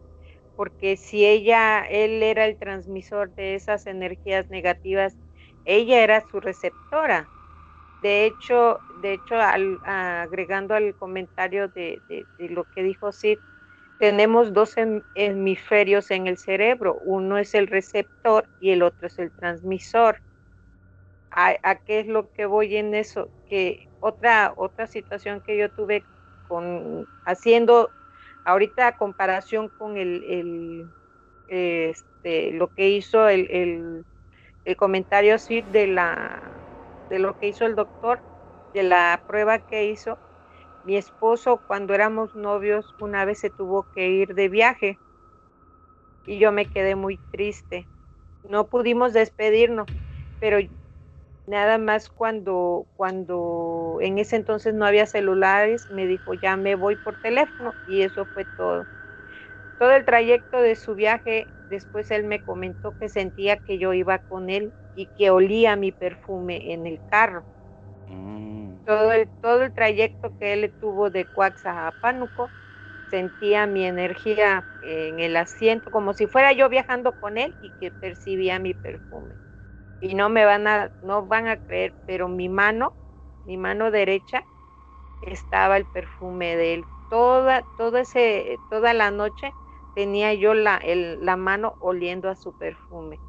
porque 0.60 0.98
si 0.98 1.26
ella, 1.26 1.86
él 1.90 2.22
era 2.22 2.44
el 2.44 2.58
transmisor 2.58 3.34
de 3.36 3.56
esas 3.56 3.88
energías 3.88 4.50
negativas, 4.50 5.16
ella 5.64 6.04
era 6.04 6.20
su 6.20 6.42
receptora. 6.42 7.30
De 8.02 8.26
hecho, 8.26 8.78
de 9.02 9.14
hecho, 9.14 9.36
agregando 9.40 10.74
al 10.74 10.94
comentario 10.96 11.70
de, 11.70 12.02
lo 12.40 12.66
que 12.76 12.84
dijo 12.84 13.14
Sid, 13.14 13.38
tenemos 14.00 14.52
dos 14.52 14.76
hemisferios 15.16 16.12
en 16.12 16.28
el 16.28 16.38
cerebro. 16.38 17.00
Uno 17.06 17.38
es 17.38 17.54
el 17.54 17.68
receptor 17.68 18.46
y 18.60 18.72
el 18.72 18.84
otro 18.84 19.08
es 19.08 19.18
el 19.18 19.32
transmisor. 19.32 20.20
¿A, 21.32 21.56
¿A, 21.64 21.76
qué 21.76 22.00
es 22.00 22.08
lo 22.08 22.30
que 22.32 22.46
voy 22.46 22.76
en 22.76 22.96
eso? 22.96 23.30
Que 23.48 23.88
otra, 24.00 24.54
otra 24.58 24.88
situación 24.88 25.42
que 25.46 25.58
yo 25.58 25.70
tuve 25.72 26.04
con 26.48 27.06
haciendo 27.26 27.92
ahorita 28.46 28.98
comparación 28.98 29.70
con 29.78 29.98
el, 29.98 30.90
este, 31.48 32.52
lo 32.52 32.68
que 32.70 32.90
hizo 32.90 33.28
el, 33.28 34.04
comentario 34.78 35.36
así 35.36 35.62
de 35.62 35.88
la 35.88 36.42
de 37.10 37.18
lo 37.18 37.36
que 37.38 37.48
hizo 37.48 37.66
el 37.66 37.76
doctor, 37.76 38.22
de 38.74 38.84
la 38.84 39.24
prueba 39.26 39.58
que 39.58 39.86
hizo, 39.86 40.16
mi 40.84 40.96
esposo 40.96 41.60
cuando 41.66 41.96
éramos 41.96 42.36
novios 42.36 42.94
una 43.00 43.26
vez 43.26 43.40
se 43.40 43.50
tuvo 43.50 43.88
que 43.96 44.10
ir 44.10 44.36
de 44.36 44.48
viaje 44.48 45.00
y 46.26 46.38
yo 46.38 46.52
me 46.52 46.66
quedé 46.66 46.96
muy 46.96 47.20
triste. 47.32 47.88
No 48.44 48.68
pudimos 48.68 49.14
despedirnos, 49.14 49.88
pero 50.40 50.60
nada 51.50 51.78
más 51.80 52.10
cuando, 52.10 52.88
cuando 52.96 53.98
en 54.02 54.20
ese 54.20 54.36
entonces 54.38 54.74
no 54.74 54.86
había 54.86 55.06
celulares, 55.08 55.90
me 55.90 56.06
dijo, 56.08 56.34
ya 56.36 56.58
me 56.58 56.76
voy 56.76 56.96
por 56.98 57.18
teléfono 57.18 57.76
y 57.86 58.04
eso 58.04 58.28
fue 58.34 58.46
todo. 58.56 58.88
Todo 59.80 59.92
el 59.94 60.06
trayecto 60.06 60.62
de 60.62 60.76
su 60.76 60.96
viaje, 60.96 61.48
después 61.70 62.12
él 62.12 62.24
me 62.26 62.42
comentó 62.42 62.94
que 63.00 63.10
sentía 63.10 63.58
que 63.58 63.80
yo 63.80 63.94
iba 63.94 64.20
con 64.20 64.50
él 64.50 64.74
y 64.96 65.08
que 65.18 65.32
olía 65.32 65.76
mi 65.76 65.92
perfume 65.92 66.74
en 66.74 66.86
el 66.86 67.02
carro. 67.06 67.46
Mm. 68.10 68.80
Todo, 68.86 69.12
el, 69.14 69.30
todo 69.42 69.64
el 69.64 69.74
trayecto 69.74 70.34
que 70.40 70.54
él 70.54 70.74
tuvo 70.80 71.10
de 71.12 71.28
Cuaxa 71.28 71.88
a 71.88 71.92
Pánuco, 71.94 72.54
sentía 73.10 73.68
mi 73.68 73.86
energía 73.86 74.68
en 74.82 75.20
el 75.20 75.38
asiento, 75.38 75.92
como 75.92 76.14
si 76.14 76.28
fuera 76.28 76.54
yo 76.54 76.70
viajando 76.70 77.14
con 77.14 77.38
él 77.38 77.56
y 77.60 77.72
que 77.80 77.92
percibía 77.92 78.60
mi 78.60 78.74
perfume 78.74 79.36
y 80.00 80.16
no 80.16 80.30
me 80.30 80.46
van 80.46 80.68
a, 80.68 80.92
no 81.02 81.26
van 81.28 81.48
a 81.48 81.58
creer, 81.58 81.96
pero 82.06 82.28
mi 82.30 82.50
mano, 82.50 82.96
mi 83.44 83.58
mano 83.58 83.92
derecha, 83.92 84.48
estaba 85.22 85.78
el 85.78 85.88
perfume 85.88 86.56
de 86.58 86.74
él. 86.76 86.90
Toda, 87.10 87.68
ese, 88.02 88.62
toda 88.70 88.94
la 88.94 89.12
noche 89.12 89.56
tenía 89.94 90.34
yo 90.36 90.54
la, 90.54 90.82
la 90.86 91.36
mano 91.38 91.76
oliendo 91.80 92.30
a 92.30 92.36
su 92.36 92.54
perfume. 92.56 93.22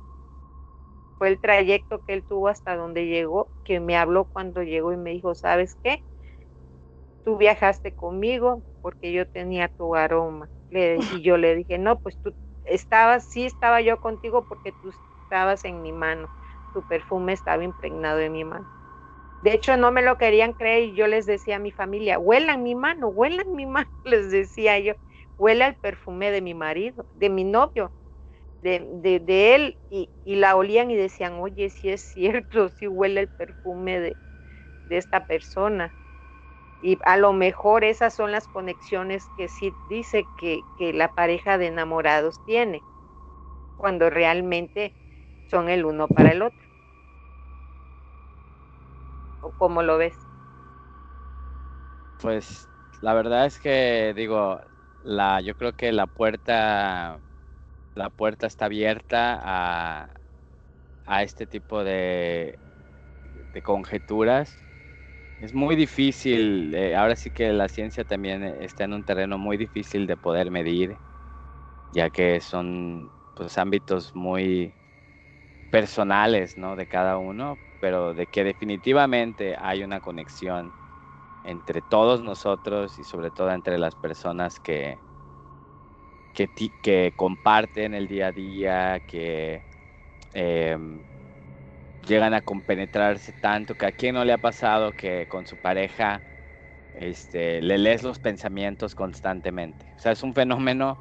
Fue 1.19 1.29
el 1.29 1.39
trayecto 1.41 2.03
que 2.03 2.15
él 2.15 2.25
tuvo 2.25 2.49
hasta 2.49 2.75
donde 2.77 3.07
llegó, 3.07 3.53
que 3.63 3.79
me 3.79 3.97
habló 3.97 4.25
cuando 4.25 4.63
llegó 4.65 4.93
y 4.93 4.97
me 4.97 5.11
dijo, 5.13 5.37
¿sabes 5.37 5.77
qué? 5.85 6.03
Tú 7.25 7.37
viajaste 7.37 7.95
conmigo 7.95 8.65
porque 8.81 9.13
yo 9.13 9.27
tenía 9.29 9.69
tu 9.69 9.95
aroma. 9.95 10.49
y 10.71 11.23
yo 11.23 11.37
le 11.37 11.57
dije, 11.57 11.79
no, 11.79 11.99
pues 12.01 12.19
tú 12.23 12.35
estabas, 12.65 13.27
sí 13.29 13.45
estaba 13.47 13.81
yo 13.81 13.99
contigo 14.01 14.45
porque 14.47 14.73
tú 14.73 14.91
estabas 15.25 15.65
en 15.65 15.83
mi 15.83 15.93
mano. 15.93 16.29
Tu 16.73 16.83
perfume 16.85 17.33
estaba 17.33 17.65
impregnado 17.65 18.21
en 18.21 18.33
mi 18.33 18.45
mano. 18.45 18.67
De 19.43 19.53
hecho, 19.55 19.77
no 19.77 19.91
me 19.93 20.03
lo 20.03 20.19
querían 20.19 20.53
creer 20.55 20.85
y 20.85 20.95
yo 20.95 21.07
les 21.07 21.27
decía 21.27 21.57
a 21.57 21.59
mi 21.61 21.73
familia, 21.73 22.19
huelan 22.19 22.63
mi 22.63 22.75
mano, 22.75 23.09
huelan 23.09 23.53
mi 23.55 23.67
mano, 23.67 23.89
les 24.05 24.31
decía 24.31 24.79
yo, 24.81 24.95
huele 25.39 25.67
el 25.67 25.77
perfume 25.77 26.31
de 26.31 26.43
mi 26.43 26.55
marido, 26.55 27.07
de 27.13 27.31
mi 27.31 27.45
novio, 27.45 27.93
de, 28.61 28.87
de, 29.21 29.55
él, 29.55 29.79
y, 29.91 30.11
y, 30.25 30.37
la 30.37 30.57
olían 30.57 30.91
y 30.91 30.97
decían, 30.97 31.35
oye, 31.41 31.71
si 31.71 31.91
es 31.91 32.03
cierto, 32.03 32.69
si 32.71 32.89
huele 32.89 33.23
el 33.23 33.29
perfume 33.29 34.01
de, 34.01 34.19
de 34.85 34.97
esta 34.99 35.27
persona. 35.27 35.97
Y 36.81 36.99
a 37.05 37.17
lo 37.17 37.33
mejor 37.33 37.85
esas 37.85 38.15
son 38.15 38.33
las 38.33 38.49
conexiones 38.49 39.31
que 39.37 39.49
sí 39.49 39.77
dice 39.89 40.29
que, 40.37 40.65
que 40.77 40.93
la 40.93 41.13
pareja 41.13 41.59
de 41.59 41.67
enamorados 41.69 42.41
tiene, 42.45 42.85
cuando 43.77 44.11
realmente 44.11 44.95
son 45.51 45.69
el 45.69 45.85
uno 45.85 46.09
para 46.09 46.33
el 46.33 46.43
otro. 46.43 46.67
¿O 49.41 49.53
cómo 49.53 49.83
lo 49.83 49.99
ves? 49.99 50.31
Pues 52.17 52.71
la 53.01 53.15
verdad 53.15 53.47
es 53.47 53.59
que 53.61 54.13
digo, 54.15 54.61
la, 55.01 55.41
yo 55.41 55.55
creo 55.57 55.73
que 55.73 55.93
la 55.93 56.07
puerta, 56.07 57.23
la 57.95 58.11
puerta 58.11 58.47
está 58.49 58.67
abierta 58.67 59.41
a, 59.43 60.15
a 61.05 61.23
este 61.25 61.47
tipo 61.47 61.85
de, 61.85 62.61
de 63.53 63.63
conjeturas. 63.63 64.67
Es 65.39 65.55
muy 65.55 65.77
difícil, 65.77 66.75
eh, 66.75 66.97
ahora 66.97 67.17
sí 67.17 67.31
que 67.33 67.53
la 67.53 67.69
ciencia 67.69 68.05
también 68.05 68.45
está 68.45 68.85
en 68.85 68.95
un 68.95 69.05
terreno 69.05 69.39
muy 69.39 69.57
difícil 69.59 70.07
de 70.07 70.17
poder 70.19 70.51
medir, 70.53 71.01
ya 71.91 72.11
que 72.11 72.41
son 72.41 73.13
pues 73.35 73.59
ámbitos 73.59 74.15
muy 74.15 74.80
personales, 75.71 76.57
¿no? 76.59 76.77
De 76.77 76.87
cada 76.87 77.19
uno, 77.19 77.59
pero 77.81 78.15
de 78.15 78.27
que 78.27 78.45
definitivamente 78.45 79.57
hay 79.59 79.83
una 79.83 80.01
conexión 80.01 80.73
entre 81.45 81.83
todos 81.83 82.23
nosotros 82.23 82.99
y 82.99 83.05
sobre 83.05 83.31
todo 83.31 83.51
entre 83.53 83.79
las 83.79 83.95
personas 83.97 84.61
que, 84.61 84.99
que, 86.83 87.13
comparten 87.17 87.95
el 87.95 88.09
día 88.09 88.29
a 88.29 88.33
día, 88.33 89.01
que 89.07 89.63
em, 90.35 91.03
llegan 92.07 92.35
a 92.35 92.43
compenetrarse 92.43 93.33
tanto, 93.41 93.75
que 93.75 93.87
a 93.87 93.93
quien 93.93 94.15
no 94.15 94.25
le 94.25 94.33
ha 94.33 94.39
pasado 94.39 94.93
que 94.93 95.27
con 95.29 95.47
su 95.47 95.57
pareja 95.59 96.23
este, 96.95 97.63
le 97.63 97.79
lees 97.79 98.03
los 98.03 98.19
pensamientos 98.19 98.95
constantemente. 98.95 99.87
O 99.97 100.01
sea, 100.01 100.13
es 100.13 100.23
un 100.23 100.35
fenómeno 100.35 100.99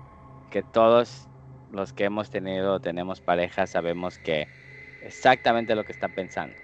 que 0.50 0.64
todos 0.64 1.29
los 1.70 1.94
que 1.94 2.06
hemos 2.06 2.30
tenido, 2.30 2.80
tenemos 2.82 3.22
pareja, 3.22 3.68
sabemos 3.68 4.20
que 4.20 4.52
exactamente 5.02 5.76
lo 5.76 5.86
que 5.86 5.92
está 5.94 6.10
pensando 6.10 6.62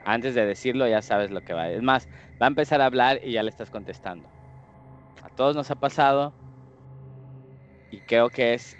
antes 0.00 0.34
de 0.34 0.46
decirlo 0.46 0.88
ya 0.88 1.02
sabes 1.02 1.30
lo 1.30 1.42
que 1.42 1.52
va. 1.54 1.70
Es 1.70 1.82
más, 1.82 2.08
va 2.40 2.46
a 2.46 2.48
empezar 2.48 2.80
a 2.80 2.86
hablar 2.86 3.20
y 3.22 3.32
ya 3.32 3.42
le 3.42 3.50
estás 3.50 3.70
contestando. 3.70 4.30
A 5.22 5.30
todos 5.30 5.56
nos 5.56 5.70
ha 5.70 5.76
pasado 5.76 6.36
y 7.90 8.00
creo 8.02 8.30
que 8.30 8.54
es 8.54 8.76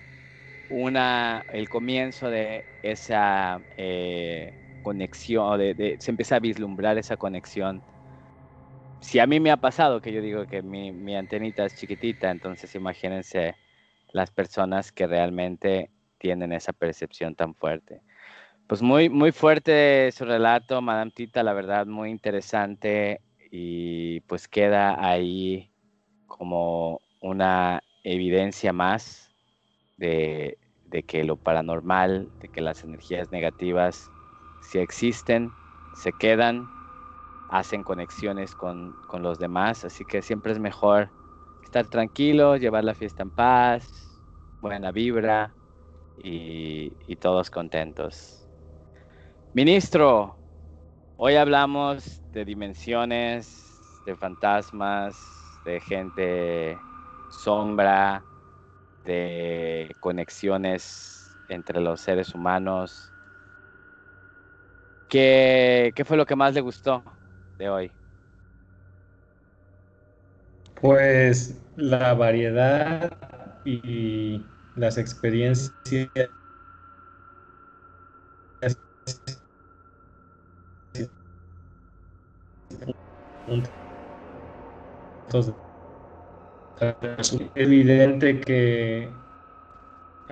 una 0.69 1.45
el 1.53 1.69
comienzo 1.69 2.31
de 2.31 2.67
esa 2.83 3.61
eh, 3.77 4.53
conexión, 4.83 5.59
de, 5.59 5.97
se 6.01 6.11
empieza 6.11 6.37
a 6.37 6.41
vislumbrar 6.41 6.99
esa 6.99 7.17
conexión. 7.17 7.85
Si 9.01 9.19
a 9.19 9.27
mí 9.27 9.41
me 9.41 9.51
ha 9.51 9.57
pasado, 9.57 10.01
que 10.01 10.13
yo 10.13 10.21
digo 10.21 10.47
que 10.47 10.63
mi, 10.63 10.93
mi 10.93 11.17
antenita 11.17 11.65
es 11.65 11.75
chiquitita, 11.75 12.31
entonces 12.31 12.75
imagínense 12.75 13.57
las 14.17 14.31
personas 14.31 14.93
que 14.93 15.07
realmente 15.07 15.91
tienen 16.19 16.53
esa 16.53 16.73
percepción 16.73 17.35
tan 17.35 17.55
fuerte. 17.55 18.01
Pues 18.67 18.83
muy, 18.83 19.09
muy 19.09 19.31
fuerte 19.31 20.11
su 20.11 20.25
relato, 20.25 20.81
Madame 20.81 21.13
Tita, 21.13 21.43
la 21.43 21.53
verdad, 21.53 21.87
muy 21.87 22.11
interesante 22.11 23.21
y 23.51 24.21
pues 24.23 24.49
queda 24.49 25.07
ahí 25.07 25.71
como 26.27 27.01
una 27.21 27.83
evidencia 28.03 28.73
más 28.73 29.31
de, 29.99 30.59
que 31.07 31.25
lo 31.25 31.37
paranormal, 31.37 32.31
de 32.41 32.49
que 32.49 32.63
las 32.63 32.83
energías 32.85 33.31
negativas 33.31 34.11
si 34.63 34.79
existen, 34.79 35.53
se 35.95 36.13
quedan, 36.13 36.67
hacen 37.51 37.83
conexiones 37.83 38.55
con, 38.55 38.97
los 39.21 39.39
demás, 39.39 39.85
así 39.85 40.05
que 40.05 40.23
siempre 40.23 40.53
es 40.53 40.59
mejor 40.59 41.11
estar 41.63 41.87
tranquilo, 41.87 42.57
llevar 42.57 42.83
la 42.85 42.95
fiesta 42.95 43.23
en 43.23 43.31
paz, 43.31 44.06
buena 44.61 44.93
vibra 44.93 45.55
y 46.19 47.17
todos 47.17 47.51
contentos. 47.51 48.47
Ministro, 49.57 50.37
hoy 51.17 51.37
hablamos 51.37 52.21
de 52.33 52.45
dimensiones, 52.45 53.67
de 54.05 54.15
fantasmas, 54.15 55.17
de 55.65 55.81
gente 55.81 56.79
sombra, 57.31 58.23
de 59.05 59.95
conexiones 60.01 61.35
entre 61.49 61.81
los 61.81 62.01
seres 62.01 62.35
humanos. 62.35 63.11
¿Qué, 65.09 65.93
fue 66.05 66.17
lo 66.17 66.27
que 66.27 66.37
más 66.37 66.53
le 66.53 66.61
gustó 66.61 67.03
de 67.57 67.71
hoy? 67.71 67.93
Pues 70.81 71.59
la 71.77 72.13
variedad 72.15 73.11
y 73.67 74.47
las 74.77 74.97
experiencias 74.97 75.75
es 75.91 76.31
evidente 87.55 88.41
que 88.41 89.15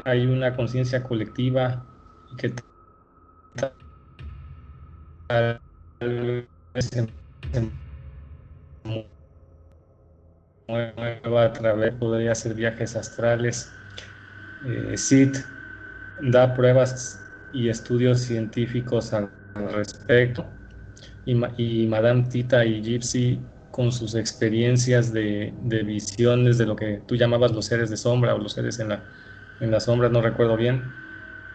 hay 0.05 0.27
una 0.27 0.57
conciencia 0.57 1.03
colectiva 1.03 1.87
que 2.37 2.55
tal 5.29 5.61
vez 6.01 6.49
se 6.91 7.07
mueva 10.69 11.45
a 11.45 11.53
través, 11.53 11.95
podría 11.95 12.33
hacer 12.33 12.55
viajes 12.55 12.97
astrales. 12.97 13.73
Eh, 14.67 15.33
da 16.23 16.55
pruebas 16.55 17.21
y 17.53 17.69
estudios 17.69 18.21
científicos 18.21 19.13
al 19.13 19.31
respecto 19.73 20.47
y, 21.25 21.87
Madame 21.87 22.25
Tita 22.25 22.65
y 22.65 22.83
Gypsy 22.83 23.41
con 23.71 23.91
sus 23.91 24.15
experiencias 24.15 25.13
de, 25.13 25.53
visiones 25.85 26.59
de 26.59 26.67
lo 26.67 26.77
que 26.77 27.03
tú 27.07 27.17
llamabas 27.17 27.53
los 27.53 27.67
seres 27.67 27.91
de 27.91 27.97
sombra 27.97 28.35
o 28.35 28.39
los 28.39 28.53
seres 28.53 28.79
en 28.79 28.91
la, 28.91 29.03
en 29.61 29.71
la 29.71 29.81
sombra, 29.81 30.09
no 30.09 30.21
recuerdo 30.21 30.57
bien. 30.57 30.83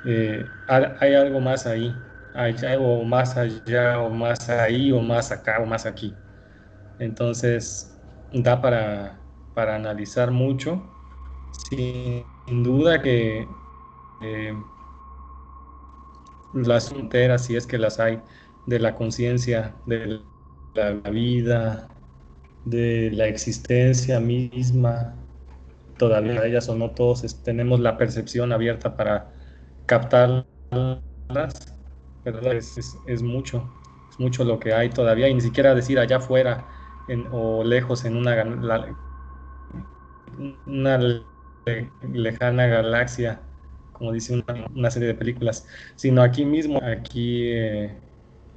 Eh, 0.05 0.45
hay 0.67 1.13
algo 1.13 1.39
más 1.39 1.65
ahí, 1.65 1.93
hay 2.33 2.55
algo 2.67 3.03
más 3.03 3.37
allá 3.37 3.99
o 3.99 4.09
más 4.09 4.49
ahí 4.49 4.91
o 4.91 5.01
más 5.01 5.31
acá 5.31 5.59
o 5.61 5.65
más 5.65 5.85
aquí. 5.85 6.13
Entonces 6.99 7.98
da 8.33 8.61
para, 8.61 9.19
para 9.53 9.75
analizar 9.75 10.31
mucho. 10.31 10.81
Sin, 11.51 12.23
duda 12.63 13.01
que 13.01 13.47
eh, 14.21 14.53
las 16.53 16.89
fronteras, 16.89 17.45
si 17.45 17.55
es 17.55 17.67
que 17.67 17.77
las 17.77 17.99
hay, 17.99 18.21
de 18.65 18.79
la 18.79 18.95
conciencia, 18.95 19.75
de 19.85 20.21
la, 20.73 20.91
vida, 21.09 21.87
de 22.65 23.11
la 23.13 23.27
existencia 23.27 24.19
misma, 24.19 25.15
todavía 25.97 26.45
ellas 26.45 26.69
o 26.69 26.75
no 26.75 26.91
todos 26.91 27.43
tenemos 27.43 27.79
la 27.79 27.97
percepción 27.97 28.51
abierta 28.51 28.95
para 28.95 29.33
captarlas, 29.85 30.45
pero 32.23 32.51
es, 32.51 33.21
mucho, 33.21 33.69
es 34.11 34.19
mucho 34.19 34.43
lo 34.43 34.59
que 34.59 34.73
hay 34.73 34.89
todavía, 34.89 35.27
y 35.27 35.33
ni 35.33 35.41
siquiera 35.41 35.75
decir 35.75 35.99
allá 35.99 36.17
afuera 36.17 36.78
o 37.31 37.63
lejos 37.63 38.05
en 38.05 38.15
una, 38.15 38.43
una 40.65 41.23
lejana 42.13 42.67
galaxia, 42.67 43.41
como 43.93 44.11
dice 44.11 44.43
una, 44.73 44.91
serie 44.91 45.09
de 45.09 45.15
películas, 45.15 45.67
sino 45.95 46.21
aquí 46.21 46.45
mismo, 46.45 46.79
aquí 46.83 47.51
eh, 47.51 47.97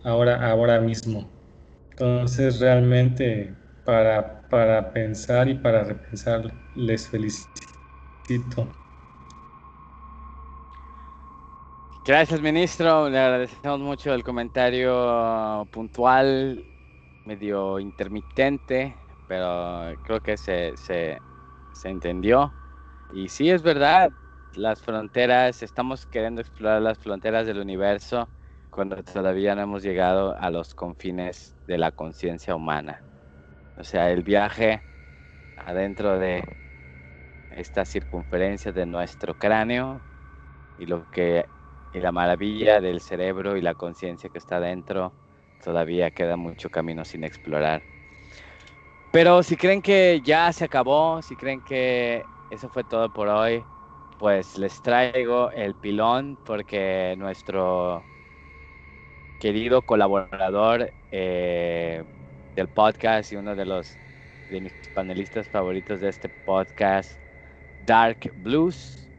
ahora, 0.05 0.49
ahora 0.49 0.81
mismo. 0.81 1.31
Entonces 1.91 2.61
realmente 2.61 3.55
para, 3.85 4.43
para 4.49 4.93
pensar 4.93 5.49
y 5.49 5.55
para 5.55 5.85
repensar. 5.85 6.53
Les 6.75 7.09
felicito. 7.09 7.47
Gracias, 12.05 12.41
ministro. 12.41 13.09
Le 13.09 13.19
agradecemos 13.19 13.81
mucho 13.81 14.13
el 14.13 14.25
comentario 14.25 15.67
puntual, 15.71 16.65
medio 17.25 17.79
intermitente, 17.81 18.97
pero 19.27 19.95
creo 20.03 20.21
que 20.21 20.37
se, 20.37 20.77
se, 20.77 21.23
se 21.73 21.89
entendió. 21.91 22.57
Y 23.11 23.29
sí, 23.29 23.51
es 23.51 23.63
verdad, 23.63 24.11
las 24.53 24.83
fronteras, 24.83 25.63
estamos 25.63 26.07
queriendo 26.07 26.41
explorar 26.43 26.83
las 26.83 26.99
fronteras 26.99 27.47
del 27.47 27.59
universo 27.61 28.31
cuando 28.71 29.03
todavía 29.05 29.55
no 29.55 29.63
hemos 29.63 29.83
llegado 29.83 30.37
a 30.37 30.51
los 30.51 30.75
confines 30.75 31.57
de 31.67 31.79
la 31.79 31.93
conciencia 31.93 32.55
humana. 32.57 33.05
O 33.77 33.85
sea, 33.85 34.11
el 34.11 34.23
viaje 34.23 34.85
adentro 35.57 36.19
de 36.19 36.45
esta 37.51 37.85
circunferencia 37.85 38.73
de 38.73 38.87
nuestro 38.87 39.35
cráneo 39.37 40.05
y 40.77 40.87
lo 40.87 41.07
que 41.09 41.47
y 41.93 42.01
la 42.01 42.13
maravilla 42.13 42.81
del 42.81 43.01
cerebro 43.01 43.57
y 43.57 43.63
la 43.63 43.75
conciencia 43.75 44.31
que 44.31 44.39
está 44.39 44.61
dentro 44.61 45.17
todavía 45.63 46.11
queda 46.11 46.37
mucho 46.37 46.69
camino 46.71 47.05
sin 47.05 47.25
explorar. 47.25 47.83
Pero 49.13 49.43
si 49.43 49.57
creen 49.57 49.83
que 49.83 50.21
ya 50.25 50.53
se 50.53 50.65
acabó, 50.65 51.23
si 51.23 51.37
creen 51.37 51.61
que 51.63 52.25
eso 52.51 52.69
fue 52.69 52.85
todo 52.85 53.09
por 53.11 53.29
hoy, 53.29 53.63
pues 54.19 54.59
les 54.59 54.81
traigo 54.83 55.51
el 55.51 55.75
pilón 55.75 56.39
porque 56.45 57.15
nuestro 57.19 58.03
querido 59.39 59.83
colaborador 59.83 60.93
eh, 61.11 62.05
del 62.55 62.69
podcast 62.69 63.33
y 63.33 63.37
uno 63.37 63.55
de 63.57 63.67
los 63.67 63.99
de 64.49 64.61
mis 64.61 64.73
panelistas 64.95 65.49
favoritos 65.49 66.01
de 66.01 66.09
este 66.09 66.29
podcast, 66.29 67.13
Dark 67.87 68.31
Blues, 68.35 69.11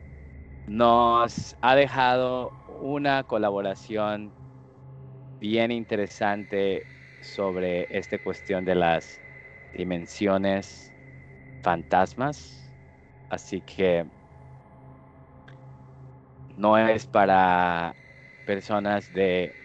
nos 0.68 1.56
ha 1.62 1.76
dejado 1.76 2.52
una 2.82 3.24
colaboración 3.24 4.32
bien 5.44 5.72
interesante 5.72 6.88
sobre 7.20 7.86
esta 7.90 8.18
cuestión 8.18 8.64
de 8.64 8.76
las 8.76 9.22
dimensiones 9.74 10.94
fantasmas. 11.62 12.74
Así 13.30 13.62
que 13.64 14.06
no 16.56 16.78
es 16.78 17.08
para 17.08 17.98
personas 18.44 19.12
de 19.12 19.56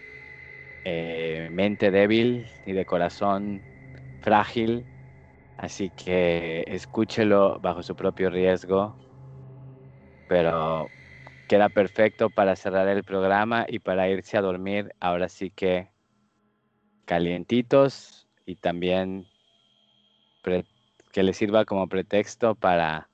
eh, 0.85 1.49
mente 1.51 1.91
débil 1.91 2.49
y 2.65 2.73
de 2.73 2.85
corazón 2.85 3.65
frágil. 4.21 4.87
Así 5.57 5.91
que 5.91 6.63
escúchelo 6.67 7.59
bajo 7.61 7.83
su 7.83 7.95
propio 7.95 8.29
riesgo. 8.29 8.99
Pero 10.27 10.91
queda 11.49 11.67
perfecto 11.67 12.29
para 12.29 12.55
cerrar 12.55 12.87
el 12.87 13.03
programa 13.03 13.65
y 13.67 13.79
para 13.79 14.07
irse 14.07 14.37
a 14.37 14.41
dormir. 14.41 14.93
Ahora 14.99 15.27
sí 15.27 15.49
que 15.49 15.89
calientitos 17.05 18.29
y 18.45 18.55
también 18.55 19.25
que 21.11 21.23
le 21.23 21.33
sirva 21.33 21.65
como 21.65 21.87
pretexto 21.87 22.53
para 22.53 23.09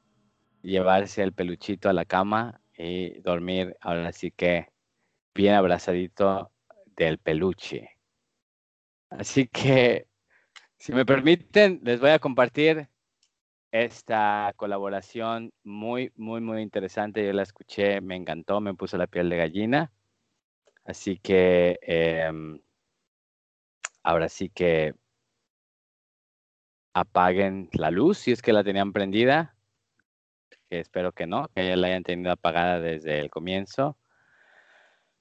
llevarse 0.62 1.24
el 1.24 1.32
peluchito 1.32 1.88
a 1.88 1.94
la 1.94 2.04
cama 2.04 2.60
y 2.78 3.22
dormir 3.22 3.78
ahora 3.80 4.12
sí 4.12 4.32
que 4.32 4.68
bien 5.34 5.54
abrazadito 5.54 6.52
del 6.98 7.20
peluche. 7.20 7.92
Así 9.10 9.48
que, 9.48 10.08
si 10.78 10.92
me 10.92 11.06
permiten, 11.06 11.80
les 11.84 12.02
voy 12.02 12.10
a 12.10 12.20
compartir 12.20 12.90
esta 13.84 14.54
colaboración 14.56 15.52
muy, 15.64 16.14
muy, 16.16 16.40
muy 16.40 16.62
interesante. 16.62 17.26
Yo 17.26 17.34
la 17.34 17.44
escuché, 17.44 18.00
me 18.00 18.16
encantó, 18.16 18.62
me 18.62 18.74
puso 18.74 18.98
la 18.98 19.08
piel 19.08 19.30
de 19.30 19.38
gallina. 19.38 19.92
Así 20.86 21.18
que 21.18 21.78
em, 21.82 22.62
ahora 24.02 24.30
sí 24.30 24.50
que 24.50 24.94
apaguen 26.94 27.70
la 27.74 27.92
luz 27.92 28.20
si 28.20 28.32
es 28.32 28.42
que 28.42 28.54
la 28.54 28.64
tenían 28.64 28.94
prendida, 28.94 29.56
que 30.70 30.80
espero 30.80 31.12
que 31.12 31.28
no, 31.28 31.50
que 31.54 31.68
ya 31.68 31.76
la 31.76 31.88
hayan 31.88 32.04
tenido 32.04 32.32
apagada 32.32 32.80
desde 32.80 33.20
el 33.20 33.30
comienzo. 33.30 33.98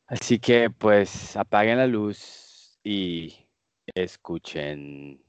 Así 0.07 0.39
que 0.39 0.71
pues 0.71 1.37
apaguen 1.37 1.79
la 1.79 1.89
luz 1.89 2.79
y 2.85 3.35
escuchen. 3.95 5.24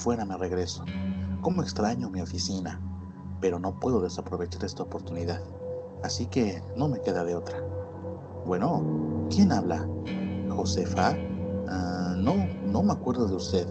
Fuera 0.00 0.24
me 0.24 0.36
regreso. 0.36 0.84
Cómo 1.42 1.62
extraño 1.62 2.10
mi 2.10 2.20
oficina, 2.20 2.80
pero 3.40 3.58
no 3.58 3.78
puedo 3.78 4.00
desaprovechar 4.00 4.64
esta 4.64 4.82
oportunidad. 4.82 5.40
Así 6.02 6.26
que 6.26 6.62
no 6.76 6.88
me 6.88 7.00
queda 7.00 7.22
de 7.22 7.36
otra. 7.36 7.58
Bueno, 8.46 8.82
¿quién 9.28 9.52
habla? 9.52 9.86
¿Josefa? 10.48 11.14
Ah, 11.68 12.14
no, 12.16 12.34
no 12.64 12.82
me 12.82 12.92
acuerdo 12.92 13.28
de 13.28 13.34
usted. 13.34 13.66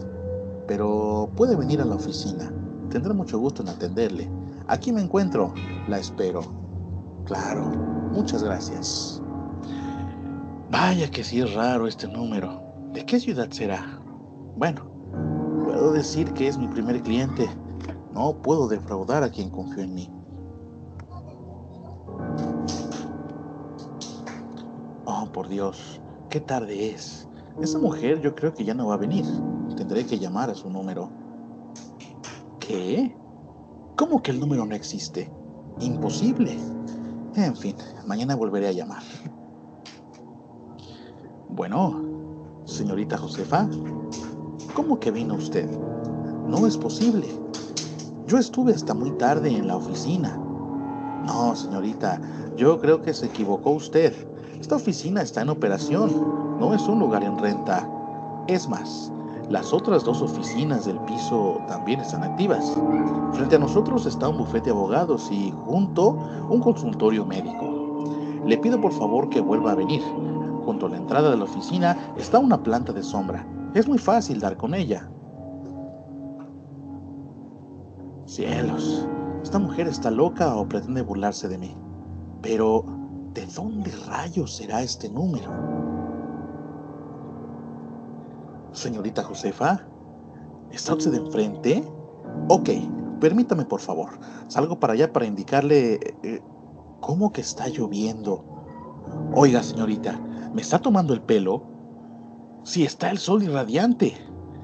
Pero 0.68 1.28
puede 1.36 1.56
venir 1.56 1.80
a 1.80 1.84
la 1.84 1.96
oficina. 1.96 2.52
Tendré 2.88 3.12
mucho 3.12 3.38
gusto 3.38 3.62
en 3.62 3.70
atenderle. 3.70 4.30
Aquí 4.68 4.92
me 4.92 5.02
encuentro. 5.02 5.52
La 5.88 5.98
espero. 5.98 6.42
Claro, 7.24 7.66
muchas 8.12 8.42
gracias. 8.44 9.20
Vaya 10.70 11.10
que 11.10 11.24
sí 11.24 11.40
es 11.40 11.52
raro 11.54 11.88
este 11.88 12.06
número. 12.06 12.62
¿De 12.92 13.04
qué 13.04 13.18
ciudad 13.18 13.50
será? 13.50 14.00
Bueno, 14.56 14.89
decir 15.92 16.32
que 16.32 16.48
es 16.48 16.58
mi 16.58 16.68
primer 16.68 17.02
cliente. 17.02 17.48
No 18.12 18.34
puedo 18.34 18.68
defraudar 18.68 19.22
a 19.22 19.30
quien 19.30 19.50
confió 19.50 19.82
en 19.82 19.94
mí. 19.94 20.10
Oh, 25.04 25.28
por 25.32 25.48
Dios, 25.48 26.00
qué 26.28 26.40
tarde 26.40 26.90
es. 26.90 27.28
Esa 27.60 27.78
mujer 27.78 28.20
yo 28.20 28.34
creo 28.34 28.54
que 28.54 28.64
ya 28.64 28.74
no 28.74 28.88
va 28.88 28.94
a 28.94 28.98
venir. 28.98 29.24
Tendré 29.76 30.06
que 30.06 30.18
llamar 30.18 30.50
a 30.50 30.54
su 30.54 30.70
número. 30.70 31.10
¿Qué? 32.58 33.16
¿Cómo 33.96 34.22
que 34.22 34.30
el 34.30 34.40
número 34.40 34.64
no 34.64 34.74
existe? 34.74 35.30
Imposible. 35.80 36.56
En 37.34 37.56
fin, 37.56 37.76
mañana 38.06 38.34
volveré 38.34 38.68
a 38.68 38.72
llamar. 38.72 39.02
Bueno, 41.48 42.02
señorita 42.64 43.18
Josefa, 43.18 43.68
¿Cómo 44.74 45.00
que 45.00 45.10
vino 45.10 45.34
usted? 45.34 45.68
No 46.46 46.66
es 46.66 46.76
posible. 46.76 47.26
Yo 48.26 48.38
estuve 48.38 48.72
hasta 48.72 48.94
muy 48.94 49.10
tarde 49.12 49.50
en 49.50 49.66
la 49.66 49.76
oficina. 49.76 50.38
No, 51.26 51.56
señorita, 51.56 52.20
yo 52.56 52.80
creo 52.80 53.02
que 53.02 53.12
se 53.12 53.26
equivocó 53.26 53.70
usted. 53.70 54.14
Esta 54.60 54.76
oficina 54.76 55.22
está 55.22 55.42
en 55.42 55.48
operación, 55.48 56.58
no 56.60 56.72
es 56.72 56.82
un 56.82 57.00
lugar 57.00 57.24
en 57.24 57.36
renta. 57.38 57.88
Es 58.46 58.68
más, 58.68 59.12
las 59.48 59.72
otras 59.72 60.04
dos 60.04 60.22
oficinas 60.22 60.84
del 60.84 61.00
piso 61.00 61.58
también 61.66 62.00
están 62.00 62.22
activas. 62.22 62.72
Frente 63.32 63.56
a 63.56 63.60
nosotros 63.60 64.06
está 64.06 64.28
un 64.28 64.38
bufete 64.38 64.66
de 64.66 64.76
abogados 64.76 65.28
y 65.32 65.52
junto 65.66 66.10
un 66.48 66.60
consultorio 66.60 67.26
médico. 67.26 68.04
Le 68.46 68.56
pido 68.58 68.80
por 68.80 68.92
favor 68.92 69.28
que 69.28 69.40
vuelva 69.40 69.72
a 69.72 69.76
venir. 69.76 70.02
Junto 70.64 70.86
a 70.86 70.90
la 70.90 70.98
entrada 70.98 71.30
de 71.30 71.36
la 71.36 71.44
oficina 71.44 71.96
está 72.16 72.38
una 72.38 72.62
planta 72.62 72.92
de 72.92 73.02
sombra. 73.02 73.44
Es 73.74 73.86
muy 73.86 73.98
fácil 73.98 74.40
dar 74.40 74.56
con 74.56 74.74
ella. 74.74 75.08
Cielos, 78.26 79.08
esta 79.42 79.58
mujer 79.58 79.86
está 79.86 80.10
loca 80.10 80.56
o 80.56 80.68
pretende 80.68 81.02
burlarse 81.02 81.48
de 81.48 81.58
mí. 81.58 81.76
Pero, 82.42 82.84
¿de 83.32 83.46
dónde 83.46 83.92
rayos 84.08 84.56
será 84.56 84.82
este 84.82 85.08
número? 85.08 85.50
Señorita 88.72 89.22
Josefa, 89.22 89.80
¿está 90.70 90.94
usted 90.94 91.14
enfrente? 91.14 91.84
Ok, 92.48 92.70
permítame 93.20 93.64
por 93.64 93.80
favor. 93.80 94.10
Salgo 94.48 94.78
para 94.78 94.94
allá 94.94 95.12
para 95.12 95.26
indicarle... 95.26 96.00
Eh, 96.22 96.40
¿Cómo 97.00 97.32
que 97.32 97.40
está 97.40 97.66
lloviendo? 97.68 98.44
Oiga, 99.34 99.62
señorita, 99.62 100.20
¿me 100.52 100.60
está 100.60 100.78
tomando 100.78 101.14
el 101.14 101.22
pelo? 101.22 101.62
Si 102.64 102.84
está 102.84 103.10
el 103.10 103.18
sol 103.18 103.42
irradiante. 103.42 104.16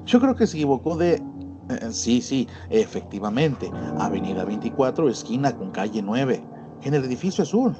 Yo 0.05 0.19
creo 0.19 0.35
que 0.35 0.47
se 0.47 0.57
equivocó 0.57 0.95
de... 0.95 1.21
Eh, 1.69 1.91
sí, 1.91 2.21
sí, 2.21 2.47
efectivamente. 2.69 3.69
Avenida 3.99 4.45
24, 4.45 5.09
esquina 5.09 5.55
con 5.55 5.71
calle 5.71 6.01
9, 6.01 6.43
en 6.83 6.93
el 6.93 7.03
edificio 7.03 7.43
azul. 7.43 7.75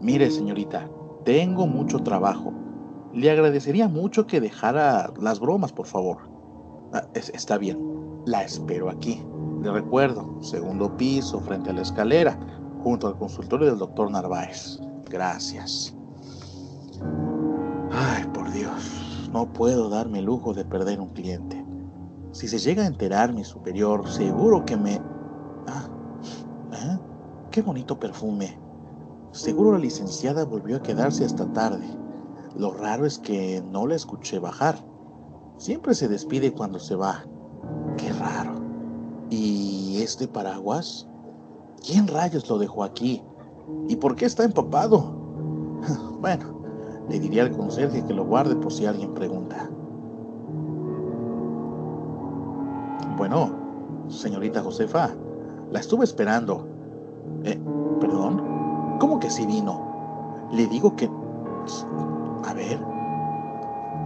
Mire, 0.00 0.30
señorita, 0.30 0.88
tengo 1.24 1.66
mucho 1.66 1.98
trabajo. 2.00 2.52
Le 3.12 3.30
agradecería 3.30 3.88
mucho 3.88 4.26
que 4.26 4.40
dejara 4.40 5.12
las 5.20 5.40
bromas, 5.40 5.72
por 5.72 5.86
favor. 5.86 6.18
Ah, 6.92 7.06
está 7.14 7.56
bien, 7.56 7.78
la 8.26 8.42
espero 8.42 8.90
aquí. 8.90 9.22
Le 9.62 9.70
recuerdo, 9.70 10.42
segundo 10.42 10.96
piso, 10.96 11.40
frente 11.40 11.70
a 11.70 11.72
la 11.72 11.82
escalera, 11.82 12.38
junto 12.82 13.08
al 13.08 13.16
consultorio 13.16 13.68
del 13.68 13.78
doctor 13.78 14.10
Narváez. 14.10 14.78
Gracias. 15.08 15.96
Ay, 18.08 18.24
por 18.32 18.52
Dios, 18.52 19.28
no 19.32 19.52
puedo 19.52 19.88
darme 19.88 20.20
el 20.20 20.26
lujo 20.26 20.54
de 20.54 20.64
perder 20.64 21.00
un 21.00 21.08
cliente. 21.08 21.66
Si 22.30 22.46
se 22.46 22.58
llega 22.58 22.84
a 22.84 22.86
enterar 22.86 23.32
mi 23.32 23.42
superior, 23.42 24.08
seguro 24.08 24.64
que 24.64 24.76
me... 24.76 25.00
Ah, 25.66 25.88
¿eh? 26.72 26.98
Qué 27.50 27.62
bonito 27.62 27.98
perfume. 27.98 28.60
Seguro 29.32 29.72
la 29.72 29.78
licenciada 29.78 30.44
volvió 30.44 30.76
a 30.76 30.82
quedarse 30.82 31.24
hasta 31.24 31.52
tarde. 31.52 31.84
Lo 32.56 32.70
raro 32.70 33.06
es 33.06 33.18
que 33.18 33.60
no 33.72 33.88
la 33.88 33.96
escuché 33.96 34.38
bajar. 34.38 34.76
Siempre 35.56 35.92
se 35.92 36.06
despide 36.06 36.52
cuando 36.52 36.78
se 36.78 36.94
va. 36.94 37.24
Qué 37.96 38.12
raro. 38.12 38.54
¿Y 39.30 40.00
este 40.00 40.28
paraguas? 40.28 41.08
¿Quién 41.84 42.06
rayos 42.06 42.48
lo 42.48 42.58
dejó 42.58 42.84
aquí? 42.84 43.20
¿Y 43.88 43.96
por 43.96 44.14
qué 44.14 44.26
está 44.26 44.44
empapado? 44.44 45.12
Bueno, 46.18 46.55
le 47.08 47.18
diría 47.20 47.42
al 47.42 47.52
conserje 47.52 48.04
que 48.04 48.14
lo 48.14 48.24
guarde 48.24 48.56
por 48.56 48.72
si 48.72 48.86
alguien 48.86 49.14
pregunta. 49.14 49.68
Bueno, 53.16 53.50
señorita 54.08 54.62
Josefa, 54.62 55.10
la 55.70 55.80
estuve 55.80 56.04
esperando. 56.04 56.66
Eh, 57.44 57.58
¿Perdón? 58.00 58.98
¿Cómo 59.00 59.18
que 59.18 59.30
sí 59.30 59.46
vino? 59.46 60.48
Le 60.52 60.66
digo 60.66 60.94
que... 60.96 61.10
A 62.44 62.52
ver. 62.52 62.80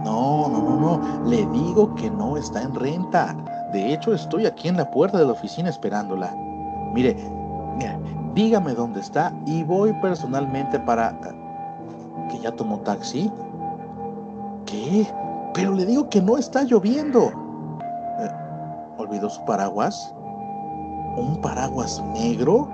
No, 0.03 0.47
no, 0.47 0.61
no, 0.61 0.79
no. 0.79 1.29
Le 1.29 1.45
digo 1.47 1.93
que 1.95 2.09
no 2.09 2.37
está 2.37 2.61
en 2.63 2.73
renta. 2.73 3.35
De 3.73 3.93
hecho, 3.93 4.13
estoy 4.13 4.45
aquí 4.45 4.67
en 4.67 4.77
la 4.77 4.89
puerta 4.89 5.19
de 5.19 5.25
la 5.25 5.33
oficina 5.33 5.69
esperándola. 5.69 6.35
Mire, 6.93 7.15
dígame 8.33 8.73
dónde 8.73 8.99
está 9.01 9.33
y 9.45 9.63
voy 9.63 9.93
personalmente 10.01 10.79
para 10.79 11.09
que 12.31 12.39
ya 12.39 12.51
tomó 12.51 12.79
taxi? 12.79 13.31
¿Qué? 14.65 15.07
Pero 15.53 15.73
le 15.73 15.85
digo 15.85 16.09
que 16.09 16.21
no 16.21 16.37
está 16.37 16.63
lloviendo. 16.63 17.31
Eh, 18.19 18.29
¿Olvidó 18.97 19.29
su 19.29 19.43
paraguas? 19.45 20.13
¿Un 21.17 21.39
paraguas 21.41 22.01
negro? 22.13 22.69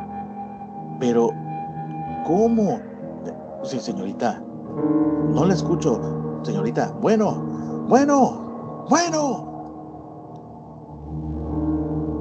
Pero, 1.00 1.32
¿cómo? 2.26 2.80
Eh, 3.26 3.34
sí, 3.64 3.80
señorita. 3.80 4.42
No 5.30 5.46
le 5.46 5.54
escucho, 5.54 6.00
señorita. 6.44 6.94
Bueno, 7.02 7.34
bueno, 7.88 8.86
bueno. 8.90 9.48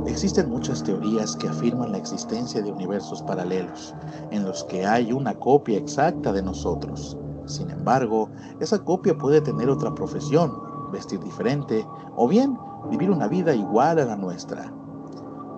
Existen 0.06 0.48
muchas 0.48 0.82
teorías 0.82 1.36
que 1.36 1.48
afirman 1.48 1.92
la 1.92 1.98
existencia 1.98 2.62
de 2.62 2.72
universos 2.72 3.22
paralelos, 3.22 3.94
en 4.30 4.44
los 4.44 4.64
que 4.64 4.86
hay 4.86 5.12
una 5.12 5.34
copia 5.34 5.76
exacta 5.76 6.32
de 6.32 6.42
nosotros. 6.42 7.18
Sin 7.46 7.70
embargo, 7.70 8.28
esa 8.60 8.84
copia 8.84 9.16
puede 9.16 9.40
tener 9.40 9.70
otra 9.70 9.94
profesión, 9.94 10.52
vestir 10.92 11.20
diferente 11.20 11.86
o 12.16 12.28
bien 12.28 12.58
vivir 12.90 13.10
una 13.10 13.28
vida 13.28 13.54
igual 13.54 13.98
a 13.98 14.04
la 14.04 14.16
nuestra. 14.16 14.72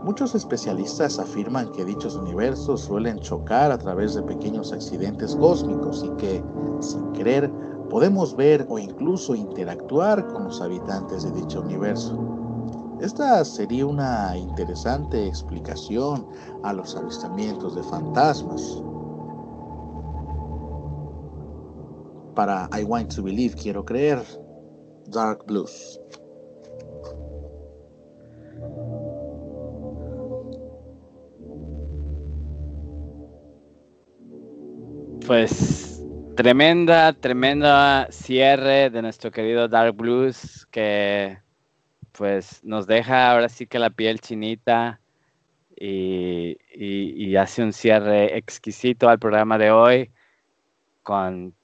Muchos 0.04 0.34
especialistas 0.34 1.18
afirman 1.18 1.72
que 1.72 1.84
dichos 1.84 2.14
universos 2.14 2.82
suelen 2.82 3.18
chocar 3.18 3.72
a 3.72 3.78
través 3.78 4.14
de 4.14 4.22
pequeños 4.22 4.72
accidentes 4.72 5.34
cósmicos 5.36 6.04
y 6.04 6.10
que, 6.16 6.42
sin 6.80 7.12
querer, 7.12 7.52
podemos 7.90 8.36
ver 8.36 8.66
o 8.68 8.78
incluso 8.78 9.34
interactuar 9.34 10.26
con 10.28 10.44
los 10.44 10.60
habitantes 10.60 11.24
de 11.24 11.32
dicho 11.32 11.60
universo. 11.60 12.16
Esta 13.00 13.44
sería 13.44 13.86
una 13.86 14.36
interesante 14.36 15.26
explicación 15.26 16.26
a 16.62 16.72
los 16.72 16.96
avistamientos 16.96 17.74
de 17.74 17.82
fantasmas, 17.82 18.82
para 22.38 22.70
I 22.72 22.84
Want 22.84 23.12
to 23.16 23.20
Believe, 23.24 23.56
quiero 23.56 23.84
creer, 23.84 24.22
Dark 25.08 25.44
Blues. 25.44 25.98
Pues 35.26 36.00
tremenda, 36.36 37.12
tremenda 37.12 38.06
cierre 38.12 38.88
de 38.90 39.02
nuestro 39.02 39.32
querido 39.32 39.66
Dark 39.66 39.96
Blues 39.96 40.64
que 40.70 41.38
pues 42.12 42.62
nos 42.62 42.86
deja 42.86 43.32
ahora 43.32 43.48
sí 43.48 43.66
que 43.66 43.80
la 43.80 43.90
piel 43.90 44.20
chinita 44.20 45.00
y, 45.74 46.56
y 46.72 47.34
hace 47.34 47.64
un 47.64 47.72
cierre 47.72 48.38
exquisito 48.38 49.08
al 49.08 49.18
programa 49.18 49.58
de 49.58 49.72
hoy 49.72 50.12
con 51.02 51.57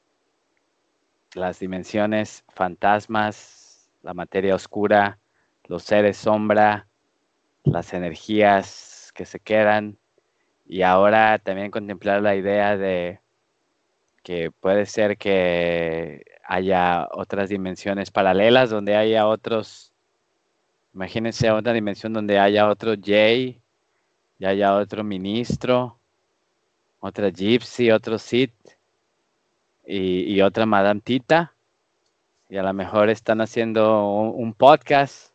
las 1.34 1.58
dimensiones 1.58 2.44
fantasmas, 2.54 3.90
la 4.02 4.14
materia 4.14 4.54
oscura, 4.54 5.18
los 5.64 5.82
seres 5.82 6.16
sombra, 6.16 6.86
las 7.64 7.92
energías 7.92 9.12
que 9.14 9.24
se 9.24 9.40
quedan. 9.40 9.98
Y 10.66 10.82
ahora 10.82 11.38
también 11.38 11.70
contemplar 11.70 12.22
la 12.22 12.36
idea 12.36 12.76
de 12.76 13.20
que 14.22 14.50
puede 14.50 14.86
ser 14.86 15.18
que 15.18 16.24
haya 16.46 17.08
otras 17.12 17.48
dimensiones 17.48 18.10
paralelas 18.10 18.70
donde 18.70 18.96
haya 18.96 19.26
otros, 19.26 19.92
imagínense 20.94 21.50
otra 21.50 21.72
dimensión 21.72 22.12
donde 22.12 22.38
haya 22.38 22.68
otro 22.68 22.94
Jay 23.02 23.60
y 24.38 24.44
haya 24.44 24.74
otro 24.76 25.04
ministro, 25.04 25.98
otra 27.00 27.28
Gypsy, 27.30 27.90
otro 27.90 28.18
Sith 28.18 28.73
y, 29.86 30.40
otra 30.40 30.66
Madame 30.66 31.00
Tita. 31.00 31.52
Y 32.48 32.56
a 32.56 32.62
lo 32.62 32.72
mejor 32.72 33.10
están 33.10 33.40
haciendo 33.40 34.08
un, 34.10 34.52
podcast, 34.54 35.32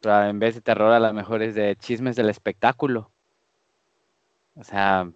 pero 0.00 0.24
en 0.24 0.38
vez 0.38 0.54
de 0.54 0.60
terror 0.60 0.92
a 0.92 1.00
lo 1.00 1.12
mejor 1.12 1.42
es 1.42 1.54
de 1.54 1.76
chismes 1.76 2.16
del 2.16 2.28
espectáculo. 2.28 3.10
O 4.56 4.64
sea, 4.64 5.10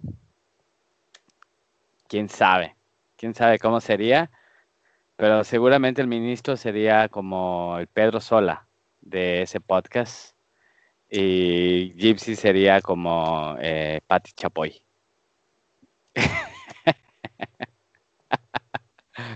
quién 2.09 2.29
sabe, 2.29 2.77
quién 3.17 3.35
sabe 3.35 3.59
cómo 3.59 3.81
sería, 3.81 4.31
pero 5.17 5.45
seguramente 5.45 6.01
el 6.01 6.09
ministro 6.09 6.57
sería 6.57 7.09
como 7.09 7.79
el 7.79 7.89
Pedro 7.89 8.21
Sola 8.21 8.67
de 9.01 9.43
ese 9.43 9.61
podcast 9.61 10.35
y 11.11 11.93
Gypsy 11.95 12.37
sería 12.37 12.81
como 12.81 13.57
eh, 13.61 14.01
Chapoy. 14.35 14.83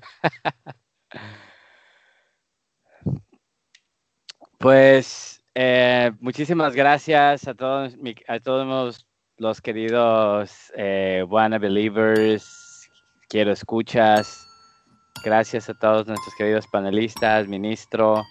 Pues 4.59 5.45
eh, 5.55 6.13
muchísimas 6.21 6.75
gracias 6.75 7.47
a 7.47 7.55
todos, 7.55 7.95
a 8.27 8.41
todos 8.41 9.07
los 9.37 9.61
queridos 9.61 10.73
eh, 10.77 11.25
Believers, 11.29 12.91
quiero 13.29 13.53
escuchas. 13.53 14.45
Gracias 15.25 15.69
a 15.69 15.75
todos 15.75 16.07
nuestros 16.07 16.35
queridos 16.37 16.67
panelistas, 16.69 17.49
ministro, 17.49 18.23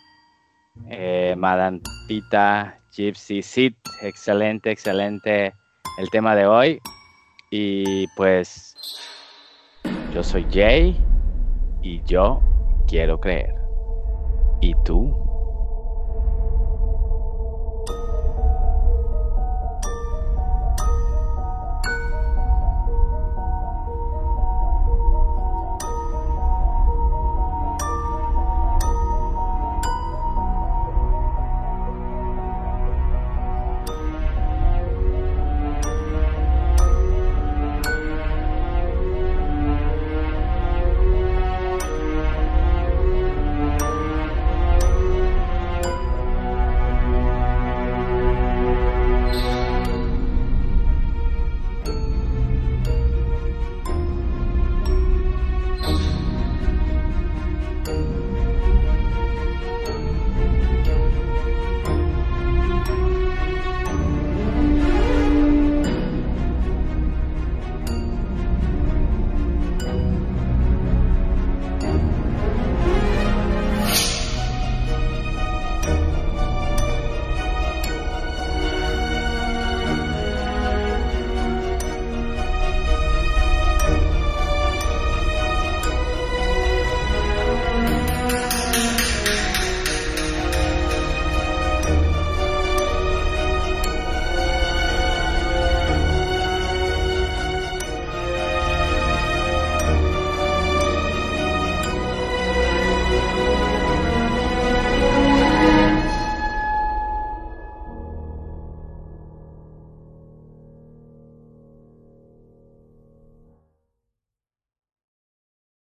eh, 0.89 1.35
Madantita, 1.37 2.79
Gypsy, 2.91 3.41
Sid, 3.41 3.73
excelente, 4.01 4.71
excelente 4.71 5.53
el 5.99 6.09
tema 6.09 6.35
de 6.35 6.47
hoy. 6.47 6.79
Y 7.51 8.07
pues 8.15 8.75
yo 10.13 10.23
soy 10.23 10.45
Jay 10.51 10.97
y 11.85 12.01
yo 12.03 12.41
quiero 12.87 13.19
creer. 13.19 13.53
¿Y 14.59 14.73
tú? 14.83 15.24